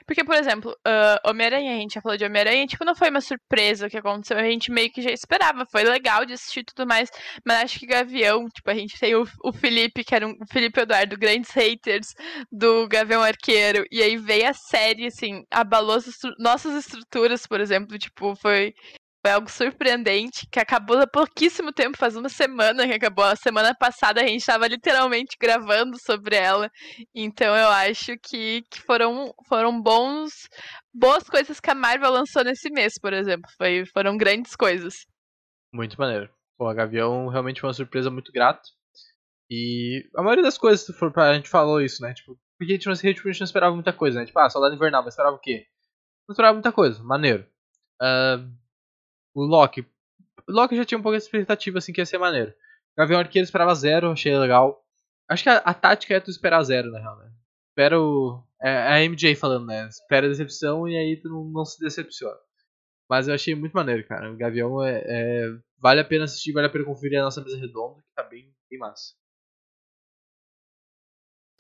Porque, 0.07 0.25
por 0.25 0.35
exemplo, 0.37 0.73
uh, 0.87 1.29
Homem-Aranha, 1.29 1.75
a 1.75 1.79
gente 1.79 1.95
já 1.95 2.01
falou 2.01 2.17
de 2.17 2.25
Homem-Aranha, 2.25 2.67
tipo, 2.67 2.85
não 2.85 2.95
foi 2.95 3.11
uma 3.11 3.21
surpresa 3.21 3.87
o 3.87 3.91
que 3.91 3.99
aconteceu, 3.99 4.39
a 4.39 4.45
gente 4.45 4.71
meio 4.71 4.91
que 4.91 5.03
já 5.03 5.11
esperava, 5.11 5.67
foi 5.67 5.83
legal 5.83 6.25
de 6.25 6.33
assistir 6.33 6.65
tudo 6.65 6.87
mais, 6.87 7.11
mas 7.45 7.65
acho 7.65 7.81
que 7.81 7.87
Gavião, 7.87 8.49
tipo, 8.49 8.71
a 8.71 8.75
gente 8.75 8.99
tem 8.99 9.15
o, 9.17 9.27
o 9.45 9.53
Felipe, 9.53 10.05
que 10.05 10.15
era 10.15 10.27
um 10.27 10.37
Felipe 10.51 10.81
Eduardo, 10.81 11.19
grandes 11.19 11.51
haters 11.51 12.15
do 12.51 12.87
Gavião 12.89 13.23
Arqueiro, 13.23 13.85
e 13.91 14.01
aí 14.03 14.17
veio 14.17 14.49
a 14.49 14.55
série, 14.55 15.07
assim, 15.07 15.45
abalou 15.51 15.97
as 15.97 16.07
estru 16.07 16.33
nossas 16.39 16.75
estruturas, 16.75 17.47
por 17.47 17.61
exemplo, 17.61 17.99
tipo, 17.99 18.37
foi 18.37 18.73
foi 19.25 19.31
algo 19.31 19.49
surpreendente, 19.49 20.49
que 20.51 20.59
acabou 20.59 20.99
há 20.99 21.07
pouquíssimo 21.07 21.73
tempo, 21.73 21.97
faz 21.97 22.16
uma 22.16 22.29
semana 22.29 22.87
que 22.87 22.93
acabou. 22.93 23.25
A 23.25 23.37
semana 23.37 23.73
passada 23.73 24.20
a 24.20 24.27
gente 24.27 24.41
estava 24.41 24.66
literalmente 24.66 25.37
gravando 25.41 25.97
sobre 25.97 26.35
ela. 26.35 26.68
Então 27.14 27.57
eu 27.57 27.68
acho 27.68 28.16
que, 28.18 28.62
que 28.68 28.83
foram, 28.83 29.33
foram 29.49 29.81
bons 29.81 30.49
boas 30.93 31.23
coisas 31.23 31.61
que 31.61 31.70
a 31.70 31.75
Marvel 31.75 32.11
lançou 32.11 32.43
nesse 32.43 32.68
mês, 32.70 32.95
por 33.01 33.12
exemplo. 33.12 33.49
Foi, 33.57 33.87
foram 33.87 34.16
grandes 34.16 34.57
coisas. 34.57 35.07
Muito 35.73 35.99
maneiro. 35.99 36.29
Pô, 36.59 36.66
a 36.66 36.75
Gavião 36.75 37.29
realmente 37.29 37.61
foi 37.61 37.68
uma 37.68 37.75
surpresa 37.75 38.11
muito 38.11 38.33
grata. 38.33 38.62
E 39.49 40.05
a 40.16 40.23
maioria 40.23 40.43
das 40.43 40.59
coisas, 40.59 40.85
se 40.85 40.93
for 40.93 41.12
pra, 41.12 41.31
a 41.31 41.35
gente 41.35 41.49
falou 41.49 41.81
isso, 41.81 42.03
né? 42.03 42.12
Tipo, 42.12 42.37
porque 42.59 42.73
a 42.73 42.77
gente 42.77 42.87
não, 42.87 42.93
a 42.93 42.97
gente 42.97 43.41
não 43.41 43.45
esperava 43.45 43.75
muita 43.75 43.93
coisa, 43.93 44.18
né? 44.18 44.27
Tipo, 44.27 44.39
ah, 44.41 44.51
Soldado 44.51 44.75
Invernal, 44.75 45.03
mas 45.05 45.14
esperava 45.14 45.37
o 45.37 45.41
quê? 45.41 45.66
Não 46.27 46.33
esperava 46.33 46.55
muita 46.55 46.73
coisa, 46.73 47.03
maneiro. 47.03 47.47
Uh, 48.01 48.51
o 49.35 49.43
Loki. 49.43 49.87
O 50.49 50.53
Loki 50.53 50.76
já 50.76 50.85
tinha 50.85 50.99
um 50.99 51.03
pouco 51.03 51.16
de 51.16 51.24
expectativa 51.24 51.78
assim 51.78 51.93
que 51.93 52.01
ia 52.01 52.07
ser 52.07 52.18
maneiro. 52.18 52.53
Gavião 52.97 53.20
Arqueiro 53.20 53.45
esperava 53.45 53.74
zero, 53.74 54.11
achei 54.11 54.37
legal. 54.37 54.85
Acho 55.28 55.45
que 55.45 55.49
a, 55.49 55.59
a 55.59 55.74
tática 55.74 56.14
é 56.14 56.20
tu 56.20 56.30
esperar 56.30 56.62
zero, 56.62 56.91
na 56.91 56.99
real, 56.99 57.16
né? 57.18 57.30
Espera 57.70 58.01
o. 58.01 58.43
É, 58.61 58.70
é 58.70 58.93
a 58.93 59.09
MJ 59.09 59.35
falando, 59.35 59.66
né? 59.66 59.89
Espera 59.89 60.26
a 60.26 60.28
decepção 60.28 60.89
e 60.89 60.97
aí 60.97 61.16
tu 61.16 61.28
não, 61.28 61.45
não 61.45 61.64
se 61.64 61.80
decepciona. 61.80 62.37
Mas 63.09 63.28
eu 63.28 63.35
achei 63.35 63.55
muito 63.55 63.72
maneiro, 63.72 64.07
cara. 64.07 64.30
O 64.30 64.37
Gavião 64.37 64.83
é, 64.83 65.03
é, 65.07 65.47
Vale 65.83 66.01
a 66.01 66.05
pena 66.05 66.24
assistir, 66.24 66.53
vale 66.53 66.68
a 66.68 66.70
pena 66.70 66.85
conferir 66.85 67.18
a 67.18 67.24
nossa 67.24 67.43
mesa 67.43 67.59
redonda, 67.59 68.01
que 68.01 68.14
tá 68.14 68.22
bem, 68.22 68.55
bem 68.70 68.78
massa. 68.78 69.14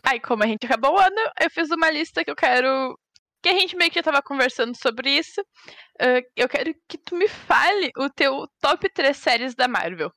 Aí, 0.04 0.20
como 0.20 0.44
a 0.44 0.46
gente 0.46 0.64
acabou 0.64 0.94
o 0.94 0.98
ano, 0.98 1.32
eu 1.40 1.50
fiz 1.50 1.68
uma 1.72 1.90
lista 1.90 2.24
que 2.24 2.30
eu 2.30 2.36
quero 2.36 2.96
que 3.42 3.48
a 3.48 3.58
gente 3.58 3.76
meio 3.76 3.90
que 3.90 3.98
já 3.98 4.02
tava 4.02 4.22
conversando 4.22 4.76
sobre 4.76 5.10
isso. 5.10 5.40
Uh, 6.00 6.22
eu 6.36 6.48
quero 6.48 6.72
que 6.88 6.96
tu 6.96 7.16
me 7.16 7.28
fale 7.28 7.90
o 7.98 8.08
teu 8.08 8.46
top 8.60 8.88
3 8.88 9.16
séries 9.16 9.54
da 9.54 9.66
Marvel. 9.66 10.12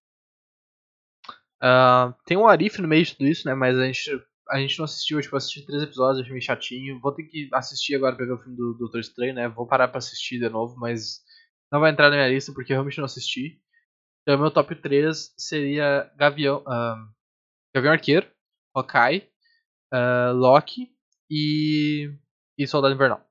Uh, 1.62 2.14
tem 2.26 2.38
um 2.38 2.48
Arif 2.48 2.80
no 2.80 2.88
meio 2.88 3.04
de 3.04 3.16
tudo 3.16 3.28
isso, 3.28 3.48
né? 3.48 3.56
Mas 3.56 3.78
a 3.78 3.86
gente, 3.86 4.24
a 4.50 4.60
gente 4.60 4.78
não 4.78 4.86
assistiu, 4.86 5.20
tipo, 5.20 5.36
assisti 5.36 5.66
três 5.66 5.82
episódios, 5.82 6.22
achei 6.22 6.32
meio 6.32 6.46
chatinho. 6.46 7.00
Vou 7.00 7.12
ter 7.12 7.24
que 7.24 7.50
assistir 7.52 7.96
agora 7.96 8.16
pra 8.16 8.26
ver 8.26 8.34
o 8.34 8.40
filme 8.40 8.56
do 8.56 8.76
Doutor 8.76 9.00
Estranho, 9.00 9.34
né? 9.34 9.48
Vou 9.48 9.68
parar 9.68 9.88
pra 9.88 9.98
assistir 9.98 10.40
de 10.40 10.48
novo, 10.48 10.76
mas 10.78 11.22
não 11.72 11.80
vai 11.80 11.92
entrar 11.92 12.10
na 12.12 12.18
minha 12.18 12.30
lista 12.30 12.54
porque 12.54 12.72
eu 12.72 12.76
realmente 12.76 13.00
não 13.00 13.06
assisti. 13.06 13.60
Então, 14.22 14.40
meu 14.40 14.52
top 14.52 14.76
3 14.76 15.34
seria 15.38 16.12
Gavião, 16.16 16.60
uh, 16.60 17.12
Gavião 17.74 17.94
Arqueiro, 17.94 18.28
Hawkeye, 18.76 19.30
Loki 20.34 20.90
e, 21.30 22.12
e 22.58 22.68
Soldado 22.68 22.94
Invernal. 22.94 23.26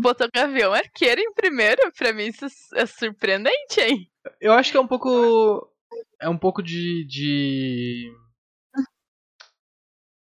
Botou 0.00 0.28
Gavião 0.34 0.72
Arqueiro 0.72 1.20
em 1.20 1.32
primeiro? 1.32 1.80
Pra 1.96 2.12
mim 2.12 2.26
isso 2.26 2.46
é 2.74 2.84
surpreendente, 2.84 3.80
hein? 3.80 4.10
Eu 4.40 4.52
acho 4.52 4.72
que 4.72 4.76
é 4.76 4.80
um 4.80 4.88
pouco. 4.88 5.70
É 6.20 6.28
um 6.28 6.38
pouco 6.38 6.62
de. 6.62 7.06
de. 7.06 8.12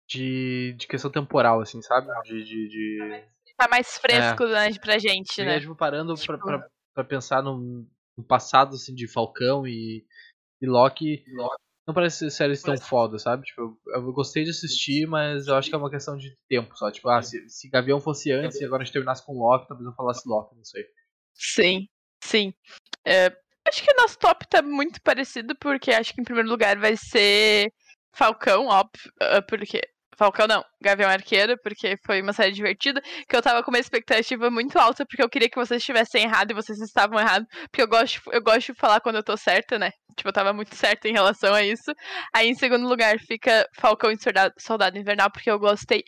de, 0.09 0.73
de 0.73 0.87
questão 0.87 1.11
temporal, 1.11 1.61
assim, 1.61 1.81
sabe? 1.81 2.07
De. 2.23 2.43
de, 2.43 2.67
de... 2.67 3.29
Tá 3.55 3.67
mais 3.69 3.97
fresco 3.97 4.43
é. 4.43 4.69
né, 4.69 4.79
pra 4.79 4.97
gente, 4.97 5.43
né? 5.43 5.59
Tipo, 5.59 5.75
parando 5.75 6.15
tipo... 6.15 6.27
pra, 6.27 6.37
pra, 6.37 6.69
pra, 6.95 7.03
pensar 7.03 7.43
no, 7.43 7.85
no, 8.17 8.23
passado, 8.23 8.75
assim, 8.75 8.95
de 8.95 9.07
Falcão 9.07 9.67
e, 9.67 10.05
e 10.61 10.65
Loki. 10.65 11.23
Loki 11.27 11.68
não 11.89 11.93
parece 11.93 12.29
séries 12.29 12.61
tão 12.61 12.77
foda, 12.77 13.17
sabe? 13.17 13.47
Tipo, 13.47 13.61
eu, 13.87 13.93
eu, 13.95 14.13
gostei 14.13 14.43
de 14.43 14.51
assistir, 14.51 15.07
mas 15.07 15.47
eu 15.47 15.55
acho 15.55 15.69
que 15.69 15.75
é 15.75 15.77
uma 15.77 15.89
questão 15.89 16.15
de 16.15 16.37
tempo 16.47 16.77
só. 16.77 16.91
Tipo, 16.91 17.09
ah, 17.09 17.19
se, 17.19 17.49
se 17.49 17.67
Gavião 17.67 17.99
fosse 17.99 18.31
antes 18.31 18.61
e 18.61 18.65
agora 18.65 18.83
a 18.83 18.85
gente 18.85 18.93
terminasse 18.93 19.25
com 19.25 19.33
Loki, 19.33 19.67
talvez 19.67 19.87
eu 19.87 19.95
falasse 19.95 20.29
Loki, 20.29 20.55
não 20.55 20.63
sei. 20.63 20.85
Sim, 21.33 21.87
sim. 22.23 22.53
É, 23.03 23.35
acho 23.67 23.83
que 23.83 23.91
o 23.91 23.95
nosso 23.97 24.19
top 24.19 24.47
tá 24.47 24.61
muito 24.61 25.01
parecido, 25.01 25.55
porque 25.59 25.91
acho 25.91 26.13
que 26.13 26.21
em 26.21 26.23
primeiro 26.23 26.47
lugar 26.47 26.77
vai 26.77 26.95
ser 26.95 27.73
Falcão, 28.13 28.67
óbvio, 28.67 29.11
ah, 29.19 29.41
porque 29.41 29.81
Falcão 30.19 30.45
não, 30.45 30.61
Gavião 30.81 31.09
Arqueiro, 31.09 31.55
porque 31.63 31.95
foi 32.05 32.21
uma 32.21 32.33
série 32.33 32.51
divertida, 32.51 33.01
que 33.01 33.33
eu 33.33 33.41
tava 33.41 33.63
com 33.63 33.71
uma 33.71 33.79
expectativa 33.79 34.51
muito 34.51 34.77
alta, 34.77 35.05
porque 35.05 35.23
eu 35.23 35.29
queria 35.29 35.49
que 35.49 35.55
vocês 35.55 35.79
estivessem 35.81 36.23
errados 36.23 36.51
e 36.51 36.55
vocês 36.61 36.77
estavam 36.81 37.17
errados, 37.17 37.47
porque 37.71 37.81
eu 37.81 37.87
gosto, 37.87 38.21
eu 38.33 38.43
gosto 38.43 38.73
de 38.73 38.79
falar 38.79 38.99
quando 38.99 39.15
eu 39.15 39.23
tô 39.23 39.37
certa, 39.37 39.79
né? 39.79 39.91
Tipo, 40.17 40.27
eu 40.27 40.33
tava 40.33 40.51
muito 40.51 40.75
certa 40.75 41.07
em 41.07 41.13
relação 41.13 41.53
a 41.53 41.63
isso. 41.63 41.93
Aí, 42.35 42.49
em 42.49 42.53
segundo 42.53 42.85
lugar, 42.85 43.17
fica 43.19 43.65
Falcão 43.79 44.11
e 44.11 44.21
Soldado, 44.21 44.53
Soldado 44.59 44.97
Invernal, 44.97 45.31
porque 45.31 45.49
eu 45.49 45.57
gostei 45.57 46.03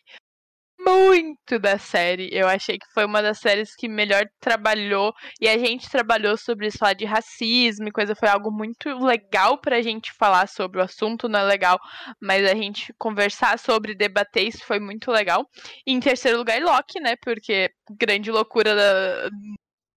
muito 0.85 1.59
da 1.59 1.77
série. 1.77 2.29
Eu 2.31 2.47
achei 2.47 2.77
que 2.77 2.85
foi 2.93 3.05
uma 3.05 3.21
das 3.21 3.39
séries 3.39 3.75
que 3.75 3.87
melhor 3.87 4.25
trabalhou. 4.39 5.13
E 5.39 5.47
a 5.47 5.57
gente 5.57 5.89
trabalhou 5.89 6.37
sobre 6.37 6.67
isso 6.67 6.79
lá 6.81 6.93
de 6.93 7.05
racismo 7.05 7.87
e 7.87 7.91
coisa. 7.91 8.15
Foi 8.15 8.29
algo 8.29 8.51
muito 8.51 8.89
legal 8.99 9.57
pra 9.59 9.81
gente 9.81 10.11
falar 10.13 10.47
sobre 10.47 10.79
o 10.79 10.83
assunto, 10.83 11.29
não 11.29 11.39
é 11.39 11.43
legal. 11.43 11.79
Mas 12.21 12.49
a 12.49 12.55
gente 12.55 12.93
conversar 12.97 13.57
sobre, 13.59 13.95
debater 13.95 14.47
isso 14.47 14.65
foi 14.65 14.79
muito 14.79 15.11
legal. 15.11 15.47
E 15.85 15.91
em 15.93 15.99
terceiro 15.99 16.37
lugar, 16.37 16.61
Loki, 16.61 16.99
né? 16.99 17.15
Porque 17.23 17.69
grande 17.97 18.31
loucura 18.31 18.75
da, 18.75 19.29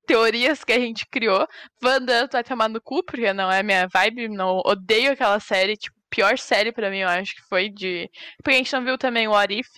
teorias 0.07 0.64
que 0.64 0.72
a 0.72 0.78
gente 0.78 1.07
criou. 1.07 1.47
Wanda 1.82 2.28
vai 2.30 2.45
tomar 2.45 2.68
no 2.68 2.80
cu, 2.80 3.03
porque 3.05 3.32
não 3.32 3.51
é 3.51 3.62
minha 3.62 3.89
vibe, 3.93 4.28
não 4.28 4.61
odeio 4.64 5.12
aquela 5.12 5.41
série, 5.41 5.76
tipo, 5.76 5.97
pior 6.15 6.39
série 6.39 6.73
para 6.73 6.91
mim, 6.91 6.99
eu 6.99 7.09
acho 7.09 7.35
que 7.35 7.43
foi 7.49 7.69
de. 7.69 8.09
Porque 8.37 8.55
a 8.55 8.59
gente 8.59 8.73
não 8.73 8.85
viu 8.85 8.97
também 8.97 9.27
o 9.27 9.35
Arif, 9.35 9.69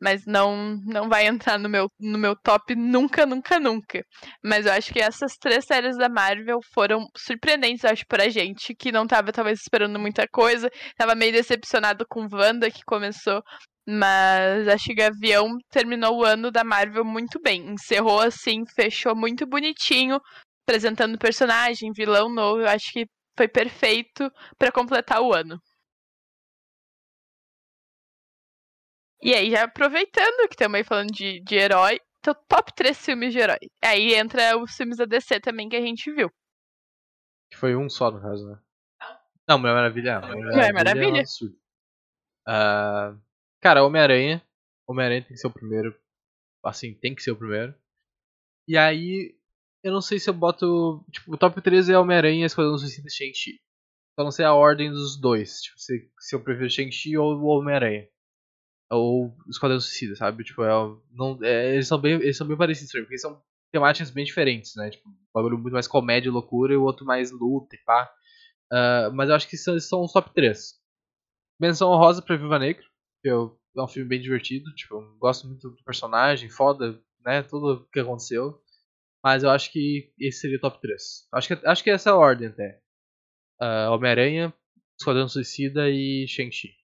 mas 0.00 0.26
não 0.26 0.76
não 0.84 1.08
vai 1.08 1.26
entrar 1.26 1.58
no 1.58 1.68
meu, 1.68 1.88
no 2.00 2.18
meu 2.18 2.34
top 2.36 2.74
nunca, 2.74 3.24
nunca, 3.24 3.60
nunca. 3.60 4.04
Mas 4.44 4.66
eu 4.66 4.72
acho 4.72 4.92
que 4.92 5.00
essas 5.00 5.36
três 5.38 5.64
séries 5.64 5.96
da 5.96 6.08
Marvel 6.08 6.58
foram 6.74 7.06
surpreendentes, 7.16 7.84
eu 7.84 7.90
acho, 7.90 8.04
pra 8.08 8.28
gente, 8.28 8.74
que 8.74 8.90
não 8.90 9.06
tava 9.06 9.32
talvez 9.32 9.60
esperando 9.60 9.98
muita 9.98 10.26
coisa, 10.28 10.68
tava 10.96 11.14
meio 11.14 11.32
decepcionado 11.32 12.04
com 12.08 12.26
Wanda, 12.32 12.70
que 12.70 12.82
começou. 12.84 13.42
Mas 13.88 14.66
acho 14.68 14.86
que 14.86 14.94
Gavião 14.94 15.56
terminou 15.70 16.18
o 16.18 16.24
ano 16.24 16.50
da 16.50 16.64
Marvel 16.64 17.04
muito 17.04 17.40
bem. 17.40 17.70
Encerrou 17.70 18.20
assim, 18.20 18.64
fechou 18.74 19.14
muito 19.14 19.46
bonitinho, 19.46 20.20
apresentando 20.66 21.16
personagem, 21.18 21.92
vilão 21.94 22.28
novo. 22.28 22.62
Eu 22.62 22.68
acho 22.68 22.92
que 22.92 23.06
foi 23.36 23.46
perfeito 23.48 24.28
para 24.58 24.72
completar 24.72 25.20
o 25.22 25.32
ano. 25.32 25.60
E 29.22 29.34
aí, 29.34 29.50
já 29.50 29.64
aproveitando 29.64 30.48
que 30.48 30.62
aí 30.62 30.84
falando 30.84 31.10
de, 31.10 31.40
de 31.40 31.54
herói, 31.54 32.00
então 32.20 32.34
top 32.48 32.74
3 32.74 32.96
filmes 32.96 33.32
de 33.32 33.38
herói. 33.38 33.58
Aí 33.82 34.14
entra 34.14 34.58
os 34.58 34.76
filmes 34.76 34.98
da 34.98 35.04
DC 35.04 35.40
também 35.40 35.68
que 35.68 35.76
a 35.76 35.80
gente 35.80 36.12
viu. 36.12 36.30
Que 37.50 37.56
foi 37.56 37.76
um 37.76 37.88
só, 37.88 38.10
no 38.10 38.20
caso, 38.20 38.46
né? 38.46 38.58
Não, 39.48 39.58
Mulher 39.58 39.74
Maravilha. 39.74 40.20
Mulher 40.20 40.72
Maravilha. 40.72 40.72
Maravilha. 40.72 41.22
É 42.48 43.12
uh, 43.12 43.20
cara, 43.60 43.84
Homem-Aranha. 43.84 44.42
Homem-Aranha 44.88 45.22
tem 45.22 45.32
que 45.34 45.38
ser 45.38 45.46
o 45.46 45.52
primeiro. 45.52 45.96
Assim, 46.64 46.94
tem 46.94 47.14
que 47.14 47.22
ser 47.22 47.30
o 47.30 47.36
primeiro. 47.36 47.74
E 48.68 48.76
aí, 48.76 49.38
eu 49.84 49.92
não 49.92 50.00
sei 50.00 50.18
se 50.18 50.28
eu 50.28 50.34
boto. 50.34 51.04
Tipo, 51.12 51.34
o 51.34 51.38
top 51.38 51.62
3 51.62 51.88
é 51.88 51.98
Homem-Aranha 51.98 52.42
e 52.42 52.44
Esquadrão 52.44 52.76
Suicida 52.76 53.08
Shang-Chi. 53.08 53.60
Só 54.18 54.24
não 54.24 54.32
sei 54.32 54.44
a 54.44 54.52
ordem 54.52 54.90
dos 54.90 55.20
dois. 55.20 55.60
Tipo, 55.60 55.78
se, 55.78 56.10
se 56.18 56.34
eu 56.34 56.42
prefiro 56.42 56.68
Shang-Chi 56.68 57.16
ou 57.16 57.36
o 57.36 57.46
Homem-Aranha 57.46 58.08
ou 58.90 59.36
Esquadrão 59.48 59.80
Suicida, 59.80 60.14
sabe? 60.16 60.44
Tipo, 60.44 60.62
é, 60.62 60.70
não, 61.10 61.38
é, 61.42 61.74
eles, 61.74 61.88
são 61.88 61.98
bem, 62.00 62.14
eles 62.14 62.36
são 62.36 62.46
bem 62.46 62.56
parecidos, 62.56 62.92
porque 62.92 63.18
são 63.18 63.42
temáticas 63.72 64.10
bem 64.10 64.24
diferentes, 64.24 64.74
né? 64.76 64.90
Tipo, 64.90 65.08
um 65.08 65.14
bagulho 65.34 65.58
muito 65.58 65.74
mais 65.74 65.88
comédia 65.88 66.28
e 66.28 66.32
loucura 66.32 66.72
e 66.72 66.76
o 66.76 66.82
outro 66.82 67.04
mais 67.04 67.30
luta 67.30 67.74
e 67.74 67.78
pá. 67.84 68.10
Uh, 68.72 69.12
mas 69.12 69.28
eu 69.28 69.34
acho 69.34 69.48
que 69.48 69.56
são, 69.56 69.78
são 69.78 70.02
os 70.02 70.12
top 70.12 70.32
3. 70.34 70.74
Menção 71.60 71.90
honrosa 71.90 72.22
pra 72.22 72.36
Viva 72.36 72.58
Negra, 72.58 72.84
que 73.22 73.28
eu, 73.28 73.58
é 73.76 73.82
um 73.82 73.88
filme 73.88 74.08
bem 74.08 74.20
divertido, 74.20 74.72
tipo, 74.74 74.94
eu 74.96 75.16
gosto 75.18 75.46
muito 75.46 75.70
do 75.70 75.84
personagem, 75.84 76.48
foda, 76.48 77.00
né? 77.24 77.42
Tudo 77.42 77.82
o 77.82 77.88
que 77.88 78.00
aconteceu. 78.00 78.60
Mas 79.24 79.42
eu 79.42 79.50
acho 79.50 79.72
que 79.72 80.12
esse 80.20 80.40
seria 80.40 80.58
o 80.58 80.60
top 80.60 80.80
3. 80.80 81.02
Acho 81.32 81.48
que, 81.48 81.66
acho 81.66 81.82
que 81.82 81.90
essa 81.90 82.10
é 82.10 82.12
a 82.12 82.16
ordem 82.16 82.48
até. 82.48 82.80
Uh, 83.60 83.90
Homem-Aranha, 83.92 84.54
Esquadrão 84.98 85.28
Suicida 85.28 85.90
e 85.90 86.26
Shang-Chi. 86.28 86.74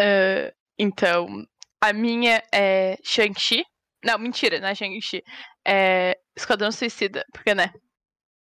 Uh, 0.00 0.50
então, 0.78 1.44
a 1.80 1.92
minha 1.92 2.42
é 2.52 2.96
Shang-Chi. 3.04 3.62
Não, 4.02 4.18
mentira, 4.18 4.58
não 4.58 4.68
é 4.68 4.74
Shang-Chi. 4.74 5.22
É 5.66 6.16
Esquadrão 6.34 6.72
Suicida, 6.72 7.24
porque, 7.32 7.54
né? 7.54 7.70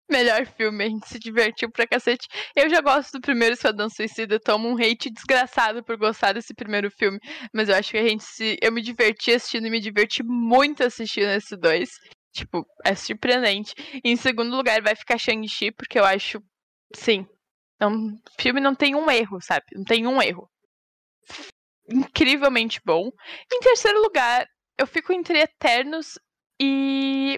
Melhor 0.09 0.45
filme, 0.45 0.83
a 0.83 0.87
gente 0.87 1.07
se 1.07 1.19
divertiu 1.19 1.69
pra 1.71 1.87
cacete. 1.87 2.27
Eu 2.55 2.69
já 2.69 2.79
gosto 2.81 3.13
do 3.13 3.21
primeiro 3.21 3.55
Esquadrão 3.55 3.89
Suicida, 3.89 4.39
tomo 4.39 4.69
um 4.69 4.75
hate 4.75 5.09
desgraçado 5.09 5.83
por 5.83 5.97
gostar 5.97 6.33
desse 6.33 6.53
primeiro 6.53 6.89
filme. 6.91 7.19
Mas 7.53 7.67
eu 7.67 7.75
acho 7.75 7.91
que 7.91 7.97
a 7.97 8.07
gente 8.07 8.23
se. 8.23 8.57
Eu 8.61 8.71
me 8.71 8.81
diverti 8.81 9.31
assistindo 9.31 9.67
e 9.67 9.69
me 9.69 9.79
diverti 9.81 10.23
muito 10.23 10.83
assistindo 10.83 11.29
esses 11.29 11.57
dois. 11.59 11.89
Tipo, 12.33 12.65
é 12.85 12.95
surpreendente. 12.95 13.73
E 14.03 14.11
em 14.11 14.15
segundo 14.15 14.55
lugar 14.55 14.81
vai 14.81 14.95
ficar 14.95 15.17
Shang-Chi, 15.17 15.71
porque 15.71 15.99
eu 15.99 16.05
acho. 16.05 16.41
Sim. 16.95 17.25
Um 17.81 18.17
filme 18.39 18.61
não 18.61 18.75
tem 18.75 18.95
um 18.95 19.09
erro, 19.11 19.41
sabe? 19.41 19.65
Não 19.75 19.83
tem 19.83 20.07
um 20.07 20.21
erro 20.21 20.49
incrivelmente 21.89 22.81
bom. 22.85 23.09
Em 23.51 23.59
terceiro 23.59 24.01
lugar, 24.01 24.45
eu 24.77 24.87
fico 24.87 25.13
entre 25.13 25.39
Eternos 25.39 26.19
e 26.59 27.37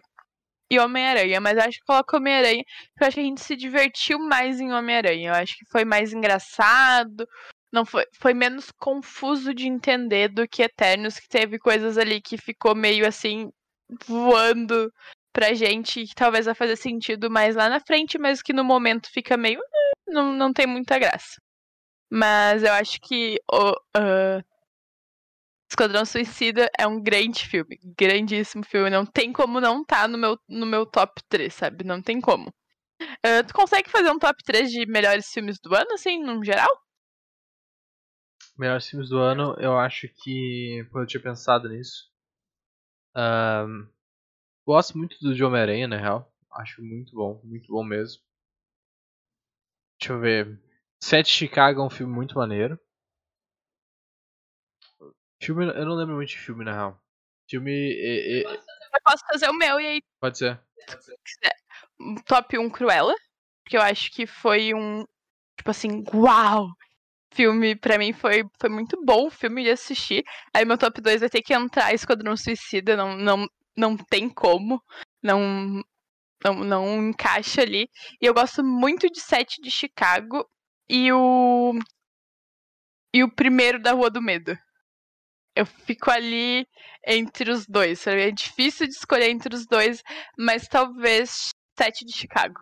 e 0.69 0.79
Homem-Aranha, 0.79 1.39
mas 1.39 1.57
acho 1.59 1.77
que 1.79 1.85
coloco 1.85 2.17
Homem-Aranha, 2.17 2.63
porque 2.89 3.03
eu 3.03 3.07
acho 3.07 3.15
que 3.15 3.21
a 3.21 3.23
gente 3.23 3.41
se 3.41 3.55
divertiu 3.55 4.19
mais 4.19 4.59
em 4.59 4.73
Homem-Aranha. 4.73 5.29
Eu 5.29 5.35
acho 5.35 5.55
que 5.57 5.65
foi 5.71 5.85
mais 5.85 6.11
engraçado, 6.11 7.27
não 7.71 7.85
foi, 7.85 8.05
foi 8.19 8.33
menos 8.33 8.71
confuso 8.79 9.53
de 9.53 9.67
entender 9.67 10.29
do 10.29 10.47
que 10.47 10.63
Eternos, 10.63 11.19
que 11.19 11.27
teve 11.27 11.59
coisas 11.59 11.97
ali 11.97 12.21
que 12.21 12.37
ficou 12.37 12.73
meio 12.73 13.07
assim 13.07 13.51
voando 14.07 14.91
pra 15.33 15.53
gente, 15.53 16.05
que 16.05 16.15
talvez 16.15 16.45
vai 16.45 16.55
fazer 16.55 16.77
sentido 16.77 17.29
mais 17.29 17.55
lá 17.55 17.69
na 17.69 17.79
frente, 17.79 18.17
mas 18.17 18.41
que 18.41 18.53
no 18.53 18.63
momento 18.63 19.09
fica 19.11 19.35
meio 19.37 19.59
eh, 19.59 20.11
não, 20.11 20.33
não 20.33 20.53
tem 20.53 20.65
muita 20.65 20.97
graça. 20.97 21.35
Mas 22.09 22.63
eu 22.63 22.73
acho 22.73 22.99
que 23.01 23.39
o 23.51 23.71
uh, 23.71 24.43
Esquadrão 25.69 26.05
Suicida 26.05 26.69
é 26.77 26.87
um 26.87 27.01
grande 27.01 27.45
filme. 27.45 27.79
Grandíssimo 27.97 28.63
filme. 28.63 28.89
Não 28.89 29.05
tem 29.05 29.33
como 29.33 29.59
não 29.59 29.83
tá 29.83 30.07
no 30.07 30.17
meu, 30.17 30.39
no 30.47 30.65
meu 30.65 30.85
top 30.85 31.21
3, 31.27 31.53
sabe? 31.53 31.83
Não 31.83 32.01
tem 32.01 32.21
como. 32.21 32.47
Uh, 33.01 33.45
tu 33.45 33.53
consegue 33.53 33.89
fazer 33.89 34.09
um 34.09 34.19
top 34.19 34.41
3 34.43 34.71
de 34.71 34.85
melhores 34.85 35.27
filmes 35.31 35.59
do 35.59 35.75
ano, 35.75 35.93
assim, 35.93 36.23
no 36.23 36.43
geral? 36.43 36.69
Melhores 38.57 38.87
filmes 38.87 39.09
do 39.09 39.17
ano, 39.17 39.55
eu 39.59 39.77
acho 39.77 40.07
que. 40.07 40.87
Pô, 40.91 41.01
eu 41.01 41.05
tinha 41.05 41.21
pensado 41.21 41.67
nisso. 41.67 42.09
Um, 43.15 43.87
gosto 44.65 44.97
muito 44.97 45.17
do 45.19 45.33
de 45.35 45.43
Homem-Aranha, 45.43 45.87
na 45.87 45.97
real. 45.97 46.31
Acho 46.51 46.81
muito 46.81 47.13
bom, 47.13 47.41
muito 47.43 47.67
bom 47.67 47.83
mesmo. 47.83 48.21
Deixa 49.99 50.13
eu 50.13 50.19
ver. 50.19 50.64
Sete 51.01 51.29
Chicago 51.29 51.81
é 51.81 51.85
um 51.85 51.89
filme 51.89 52.13
muito 52.13 52.35
maneiro. 52.35 52.79
Filme, 55.41 55.65
eu 55.65 55.85
não 55.85 55.95
lembro 55.95 56.15
muito 56.15 56.29
de 56.29 56.37
filme, 56.37 56.63
na 56.65 56.73
real. 56.73 57.01
Filme. 57.49 57.71
É, 57.71 58.39
é... 58.39 58.43
Eu 58.43 59.01
posso 59.03 59.23
fazer 59.27 59.49
o 59.49 59.53
meu 59.53 59.79
e 59.79 59.87
aí. 59.87 60.01
Pode 60.19 60.37
ser. 60.37 60.59
Top 62.25 62.57
1 62.57 62.69
Cruella. 62.69 63.13
Que 63.67 63.77
eu 63.77 63.81
acho 63.81 64.11
que 64.11 64.25
foi 64.25 64.73
um. 64.73 65.05
Tipo 65.57 65.71
assim, 65.71 66.03
uau! 66.13 66.69
Filme, 67.33 67.75
pra 67.75 67.97
mim, 67.97 68.13
foi, 68.13 68.43
foi 68.59 68.69
muito 68.69 69.03
bom 69.03 69.27
o 69.27 69.31
filme 69.31 69.63
de 69.63 69.71
assistir. 69.71 70.23
Aí 70.53 70.63
meu 70.63 70.77
top 70.77 71.01
2 71.01 71.19
vai 71.19 71.29
ter 71.29 71.41
que 71.41 71.53
entrar 71.53 71.93
Esquadrão 71.93 72.37
Suicida. 72.37 72.95
Não, 72.95 73.15
não, 73.17 73.47
não 73.75 73.97
tem 73.97 74.29
como. 74.29 74.81
Não, 75.21 75.83
não, 76.43 76.55
não 76.63 77.09
encaixa 77.09 77.61
ali. 77.61 77.89
E 78.21 78.25
eu 78.25 78.33
gosto 78.33 78.63
muito 78.63 79.09
de 79.09 79.19
Sete 79.19 79.61
de 79.61 79.69
Chicago 79.69 80.47
e 80.89 81.11
o. 81.11 81.73
E 83.13 83.23
o 83.23 83.31
primeiro 83.33 83.81
da 83.81 83.93
Rua 83.93 84.09
do 84.09 84.21
Medo. 84.21 84.57
Eu 85.55 85.65
fico 85.65 86.11
ali 86.11 86.67
entre 87.05 87.49
os 87.49 87.65
dois. 87.65 88.05
É 88.07 88.29
difícil 88.29 88.87
de 88.87 88.93
escolher 88.93 89.29
entre 89.29 89.55
os 89.55 89.65
dois, 89.65 90.03
mas 90.37 90.67
talvez 90.67 91.49
Sete 91.77 92.05
de 92.05 92.13
Chicago. 92.13 92.61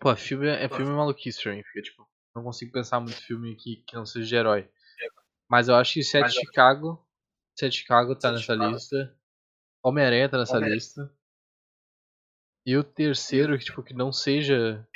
Pô, 0.00 0.14
filme 0.16 0.48
é 0.48 0.68
filme 0.68 0.90
é 0.90 0.94
maluquice 0.94 1.42
pra 1.42 1.52
mim, 1.52 1.62
porque, 1.62 1.82
tipo, 1.82 2.08
não 2.34 2.42
consigo 2.42 2.72
pensar 2.72 2.98
muito 3.00 3.24
filme 3.24 3.54
que, 3.56 3.76
que 3.86 3.94
não 3.94 4.06
seja 4.06 4.26
de 4.26 4.34
herói. 4.34 4.70
Mas 5.48 5.68
eu 5.68 5.74
acho 5.74 5.94
que 5.94 6.02
Sete 6.02 6.28
de 6.28 6.40
Chicago. 6.40 7.06
Sete 7.58 7.72
de 7.72 7.78
Chicago 7.78 8.16
tá 8.16 8.32
nessa 8.32 8.54
Chicago. 8.54 8.72
lista. 8.72 9.16
Homem-Aranha 9.84 10.28
tá 10.28 10.38
nessa 10.38 10.56
Homem 10.56 10.70
lista. 10.70 11.12
E 12.64 12.76
o 12.76 12.84
terceiro, 12.84 13.58
que, 13.58 13.64
tipo, 13.64 13.82
que 13.82 13.94
não 13.94 14.12
seja 14.12 14.86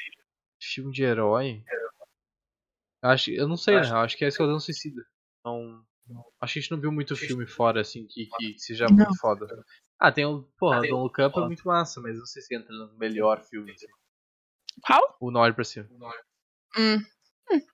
filme 0.61 0.93
de 0.93 1.03
herói. 1.03 1.65
Eu 3.03 3.11
acho, 3.11 3.31
eu 3.31 3.49
não 3.49 3.57
sei, 3.57 3.75
né? 3.81 3.89
Eu 3.91 3.97
acho 3.97 4.17
que 4.17 4.25
é 4.25 4.29
Esquadrão 4.29 4.59
Suicida. 4.61 5.05
Não, 5.45 5.85
acho 6.41 6.53
que 6.53 6.59
a 6.59 6.63
gente 6.63 6.71
não 6.71 6.81
viu 6.81 6.93
muito 6.93 7.17
filme 7.17 7.47
fora, 7.47 7.81
assim, 7.81 8.07
que, 8.07 8.27
que 8.27 8.59
seja 8.59 8.87
muito 8.87 9.09
não. 9.09 9.17
foda. 9.17 9.47
Ah, 9.99 10.13
tem 10.13 10.25
o. 10.25 10.43
Porra, 10.59 10.81
o 10.81 10.89
Don 10.89 11.03
Look 11.03 11.21
Up 11.21 11.39
é 11.39 11.47
muito 11.47 11.67
massa, 11.67 12.01
mas 12.01 12.19
não 12.19 12.27
sei 12.27 12.43
se 12.43 12.55
entra 12.55 12.73
no 12.73 12.97
melhor 12.97 13.43
filme. 13.43 13.73
Assim. 13.73 13.87
Qual? 14.83 15.17
O 15.21 15.31
Nord 15.31 15.55
pra 15.55 15.65
cima. 15.65 15.89
Hum. 16.77 16.99
hum. 17.51 17.67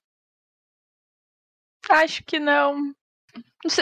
Acho 1.91 2.25
que 2.25 2.39
não. 2.39 2.95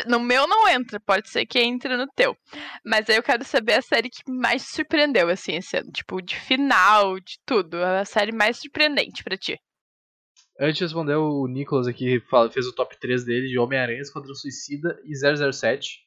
No 0.06 0.20
meu 0.20 0.46
não 0.46 0.68
entra, 0.68 1.00
pode 1.00 1.28
ser 1.30 1.46
que 1.46 1.58
entre 1.58 1.96
no 1.96 2.06
teu. 2.14 2.36
Mas 2.84 3.08
aí 3.08 3.16
eu 3.16 3.22
quero 3.22 3.44
saber 3.44 3.74
a 3.74 3.82
série 3.82 4.10
que 4.10 4.30
mais 4.30 4.62
surpreendeu, 4.62 5.28
assim, 5.28 5.56
esse 5.56 5.76
ano. 5.76 5.90
Tipo, 5.90 6.20
de 6.20 6.36
final, 6.36 7.18
de 7.18 7.38
tudo. 7.46 7.82
A 7.82 8.04
série 8.04 8.32
mais 8.32 8.58
surpreendente 8.58 9.24
para 9.24 9.38
ti. 9.38 9.58
Antes 10.60 10.76
de 10.76 10.84
responder, 10.84 11.14
o 11.14 11.46
Nicolas 11.46 11.86
aqui 11.86 12.22
fez 12.52 12.66
o 12.66 12.74
top 12.74 12.98
3 13.00 13.24
dele 13.24 13.48
de 13.48 13.58
Homem-Aranha, 13.58 14.02
Esquadrão 14.02 14.34
Suicida 14.34 15.00
e 15.04 15.14
007. 15.16 16.00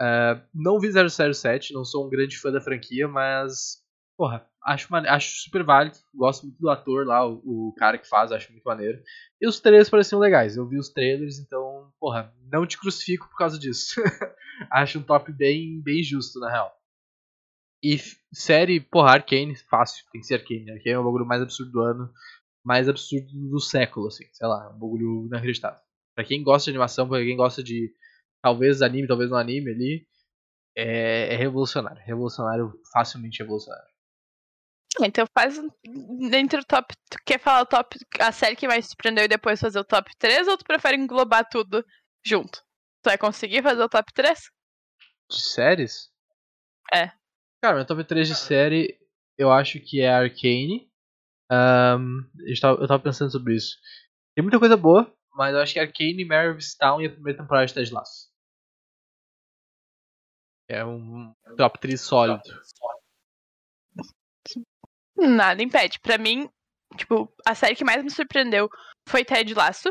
Uh, 0.00 0.02
é, 0.02 0.42
não 0.54 0.80
vi 0.80 0.88
007, 0.90 1.74
não 1.74 1.84
sou 1.84 2.06
um 2.06 2.08
grande 2.08 2.38
fã 2.38 2.50
da 2.50 2.60
franquia, 2.60 3.06
mas. 3.06 3.82
Porra, 4.18 4.44
acho, 4.64 4.94
acho 4.94 5.42
super 5.42 5.62
válido. 5.62 5.96
Gosto 6.14 6.42
muito 6.42 6.58
do 6.58 6.68
ator 6.68 7.06
lá, 7.06 7.24
o, 7.24 7.68
o, 7.68 7.74
cara 7.74 7.96
que 7.96 8.08
faz, 8.08 8.32
acho 8.32 8.52
muito 8.52 8.64
maneiro. 8.64 9.00
E 9.40 9.46
os 9.46 9.60
trailers 9.60 9.88
pareciam 9.88 10.18
legais. 10.18 10.56
Eu 10.56 10.68
vi 10.68 10.76
os 10.76 10.90
trailers, 10.90 11.38
então, 11.38 11.92
porra, 12.00 12.34
não 12.50 12.66
te 12.66 12.76
crucifico 12.76 13.28
por 13.28 13.38
causa 13.38 13.58
disso. 13.58 13.94
acho 14.72 14.98
um 14.98 15.02
top 15.02 15.32
bem, 15.32 15.80
bem 15.80 16.02
justo, 16.02 16.40
na 16.40 16.50
real. 16.50 16.76
E 17.82 17.96
série, 18.32 18.80
porra, 18.80 19.12
Arcane, 19.12 19.54
fácil, 19.54 20.04
tem 20.10 20.20
que 20.20 20.26
ser 20.26 20.34
Arcane. 20.34 20.72
Arcane 20.72 20.96
é 20.96 20.98
o 20.98 21.04
bagulho 21.04 21.24
mais 21.24 21.40
absurdo 21.40 21.70
do 21.70 21.80
ano 21.80 22.12
mais 22.68 22.86
absurdo 22.86 23.28
do 23.32 23.60
século, 23.60 24.08
assim, 24.08 24.24
sei 24.30 24.46
lá, 24.46 24.68
um 24.70 24.78
bagulho 24.78 25.26
inacreditável. 25.26 25.80
Pra 26.14 26.22
quem 26.22 26.42
gosta 26.42 26.64
de 26.64 26.76
animação, 26.76 27.08
pra 27.08 27.18
quem 27.20 27.34
gosta 27.34 27.62
de 27.62 27.90
talvez 28.42 28.82
anime, 28.82 29.08
talvez 29.08 29.30
não 29.30 29.38
anime 29.38 29.70
ali, 29.70 30.06
é, 30.76 31.32
é 31.32 31.36
revolucionário. 31.36 32.02
Revolucionário, 32.04 32.78
facilmente 32.92 33.38
revolucionário. 33.38 33.88
Então 35.00 35.26
faz 35.32 35.58
dentro 36.30 36.60
do 36.60 36.66
top. 36.66 36.94
Tu 37.10 37.18
quer 37.24 37.38
falar 37.38 37.62
o 37.62 37.66
top. 37.66 37.96
A 38.20 38.32
série 38.32 38.56
que 38.56 38.66
mais 38.66 38.86
te 38.86 38.88
surpreendeu 38.90 39.24
e 39.24 39.28
depois 39.28 39.60
fazer 39.60 39.78
o 39.78 39.84
top 39.84 40.10
3 40.18 40.48
ou 40.48 40.58
tu 40.58 40.64
prefere 40.64 40.96
englobar 40.96 41.48
tudo 41.48 41.84
junto? 42.24 42.58
Tu 43.02 43.06
vai 43.06 43.18
conseguir 43.18 43.62
fazer 43.62 43.82
o 43.82 43.88
top 43.88 44.12
3? 44.12 44.38
De 45.30 45.40
séries? 45.40 46.10
É. 46.92 47.12
Cara, 47.62 47.76
meu 47.76 47.86
top 47.86 48.04
3 48.04 48.28
de 48.28 48.34
série 48.34 48.98
eu 49.38 49.52
acho 49.52 49.78
que 49.80 50.00
é 50.00 50.10
Arcane. 50.10 50.90
Um, 51.50 52.28
eu, 52.44 52.60
tava, 52.60 52.82
eu 52.82 52.88
tava 52.88 53.02
pensando 53.02 53.30
sobre 53.30 53.54
isso. 53.54 53.78
Tem 54.34 54.42
muita 54.42 54.58
coisa 54.58 54.76
boa, 54.76 55.10
mas 55.32 55.54
eu 55.54 55.60
acho 55.60 55.72
que 55.72 55.80
Arcane, 55.80 56.24
Mare 56.24 56.50
of 56.50 56.76
Town 56.76 57.00
e 57.00 57.06
a 57.06 57.10
primeira 57.10 57.38
temporada 57.38 57.66
de 57.66 57.74
Ted 57.74 57.92
Lasso. 57.92 58.28
É 60.68 60.84
um 60.84 61.32
top 61.56 61.78
3 61.78 61.98
sólido. 62.00 62.42
Nada 65.18 65.62
impede. 65.62 65.98
Pra 66.00 66.18
mim, 66.18 66.48
tipo, 66.96 67.32
a 67.46 67.54
série 67.54 67.76
que 67.76 67.84
mais 67.84 68.02
me 68.02 68.10
surpreendeu 68.10 68.68
foi 69.08 69.24
Ted 69.24 69.52
Lasso. 69.54 69.90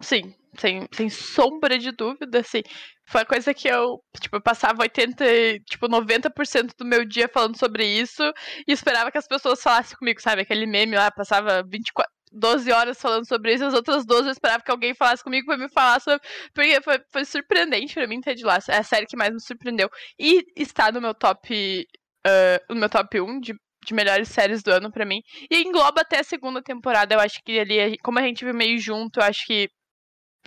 Sim, 0.00 0.34
sem, 0.58 0.86
sem 0.92 1.08
sombra 1.08 1.78
de 1.78 1.90
dúvida, 1.92 2.40
assim. 2.40 2.62
Foi 3.06 3.22
a 3.22 3.26
coisa 3.26 3.52
que 3.52 3.68
eu, 3.68 4.02
tipo, 4.20 4.36
eu 4.36 4.42
passava 4.42 4.82
80, 4.82 5.24
tipo, 5.68 5.88
90% 5.88 6.72
do 6.78 6.84
meu 6.84 7.04
dia 7.04 7.28
falando 7.28 7.58
sobre 7.58 7.84
isso 7.86 8.22
e 8.66 8.72
esperava 8.72 9.10
que 9.10 9.18
as 9.18 9.28
pessoas 9.28 9.62
falassem 9.62 9.96
comigo, 9.98 10.20
sabe? 10.20 10.42
Aquele 10.42 10.66
meme 10.66 10.96
lá, 10.96 11.10
passava 11.10 11.62
24, 11.62 12.10
12 12.32 12.72
horas 12.72 13.00
falando 13.00 13.26
sobre 13.26 13.54
isso, 13.54 13.64
as 13.64 13.74
outras 13.74 14.04
12 14.06 14.28
eu 14.28 14.32
esperava 14.32 14.62
que 14.62 14.70
alguém 14.70 14.94
falasse 14.94 15.22
comigo 15.22 15.46
pra 15.46 15.56
me 15.56 15.68
falar 15.68 16.00
sobre. 16.00 16.20
Porque 16.54 16.80
foi, 16.80 17.00
foi 17.12 17.24
surpreendente 17.24 17.94
pra 17.94 18.06
mim 18.06 18.20
de 18.20 18.44
lá. 18.44 18.58
É 18.68 18.78
a 18.78 18.82
série 18.82 19.06
que 19.06 19.16
mais 19.16 19.32
me 19.32 19.40
surpreendeu. 19.40 19.90
E 20.18 20.44
está 20.56 20.90
no 20.90 21.00
meu 21.00 21.14
top. 21.14 21.86
Uh, 22.26 22.74
no 22.74 22.80
meu 22.80 22.88
top 22.88 23.20
1 23.20 23.40
de, 23.40 23.54
de 23.84 23.94
melhores 23.94 24.28
séries 24.28 24.62
do 24.62 24.70
ano 24.72 24.90
pra 24.90 25.04
mim. 25.04 25.20
E 25.50 25.62
engloba 25.62 26.00
até 26.02 26.20
a 26.20 26.24
segunda 26.24 26.62
temporada. 26.62 27.14
Eu 27.14 27.20
acho 27.20 27.40
que 27.44 27.58
ali, 27.58 27.98
como 27.98 28.18
a 28.18 28.22
gente 28.22 28.44
viu 28.44 28.54
meio 28.54 28.78
junto, 28.78 29.20
eu 29.20 29.24
acho 29.24 29.46
que 29.46 29.68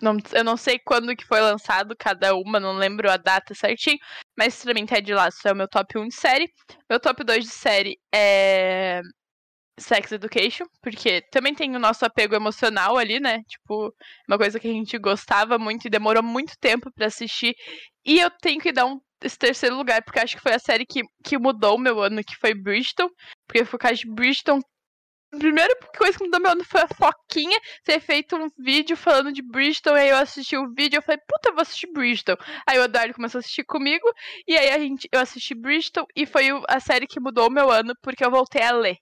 não, 0.01 0.17
eu 0.33 0.43
não 0.43 0.55
sei 0.55 0.79
quando 0.79 1.15
que 1.15 1.25
foi 1.25 1.41
lançado 1.41 1.95
cada 1.97 2.35
uma, 2.35 2.59
não 2.59 2.73
lembro 2.73 3.09
a 3.09 3.17
data 3.17 3.53
certinho. 3.55 3.97
Mas 4.38 4.63
pra 4.63 4.73
mim, 4.73 4.85
Ted 4.85 5.11
Lasso 5.13 5.47
é 5.47 5.51
o 5.51 5.55
meu 5.55 5.67
top 5.67 5.97
1 5.97 6.07
de 6.07 6.15
série. 6.15 6.51
Meu 6.89 6.99
top 6.99 7.23
2 7.23 7.45
de 7.45 7.51
série 7.51 7.97
é 8.13 9.01
Sex 9.79 10.11
Education, 10.11 10.65
porque 10.81 11.21
também 11.31 11.53
tem 11.53 11.75
o 11.75 11.79
nosso 11.79 12.05
apego 12.05 12.35
emocional 12.35 12.97
ali, 12.97 13.19
né? 13.19 13.41
Tipo, 13.47 13.93
uma 14.27 14.38
coisa 14.38 14.59
que 14.59 14.67
a 14.67 14.71
gente 14.71 14.97
gostava 14.97 15.57
muito 15.59 15.85
e 15.85 15.89
demorou 15.89 16.23
muito 16.23 16.53
tempo 16.59 16.91
para 16.93 17.07
assistir. 17.07 17.55
E 18.05 18.19
eu 18.19 18.29
tenho 18.31 18.59
que 18.59 18.71
dar 18.71 18.85
um 18.85 18.99
esse 19.22 19.38
terceiro 19.38 19.76
lugar, 19.76 20.03
porque 20.03 20.20
acho 20.20 20.36
que 20.36 20.41
foi 20.41 20.53
a 20.53 20.59
série 20.59 20.86
que, 20.86 21.01
que 21.24 21.38
mudou 21.38 21.76
o 21.76 21.80
meu 21.80 22.01
ano, 22.01 22.24
que 22.24 22.36
foi 22.36 22.53
Bridgeton. 22.53 23.09
Porque 23.47 23.65
por 23.65 23.80
causa 23.80 23.95
de 23.95 24.11
Bridgeton 24.11 24.61
a 25.34 25.38
primeira 25.38 25.76
coisa 25.97 26.18
que 26.18 26.24
me 26.24 26.32
deu 26.32 26.39
meu 26.39 26.51
ano 26.51 26.63
foi 26.63 26.82
a 26.82 26.88
Foquinha 26.88 27.59
ter 27.84 27.99
feito 27.99 28.38
um 28.38 28.47
vídeo 28.57 28.95
falando 28.95 29.32
de. 29.34 29.41
E 29.41 29.89
aí 29.89 30.09
eu 30.09 30.18
assisti 30.18 30.55
o 30.55 30.74
vídeo 30.74 30.99
e 30.99 31.01
falei, 31.01 31.20
puta, 31.28 31.49
eu 31.49 31.53
vou 31.53 31.61
assistir 31.61 31.91
Bristol. 31.91 32.38
Aí 32.65 32.80
o 32.80 32.84
Eduardo 32.84 33.13
começou 33.13 33.39
a 33.39 33.41
assistir 33.41 33.65
comigo. 33.65 34.05
E 34.47 34.57
aí 34.57 34.70
a 34.70 34.80
gente, 34.80 35.09
eu 35.11 35.20
assisti 35.20 35.53
Bristol 35.53 36.07
e 36.15 36.26
foi 36.26 36.47
a 36.70 36.80
série 36.80 37.07
que 37.07 37.20
mudou 37.20 37.47
o 37.47 37.51
meu 37.51 37.70
ano, 37.70 37.93
porque 38.01 38.24
eu 38.24 38.32
voltei 38.32 38.61
a 38.61 38.72
ler. 38.72 38.97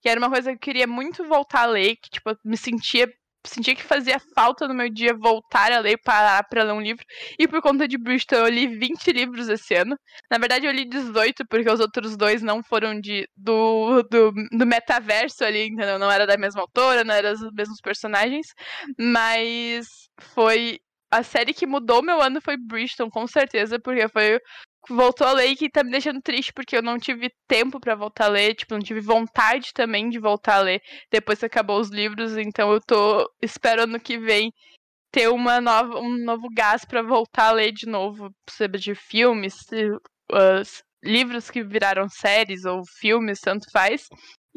Que 0.00 0.08
era 0.08 0.18
uma 0.18 0.30
coisa 0.30 0.50
que 0.50 0.56
eu 0.56 0.60
queria 0.60 0.86
muito 0.86 1.24
voltar 1.24 1.62
a 1.62 1.66
ler, 1.66 1.96
que, 1.96 2.08
tipo, 2.10 2.30
eu 2.30 2.36
me 2.44 2.56
sentia 2.56 3.12
sentia 3.46 3.74
que 3.74 3.82
fazia 3.82 4.18
falta 4.34 4.66
no 4.68 4.74
meu 4.74 4.90
dia 4.90 5.14
voltar 5.14 5.72
a 5.72 5.80
ler, 5.80 5.98
para 5.98 6.62
ler 6.62 6.72
um 6.72 6.80
livro. 6.80 7.04
E 7.38 7.48
por 7.48 7.60
conta 7.62 7.86
de 7.88 7.98
Bristol, 7.98 8.40
eu 8.40 8.48
li 8.48 8.66
20 8.66 9.12
livros 9.12 9.48
esse 9.48 9.74
ano. 9.74 9.96
Na 10.30 10.38
verdade, 10.38 10.66
eu 10.66 10.72
li 10.72 10.84
18, 10.84 11.46
porque 11.48 11.70
os 11.70 11.80
outros 11.80 12.16
dois 12.16 12.42
não 12.42 12.62
foram 12.62 13.00
de 13.00 13.28
do, 13.36 14.02
do, 14.04 14.32
do 14.52 14.66
metaverso 14.66 15.44
ali, 15.44 15.68
entendeu? 15.68 15.98
Não 15.98 16.10
era 16.10 16.26
da 16.26 16.36
mesma 16.36 16.62
autora, 16.62 17.04
não 17.04 17.14
eram 17.14 17.32
os 17.32 17.52
mesmos 17.52 17.80
personagens. 17.80 18.46
Mas 18.98 19.86
foi. 20.20 20.78
A 21.10 21.22
série 21.22 21.54
que 21.54 21.66
mudou 21.66 22.02
meu 22.02 22.20
ano 22.20 22.40
foi 22.40 22.56
Bristol, 22.56 23.08
com 23.10 23.26
certeza, 23.26 23.78
porque 23.78 24.08
foi 24.08 24.40
voltou 24.88 25.26
a 25.26 25.32
ler 25.32 25.48
e 25.48 25.56
que 25.56 25.70
tá 25.70 25.82
me 25.82 25.90
deixando 25.90 26.20
triste 26.20 26.52
porque 26.52 26.76
eu 26.76 26.82
não 26.82 26.98
tive 26.98 27.30
tempo 27.48 27.80
para 27.80 27.94
voltar 27.94 28.26
a 28.26 28.28
ler, 28.28 28.54
tipo, 28.54 28.74
não 28.74 28.80
tive 28.80 29.00
vontade 29.00 29.72
também 29.72 30.08
de 30.08 30.18
voltar 30.18 30.56
a 30.56 30.62
ler 30.62 30.82
depois 31.10 31.38
que 31.38 31.46
acabou 31.46 31.80
os 31.80 31.90
livros, 31.90 32.36
então 32.36 32.72
eu 32.72 32.80
tô 32.80 33.30
esperando 33.42 33.98
que 34.00 34.18
vem 34.18 34.52
ter 35.10 35.28
uma 35.28 35.60
nova, 35.60 35.98
um 35.98 36.16
novo 36.24 36.48
gás 36.54 36.84
para 36.84 37.02
voltar 37.02 37.48
a 37.48 37.52
ler 37.52 37.72
de 37.72 37.86
novo, 37.86 38.30
seja 38.48 38.78
de 38.78 38.94
filmes, 38.94 39.54
uh, 40.32 40.62
livros 41.02 41.50
que 41.50 41.62
viraram 41.62 42.08
séries 42.08 42.64
ou 42.64 42.82
filmes, 42.98 43.40
tanto 43.40 43.70
faz. 43.70 44.08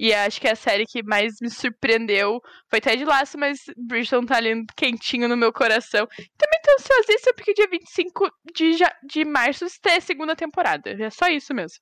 E 0.02 0.14
acho 0.14 0.40
que 0.40 0.48
a 0.48 0.56
série 0.56 0.86
que 0.86 1.04
mais 1.04 1.42
me 1.42 1.50
surpreendeu 1.50 2.42
foi 2.70 2.80
Ted 2.80 3.04
Lasso, 3.04 3.38
mas 3.38 3.66
Bridgerton 3.76 4.26
tá 4.26 4.38
ali 4.38 4.66
quentinho 4.78 5.28
no 5.28 5.36
meu 5.36 5.52
coração. 5.52 6.08
Também 6.08 6.62
tô 6.64 6.72
ansiosíssima 6.80 7.34
porque 7.36 7.54
dia 7.54 7.68
25 7.70 8.32
de, 8.56 8.78
de 9.06 9.26
março 9.26 9.66
está 9.66 9.98
a 9.98 10.00
segunda 10.00 10.38
temporada. 10.38 10.90
É 10.92 11.10
só 11.10 11.28
isso 11.28 11.54
mesmo. 11.54 11.80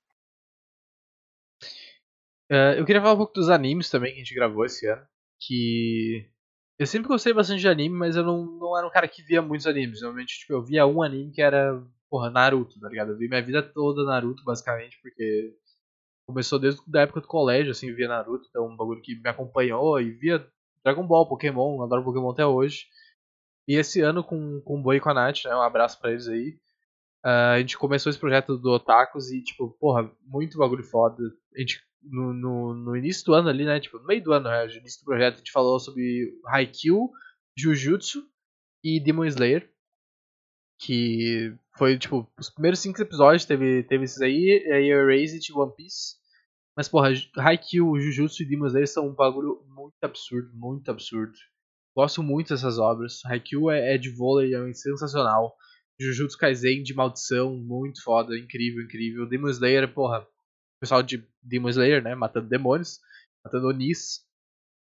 Uh, 2.52 2.74
eu 2.78 2.86
queria 2.86 3.00
falar 3.00 3.14
um 3.14 3.18
pouco 3.18 3.34
dos 3.34 3.52
animes 3.52 3.88
também 3.92 4.10
que 4.10 4.16
a 4.16 4.24
gente 4.24 4.34
gravou 4.34 4.66
esse 4.66 4.88
ano. 4.88 5.06
Que. 5.40 6.28
Eu 6.80 6.88
sempre 6.88 7.08
gostei 7.08 7.34
bastante 7.34 7.60
de 7.60 7.68
anime, 7.68 7.96
mas 7.96 8.16
eu 8.16 8.24
não, 8.24 8.44
não 8.44 8.76
era 8.76 8.88
um 8.88 8.92
cara 8.92 9.08
que 9.08 9.22
via 9.22 9.44
muitos 9.44 9.68
animes. 9.68 10.02
Normalmente, 10.02 10.40
tipo, 10.40 10.54
eu 10.54 10.64
via 10.64 10.88
um 10.88 11.04
anime 11.04 11.32
que 11.32 11.42
era, 11.42 11.84
porra, 12.10 12.32
Naruto, 12.32 12.80
tá 12.80 12.90
ligado? 12.90 13.12
Eu 13.12 13.18
vi 13.18 13.28
minha 13.28 13.44
vida 13.44 13.62
toda 13.62 14.04
Naruto, 14.06 14.44
basicamente, 14.44 14.98
porque 15.04 15.56
começou 16.28 16.60
desde 16.60 16.82
a 16.94 17.02
época 17.02 17.22
do 17.22 17.28
colégio, 17.28 17.72
assim, 17.72 17.94
via 17.94 18.08
Naruto, 18.08 18.48
então 18.50 18.68
um 18.68 18.76
bagulho 18.76 19.02
que 19.02 19.16
me 19.16 19.30
acompanhou 19.30 20.00
e 20.00 20.12
via 20.12 20.46
Dragon 20.84 21.08
Ball, 21.08 21.28
Pokémon, 21.28 21.82
adoro 21.82 22.04
Pokémon 22.04 22.30
até 22.30 22.46
hoje. 22.46 22.88
E 23.68 23.76
esse 23.76 24.02
ano 24.02 24.24
com, 24.24 24.62
com 24.62 24.80
o 24.80 24.82
Boi 24.82 24.98
e 24.98 25.00
com 25.00 25.10
a 25.10 25.14
Nath, 25.14 25.46
né, 25.46 25.56
um 25.56 25.62
abraço 25.62 26.00
para 26.00 26.12
eles 26.12 26.28
aí. 26.28 26.60
Uh, 27.26 27.56
a 27.56 27.60
gente 27.60 27.78
começou 27.78 28.10
esse 28.10 28.20
projeto 28.20 28.58
do 28.58 28.72
Otakus 28.72 29.32
e, 29.32 29.42
tipo, 29.42 29.72
porra, 29.80 30.10
muito 30.24 30.58
bagulho 30.58 30.84
foda. 30.84 31.22
A 31.56 31.60
gente, 31.60 31.82
no, 32.02 32.34
no, 32.34 32.74
no 32.74 32.96
início 32.96 33.26
do 33.26 33.34
ano 33.34 33.50
ali, 33.50 33.66
né? 33.66 33.80
Tipo, 33.80 34.00
no 34.00 34.06
meio 34.06 34.24
do 34.24 34.32
ano, 34.32 34.50
né, 34.50 34.66
no 34.66 34.72
início 34.72 35.02
do 35.02 35.06
projeto, 35.06 35.36
a 35.36 35.38
gente 35.38 35.52
falou 35.52 35.80
sobre 35.80 36.34
Haikyuu, 36.46 37.12
Jujutsu 37.58 38.24
e 38.84 39.00
Demon 39.00 39.26
Slayer. 39.26 39.70
Que 40.80 41.54
foi, 41.78 41.98
tipo, 41.98 42.28
os 42.40 42.50
primeiros 42.50 42.80
cinco 42.80 43.02
episódios 43.02 43.46
teve, 43.46 43.84
teve 43.84 44.06
esses 44.06 44.22
aí, 44.22 44.64
e 44.66 44.72
aí 44.72 44.90
Erased 44.90 45.52
One 45.54 45.74
Piece. 45.76 46.16
Mas, 46.76 46.88
porra, 46.88 47.10
Haikyuu, 47.38 48.00
Jujutsu 48.00 48.44
e 48.44 48.46
Demon 48.46 48.68
Slayer 48.68 48.88
são 48.88 49.08
um 49.08 49.14
bagulho 49.14 49.64
muito 49.68 49.96
absurdo, 50.04 50.52
muito 50.54 50.90
absurdo. 50.92 51.34
Gosto 51.96 52.22
muito 52.22 52.50
dessas 52.50 52.78
obras. 52.78 53.26
Haikyuu 53.26 53.72
é, 53.72 53.96
é 53.96 53.98
de 53.98 54.10
vôlei, 54.10 54.54
é 54.54 54.74
sensacional. 54.74 55.56
Jujutsu 56.00 56.38
Kaisen 56.38 56.84
de 56.84 56.94
maldição, 56.94 57.56
muito 57.56 58.04
foda, 58.04 58.38
incrível, 58.38 58.84
incrível. 58.84 59.28
Demon 59.28 59.50
Slayer, 59.50 59.92
porra, 59.92 60.22
o 60.22 60.80
pessoal 60.80 61.02
de 61.02 61.28
Demon 61.42 61.70
Slayer, 61.70 62.04
né, 62.04 62.14
matando 62.14 62.48
demônios, 62.48 63.00
matando 63.44 63.68
Onis. 63.68 64.22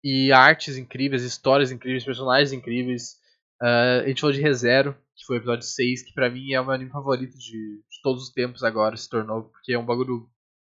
E 0.03 0.31
artes 0.31 0.77
incríveis, 0.77 1.23
histórias 1.23 1.71
incríveis, 1.71 2.03
personagens 2.03 2.51
incríveis. 2.51 3.15
Uh, 3.61 4.03
a 4.03 4.07
gente 4.07 4.21
falou 4.21 4.35
de 4.35 4.41
ReZero, 4.41 4.93
que 5.15 5.25
foi 5.25 5.37
o 5.37 5.39
episódio 5.39 5.65
6, 5.65 6.03
que 6.03 6.13
pra 6.13 6.29
mim 6.29 6.53
é 6.53 6.61
o 6.61 6.63
meu 6.63 6.73
anime 6.73 6.91
favorito 6.91 7.37
de, 7.37 7.77
de 7.77 8.01
todos 8.03 8.23
os 8.23 8.29
tempos 8.31 8.63
agora, 8.63 8.95
se 8.95 9.09
tornou, 9.09 9.43
porque 9.45 9.73
é 9.73 9.79
um 9.79 9.85
bagulho, 9.85 10.29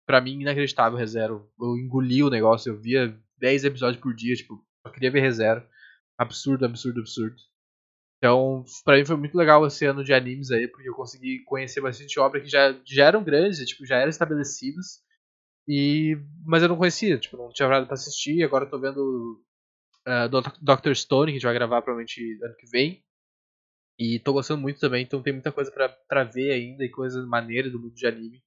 pra 0.06 0.20
mim, 0.20 0.40
inacreditável 0.40 0.98
ReZero. 0.98 1.48
Eu 1.60 1.76
engoli 1.76 2.22
o 2.22 2.30
negócio, 2.30 2.70
eu 2.70 2.80
via 2.80 3.16
10 3.38 3.64
episódios 3.64 4.02
por 4.02 4.14
dia, 4.14 4.34
tipo, 4.34 4.64
eu 4.84 4.90
queria 4.90 5.10
ver 5.10 5.20
ReZero. 5.20 5.62
Absurdo, 6.18 6.64
absurdo, 6.64 7.00
absurdo. 7.00 7.36
Então, 8.18 8.64
pra 8.84 8.96
mim 8.96 9.04
foi 9.04 9.16
muito 9.16 9.36
legal 9.36 9.66
esse 9.66 9.84
ano 9.84 10.04
de 10.04 10.14
animes 10.14 10.52
aí, 10.52 10.68
porque 10.68 10.88
eu 10.88 10.94
consegui 10.94 11.40
conhecer 11.44 11.80
bastante 11.80 12.20
obra 12.20 12.40
que 12.40 12.48
já, 12.48 12.72
já 12.84 13.06
eram 13.06 13.24
grandes, 13.24 13.59
tipo, 13.66 13.84
já 13.84 13.96
eram 13.96 14.10
estabelecidas. 14.10 15.02
E, 15.66 16.16
mas 16.44 16.62
eu 16.62 16.68
não 16.68 16.76
conhecia, 16.76 17.18
tipo, 17.18 17.36
não 17.36 17.52
tinha 17.52 17.68
nada 17.68 17.84
pra 17.84 17.94
assistir. 17.94 18.42
Agora 18.44 18.64
eu 18.64 18.70
tô 18.70 18.78
vendo 18.78 19.42
uh, 20.06 20.28
Dr. 20.60 20.94
Stone, 20.94 21.32
que 21.32 21.36
a 21.36 21.38
gente 21.38 21.44
vai 21.44 21.54
gravar 21.54 21.82
provavelmente 21.82 22.38
ano 22.42 22.56
que 22.56 22.66
vem. 22.66 23.02
E 23.98 24.18
tô 24.18 24.32
gostando 24.32 24.60
muito 24.60 24.80
também, 24.80 25.02
então 25.04 25.22
tem 25.22 25.32
muita 25.32 25.52
coisa 25.52 25.70
pra, 25.70 25.88
pra 25.88 26.24
ver 26.24 26.52
ainda 26.52 26.84
e 26.84 26.88
coisas 26.88 27.26
maneiras 27.26 27.70
do 27.70 27.78
mundo 27.78 27.94
de 27.94 28.06
anime. 28.06 28.42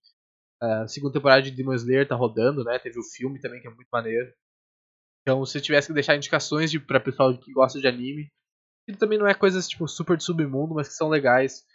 Uh, 0.61 0.87
segunda 0.87 1.13
temporada 1.13 1.41
de 1.41 1.51
Demon 1.51 1.73
Slayer 1.73 2.07
tá 2.07 2.15
rodando, 2.15 2.63
né? 2.63 2.79
Teve 2.79 2.99
o 2.99 3.03
filme 3.03 3.39
também, 3.39 3.61
que 3.61 3.67
é 3.67 3.69
muito 3.69 3.87
maneiro. 3.91 4.33
Então, 5.21 5.45
se 5.45 5.57
eu 5.57 5.61
tivesse 5.61 5.87
que 5.87 5.93
deixar 5.93 6.15
indicações 6.15 6.71
de, 6.71 6.79
pra 6.79 6.99
pessoal 6.99 7.35
que 7.37 7.51
gosta 7.51 7.79
de 7.79 7.87
anime, 7.87 8.31
que 8.85 8.95
também 8.95 9.17
não 9.17 9.27
é 9.27 9.33
coisas 9.33 9.67
tipo 9.67 9.87
super 9.87 10.17
de 10.17 10.23
submundo, 10.23 10.75
mas 10.75 10.87
que 10.87 10.93
são 10.93 11.09
legais. 11.09 11.65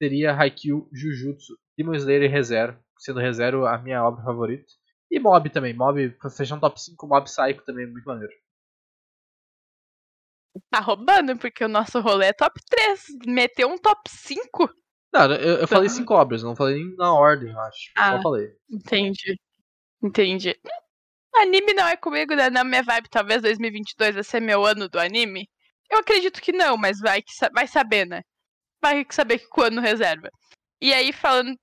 Seria 0.00 0.34
Haikyuu, 0.34 0.88
Jujutsu, 0.92 1.56
Demon 1.76 1.94
Slayer 1.94 2.22
e 2.22 2.28
ReZero, 2.28 2.78
sendo 2.98 3.20
ReZero 3.20 3.66
a 3.66 3.78
minha 3.78 4.04
obra 4.04 4.22
favorita. 4.22 4.66
E 5.10 5.18
Mob 5.18 5.50
também, 5.50 5.74
Mob, 5.74 6.16
fechar 6.36 6.56
um 6.56 6.60
top 6.60 6.80
5, 6.80 7.06
Mob 7.06 7.24
Psycho 7.24 7.64
também 7.64 7.84
é 7.84 7.88
muito 7.88 8.04
maneiro. 8.04 8.32
Tá 10.70 10.80
roubando, 10.80 11.36
porque 11.36 11.64
o 11.64 11.68
nosso 11.68 12.00
rolê 12.00 12.26
é 12.26 12.32
top 12.32 12.60
3. 12.68 13.06
Meteu 13.26 13.68
um 13.68 13.78
top 13.78 14.02
5. 14.08 14.68
Não, 15.12 15.32
eu, 15.32 15.58
eu 15.58 15.68
falei 15.68 15.88
5 15.88 16.12
obras, 16.14 16.42
não 16.42 16.56
falei 16.56 16.76
nem 16.76 16.96
na 16.96 17.12
ordem, 17.12 17.50
eu 17.50 17.60
acho. 17.60 17.90
Ah, 17.94 18.16
Só 18.16 18.22
falei. 18.22 18.48
Entendi. 18.70 19.38
Entendi. 20.02 20.58
Anime 21.34 21.72
não 21.74 21.86
é 21.86 21.96
comigo, 21.96 22.34
né? 22.34 22.50
Na 22.50 22.64
minha 22.64 22.82
vibe, 22.82 23.08
talvez 23.08 23.42
2022 23.42 24.14
vai 24.14 24.24
ser 24.24 24.40
meu 24.40 24.64
ano 24.64 24.88
do 24.88 24.98
anime. 24.98 25.48
Eu 25.90 25.98
acredito 25.98 26.40
que 26.40 26.52
não, 26.52 26.76
mas 26.76 26.98
vai, 27.00 27.22
que, 27.22 27.32
vai 27.52 27.66
saber, 27.66 28.06
né? 28.06 28.22
Vai 28.80 29.06
saber 29.10 29.38
que 29.38 29.48
quando 29.48 29.80
reserva. 29.80 30.30
E 30.80 30.92
aí, 30.92 31.12
falando. 31.12 31.54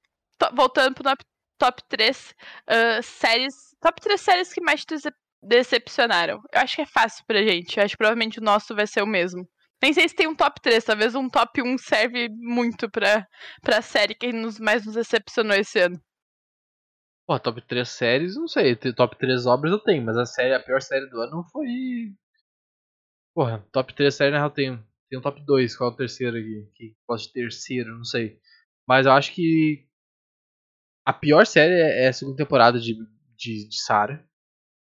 voltando 0.53 0.94
pro 0.95 1.03
top, 1.03 1.24
top 1.57 1.84
3 1.90 2.36
uh, 2.70 3.03
séries. 3.03 3.53
Top 3.82 3.99
3 4.02 4.22
séries 4.22 4.53
que 4.53 4.61
mais 4.61 4.86
te 4.86 4.95
decepcionaram. 5.41 6.40
Eu 6.53 6.61
acho 6.61 6.76
que 6.76 6.82
é 6.82 6.86
fácil 6.86 7.24
pra 7.26 7.44
gente. 7.44 7.78
Eu 7.78 7.84
acho 7.84 7.94
que 7.94 7.98
provavelmente 7.98 8.40
o 8.40 8.44
nosso 8.44 8.76
vai 8.76 8.88
ser 8.88 9.02
o 9.02 9.07
mesmo. 9.07 9.48
Nem 9.82 9.94
sei 9.94 10.10
se 10.10 10.16
tem 10.16 10.28
um 10.28 10.36
top 10.36 10.60
3, 10.61 10.84
talvez 10.84 11.16
um 11.16 11.30
top 11.30 11.61
1 11.61 11.78
serve 11.78 12.28
muito 12.30 12.90
pra, 12.90 13.26
pra 13.61 13.82
série 13.82 14.14
que 14.14 14.34
nos, 14.34 14.60
mais 14.60 14.86
nos 14.86 14.95
decepcionou 14.95 15.56
esse 15.56 15.80
ano. 15.80 15.99
Pô, 17.26 17.40
top 17.40 17.61
3 17.61 17.88
séries, 17.88 18.36
não 18.36 18.48
sei. 18.48 18.76
Top 18.76 19.18
3 19.18 19.45
obras 19.45 19.72
eu 19.72 19.80
tenho, 19.80 20.03
mas 20.03 20.18
a 20.18 20.26
série, 20.26 20.53
a 20.53 20.60
pior 20.60 20.82
série 20.82 21.07
do 21.10 21.22
ano 21.22 21.44
foi 21.52 21.68
Porra, 23.34 23.66
top 23.72 23.94
3 23.94 24.14
série, 24.14 24.32
na 24.32 24.40
real, 24.40 24.52
tem, 24.52 24.78
tem 25.10 25.18
um 25.18 25.22
top 25.22 25.41
2. 25.45 25.78
Qual 25.78 25.90
é 25.90 25.94
o 25.94 25.95
terceiro 25.95 26.36
aqui? 26.36 26.70
Que 26.76 26.95
gosta 27.07 27.28
de 27.28 27.34
terceiro, 27.34 27.95
não 27.95 28.03
sei. 28.03 28.38
Mas 28.88 29.06
eu 29.06 29.14
acho 29.14 29.34
que 29.34 29.88
a 31.06 31.14
pior 31.14 31.45
série 31.45 31.74
é, 31.74 32.06
é 32.06 32.07
a 32.10 32.14
segunda 32.14 32.38
temporada 32.38 32.80
de, 32.80 32.95
de, 33.38 33.70
de 33.70 33.82
Sarah. 33.82 34.28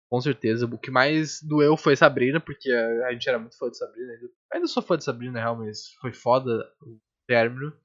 Com 0.09 0.21
certeza. 0.21 0.67
O 0.67 0.79
que 0.79 0.91
mais 0.91 1.43
doeu 1.43 1.77
foi 1.77 1.97
Sabrina, 1.97 2.41
porque 2.41 2.71
a, 2.71 3.09
a 3.09 3.13
gente 3.13 3.29
era 3.29 3.39
muito 3.39 3.59
fã 3.59 3.69
de 3.69 3.77
Sabrina. 3.77 4.13
Ainda, 4.13 4.29
ainda 4.53 4.67
sou 4.67 4.83
fã 4.83 4.97
de 4.97 5.05
Sabrina, 5.05 5.33
na 5.33 5.41
real, 5.41 5.57
mas 5.57 5.93
foi 6.01 6.13
foda 6.13 6.65
o 6.83 6.99
término. 7.27 7.77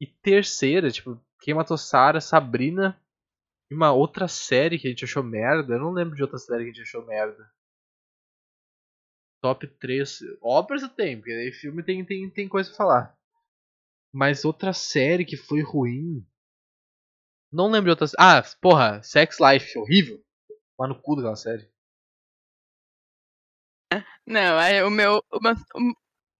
E 0.00 0.06
terceira, 0.06 0.90
tipo, 0.90 1.22
quem 1.40 1.54
matou 1.54 1.78
Sarah, 1.78 2.20
Sabrina. 2.20 3.00
E 3.70 3.74
uma 3.74 3.92
outra 3.92 4.26
série 4.26 4.78
que 4.78 4.86
a 4.86 4.90
gente 4.90 5.04
achou 5.04 5.22
merda. 5.22 5.74
Eu 5.74 5.80
não 5.80 5.92
lembro 5.92 6.16
de 6.16 6.22
outra 6.22 6.38
série 6.38 6.64
que 6.64 6.70
a 6.70 6.72
gente 6.72 6.82
achou 6.82 7.06
merda. 7.06 7.50
Top 9.40 9.66
3. 9.66 10.20
Obras 10.40 10.82
eu 10.82 10.88
tenho, 10.88 11.18
porque 11.18 11.32
aí 11.32 11.52
filme 11.52 11.82
tem, 11.82 12.04
tem, 12.04 12.28
tem 12.30 12.48
coisa 12.48 12.68
pra 12.70 12.76
falar. 12.76 13.18
Mas 14.12 14.44
outra 14.44 14.72
série 14.72 15.24
que 15.24 15.36
foi 15.36 15.62
ruim. 15.62 16.26
Não 17.50 17.70
lembro 17.70 17.94
de 17.94 18.02
outra. 18.02 18.06
Ah, 18.18 18.42
porra, 18.60 19.02
Sex 19.02 19.38
Life, 19.40 19.78
horrível. 19.78 20.22
Lá 20.78 20.88
no 20.88 21.00
cu 21.00 21.16
daquela 21.16 21.36
série. 21.36 21.70
Não, 24.26 24.86
o 24.86 24.90
meu, 24.90 25.22
o 25.32 25.40
meu, 25.40 25.54
o 25.76 25.92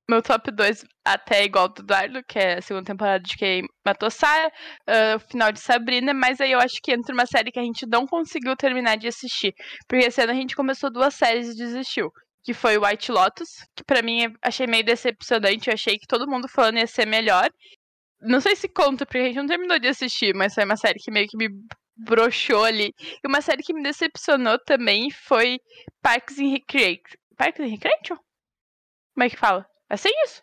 meu 0.08 0.22
top 0.22 0.50
2 0.50 0.84
até 1.04 1.40
é 1.40 1.44
igual 1.44 1.68
do 1.68 1.82
Eduardo, 1.82 2.22
que 2.24 2.38
é 2.38 2.58
a 2.58 2.62
segunda 2.62 2.86
temporada 2.86 3.22
de 3.22 3.36
Quem 3.36 3.64
Matou 3.84 4.10
Sarah, 4.10 4.48
uh, 4.88 5.16
o 5.16 5.20
final 5.20 5.52
de 5.52 5.60
Sabrina, 5.60 6.14
mas 6.14 6.40
aí 6.40 6.52
eu 6.52 6.60
acho 6.60 6.80
que 6.82 6.92
entra 6.92 7.14
uma 7.14 7.26
série 7.26 7.50
que 7.52 7.58
a 7.58 7.62
gente 7.62 7.86
não 7.86 8.06
conseguiu 8.06 8.56
terminar 8.56 8.96
de 8.96 9.08
assistir. 9.08 9.54
Porque 9.88 10.06
esse 10.06 10.20
ano 10.22 10.32
a 10.32 10.34
gente 10.34 10.56
começou 10.56 10.90
duas 10.90 11.14
séries 11.14 11.48
e 11.48 11.56
desistiu 11.56 12.10
que 12.44 12.52
foi 12.52 12.76
White 12.76 13.12
Lotus, 13.12 13.50
que 13.76 13.84
para 13.84 14.02
mim 14.02 14.34
achei 14.42 14.66
meio 14.66 14.84
decepcionante, 14.84 15.68
eu 15.68 15.74
achei 15.74 15.98
que 15.98 16.06
todo 16.06 16.28
mundo 16.28 16.48
falando 16.48 16.78
ia 16.78 16.86
ser 16.86 17.06
melhor. 17.06 17.48
Não 18.20 18.40
sei 18.40 18.56
se 18.56 18.68
conta, 18.68 19.06
porque 19.06 19.18
a 19.18 19.24
gente 19.24 19.36
não 19.36 19.46
terminou 19.46 19.78
de 19.78 19.88
assistir, 19.88 20.34
mas 20.34 20.54
foi 20.54 20.64
uma 20.64 20.76
série 20.76 20.98
que 20.98 21.10
meio 21.10 21.26
que 21.28 21.36
me 21.36 21.48
broxou 22.04 22.64
ali. 22.64 22.94
E 22.98 23.28
uma 23.28 23.40
série 23.40 23.62
que 23.62 23.72
me 23.72 23.82
decepcionou 23.82 24.58
também 24.58 25.10
foi 25.10 25.60
Parks 26.00 26.38
and 26.38 26.50
Recreation. 26.50 27.18
Parks 27.36 27.60
and 27.60 27.68
Recreation? 27.68 28.16
Como 29.14 29.24
é 29.24 29.30
que 29.30 29.36
fala? 29.36 29.66
É 29.90 29.94
assim 29.94 30.10
isso? 30.24 30.42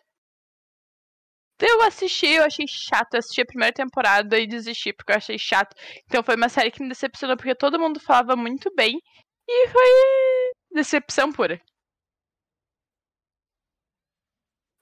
Eu 1.60 1.82
assisti, 1.82 2.26
eu 2.26 2.44
achei 2.44 2.66
chato. 2.66 3.14
Eu 3.14 3.18
assisti 3.18 3.42
a 3.42 3.46
primeira 3.46 3.72
temporada 3.72 4.38
e 4.38 4.46
desisti 4.46 4.92
porque 4.92 5.12
eu 5.12 5.16
achei 5.16 5.38
chato. 5.38 5.76
Então 6.06 6.22
foi 6.22 6.36
uma 6.36 6.48
série 6.48 6.70
que 6.70 6.82
me 6.82 6.88
decepcionou 6.88 7.36
porque 7.36 7.54
todo 7.54 7.78
mundo 7.78 8.00
falava 8.00 8.34
muito 8.36 8.72
bem. 8.74 9.00
E 9.48 9.68
foi 9.68 10.52
decepção 10.72 11.32
pura. 11.32 11.60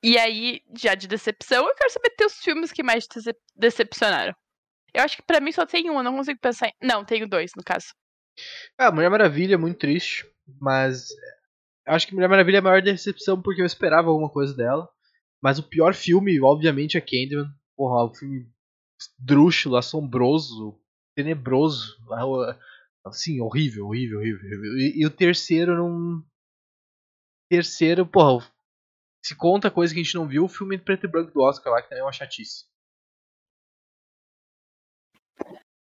E 0.02 0.16
aí, 0.16 0.62
já 0.76 0.94
de 0.94 1.08
decepção, 1.08 1.66
eu 1.66 1.74
quero 1.74 1.90
saber 1.90 2.10
teus 2.10 2.34
filmes 2.38 2.70
que 2.72 2.82
mais 2.84 3.06
te 3.06 3.18
decepcionaram. 3.56 4.32
Eu 4.98 5.04
acho 5.04 5.16
que 5.16 5.22
para 5.22 5.40
mim 5.40 5.52
só 5.52 5.64
tem 5.64 5.88
um, 5.88 5.98
eu 5.98 6.02
não 6.02 6.16
consigo 6.16 6.40
pensar 6.40 6.66
em. 6.66 6.72
Não, 6.82 7.04
tenho 7.04 7.28
dois, 7.28 7.52
no 7.56 7.62
caso. 7.62 7.94
Ah, 8.76 8.90
Mulher 8.90 9.08
Maravilha 9.08 9.54
é 9.54 9.56
muito 9.56 9.78
triste, 9.78 10.28
mas. 10.60 11.10
Eu 11.86 11.94
acho 11.94 12.04
que 12.04 12.14
Mulher 12.14 12.28
Maravilha 12.28 12.56
é 12.56 12.58
a 12.58 12.62
maior 12.62 12.82
decepção 12.82 13.40
porque 13.40 13.62
eu 13.62 13.66
esperava 13.66 14.08
alguma 14.08 14.28
coisa 14.28 14.52
dela. 14.52 14.90
Mas 15.40 15.56
o 15.60 15.62
pior 15.62 15.94
filme, 15.94 16.40
obviamente, 16.40 16.98
é 16.98 17.00
Candyman. 17.00 17.48
Porra, 17.76 18.02
o 18.02 18.10
um 18.10 18.14
filme 18.14 18.50
drúxulo, 19.16 19.76
assombroso, 19.76 20.76
tenebroso. 21.14 21.96
Assim, 23.06 23.40
horrível, 23.40 23.86
horrível, 23.86 24.18
horrível. 24.18 24.40
horrível. 24.40 24.78
E, 24.78 25.02
e, 25.02 25.06
o 25.06 25.10
terceiro 25.10 25.76
não. 25.76 26.24
Terceiro, 27.48 28.04
porra, 28.04 28.44
se 29.24 29.36
conta 29.36 29.70
coisa 29.70 29.94
que 29.94 30.00
a 30.00 30.02
gente 30.02 30.16
não 30.16 30.26
viu, 30.26 30.44
o 30.44 30.48
filme 30.48 30.76
preto 30.76 31.06
e 31.06 31.08
branco 31.08 31.32
do 31.32 31.40
Oscar 31.40 31.72
lá, 31.72 31.80
que 31.80 31.88
também 31.88 32.02
é 32.02 32.04
uma 32.04 32.12
chatice. 32.12 32.66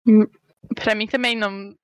Hum, 0.06 0.26
pra 0.74 0.94
mim 0.94 1.06
também 1.06 1.36
não. 1.36 1.74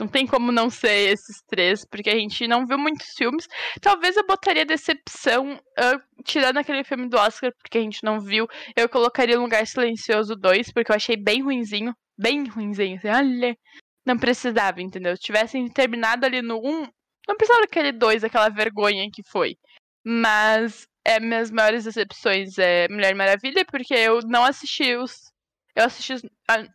Não 0.00 0.08
tem 0.08 0.26
como 0.26 0.50
não 0.50 0.70
ser 0.70 1.12
esses 1.12 1.42
três, 1.46 1.84
porque 1.84 2.08
a 2.10 2.16
gente 2.16 2.48
não 2.48 2.66
viu 2.66 2.78
muitos 2.78 3.08
filmes. 3.16 3.46
Talvez 3.80 4.16
eu 4.16 4.26
botaria 4.26 4.64
Decepção, 4.64 5.54
uh, 5.54 6.22
tirando 6.24 6.56
aquele 6.56 6.82
filme 6.82 7.08
do 7.08 7.18
Oscar, 7.18 7.52
porque 7.60 7.78
a 7.78 7.80
gente 7.82 8.02
não 8.02 8.18
viu. 8.18 8.48
Eu 8.74 8.88
colocaria 8.88 9.38
Lugar 9.38 9.66
Silencioso 9.66 10.34
2, 10.34 10.72
porque 10.72 10.90
eu 10.90 10.96
achei 10.96 11.16
bem 11.16 11.42
ruinzinho. 11.42 11.94
Bem 12.18 12.48
ruinzinho. 12.48 12.96
Assim, 12.96 13.08
olha, 13.08 13.56
não 14.04 14.18
precisava, 14.18 14.80
entendeu? 14.80 15.14
Se 15.16 15.22
tivessem 15.22 15.68
terminado 15.68 16.26
ali 16.26 16.42
no 16.42 16.58
1, 16.58 16.86
não 17.28 17.36
precisava 17.36 17.62
daquele 17.62 17.92
2, 17.92 18.24
aquela 18.24 18.48
vergonha 18.48 19.08
que 19.12 19.22
foi. 19.22 19.56
Mas 20.04 20.86
é 21.04 21.20
minhas 21.20 21.50
maiores 21.50 21.84
decepções 21.84 22.58
é 22.58 22.88
Mulher 22.88 23.14
Maravilha, 23.14 23.64
porque 23.64 23.94
eu 23.94 24.20
não 24.22 24.44
assisti 24.44 24.96
os. 24.96 25.31
Eu 25.74 25.84
assisti. 25.84 26.14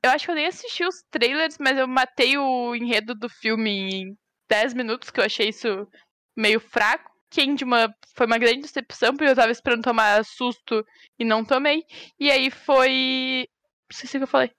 Eu 0.04 0.12
acho 0.12 0.26
que 0.26 0.32
eu 0.32 0.36
nem 0.36 0.48
assisti 0.48 0.84
os 0.84 1.04
trailers, 1.12 1.58
mas 1.60 1.78
eu 1.78 1.88
matei 1.88 2.38
o 2.38 2.76
enredo 2.76 3.14
do 3.14 3.30
filme 3.30 3.70
em 3.70 4.18
10 4.50 4.74
minutos, 4.74 5.12
que 5.12 5.20
eu 5.20 5.26
achei 5.26 5.50
isso 5.50 5.88
meio 6.36 6.60
fraco. 6.60 7.12
Candyman 7.30 7.90
foi 8.16 8.26
uma 8.26 8.38
grande 8.38 8.62
decepção, 8.62 9.12
porque 9.16 9.30
eu 9.30 9.36
tava 9.36 9.52
esperando 9.52 9.84
tomar 9.84 10.24
susto 10.24 10.86
e 11.20 11.26
não 11.26 11.44
tomei. 11.44 11.84
E 12.20 12.32
aí 12.32 12.50
foi. 12.50 13.46
Não 13.92 13.98
sei 13.98 14.10
se 14.10 14.18
eu 14.18 14.28
falei. 14.28 14.52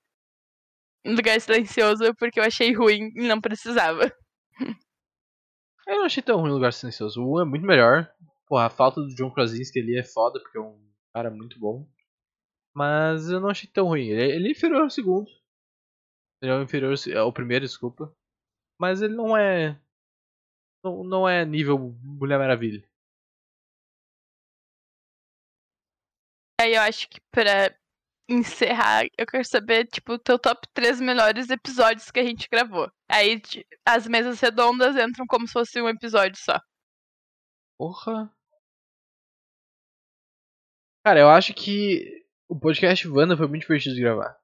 Um 1.04 1.14
lugar 1.14 1.40
silencioso, 1.40 2.14
porque 2.18 2.38
eu 2.38 2.44
achei 2.44 2.72
ruim 2.74 3.10
e 3.16 3.26
não 3.26 3.40
precisava. 3.40 4.12
Eu 5.86 5.96
não 5.96 6.04
achei 6.04 6.22
tão 6.22 6.38
ruim 6.38 6.50
o 6.50 6.54
lugar 6.54 6.72
silencioso. 6.72 7.22
O 7.22 7.38
1 7.38 7.40
é 7.40 7.44
muito 7.46 7.66
melhor. 7.66 8.12
Porra, 8.46 8.66
a 8.66 8.70
falta 8.70 9.00
do 9.00 9.14
John 9.14 9.32
Krasinski 9.32 9.80
ali 9.80 9.98
é 9.98 10.04
foda, 10.04 10.38
porque 10.38 10.58
é 10.58 10.60
um 10.60 10.78
cara 11.14 11.30
muito 11.30 11.58
bom. 11.58 11.88
Mas 12.74 13.28
eu 13.28 13.40
não 13.40 13.48
achei 13.48 13.68
tão 13.70 13.86
ruim. 13.86 14.08
Ele, 14.08 14.32
ele 14.34 14.48
é 14.48 14.50
inferior 14.52 14.82
ao 14.82 14.90
segundo. 14.90 15.30
Ele 16.40 16.52
é 16.52 16.62
inferior 16.62 16.94
ao 17.16 17.32
primeiro, 17.32 17.64
desculpa. 17.64 18.14
Mas 18.80 19.02
ele 19.02 19.14
não 19.14 19.36
é. 19.36 19.80
Não, 20.84 21.02
não 21.02 21.28
é 21.28 21.44
nível 21.44 21.78
Mulher 22.02 22.38
Maravilha. 22.38 22.88
Aí 26.60 26.74
eu 26.74 26.82
acho 26.82 27.08
que 27.08 27.20
pra 27.30 27.76
encerrar, 28.28 29.06
eu 29.16 29.26
quero 29.26 29.44
saber, 29.44 29.86
tipo, 29.86 30.14
o 30.14 30.18
teu 30.18 30.38
top 30.38 30.66
3 30.74 31.00
melhores 31.00 31.48
episódios 31.50 32.10
que 32.10 32.20
a 32.20 32.24
gente 32.24 32.48
gravou. 32.50 32.90
Aí 33.10 33.40
as 33.86 34.06
mesas 34.06 34.40
redondas 34.40 34.96
entram 34.96 35.26
como 35.26 35.46
se 35.46 35.52
fosse 35.52 35.80
um 35.80 35.88
episódio 35.88 36.36
só. 36.36 36.60
Porra. 37.78 38.30
Cara, 41.04 41.20
eu 41.20 41.28
acho 41.30 41.54
que 41.54 42.17
o 42.48 42.58
podcast 42.58 43.06
Wanda 43.06 43.36
foi 43.36 43.46
muito 43.46 43.62
divertido 43.62 43.94
de 43.94 44.00
gravar. 44.00 44.36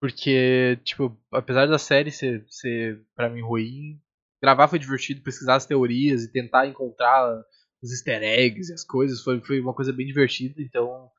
Porque, 0.00 0.78
tipo, 0.84 1.18
apesar 1.32 1.66
da 1.66 1.78
série 1.78 2.10
ser, 2.10 2.44
ser 2.48 3.02
pra 3.14 3.30
mim 3.30 3.40
ruim, 3.40 4.00
gravar 4.42 4.68
foi 4.68 4.78
divertido, 4.78 5.22
pesquisar 5.22 5.54
as 5.54 5.64
teorias 5.64 6.22
e 6.22 6.30
tentar 6.30 6.66
encontrar 6.66 7.42
os 7.82 7.90
easter 7.90 8.22
eggs 8.22 8.70
e 8.70 8.74
as 8.74 8.84
coisas 8.84 9.22
foi, 9.22 9.40
foi 9.40 9.60
uma 9.60 9.72
coisa 9.72 9.92
bem 9.92 10.06
divertida. 10.06 10.60
Então, 10.60 11.10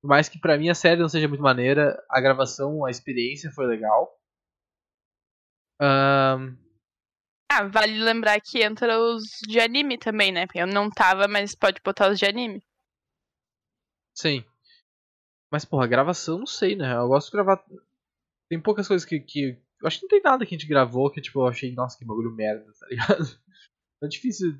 por 0.00 0.08
mais 0.08 0.28
que 0.28 0.38
pra 0.38 0.56
mim 0.56 0.70
a 0.70 0.74
série 0.74 1.00
não 1.00 1.08
seja 1.08 1.28
muito 1.28 1.42
maneira, 1.42 2.02
a 2.08 2.20
gravação, 2.20 2.84
a 2.86 2.90
experiência 2.90 3.50
foi 3.50 3.66
legal. 3.66 4.18
Um... 5.80 6.56
Ah, 7.52 7.64
vale 7.64 7.98
lembrar 7.98 8.40
que 8.40 8.62
entra 8.62 8.98
os 8.98 9.24
de 9.46 9.58
anime 9.58 9.98
também, 9.98 10.30
né? 10.30 10.46
Eu 10.54 10.66
não 10.66 10.88
tava, 10.88 11.26
mas 11.26 11.54
pode 11.54 11.80
botar 11.84 12.10
os 12.10 12.18
de 12.18 12.24
anime. 12.24 12.62
Sim. 14.14 14.44
Mas, 15.50 15.64
porra, 15.64 15.86
gravação, 15.86 16.38
não 16.38 16.46
sei, 16.46 16.76
né? 16.76 16.94
Eu 16.94 17.08
gosto 17.08 17.26
de 17.26 17.32
gravar. 17.32 17.64
Tem 18.48 18.60
poucas 18.60 18.86
coisas 18.86 19.06
que, 19.06 19.18
que. 19.20 19.58
Eu 19.80 19.86
acho 19.86 19.98
que 19.98 20.04
não 20.04 20.08
tem 20.08 20.22
nada 20.22 20.46
que 20.46 20.54
a 20.54 20.58
gente 20.58 20.68
gravou 20.68 21.10
que, 21.10 21.20
tipo, 21.20 21.40
eu 21.40 21.46
achei, 21.46 21.72
nossa, 21.72 21.98
que 21.98 22.04
bagulho 22.04 22.30
merda, 22.34 22.70
tá 22.78 22.86
ligado? 22.86 23.24
É 24.02 24.06
difícil 24.08 24.58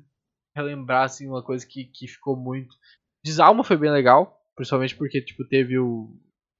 relembrar, 0.55 1.05
assim, 1.05 1.27
uma 1.27 1.43
coisa 1.43 1.65
que, 1.65 1.85
que 1.85 2.07
ficou 2.07 2.35
muito. 2.35 2.75
Desalma 3.23 3.63
foi 3.63 3.77
bem 3.77 3.91
legal, 3.91 4.43
principalmente 4.55 4.95
porque, 4.95 5.21
tipo, 5.21 5.47
teve 5.47 5.77
o 5.77 6.11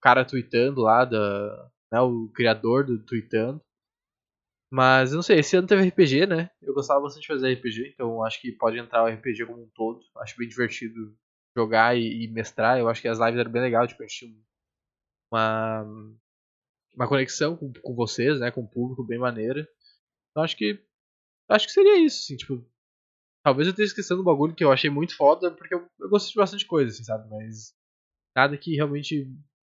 cara 0.01 0.23
tweetando 0.23 0.81
lá, 0.81 1.03
da, 1.03 1.69
né, 1.91 1.99
o 1.99 2.29
criador 2.29 2.85
do 2.85 3.03
tweetando. 3.03 3.61
Mas 4.71 5.11
eu 5.11 5.17
não 5.17 5.23
sei, 5.23 5.39
esse 5.39 5.57
ano 5.57 5.67
teve 5.67 5.89
RPG, 5.89 6.25
né? 6.25 6.49
Eu 6.61 6.73
gostava 6.73 7.01
bastante 7.01 7.23
de 7.23 7.27
fazer 7.27 7.53
RPG, 7.53 7.91
então 7.93 8.23
acho 8.23 8.39
que 8.39 8.53
pode 8.53 8.79
entrar 8.79 9.03
o 9.03 9.07
RPG 9.07 9.45
como 9.45 9.63
um 9.63 9.69
todo. 9.75 9.99
Acho 10.17 10.37
bem 10.37 10.47
divertido 10.47 11.13
jogar 11.55 11.97
e, 11.97 12.23
e, 12.23 12.27
mestrar. 12.27 12.79
Eu 12.79 12.89
acho 12.89 13.01
que 13.01 13.07
as 13.07 13.19
lives 13.19 13.39
eram 13.39 13.51
bem 13.51 13.61
legais, 13.61 13.89
tipo, 13.89 14.03
a 14.03 14.07
gente 14.07 14.17
tinha 14.17 14.35
uma, 15.31 15.83
uma 16.95 17.07
conexão 17.07 17.55
com, 17.55 17.71
com 17.71 17.95
vocês, 17.95 18.39
né, 18.39 18.51
com 18.51 18.61
o 18.61 18.67
público 18.67 19.03
bem 19.03 19.19
maneira. 19.19 19.67
Então 20.31 20.43
acho 20.43 20.55
que 20.57 20.79
acho 21.49 21.67
que 21.67 21.73
seria 21.73 21.99
isso, 21.99 22.19
assim, 22.23 22.37
tipo, 22.37 22.65
talvez 23.43 23.67
eu 23.67 23.71
esteja 23.71 23.89
esquecendo 23.89 24.21
um 24.21 24.25
bagulho 24.25 24.55
que 24.55 24.63
eu 24.63 24.71
achei 24.71 24.89
muito 24.89 25.15
foda, 25.15 25.51
porque 25.51 25.75
eu, 25.75 25.85
eu 25.99 26.09
gostei 26.09 26.31
de 26.31 26.37
bastante 26.37 26.65
coisa, 26.65 26.91
assim, 26.91 27.03
sabe, 27.03 27.29
mas 27.29 27.75
nada 28.35 28.57
que 28.57 28.75
realmente 28.75 29.29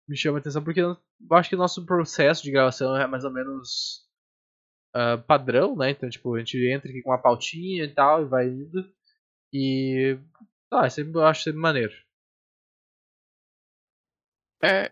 me 0.09 0.17
chama 0.17 0.39
atenção, 0.39 0.63
porque 0.63 0.81
eu 0.81 0.97
acho 1.33 1.49
que 1.49 1.57
o 1.57 1.59
nosso 1.59 1.85
processo 1.85 2.45
de 2.45 2.53
gravação 2.53 2.97
é 2.97 3.07
mais 3.09 3.25
ou 3.25 3.33
menos 3.33 4.07
uh, 4.95 5.21
padrão, 5.27 5.75
né, 5.77 5.91
então, 5.91 6.09
tipo, 6.09 6.35
a 6.35 6.39
gente 6.39 6.57
entra 6.69 6.89
aqui 6.89 7.03
com 7.03 7.11
uma 7.11 7.21
pautinha 7.21 7.85
e 7.85 7.93
tal, 7.93 8.23
e 8.23 8.27
vai 8.27 8.47
indo, 8.47 8.89
e 9.53 10.17
ah, 10.77 10.91
sempre, 10.91 11.19
eu 11.19 11.27
acho 11.27 11.43
sempre 11.45 11.61
maneiro. 11.61 11.93
É, 14.63 14.91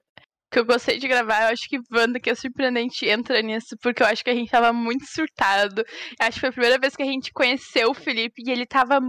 que 0.52 0.58
eu 0.58 0.66
gostei 0.66 0.98
de 0.98 1.08
gravar, 1.08 1.44
eu 1.44 1.48
acho 1.48 1.66
que 1.68 1.80
Wanda, 1.90 2.20
que 2.20 2.28
é 2.30 2.34
surpreendente, 2.34 3.06
entra 3.06 3.40
nisso, 3.40 3.74
porque 3.82 4.02
eu 4.02 4.06
acho 4.06 4.22
que 4.22 4.30
a 4.30 4.34
gente 4.34 4.50
tava 4.50 4.72
muito 4.72 5.06
surtado. 5.06 5.80
Eu 5.80 6.26
acho 6.26 6.34
que 6.34 6.40
foi 6.40 6.48
a 6.50 6.52
primeira 6.52 6.78
vez 6.78 6.94
que 6.94 7.02
a 7.02 7.06
gente 7.06 7.32
conheceu 7.32 7.90
o 7.90 7.94
Felipe 7.94 8.42
e 8.46 8.50
ele 8.50 8.66
tava. 8.66 9.00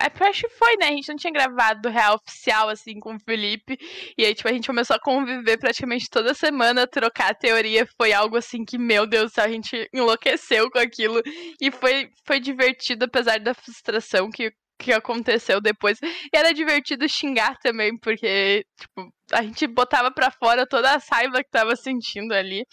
É, 0.00 0.06
eu 0.06 0.26
acho 0.26 0.42
que 0.42 0.48
foi, 0.50 0.76
né? 0.76 0.88
A 0.88 0.90
gente 0.90 1.08
não 1.08 1.16
tinha 1.16 1.32
gravado 1.32 1.88
real 1.88 2.16
oficial, 2.16 2.68
assim, 2.68 3.00
com 3.00 3.14
o 3.14 3.20
Felipe. 3.20 3.78
E 4.18 4.24
aí, 4.24 4.34
tipo, 4.34 4.48
a 4.48 4.52
gente 4.52 4.66
começou 4.66 4.96
a 4.96 5.00
conviver 5.00 5.56
praticamente 5.56 6.10
toda 6.10 6.34
semana, 6.34 6.86
trocar 6.86 7.30
a 7.30 7.34
teoria. 7.34 7.86
Foi 7.96 8.12
algo 8.12 8.36
assim 8.36 8.64
que, 8.64 8.76
meu 8.76 9.06
Deus 9.06 9.30
do 9.30 9.34
céu, 9.34 9.44
a 9.44 9.48
gente 9.48 9.88
enlouqueceu 9.94 10.70
com 10.70 10.78
aquilo. 10.78 11.22
E 11.60 11.70
foi, 11.70 12.10
foi 12.26 12.40
divertido, 12.40 13.04
apesar 13.06 13.38
da 13.40 13.54
frustração 13.54 14.28
que 14.30 14.52
que 14.78 14.92
aconteceu 14.92 15.60
depois. 15.60 15.98
E 16.02 16.36
era 16.36 16.52
divertido 16.52 17.08
xingar 17.08 17.56
também, 17.58 17.96
porque, 17.98 18.64
tipo, 18.78 19.12
a 19.32 19.42
gente 19.42 19.66
botava 19.66 20.10
pra 20.10 20.30
fora 20.30 20.66
toda 20.66 20.94
a 20.94 21.00
saiba 21.00 21.42
que 21.42 21.50
tava 21.50 21.76
sentindo 21.76 22.32
ali. 22.32 22.66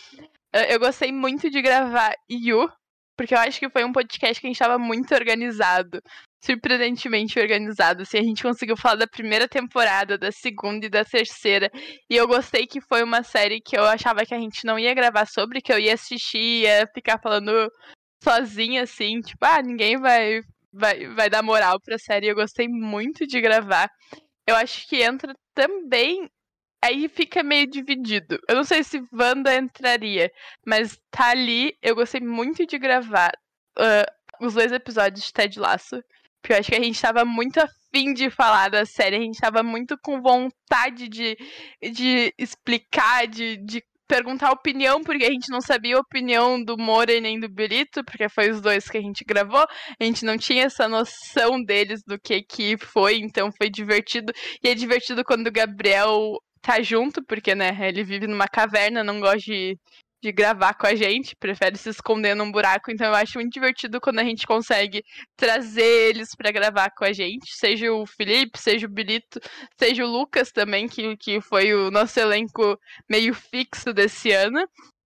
Eu 0.69 0.80
gostei 0.80 1.11
muito 1.11 1.49
de 1.49 1.61
gravar 1.61 2.14
Yu, 2.30 2.69
porque 3.18 3.34
eu 3.34 3.40
acho 3.40 3.60
que 3.60 3.69
foi 3.69 3.84
um 3.84 3.94
podcast 3.94 4.40
que 4.40 4.48
a 4.48 4.49
gente 4.49 4.60
tava 4.60 4.78
muito 4.78 5.14
organizado. 5.14 6.02
Surpreendentemente 6.44 7.40
organizado. 7.40 8.02
Assim, 8.02 8.18
a 8.18 8.23
gente 8.23 8.41
conseguiu 8.41 8.76
falar 8.76 8.95
da 8.95 9.07
primeira 9.07 9.48
temporada, 9.48 10.18
da 10.18 10.32
segunda 10.32 10.88
e 10.88 10.90
da 10.90 11.06
terceira. 11.06 11.69
E 12.10 12.15
eu 12.15 12.28
gostei 12.28 12.65
que 12.65 12.82
foi 12.82 13.03
uma 13.03 13.22
série 13.22 13.61
que 13.61 13.78
eu 13.78 13.84
achava 13.84 14.26
que 14.26 14.34
a 14.34 14.40
gente 14.40 14.65
não 14.65 14.80
ia 14.80 14.94
gravar 14.94 15.28
sobre, 15.28 15.61
que 15.61 15.72
eu 15.72 15.80
ia 15.80 15.94
assistir, 15.94 16.64
ia 16.64 16.88
ficar 16.94 17.19
falando 17.22 17.72
sozinha, 18.23 18.84
assim, 18.84 19.19
tipo, 19.22 19.45
ah, 19.45 19.61
ninguém 19.61 19.98
vai 19.98 20.41
vai, 20.72 21.07
vai 21.07 21.30
dar 21.30 21.43
moral 21.43 21.80
pra 21.80 21.98
série. 21.98 22.27
Eu 22.27 22.35
gostei 22.35 22.68
muito 22.68 23.27
de 23.27 23.39
gravar. 23.41 23.89
Eu 24.48 24.56
acho 24.56 24.88
que 24.88 25.02
entra 25.02 25.34
também. 25.53 26.30
Aí 26.84 27.07
fica 27.07 27.43
meio 27.43 27.68
dividido. 27.68 28.39
Eu 28.49 28.56
não 28.56 28.64
sei 28.64 28.84
se 28.84 29.03
Wanda 29.14 29.56
entraria, 29.56 30.31
mas 30.65 30.99
tá 31.11 31.30
ali. 31.30 31.77
Eu 31.81 31.95
gostei 31.95 32.22
muito 32.22 32.65
de 32.65 32.77
gravar 32.80 33.31
uh, 33.77 34.45
os 34.45 34.56
dois 34.56 34.72
episódios 34.72 35.26
de 35.26 35.34
Ted 35.34 35.60
Lasso. 35.60 36.02
Porque 36.41 36.53
eu 36.53 36.57
acho 36.57 36.69
que 36.69 36.76
a 36.76 36.84
gente 36.84 36.99
tava 36.99 37.23
muito 37.23 37.60
afim 37.60 38.14
de 38.14 38.31
falar 38.31 38.69
da 38.69 38.84
série, 38.84 39.15
a 39.15 39.19
gente 39.19 39.39
tava 39.39 39.61
muito 39.61 39.95
com 40.02 40.19
vontade 40.22 41.07
de, 41.07 41.38
de 41.91 42.34
explicar, 42.35 43.27
de, 43.27 43.57
de 43.57 43.84
perguntar 44.11 44.49
a 44.49 44.51
opinião, 44.51 45.01
porque 45.01 45.23
a 45.23 45.31
gente 45.31 45.49
não 45.49 45.61
sabia 45.61 45.95
a 45.95 46.01
opinião 46.01 46.61
do 46.61 46.77
More 46.77 47.21
nem 47.21 47.39
do 47.39 47.47
Berito, 47.47 48.03
porque 48.03 48.27
foi 48.27 48.49
os 48.51 48.59
dois 48.59 48.89
que 48.89 48.97
a 48.97 49.01
gente 49.01 49.23
gravou. 49.23 49.65
A 49.97 50.03
gente 50.03 50.25
não 50.25 50.38
tinha 50.38 50.65
essa 50.65 50.85
noção 50.85 51.63
deles 51.63 52.01
do 52.05 52.19
que 52.19 52.43
que 52.43 52.77
foi, 52.77 53.19
então 53.19 53.49
foi 53.53 53.69
divertido. 53.69 54.33
E 54.61 54.67
é 54.67 54.75
divertido 54.75 55.23
quando 55.23 55.47
o 55.47 55.51
Gabriel 55.51 56.35
tá 56.61 56.81
junto, 56.81 57.23
porque, 57.25 57.55
né, 57.55 57.69
ele 57.88 58.03
vive 58.03 58.27
numa 58.27 58.49
caverna, 58.49 59.01
não 59.01 59.21
gosta 59.21 59.39
de 59.39 59.77
de 60.22 60.31
gravar 60.31 60.76
com 60.76 60.85
a 60.85 60.95
gente, 60.95 61.35
prefere 61.35 61.77
se 61.77 61.89
esconder 61.89 62.35
num 62.35 62.52
buraco, 62.52 62.91
então 62.91 63.07
eu 63.07 63.15
acho 63.15 63.39
muito 63.39 63.52
divertido 63.52 63.99
quando 63.99 64.19
a 64.19 64.23
gente 64.23 64.45
consegue 64.45 65.03
trazer 65.35 66.10
eles 66.10 66.35
para 66.35 66.52
gravar 66.52 66.91
com 66.91 67.03
a 67.03 67.11
gente, 67.11 67.52
seja 67.56 67.91
o 67.91 68.06
Felipe, 68.06 68.60
seja 68.60 68.85
o 68.85 68.89
Bilito, 68.89 69.39
seja 69.80 70.06
o 70.06 70.10
Lucas 70.10 70.52
também, 70.52 70.88
que, 70.88 71.18
que 71.18 71.41
foi 71.41 71.73
o 71.73 71.89
nosso 71.89 72.19
elenco 72.19 72.77
meio 73.10 73.34
fixo 73.34 73.93
desse 73.93 74.31
ano. 74.31 74.60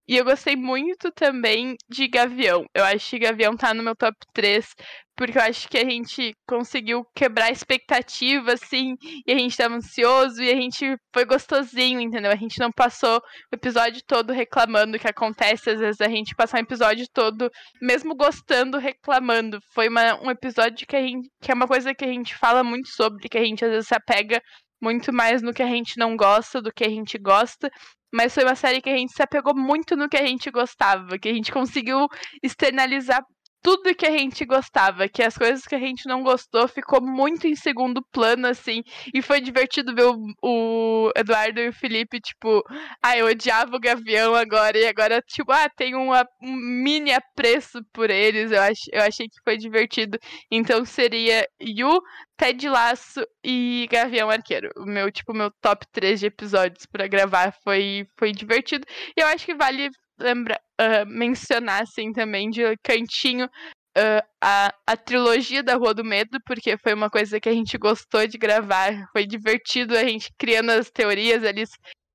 E 0.07 0.17
eu 0.17 0.23
gostei 0.23 0.55
muito 0.55 1.11
também 1.11 1.75
de 1.89 2.07
Gavião. 2.07 2.63
Eu 2.75 2.83
acho 2.83 3.09
que 3.09 3.19
Gavião 3.19 3.57
tá 3.57 3.73
no 3.73 3.81
meu 3.81 3.95
top 3.95 4.15
3, 4.33 4.75
porque 5.15 5.37
eu 5.37 5.41
acho 5.41 5.69
que 5.69 5.77
a 5.77 5.89
gente 5.89 6.35
conseguiu 6.47 7.05
quebrar 7.15 7.45
a 7.45 7.51
expectativa, 7.51 8.53
assim, 8.53 8.95
e 9.25 9.31
a 9.31 9.37
gente 9.37 9.55
tava 9.55 9.75
ansioso, 9.75 10.41
e 10.43 10.49
a 10.49 10.55
gente 10.55 10.97
foi 11.13 11.25
gostosinho, 11.25 11.99
entendeu? 11.99 12.31
A 12.31 12.35
gente 12.35 12.59
não 12.59 12.71
passou 12.71 13.17
o 13.17 13.55
episódio 13.55 14.01
todo 14.05 14.33
reclamando, 14.33 14.99
que 14.99 15.07
acontece, 15.07 15.69
às 15.69 15.79
vezes 15.79 16.01
a 16.01 16.09
gente 16.09 16.35
passar 16.35 16.57
o 16.57 16.61
episódio 16.61 17.05
todo, 17.13 17.49
mesmo 17.81 18.15
gostando, 18.15 18.77
reclamando. 18.77 19.59
Foi 19.73 19.87
uma, 19.87 20.21
um 20.21 20.29
episódio 20.29 20.85
que, 20.85 20.95
a 20.95 21.01
gente, 21.01 21.29
que 21.41 21.51
é 21.51 21.53
uma 21.53 21.67
coisa 21.67 21.93
que 21.93 22.05
a 22.05 22.11
gente 22.11 22.35
fala 22.35 22.63
muito 22.63 22.89
sobre, 22.89 23.29
que 23.29 23.37
a 23.37 23.43
gente 23.43 23.63
às 23.63 23.71
vezes 23.71 23.87
se 23.87 23.95
apega 23.95 24.41
muito 24.81 25.13
mais 25.13 25.41
no 25.41 25.53
que 25.53 25.63
a 25.63 25.67
gente 25.67 25.97
não 25.97 26.15
gosta 26.15 26.61
do 26.61 26.71
que 26.71 26.83
a 26.83 26.89
gente 26.89 27.17
gosta. 27.17 27.71
Mas 28.13 28.33
foi 28.33 28.43
uma 28.43 28.55
série 28.55 28.81
que 28.81 28.89
a 28.89 28.95
gente 28.95 29.13
se 29.13 29.21
apegou 29.21 29.53
muito 29.55 29.95
no 29.95 30.07
que 30.07 30.15
a 30.15 30.25
gente 30.25 30.49
gostava, 30.49 31.17
que 31.19 31.27
a 31.27 31.33
gente 31.33 31.51
conseguiu 31.51 32.07
externalizar 32.41 33.21
tudo 33.65 33.95
que 33.95 34.05
a 34.05 34.11
gente 34.11 34.45
gostava, 34.45 35.09
que 35.09 35.23
as 35.23 35.35
coisas 35.35 35.65
que 35.65 35.73
a 35.73 35.79
gente 35.79 36.07
não 36.07 36.21
gostou 36.21 36.67
ficou 36.67 37.01
muito 37.01 37.47
em 37.47 37.55
segundo 37.55 37.99
plano, 38.11 38.45
assim, 38.45 38.83
e 39.11 39.23
foi 39.23 39.41
divertido 39.41 39.95
ver 39.95 40.05
o, 40.05 41.07
o 41.07 41.11
Eduardo 41.15 41.59
e 41.59 41.69
o 41.69 41.73
Felipe, 41.73 42.19
tipo, 42.19 42.61
ah, 43.01 43.17
eu 43.17 43.25
odiava 43.25 43.75
o 43.75 43.79
Gavião 43.79 44.35
agora, 44.35 44.77
e 44.77 44.85
agora, 44.85 45.19
tipo, 45.19 45.51
ah, 45.51 45.67
tem 45.67 45.95
um, 45.95 46.11
um 46.43 46.55
mini 46.55 47.11
apreço 47.11 47.83
por 47.91 48.11
eles, 48.11 48.51
eu, 48.51 48.61
ach, 48.61 48.81
eu 48.93 49.01
achei 49.01 49.27
que 49.27 49.41
foi 49.43 49.57
divertido, 49.57 50.19
então 50.51 50.85
seria 50.85 51.47
Yu, 51.59 51.99
Ted 52.37 52.69
Laço 52.69 53.25
e 53.43 53.87
Gavião 53.91 54.29
Arqueiro, 54.29 54.69
o 54.77 54.85
meu, 54.85 55.11
tipo, 55.11 55.33
meu 55.33 55.49
top 55.59 55.87
3 55.91 56.19
de 56.19 56.27
episódios 56.27 56.85
para 56.85 57.07
gravar, 57.07 57.51
foi, 57.63 58.05
foi 58.15 58.31
divertido, 58.31 58.85
e 59.17 59.21
eu 59.21 59.25
acho 59.25 59.43
que 59.43 59.55
vale 59.55 59.89
lembrar, 60.19 60.59
uh, 60.79 61.05
mencionar, 61.05 61.83
assim, 61.83 62.11
também, 62.11 62.49
de 62.49 62.61
cantinho, 62.83 63.45
uh, 63.45 64.27
a, 64.41 64.73
a 64.85 64.97
trilogia 64.97 65.63
da 65.63 65.75
Rua 65.75 65.93
do 65.93 66.03
Medo, 66.03 66.39
porque 66.45 66.77
foi 66.77 66.93
uma 66.93 67.09
coisa 67.09 67.39
que 67.39 67.49
a 67.49 67.53
gente 67.53 67.77
gostou 67.77 68.27
de 68.27 68.37
gravar. 68.37 69.07
Foi 69.11 69.25
divertido 69.25 69.97
a 69.97 70.03
gente 70.03 70.31
criando 70.37 70.71
as 70.71 70.89
teorias 70.91 71.43
ali 71.43 71.63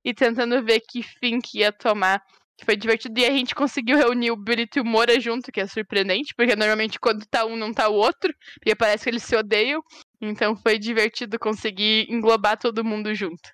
e 0.04 0.14
tentando 0.14 0.62
ver 0.62 0.80
que 0.80 1.02
fim 1.02 1.40
que 1.40 1.58
ia 1.58 1.72
tomar. 1.72 2.22
Foi 2.64 2.76
divertido 2.76 3.18
e 3.18 3.24
a 3.24 3.30
gente 3.30 3.54
conseguiu 3.54 3.96
reunir 3.96 4.30
o 4.30 4.36
Brito 4.36 4.78
e 4.78 4.82
o 4.82 4.84
Moura 4.84 5.18
junto, 5.18 5.50
que 5.50 5.62
é 5.62 5.66
surpreendente, 5.66 6.34
porque 6.36 6.54
normalmente 6.54 7.00
quando 7.00 7.24
tá 7.26 7.46
um 7.46 7.56
não 7.56 7.72
tá 7.72 7.88
o 7.88 7.94
outro, 7.94 8.34
porque 8.56 8.74
parece 8.74 9.04
que 9.04 9.10
eles 9.10 9.22
se 9.22 9.34
odeiam. 9.34 9.80
Então 10.20 10.54
foi 10.54 10.78
divertido 10.78 11.38
conseguir 11.38 12.06
englobar 12.10 12.58
todo 12.58 12.84
mundo 12.84 13.14
junto. 13.14 13.48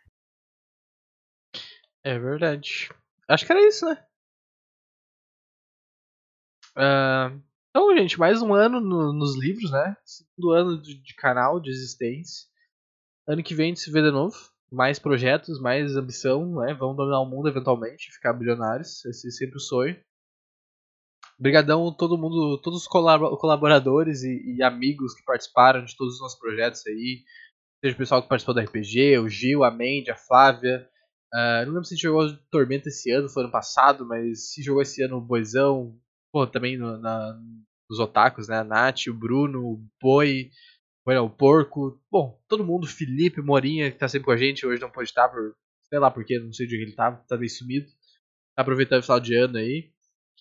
É 2.02 2.18
verdade. 2.18 2.89
Acho 3.28 3.47
que 3.47 3.52
era 3.52 3.66
isso, 3.66 3.86
né? 3.86 3.97
Uh, 6.77 7.40
então, 7.70 7.97
gente, 7.97 8.19
mais 8.19 8.43
um 8.43 8.53
ano 8.53 8.81
no, 8.81 9.12
nos 9.12 9.35
livros, 9.39 9.70
né? 9.70 9.97
Segundo 10.05 10.53
ano 10.53 10.82
de, 10.82 10.94
de, 10.94 11.15
canal, 11.15 11.59
de 11.59 11.70
existência. 11.70 12.47
Ano 13.27 13.43
que 13.43 13.55
vem 13.55 13.66
a 13.66 13.69
gente 13.69 13.81
se 13.81 13.90
vê 13.90 14.03
de 14.03 14.11
novo. 14.11 14.36
Mais 14.70 14.98
projetos, 14.98 15.59
mais 15.59 15.97
ambição, 15.97 16.44
né? 16.61 16.74
Vamos 16.74 16.97
dominar 16.97 17.20
o 17.20 17.27
mundo 17.27 17.48
eventualmente, 17.48 18.12
ficar 18.12 18.35
bilionários. 18.35 19.05
Esse 19.07 19.28
é 19.28 19.31
sempre 19.31 19.57
o 19.57 19.61
sonho. 19.61 19.97
Obrigadão 21.39 21.93
todo 21.93 22.19
mundo, 22.19 22.59
todos 22.62 22.82
os 22.82 22.89
colaboradores 22.89 24.23
e, 24.23 24.57
e, 24.57 24.62
amigos 24.62 25.15
que 25.15 25.23
participaram 25.23 25.85
de 25.85 25.97
todos 25.97 26.15
os 26.15 26.20
nossos 26.20 26.39
projetos 26.39 26.86
aí. 26.86 27.24
Seja 27.82 27.94
o 27.94 27.98
pessoal 27.98 28.23
que 28.23 28.28
participou 28.28 28.55
do 28.55 28.61
RPG, 28.61 29.19
o 29.19 29.28
Gil, 29.28 29.65
a 29.65 29.70
Mandy, 29.70 30.11
a 30.11 30.16
Flávia. 30.16 30.89
Uh, 31.32 31.66
não 31.66 31.74
lembro 31.74 31.85
se 31.85 31.94
a 31.94 31.97
gente 31.97 32.03
jogou 32.03 32.35
Tormenta 32.51 32.89
esse 32.89 33.11
ano, 33.11 33.28
foi 33.28 33.43
ano 33.43 33.53
passado, 33.53 34.07
mas 34.07 34.53
se 34.53 34.62
jogou 34.62 34.81
esse 34.81 35.03
ano 35.03 35.19
o 35.19 35.20
Boizão, 35.20 35.94
pô, 36.36 36.46
também 36.46 36.76
no, 36.76 36.98
na, 36.98 37.34
nos 37.88 37.98
otakus, 37.98 38.46
né? 38.46 38.58
A 38.58 38.64
Nath, 38.64 39.06
o 39.08 39.14
Bruno, 39.14 39.64
o 39.64 39.82
Boi, 39.98 40.50
o 41.06 41.30
Porco. 41.30 41.98
Bom, 42.12 42.38
todo 42.46 42.62
mundo, 42.62 42.86
Felipe, 42.86 43.40
Morinha, 43.40 43.90
que 43.90 43.96
tá 43.96 44.06
sempre 44.06 44.26
com 44.26 44.32
a 44.32 44.36
gente, 44.36 44.66
hoje 44.66 44.82
não 44.82 44.90
pode 44.90 45.08
estar 45.08 45.30
por. 45.30 45.54
Sei 45.88 45.98
lá 45.98 46.10
porquê, 46.10 46.38
não 46.38 46.52
sei 46.52 46.66
onde 46.66 46.76
ele 46.76 46.92
tá, 46.92 47.12
tá 47.12 47.38
sumido. 47.48 47.86
Tá 48.54 48.60
aproveitando 48.60 48.98
o 48.98 49.02
final 49.02 49.18
de 49.18 49.34
ano 49.34 49.56
aí. 49.56 49.90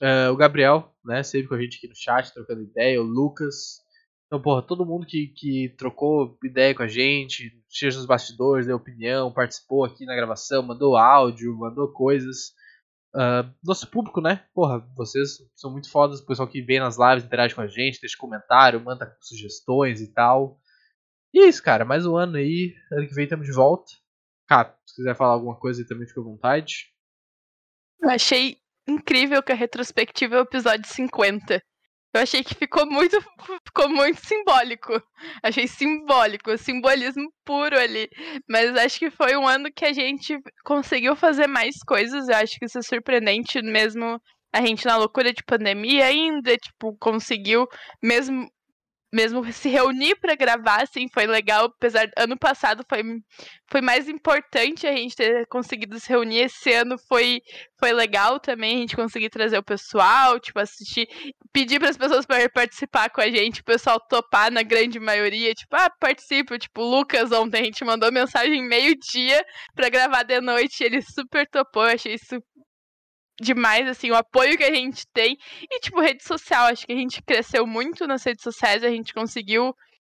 Uh, 0.01 0.33
o 0.33 0.35
Gabriel, 0.35 0.93
né? 1.05 1.23
Sempre 1.23 1.47
com 1.47 1.55
a 1.55 1.61
gente 1.61 1.77
aqui 1.77 1.87
no 1.87 1.95
chat, 1.95 2.33
trocando 2.33 2.63
ideia. 2.63 3.01
O 3.01 3.05
Lucas. 3.05 3.79
Então, 4.27 4.41
porra, 4.41 4.63
todo 4.63 4.85
mundo 4.85 5.05
que, 5.05 5.27
que 5.27 5.73
trocou 5.77 6.37
ideia 6.43 6.75
com 6.75 6.83
a 6.83 6.89
gente, 6.89 7.53
seja 7.69 7.97
nos 7.97 8.05
bastidores, 8.05 8.65
deu 8.65 8.75
opinião, 8.75 9.31
participou 9.31 9.85
aqui 9.85 10.03
na 10.03 10.15
gravação, 10.15 10.61
mandou 10.61 10.97
áudio, 10.97 11.55
mandou 11.55 11.87
coisas. 11.93 12.53
Uh, 13.15 13.49
nosso 13.63 13.89
público, 13.89 14.19
né? 14.19 14.45
Porra, 14.53 14.85
vocês 14.93 15.37
são 15.55 15.71
muito 15.71 15.89
fodas. 15.89 16.19
O 16.19 16.25
pessoal 16.25 16.49
que 16.49 16.61
vem 16.61 16.81
nas 16.81 16.97
lives, 16.97 17.23
interage 17.23 17.55
com 17.55 17.61
a 17.61 17.67
gente, 17.67 18.01
deixa 18.01 18.17
comentário, 18.17 18.83
manda 18.83 19.15
sugestões 19.21 20.01
e 20.01 20.13
tal. 20.13 20.59
E 21.33 21.39
é 21.39 21.47
isso, 21.47 21.63
cara. 21.63 21.85
Mais 21.85 22.05
um 22.05 22.17
ano 22.17 22.35
aí. 22.35 22.75
Ano 22.91 23.07
que 23.07 23.15
vem 23.15 23.23
estamos 23.23 23.45
de 23.45 23.53
volta. 23.53 23.89
Cap, 24.47 24.77
se 24.85 24.95
quiser 24.97 25.15
falar 25.15 25.31
alguma 25.31 25.57
coisa 25.57 25.81
aí 25.81 25.87
também 25.87 26.05
fica 26.05 26.19
à 26.19 26.23
vontade. 26.25 26.93
Eu 28.01 28.09
achei 28.09 28.57
incrível 28.85 29.41
que 29.41 29.53
a 29.53 29.55
retrospectiva 29.55 30.35
é 30.35 30.39
o 30.39 30.43
episódio 30.43 30.85
50. 30.85 31.61
Eu 32.15 32.21
achei 32.21 32.45
que 32.45 32.55
ficou 32.55 32.85
muito, 32.85 33.21
ficou 33.67 33.89
muito 33.89 34.25
simbólico. 34.25 34.93
Achei 35.43 35.67
simbólico, 35.67 36.57
simbolismo 36.57 37.29
puro 37.43 37.77
ali. 37.77 38.09
Mas 38.49 38.73
acho 38.77 38.99
que 38.99 39.11
foi 39.11 39.35
um 39.35 39.45
ano 39.45 39.69
que 39.69 39.83
a 39.83 39.91
gente 39.91 40.39
conseguiu 40.63 41.13
fazer 41.13 41.45
mais 41.45 41.75
coisas. 41.85 42.29
Eu 42.29 42.37
acho 42.37 42.57
que 42.57 42.67
isso 42.67 42.77
é 42.79 42.81
surpreendente, 42.81 43.61
mesmo 43.61 44.17
a 44.53 44.61
gente 44.65 44.85
na 44.85 44.95
loucura 44.95 45.33
de 45.33 45.43
pandemia 45.43 46.05
ainda, 46.05 46.55
tipo, 46.55 46.95
conseguiu, 46.97 47.67
mesmo 48.01 48.49
mesmo 49.15 49.49
se 49.53 49.69
reunir 49.69 50.15
para 50.17 50.35
gravar, 50.35 50.83
assim, 50.83 51.07
foi 51.07 51.25
legal. 51.25 51.65
Apesar 51.65 52.09
ano 52.17 52.37
passado 52.37 52.83
foi, 52.89 53.01
foi 53.71 53.79
mais 53.79 54.09
importante 54.09 54.85
a 54.85 54.91
gente 54.91 55.15
ter 55.15 55.47
conseguido 55.47 55.97
se 55.97 56.09
reunir. 56.09 56.41
Esse 56.41 56.73
ano 56.73 56.97
foi, 57.07 57.39
foi 57.79 57.93
legal 57.93 58.41
também 58.41 58.75
a 58.75 58.79
gente 58.79 58.95
conseguir 58.95 59.29
trazer 59.29 59.57
o 59.57 59.63
pessoal, 59.63 60.37
tipo, 60.37 60.59
assistir, 60.59 61.07
pedir 61.53 61.79
para 61.79 61.89
as 61.89 61.97
pessoas 61.97 62.25
para 62.25 62.49
participar 62.49 63.09
com 63.09 63.21
a 63.21 63.29
gente, 63.29 63.61
o 63.61 63.63
pessoal 63.63 63.99
topar 64.09 64.51
na 64.51 64.63
grande 64.63 64.99
maioria, 64.99 65.53
tipo, 65.53 65.73
ah, 65.77 65.89
participa. 65.89 66.59
Tipo, 66.59 66.81
o 66.81 66.97
Lucas 66.97 67.31
ontem 67.31 67.61
a 67.61 67.63
gente 67.63 67.85
mandou 67.85 68.11
mensagem 68.11 68.61
meio-dia 68.63 69.41
para 69.73 69.87
gravar 69.87 70.23
de 70.23 70.41
noite, 70.41 70.83
ele 70.83 71.01
super 71.01 71.47
topou, 71.47 71.83
achei 71.83 72.15
isso 72.15 72.37
demais, 73.39 73.87
assim, 73.87 74.11
o 74.11 74.15
apoio 74.15 74.57
que 74.57 74.63
a 74.63 74.73
gente 74.73 75.05
tem. 75.13 75.37
E, 75.69 75.79
tipo, 75.79 75.99
rede 76.01 76.23
social, 76.23 76.65
acho 76.65 76.85
que 76.85 76.93
a 76.93 76.95
gente 76.95 77.21
cresceu 77.21 77.65
muito 77.67 78.07
nas 78.07 78.23
redes 78.23 78.43
sociais, 78.43 78.83
a 78.83 78.89
gente 78.89 79.13
conseguiu, 79.13 79.73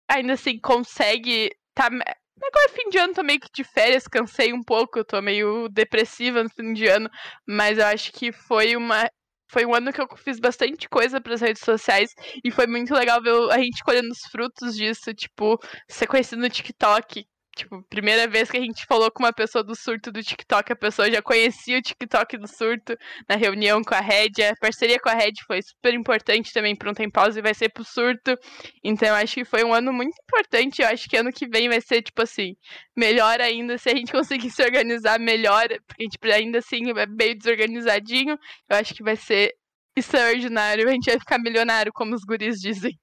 ainda 0.08 0.34
assim, 0.34 0.58
consegue. 0.58 1.50
Tá... 1.74 1.86
Agora, 1.86 2.68
fim 2.70 2.88
de 2.88 2.98
ano, 2.98 3.14
tô 3.14 3.22
meio 3.22 3.40
que 3.40 3.48
de 3.54 3.64
férias, 3.64 4.08
cansei 4.08 4.52
um 4.52 4.62
pouco, 4.62 5.04
tô 5.04 5.20
meio 5.20 5.68
depressiva 5.68 6.42
no 6.42 6.50
fim 6.50 6.72
de 6.72 6.86
ano, 6.86 7.10
mas 7.46 7.78
eu 7.78 7.86
acho 7.86 8.12
que 8.12 8.32
foi 8.32 8.76
uma. 8.76 9.08
Foi 9.52 9.66
um 9.66 9.74
ano 9.74 9.92
que 9.92 10.00
eu 10.00 10.06
fiz 10.16 10.38
bastante 10.38 10.88
coisa 10.88 11.20
para 11.20 11.34
as 11.34 11.40
redes 11.40 11.62
sociais 11.62 12.14
e 12.44 12.52
foi 12.52 12.68
muito 12.68 12.94
legal 12.94 13.20
ver 13.20 13.34
a 13.50 13.58
gente 13.58 13.82
colhendo 13.82 14.10
os 14.12 14.20
frutos 14.30 14.76
disso, 14.76 15.12
tipo, 15.12 15.58
ser 15.88 16.06
conhecido 16.06 16.40
no 16.40 16.48
TikTok, 16.48 17.26
Tipo, 17.60 17.82
primeira 17.90 18.26
vez 18.26 18.50
que 18.50 18.56
a 18.56 18.60
gente 18.60 18.86
falou 18.86 19.10
com 19.10 19.22
uma 19.22 19.34
pessoa 19.34 19.62
do 19.62 19.76
surto 19.76 20.10
do 20.10 20.22
TikTok, 20.22 20.72
a 20.72 20.76
pessoa 20.76 21.10
já 21.10 21.20
conhecia 21.20 21.76
o 21.78 21.82
TikTok 21.82 22.38
do 22.38 22.48
surto 22.48 22.96
na 23.28 23.36
reunião 23.36 23.82
com 23.84 23.94
a 23.94 24.00
Red. 24.00 24.42
A 24.50 24.56
parceria 24.58 24.98
com 24.98 25.10
a 25.10 25.14
Red 25.14 25.34
foi 25.46 25.60
super 25.60 25.92
importante 25.92 26.54
também 26.54 26.74
para 26.74 26.90
um 26.90 26.94
Tem 26.94 27.10
Pausa 27.10 27.38
e 27.38 27.42
vai 27.42 27.52
ser 27.52 27.68
pro 27.68 27.84
surto. 27.84 28.34
Então, 28.82 29.14
acho 29.14 29.34
que 29.34 29.44
foi 29.44 29.62
um 29.62 29.74
ano 29.74 29.92
muito 29.92 30.16
importante. 30.22 30.80
Eu 30.80 30.88
acho 30.88 31.06
que 31.06 31.18
ano 31.18 31.30
que 31.30 31.46
vem 31.46 31.68
vai 31.68 31.82
ser, 31.82 32.00
tipo 32.00 32.22
assim, 32.22 32.54
melhor 32.96 33.42
ainda 33.42 33.76
se 33.76 33.90
a 33.90 33.94
gente 33.94 34.10
conseguir 34.12 34.50
se 34.50 34.62
organizar 34.62 35.20
melhor, 35.20 35.68
porque 35.86 36.02
a 36.02 36.04
gente 36.04 36.18
ainda 36.32 36.58
assim 36.60 36.90
é 36.96 37.06
meio 37.06 37.36
desorganizadinho. 37.36 38.38
Eu 38.70 38.76
acho 38.78 38.94
que 38.94 39.02
vai 39.02 39.16
ser 39.16 39.52
extraordinário. 39.94 40.88
A 40.88 40.92
gente 40.92 41.10
vai 41.10 41.18
ficar 41.18 41.38
milionário, 41.38 41.92
como 41.92 42.14
os 42.14 42.24
guris 42.24 42.58
dizem. 42.58 42.98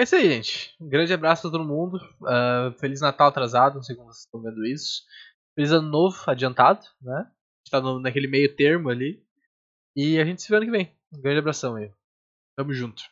É 0.00 0.04
isso 0.04 0.16
aí, 0.16 0.30
gente. 0.30 0.74
Um 0.80 0.88
grande 0.88 1.12
abraço 1.12 1.46
a 1.46 1.50
todo 1.50 1.62
mundo. 1.62 1.98
Uh, 2.22 2.72
Feliz 2.78 3.02
Natal 3.02 3.28
atrasado, 3.28 3.74
não 3.74 3.82
sei 3.82 3.94
como 3.94 4.10
vocês 4.10 4.24
estão 4.24 4.40
vendo 4.40 4.64
isso. 4.64 5.02
Feliz 5.54 5.72
Ano 5.72 5.90
Novo 5.90 6.16
adiantado, 6.26 6.80
né? 7.02 7.18
A 7.18 7.22
gente 7.22 7.70
tá 7.70 7.82
naquele 8.00 8.26
meio 8.26 8.56
termo 8.56 8.88
ali. 8.88 9.22
E 9.94 10.18
a 10.18 10.24
gente 10.24 10.40
se 10.40 10.48
vê 10.48 10.56
ano 10.56 10.64
que 10.64 10.70
vem. 10.70 10.96
Um 11.12 11.20
grande 11.20 11.40
abração 11.40 11.76
aí. 11.76 11.92
Tamo 12.56 12.72
junto. 12.72 13.02